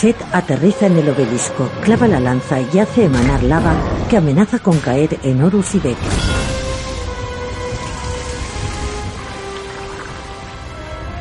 Set 0.02 0.18
aterriza 0.34 0.88
en 0.88 0.98
el 0.98 1.10
obelisco, 1.10 1.70
clava 1.84 2.08
la 2.08 2.20
lanza 2.20 2.60
y 2.60 2.80
hace 2.80 3.06
emanar 3.06 3.44
lava 3.44 3.76
que 4.10 4.18
amenaza 4.18 4.58
con 4.58 4.80
caer 4.80 5.20
en 5.22 5.44
Horus 5.44 5.76
y 5.76 5.80
Beck. 5.80 5.98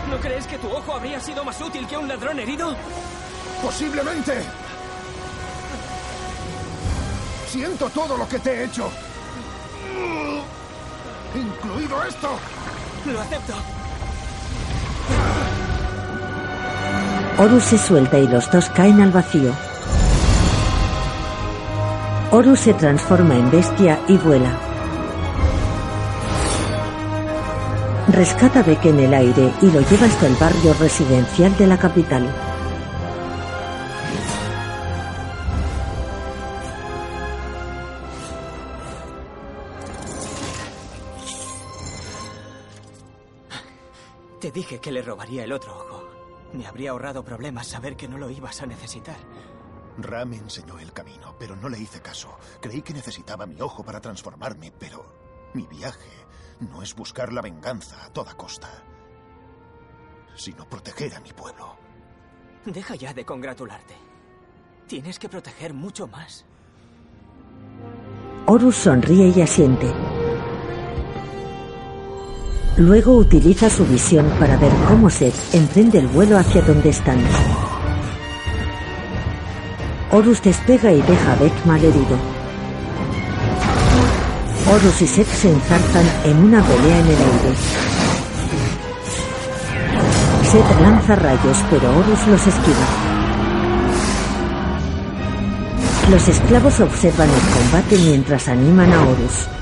¿No 0.09 0.19
crees 0.19 0.47
que 0.47 0.57
tu 0.57 0.67
ojo 0.71 0.95
habría 0.95 1.21
sido 1.21 1.45
más 1.45 1.61
útil 1.61 1.87
que 1.87 1.99
un 1.99 2.09
ladrón 2.09 2.39
herido? 2.39 2.75
Posiblemente. 3.63 4.41
Siento 7.49 7.91
todo 7.91 8.17
lo 8.17 8.27
que 8.27 8.39
te 8.39 8.51
he 8.51 8.65
hecho. 8.65 8.91
Incluido 11.35 12.03
esto. 12.05 12.31
Lo 13.05 13.21
acepto. 13.21 13.55
Horus 17.39 17.65
se 17.65 17.79
suelta 17.79 18.19
y 18.19 18.29
los 18.29 18.51
dos 18.51 18.69
caen 18.71 19.01
al 19.01 19.11
vacío. 19.11 19.53
Horus 22.31 22.61
se 22.61 22.75
transforma 22.75 23.35
en 23.35 23.51
bestia 23.51 23.99
y 24.09 24.17
vuela. 24.19 24.53
Rescata 28.09 28.61
a 28.61 28.63
Beck 28.63 28.85
en 28.87 29.01
el 29.01 29.15
aire 29.15 29.53
y 29.63 29.71
lo 29.71 29.81
lleva 29.81 30.07
hasta 30.07 30.27
el 30.27 30.35
barrio 30.35 30.75
residencial 30.75 31.57
de 31.57 31.67
la 31.67 31.79
capital. 31.79 32.29
Te 44.41 44.51
dije 44.51 44.79
que 44.79 44.91
le 44.91 45.03
robaría 45.03 45.45
el 45.45 45.53
otro 45.53 45.77
ojo. 45.77 46.20
Me 46.53 46.67
habría 46.67 46.91
ahorrado 46.91 47.25
problemas 47.25 47.67
saber 47.67 47.97
que 47.97 48.09
no 48.09 48.19
lo 48.19 48.31
ibas 48.31 48.61
a 48.63 48.67
necesitar. 48.67 49.17
Ra 49.99 50.25
me 50.25 50.37
enseñó 50.37 50.79
el 50.79 50.93
camino, 50.93 51.35
pero 51.39 51.57
no 51.57 51.69
le 51.69 51.79
hice 51.79 52.01
caso. 52.01 52.37
Creí 52.61 52.83
que 52.83 52.95
necesitaba 52.95 53.47
mi 53.47 53.61
ojo 53.61 53.85
para 53.85 54.01
transformarme, 54.01 54.73
pero 54.79 55.05
mi 55.55 55.67
viaje 55.67 56.11
no 56.61 56.83
es 56.83 56.95
buscar 56.95 57.33
la 57.33 57.43
venganza 57.43 58.05
a 58.05 58.13
toda 58.13 58.35
costa, 58.35 58.69
sino 60.35 60.69
proteger 60.69 61.15
a 61.15 61.21
mi 61.21 61.33
pueblo. 61.33 61.77
Deja 62.65 62.95
ya 62.95 63.15
de 63.15 63.25
congratularte. 63.25 63.95
Tienes 64.87 65.19
que 65.19 65.29
proteger 65.29 65.73
mucho 65.73 66.07
más. 66.07 66.45
Horus 68.47 68.77
sonríe 68.77 69.29
y 69.29 69.41
asiente. 69.41 69.93
Luego 72.81 73.15
utiliza 73.15 73.69
su 73.69 73.85
visión 73.85 74.27
para 74.39 74.57
ver 74.57 74.73
cómo 74.89 75.11
Seth 75.11 75.35
emprende 75.53 75.99
el 75.99 76.07
vuelo 76.07 76.39
hacia 76.39 76.63
donde 76.63 76.89
están. 76.89 77.19
Horus 80.11 80.41
despega 80.41 80.91
y 80.91 81.03
deja 81.03 81.33
a 81.33 81.37
Beck 81.37 81.53
malherido. 81.67 82.17
Horus 84.67 85.03
y 85.03 85.07
Seth 85.07 85.29
se 85.29 85.53
enzarzan 85.53 86.07
en 86.25 86.39
una 86.39 86.63
pelea 86.63 87.01
en 87.01 87.07
el 87.07 87.17
aire. 87.17 87.55
Seth 90.51 90.81
lanza 90.81 91.17
rayos, 91.17 91.59
pero 91.69 91.91
Horus 91.99 92.27
los 92.29 92.47
esquiva. 92.47 92.87
Los 96.11 96.29
esclavos 96.29 96.81
observan 96.81 97.29
el 97.29 97.61
combate 97.61 97.99
mientras 97.99 98.49
animan 98.49 98.91
a 98.91 99.03
Horus. 99.03 99.60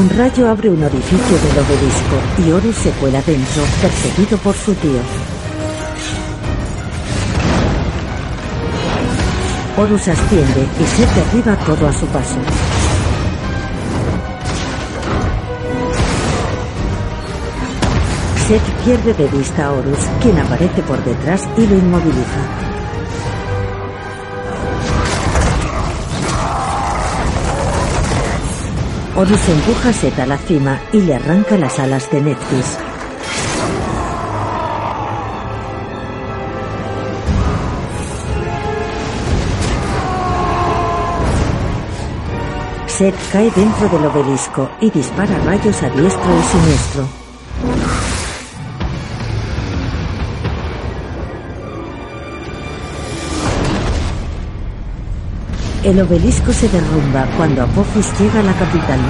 Un 0.00 0.08
rayo 0.16 0.48
abre 0.48 0.70
un 0.70 0.82
orificio 0.82 1.36
del 1.36 1.58
obelisco 1.58 2.16
y 2.38 2.50
Horus 2.52 2.74
se 2.74 2.90
cuela 2.92 3.20
dentro, 3.20 3.62
perseguido 3.82 4.38
por 4.38 4.54
su 4.54 4.72
tío. 4.72 4.98
Horus 9.76 10.08
asciende 10.08 10.66
y 10.80 10.84
se 10.84 11.06
derriba 11.06 11.54
todo 11.66 11.86
a 11.86 11.92
su 11.92 12.06
paso. 12.06 12.36
Seth 18.48 18.84
pierde 18.84 19.12
de 19.12 19.28
vista 19.28 19.66
a 19.66 19.72
Horus, 19.72 19.98
quien 20.22 20.38
aparece 20.38 20.80
por 20.80 21.04
detrás 21.04 21.46
y 21.58 21.66
lo 21.66 21.76
inmoviliza. 21.76 22.69
Horus 29.20 29.48
empuja 29.50 29.90
a 29.90 29.92
Seth 29.92 30.18
a 30.18 30.24
la 30.24 30.38
cima 30.38 30.80
y 30.94 31.02
le 31.02 31.14
arranca 31.14 31.58
las 31.58 31.78
alas 31.78 32.10
de 32.10 32.22
Nephthys. 32.22 32.78
Seth 42.86 43.14
cae 43.30 43.50
dentro 43.50 43.90
del 43.90 44.06
obelisco 44.06 44.70
y 44.80 44.88
dispara 44.88 45.38
rayos 45.44 45.82
a 45.82 45.90
diestro 45.90 46.38
y 46.38 46.42
siniestro. 46.42 47.19
El 55.90 56.00
obelisco 56.02 56.52
se 56.52 56.68
derrumba 56.68 57.26
cuando 57.36 57.64
Apophis 57.64 58.06
llega 58.20 58.38
a 58.38 58.42
la 58.44 58.52
capital. 58.52 59.00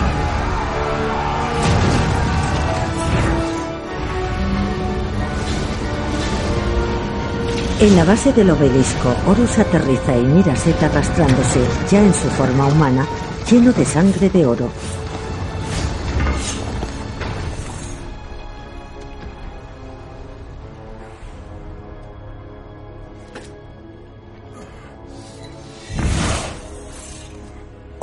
En 7.81 7.97
la 7.97 8.05
base 8.07 8.33
del 8.33 8.49
obelisco, 8.49 9.15
Horus 9.27 9.59
aterriza 9.59 10.17
y 10.17 10.25
mira 10.25 10.55
a 10.55 10.57
Seth 10.57 10.83
arrastrándose, 10.83 11.61
ya 11.91 12.01
en 12.01 12.15
su 12.15 12.31
forma 12.31 12.65
humana, 12.65 13.07
lleno 13.51 13.73
de 13.75 13.85
sangre 13.85 14.31
de 14.31 14.47
oro. 14.47 14.71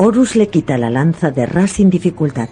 Horus 0.07 0.37
le 0.37 0.47
quita 0.47 0.77
la 0.77 0.89
lanza 0.89 1.31
de 1.31 1.45
Ra 1.45 1.67
sin 1.67 1.89
dificultad. 1.89 2.47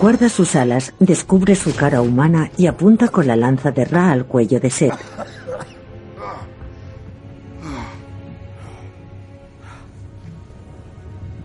Guarda 0.00 0.30
sus 0.30 0.56
alas, 0.56 0.94
descubre 0.98 1.56
su 1.56 1.76
cara 1.76 2.00
humana 2.00 2.50
y 2.56 2.68
apunta 2.68 3.08
con 3.08 3.26
la 3.26 3.36
lanza 3.36 3.70
de 3.70 3.84
Ra 3.84 4.12
al 4.12 4.24
cuello 4.24 4.60
de 4.60 4.70
Seth. 4.70 4.94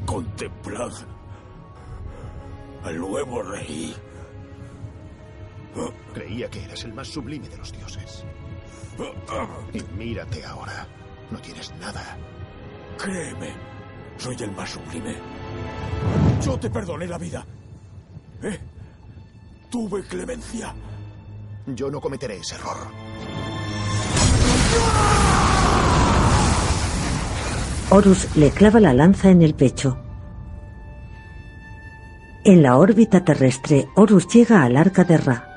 Contemplad 0.06 0.94
al 2.86 2.98
nuevo 2.98 3.44
rey. 3.44 3.94
Creía 6.14 6.50
que 6.50 6.64
eras 6.64 6.86
el 6.86 6.94
más 6.94 7.10
sublime 7.10 7.50
de 7.50 7.58
los 7.58 7.74
dioses. 7.74 8.24
Y 9.74 9.82
mírate 9.98 10.46
ahora. 10.46 10.88
No 11.32 11.40
tienes 11.40 11.74
nada. 11.80 12.18
Créeme, 12.98 13.54
soy 14.18 14.36
el 14.40 14.52
más 14.52 14.70
sublime. 14.70 15.16
Yo 16.44 16.60
te 16.60 16.70
perdoné 16.70 17.08
la 17.08 17.18
vida. 17.18 17.46
¿Eh? 18.44 18.60
Tuve 19.70 20.04
clemencia. 20.04 20.76
Yo 21.68 21.90
no 21.90 22.02
cometeré 22.02 22.38
ese 22.38 22.56
error. 22.56 22.78
Horus 27.90 28.36
le 28.36 28.52
clava 28.52 28.80
la 28.80 28.94
lanza 28.94 29.30
en 29.30 29.42
el 29.42 29.54
pecho. 29.54 29.98
En 32.44 32.64
la 32.64 32.78
órbita 32.78 33.24
terrestre, 33.24 33.88
Horus 33.96 34.28
llega 34.28 34.64
al 34.64 34.78
arca 34.78 35.04
de 35.04 35.18
Ra. 35.18 35.51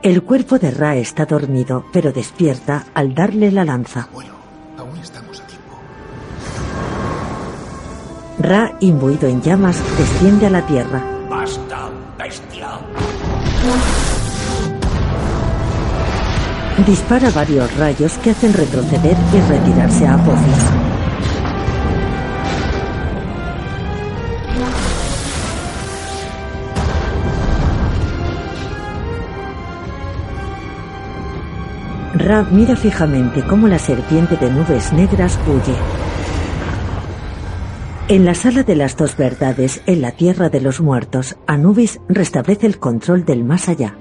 El 0.00 0.22
cuerpo 0.22 0.60
de 0.60 0.70
Ra 0.70 0.94
está 0.94 1.26
dormido, 1.26 1.84
pero 1.92 2.12
despierta 2.12 2.84
al 2.94 3.14
darle 3.14 3.50
la 3.50 3.64
lanza. 3.64 4.08
Aún 4.78 4.96
estamos 4.98 5.40
a 5.40 5.46
tiempo. 5.46 5.76
Ra, 8.38 8.76
imbuido 8.78 9.28
en 9.28 9.42
llamas, 9.42 9.82
desciende 9.98 10.46
a 10.46 10.50
la 10.50 10.64
tierra. 10.64 11.02
¡Basta, 11.28 11.90
bestia! 12.16 12.78
Dispara 16.86 17.30
varios 17.30 17.76
rayos 17.76 18.18
que 18.18 18.30
hacen 18.30 18.52
retroceder 18.52 19.16
y 19.34 19.40
retirarse 19.50 20.06
a 20.06 20.14
Apophis. 20.14 20.87
Ra 32.28 32.42
mira 32.42 32.76
fijamente 32.76 33.42
cómo 33.42 33.68
la 33.68 33.78
serpiente 33.78 34.36
de 34.36 34.50
nubes 34.50 34.92
negras 34.92 35.38
huye. 35.46 35.74
En 38.08 38.26
la 38.26 38.34
sala 38.34 38.64
de 38.64 38.76
las 38.76 38.98
dos 38.98 39.16
verdades, 39.16 39.80
en 39.86 40.02
la 40.02 40.12
tierra 40.12 40.50
de 40.50 40.60
los 40.60 40.82
muertos, 40.82 41.38
Anubis 41.46 42.00
restablece 42.06 42.66
el 42.66 42.78
control 42.78 43.24
del 43.24 43.44
más 43.44 43.70
allá. 43.70 43.96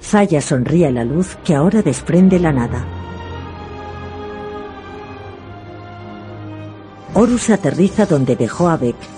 Zaya 0.00 0.40
sonríe 0.40 0.86
a 0.86 0.92
la 0.92 1.02
luz 1.02 1.36
que 1.44 1.56
ahora 1.56 1.82
desprende 1.82 2.38
la 2.38 2.52
nada. 2.52 2.86
Horus 7.12 7.50
aterriza 7.50 8.06
donde 8.06 8.36
dejó 8.36 8.68
a 8.68 8.76
Beck. 8.76 9.17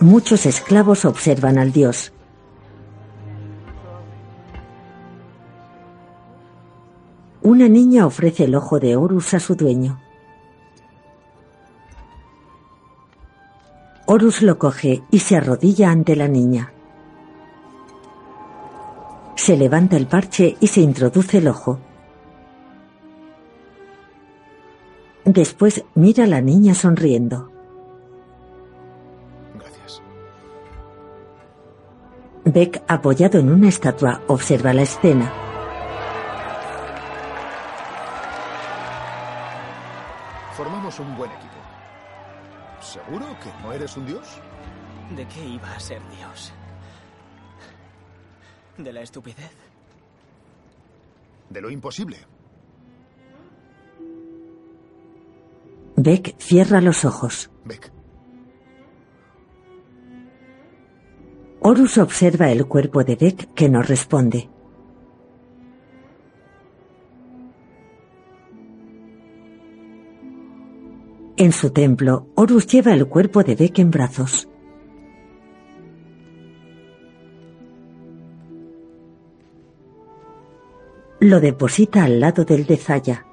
Muchos 0.00 0.46
esclavos 0.46 1.04
observan 1.04 1.58
al 1.58 1.72
dios. 1.72 2.12
Una 7.42 7.68
niña 7.68 8.06
ofrece 8.06 8.44
el 8.44 8.54
ojo 8.54 8.78
de 8.78 8.94
Horus 8.94 9.34
a 9.34 9.40
su 9.40 9.56
dueño. 9.56 10.00
Horus 14.06 14.42
lo 14.42 14.56
coge 14.56 15.02
y 15.10 15.18
se 15.18 15.36
arrodilla 15.36 15.90
ante 15.90 16.14
la 16.14 16.28
niña. 16.28 16.72
Se 19.34 19.56
levanta 19.56 19.96
el 19.96 20.06
parche 20.06 20.56
y 20.60 20.68
se 20.68 20.80
introduce 20.80 21.38
el 21.38 21.48
ojo. 21.48 21.80
Después 25.24 25.84
mira 25.96 26.24
a 26.24 26.28
la 26.28 26.40
niña 26.40 26.74
sonriendo. 26.74 27.57
Beck, 32.50 32.82
apoyado 32.88 33.38
en 33.38 33.50
una 33.50 33.68
estatua, 33.68 34.22
observa 34.26 34.72
la 34.72 34.80
escena. 34.80 35.30
Formamos 40.56 40.98
un 40.98 41.14
buen 41.14 41.30
equipo. 41.30 41.58
¿Seguro 42.80 43.26
que 43.42 43.50
no 43.62 43.70
eres 43.74 43.94
un 43.98 44.06
dios? 44.06 44.40
¿De 45.14 45.26
qué 45.26 45.44
iba 45.44 45.74
a 45.74 45.78
ser 45.78 46.00
Dios? 46.16 46.54
¿De 48.78 48.92
la 48.94 49.02
estupidez? 49.02 49.52
De 51.50 51.60
lo 51.60 51.70
imposible. 51.70 52.16
Beck 55.96 56.34
cierra 56.38 56.80
los 56.80 57.04
ojos. 57.04 57.50
Beck. 57.66 57.97
Horus 61.70 61.98
observa 61.98 62.50
el 62.50 62.66
cuerpo 62.66 63.04
de 63.04 63.14
Beck 63.14 63.52
que 63.52 63.68
no 63.68 63.82
responde. 63.82 64.48
En 71.36 71.52
su 71.52 71.68
templo, 71.68 72.28
Horus 72.36 72.66
lleva 72.68 72.94
el 72.94 73.06
cuerpo 73.06 73.44
de 73.44 73.54
Beck 73.54 73.80
en 73.80 73.90
brazos. 73.90 74.48
Lo 81.20 81.38
deposita 81.38 82.04
al 82.04 82.18
lado 82.18 82.46
del 82.46 82.64
de 82.64 82.78
Zaya. 82.78 83.27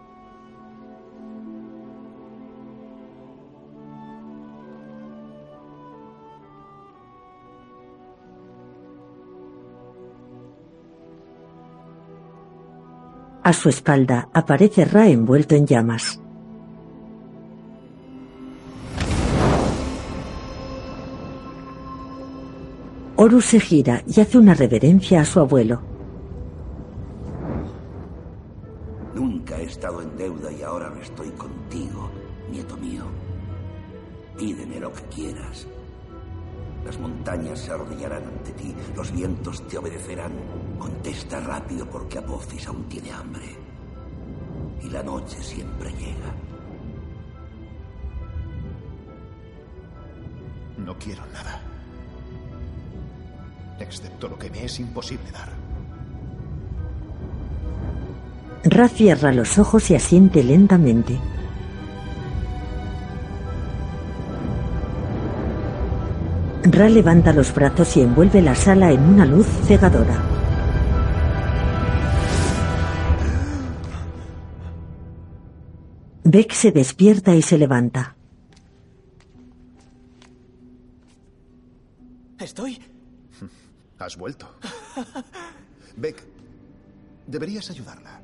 A 13.46 13.54
su 13.54 13.70
espalda 13.70 14.28
aparece 14.34 14.86
Ra 14.86 15.08
envuelto 15.08 15.54
en 15.54 15.68
llamas. 15.68 16.20
Horus 23.16 23.46
se 23.46 23.60
gira 23.60 24.02
y 24.08 24.20
hace 24.20 24.40
una 24.40 24.56
reverencia 24.56 25.22
a 25.22 25.26
su 25.26 25.40
abuelo. 25.40 25.80
Nunca 29.14 29.60
he 29.60 29.66
estado 29.66 30.02
en 30.02 30.18
deuda 30.18 30.52
y 30.52 30.64
ahora 30.64 30.92
estoy 31.00 31.30
contigo, 31.30 32.10
nieto 32.50 32.76
mío. 32.78 33.04
Pídeme 34.40 34.80
lo 34.80 34.92
que 34.92 35.04
quieras. 35.04 35.68
Las 36.86 37.00
montañas 37.00 37.60
se 37.60 37.72
arrodillarán 37.72 38.24
ante 38.24 38.52
ti, 38.52 38.76
los 38.96 39.12
vientos 39.12 39.68
te 39.68 39.78
obedecerán. 39.80 40.32
Contesta 40.78 41.40
rápido 41.40 41.90
porque 41.90 42.20
Apophis 42.20 42.68
aún 42.68 42.84
tiene 42.84 43.12
hambre. 43.12 43.56
Y 44.84 44.90
la 44.90 45.02
noche 45.02 45.42
siempre 45.42 45.90
llega. 45.92 46.32
No 50.78 50.96
quiero 51.00 51.24
nada. 51.34 51.60
Excepto 53.80 54.28
lo 54.28 54.38
que 54.38 54.52
me 54.52 54.66
es 54.66 54.80
imposible 54.80 55.32
dar. 55.32 55.50
Ra 58.64 58.88
cierra 58.88 59.32
los 59.32 59.58
ojos 59.58 59.90
y 59.90 59.96
asiente 59.96 60.44
lentamente. 60.44 61.20
Ra 66.76 66.90
levanta 66.90 67.32
los 67.32 67.54
brazos 67.54 67.96
y 67.96 68.02
envuelve 68.02 68.42
la 68.42 68.54
sala 68.54 68.92
en 68.92 69.02
una 69.02 69.26
luz 69.26 69.48
cegadora. 69.66 70.22
Beck 76.26 76.52
se 76.52 76.74
despierta 76.74 77.34
y 77.34 77.42
se 77.42 77.58
levanta. 77.58 78.18
Estoy. 82.40 82.78
Has 83.98 84.18
vuelto. 84.18 84.46
Beck, 85.96 86.22
deberías 87.26 87.70
ayudarla. 87.70 88.20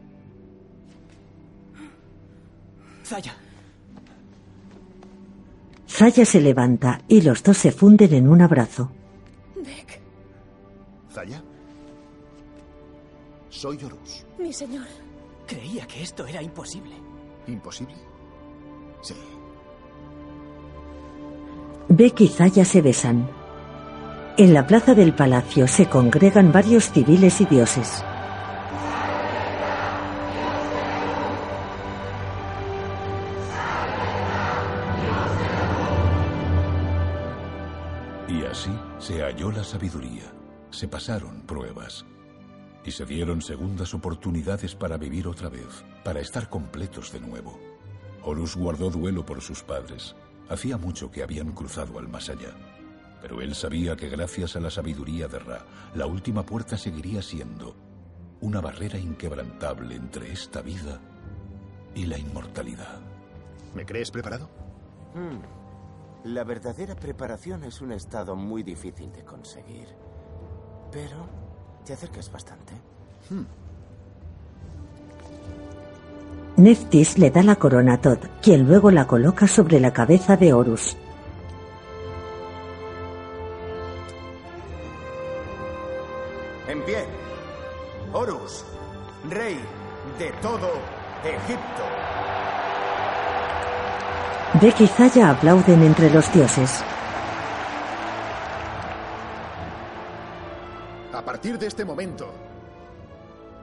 Zaya. 3.06 3.34
Zaya 5.92 6.26
se 6.26 6.40
levanta 6.40 7.02
y 7.10 7.22
los 7.22 7.44
dos 7.44 7.58
se 7.58 7.72
funden 7.72 8.14
en 8.14 8.30
un 8.30 8.42
abrazo. 8.42 8.90
Beck, 9.58 10.00
¿Zaya? 11.14 11.44
Soy 13.50 13.78
Horus. 13.84 14.26
mi 14.40 14.54
señor. 14.54 14.86
Creía 15.46 15.86
que 15.86 16.02
esto 16.02 16.26
era 16.26 16.42
imposible. 16.42 16.96
¿Imposible? 17.46 17.96
Sí. 19.02 19.16
Beck 21.90 22.22
y 22.22 22.28
Zaya 22.30 22.64
se 22.64 22.82
besan. 22.82 23.30
En 24.38 24.54
la 24.54 24.66
plaza 24.66 24.96
del 24.96 25.14
palacio 25.14 25.68
se 25.68 25.88
congregan 25.90 26.54
varios 26.54 26.90
civiles 26.90 27.42
y 27.42 27.46
dioses. 27.46 28.04
Halló 39.42 39.58
la 39.58 39.64
sabiduría, 39.64 40.32
se 40.70 40.88
pasaron 40.88 41.42
pruebas 41.48 42.06
y 42.86 42.92
se 42.92 43.08
dieron 43.08 43.42
segundas 43.42 43.92
oportunidades 43.96 44.76
para 44.76 44.98
vivir 44.98 45.28
otra 45.28 45.50
vez, 45.50 45.84
para 46.04 46.20
estar 46.20 46.48
completos 46.48 47.12
de 47.12 47.22
nuevo. 47.22 47.60
Horus 48.22 48.56
guardó 48.56 48.92
duelo 48.92 49.26
por 49.26 49.42
sus 49.42 49.64
padres. 49.64 50.16
Hacía 50.48 50.78
mucho 50.78 51.10
que 51.10 51.24
habían 51.24 51.54
cruzado 51.54 51.98
al 51.98 52.08
más 52.08 52.30
allá. 52.30 52.56
Pero 53.20 53.42
él 53.42 53.56
sabía 53.56 53.96
que 53.96 54.10
gracias 54.10 54.56
a 54.56 54.60
la 54.60 54.70
sabiduría 54.70 55.28
de 55.28 55.40
Ra, 55.40 55.66
la 55.96 56.06
última 56.06 56.46
puerta 56.46 56.78
seguiría 56.78 57.24
siendo 57.24 57.76
una 58.42 58.62
barrera 58.62 59.00
inquebrantable 59.00 59.96
entre 59.96 60.32
esta 60.32 60.62
vida 60.62 61.00
y 61.96 62.06
la 62.06 62.20
inmortalidad. 62.20 63.00
¿Me 63.74 63.88
crees 63.88 64.12
preparado? 64.12 64.52
Hmm. 65.16 65.61
La 66.24 66.44
verdadera 66.44 66.96
preparación 66.96 67.64
es 67.64 67.82
un 67.82 67.92
estado 67.92 68.36
muy 68.36 68.62
difícil 68.62 69.12
de 69.12 69.24
conseguir. 69.24 69.88
Pero 70.92 71.28
te 71.84 71.94
acercas 71.94 72.32
bastante. 72.32 72.74
Hmm. 73.30 73.46
Neftis 76.58 77.18
le 77.18 77.32
da 77.32 77.42
la 77.42 77.56
corona 77.56 77.94
a 77.94 78.02
Todd, 78.02 78.20
quien 78.42 78.68
luego 78.68 78.92
la 78.92 79.08
coloca 79.08 79.48
sobre 79.48 79.80
la 79.80 79.94
cabeza 79.94 80.38
de 80.38 80.54
Horus. 80.54 80.96
En 86.68 86.84
pie. 86.84 87.04
Horus, 88.14 88.64
rey 89.28 89.58
de 90.20 90.32
todo 90.42 90.70
Egipto. 91.24 92.01
Beck 94.60 94.82
y 94.82 94.88
Zaya 94.88 95.30
aplauden 95.30 95.82
entre 95.82 96.10
los 96.10 96.32
dioses. 96.34 96.84
A 101.14 101.22
partir 101.24 101.58
de 101.58 101.68
este 101.68 101.86
momento, 101.86 102.30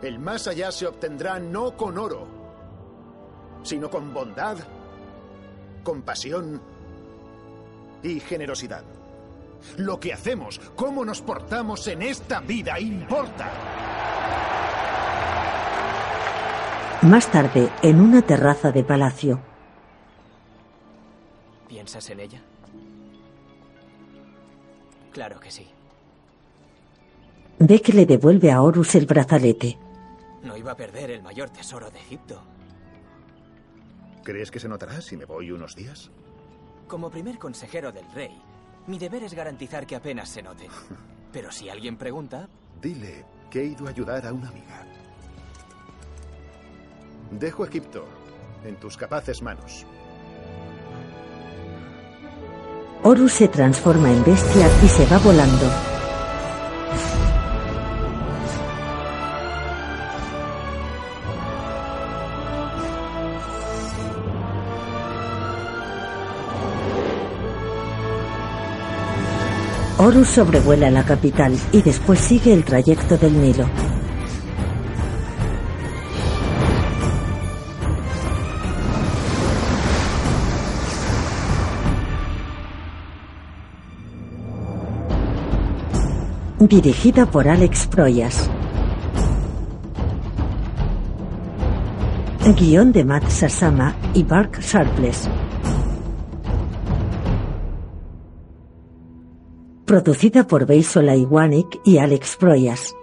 el 0.01 0.19
más 0.19 0.49
allá 0.49 0.73
se 0.73 0.87
obtendrá 0.87 1.39
no 1.39 1.77
con 1.77 1.99
oro, 1.99 2.27
sino 3.63 3.91
con 3.91 4.15
bondad, 4.15 4.57
compasión 5.83 6.61
y 8.03 8.21
generosidad. 8.21 8.85
Lo 9.77 10.01
que 10.01 10.15
hacemos, 10.15 10.59
cómo 10.75 11.05
nos 11.05 11.21
portamos 11.21 11.87
en 11.89 12.01
esta 12.01 12.41
vida 12.41 12.81
importa. 12.81 13.51
Más 17.03 17.27
tarde, 17.31 17.69
en 17.83 18.01
una 18.01 18.23
terraza 18.23 18.73
de 18.73 18.85
palacio, 18.85 19.41
¿Piensas 21.69 22.09
en 22.11 22.21
ella? 22.21 22.41
Claro 25.13 25.39
que 25.41 25.51
sí. 25.51 25.67
Beck 27.59 27.89
le 27.89 28.07
devuelve 28.07 28.53
a 28.53 28.63
Horus 28.63 28.95
el 28.95 29.07
brazalete. 29.07 29.79
No 30.43 30.57
iba 30.57 30.73
a 30.73 30.77
perder 30.77 31.11
el 31.11 31.23
mayor 31.23 31.51
tesoro 31.51 31.91
de 31.91 31.99
Egipto. 31.99 32.41
¿Crees 34.23 34.51
que 34.51 34.61
se 34.61 34.69
notará 34.69 35.01
si 35.01 35.17
me 35.17 35.25
voy 35.25 35.51
unos 35.51 35.75
días? 35.75 36.11
Como 36.87 37.11
primer 37.11 37.39
consejero 37.39 37.93
del 37.93 38.11
rey, 38.13 38.41
mi 38.87 38.99
deber 38.99 39.25
es 39.25 39.35
garantizar 39.35 39.87
que 39.87 39.97
apenas 39.97 40.29
se 40.29 40.43
note. 40.43 40.69
Pero 41.33 41.51
si 41.51 41.69
alguien 41.69 41.97
pregunta, 41.97 42.49
Dile 42.81 43.25
que 43.51 43.63
he 43.63 43.67
ido 43.67 43.87
a 43.87 43.91
ayudar 43.91 44.27
a 44.27 44.33
una 44.33 44.49
amiga. 44.49 44.87
Dejo 47.33 47.65
Egipto 47.65 48.05
en 48.65 48.77
tus 48.77 48.97
capaces 48.97 49.43
manos. 49.43 49.85
Horus 53.03 53.33
se 53.33 53.49
transforma 53.49 54.11
en 54.11 54.25
bestia 54.25 54.69
y 54.85 54.89
se 54.89 55.07
va 55.07 55.19
volando. 55.19 55.67
Horus 69.99 70.29
sobrevuela 70.29 70.91
la 70.91 71.05
capital 71.05 71.57
y 71.73 71.83
después 71.83 72.19
sigue 72.19 72.53
el 72.53 72.65
trayecto 72.65 73.17
del 73.17 73.41
Nilo. 73.41 73.69
Dirigida 86.69 87.25
por 87.25 87.49
Alex 87.49 87.87
Proyas. 87.87 88.51
Guión 92.59 92.93
de 92.93 93.05
Matt 93.05 93.27
Sasama 93.31 93.97
y 94.13 94.23
Mark 94.23 94.61
Sharpless. 94.61 95.31
Producida 99.87 100.47
por 100.47 100.67
Beisola 100.67 101.17
Iwanik 101.17 101.81
y 101.87 101.97
Alex 101.97 102.37
Proyas. 102.37 102.95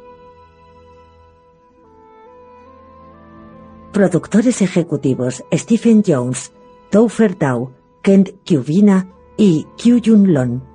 Productores 3.91 4.61
ejecutivos 4.61 5.43
Stephen 5.51 6.03
Jones, 6.05 6.53
Topher 6.91 7.35
Dow, 7.35 7.71
Kent 8.03 8.29
Kubina 8.47 9.11
y 9.37 9.65
Kyujun 9.75 10.35
Lon. 10.35 10.74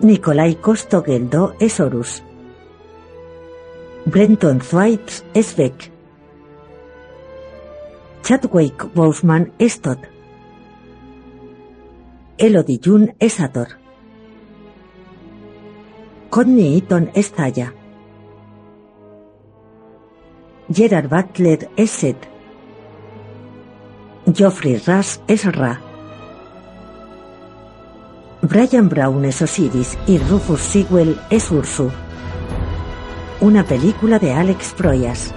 Nikolai 0.00 0.54
Costo-Geldo 0.54 1.54
es 1.58 1.80
Horus. 1.80 2.22
Brenton 4.04 4.60
Thwaites 4.60 5.24
es 5.34 5.56
Beck. 5.56 5.90
Chadwick 8.22 8.94
Boseman 8.94 9.52
es 9.58 9.80
Todd. 9.80 9.98
Elodie 12.36 12.78
Jun 12.82 13.12
es 13.18 13.40
Hathor. 13.40 13.68
Connie 16.30 16.76
Eaton 16.76 17.10
es 17.14 17.32
Zaya. 17.32 17.74
Gerard 20.72 21.10
Butler 21.10 21.68
es 21.74 21.90
Seth. 21.90 22.28
Geoffrey 24.32 24.76
Rush 24.76 25.18
es 25.26 25.44
Ra. 25.56 25.87
Brian 28.40 28.88
Brown 28.88 29.24
es 29.24 29.42
Osiris 29.42 29.98
y 30.06 30.18
Rufus 30.18 30.60
Sewell 30.60 31.18
es 31.28 31.50
Ursu. 31.50 31.90
Una 33.40 33.64
película 33.64 34.20
de 34.20 34.32
Alex 34.32 34.74
Proyas. 34.74 35.34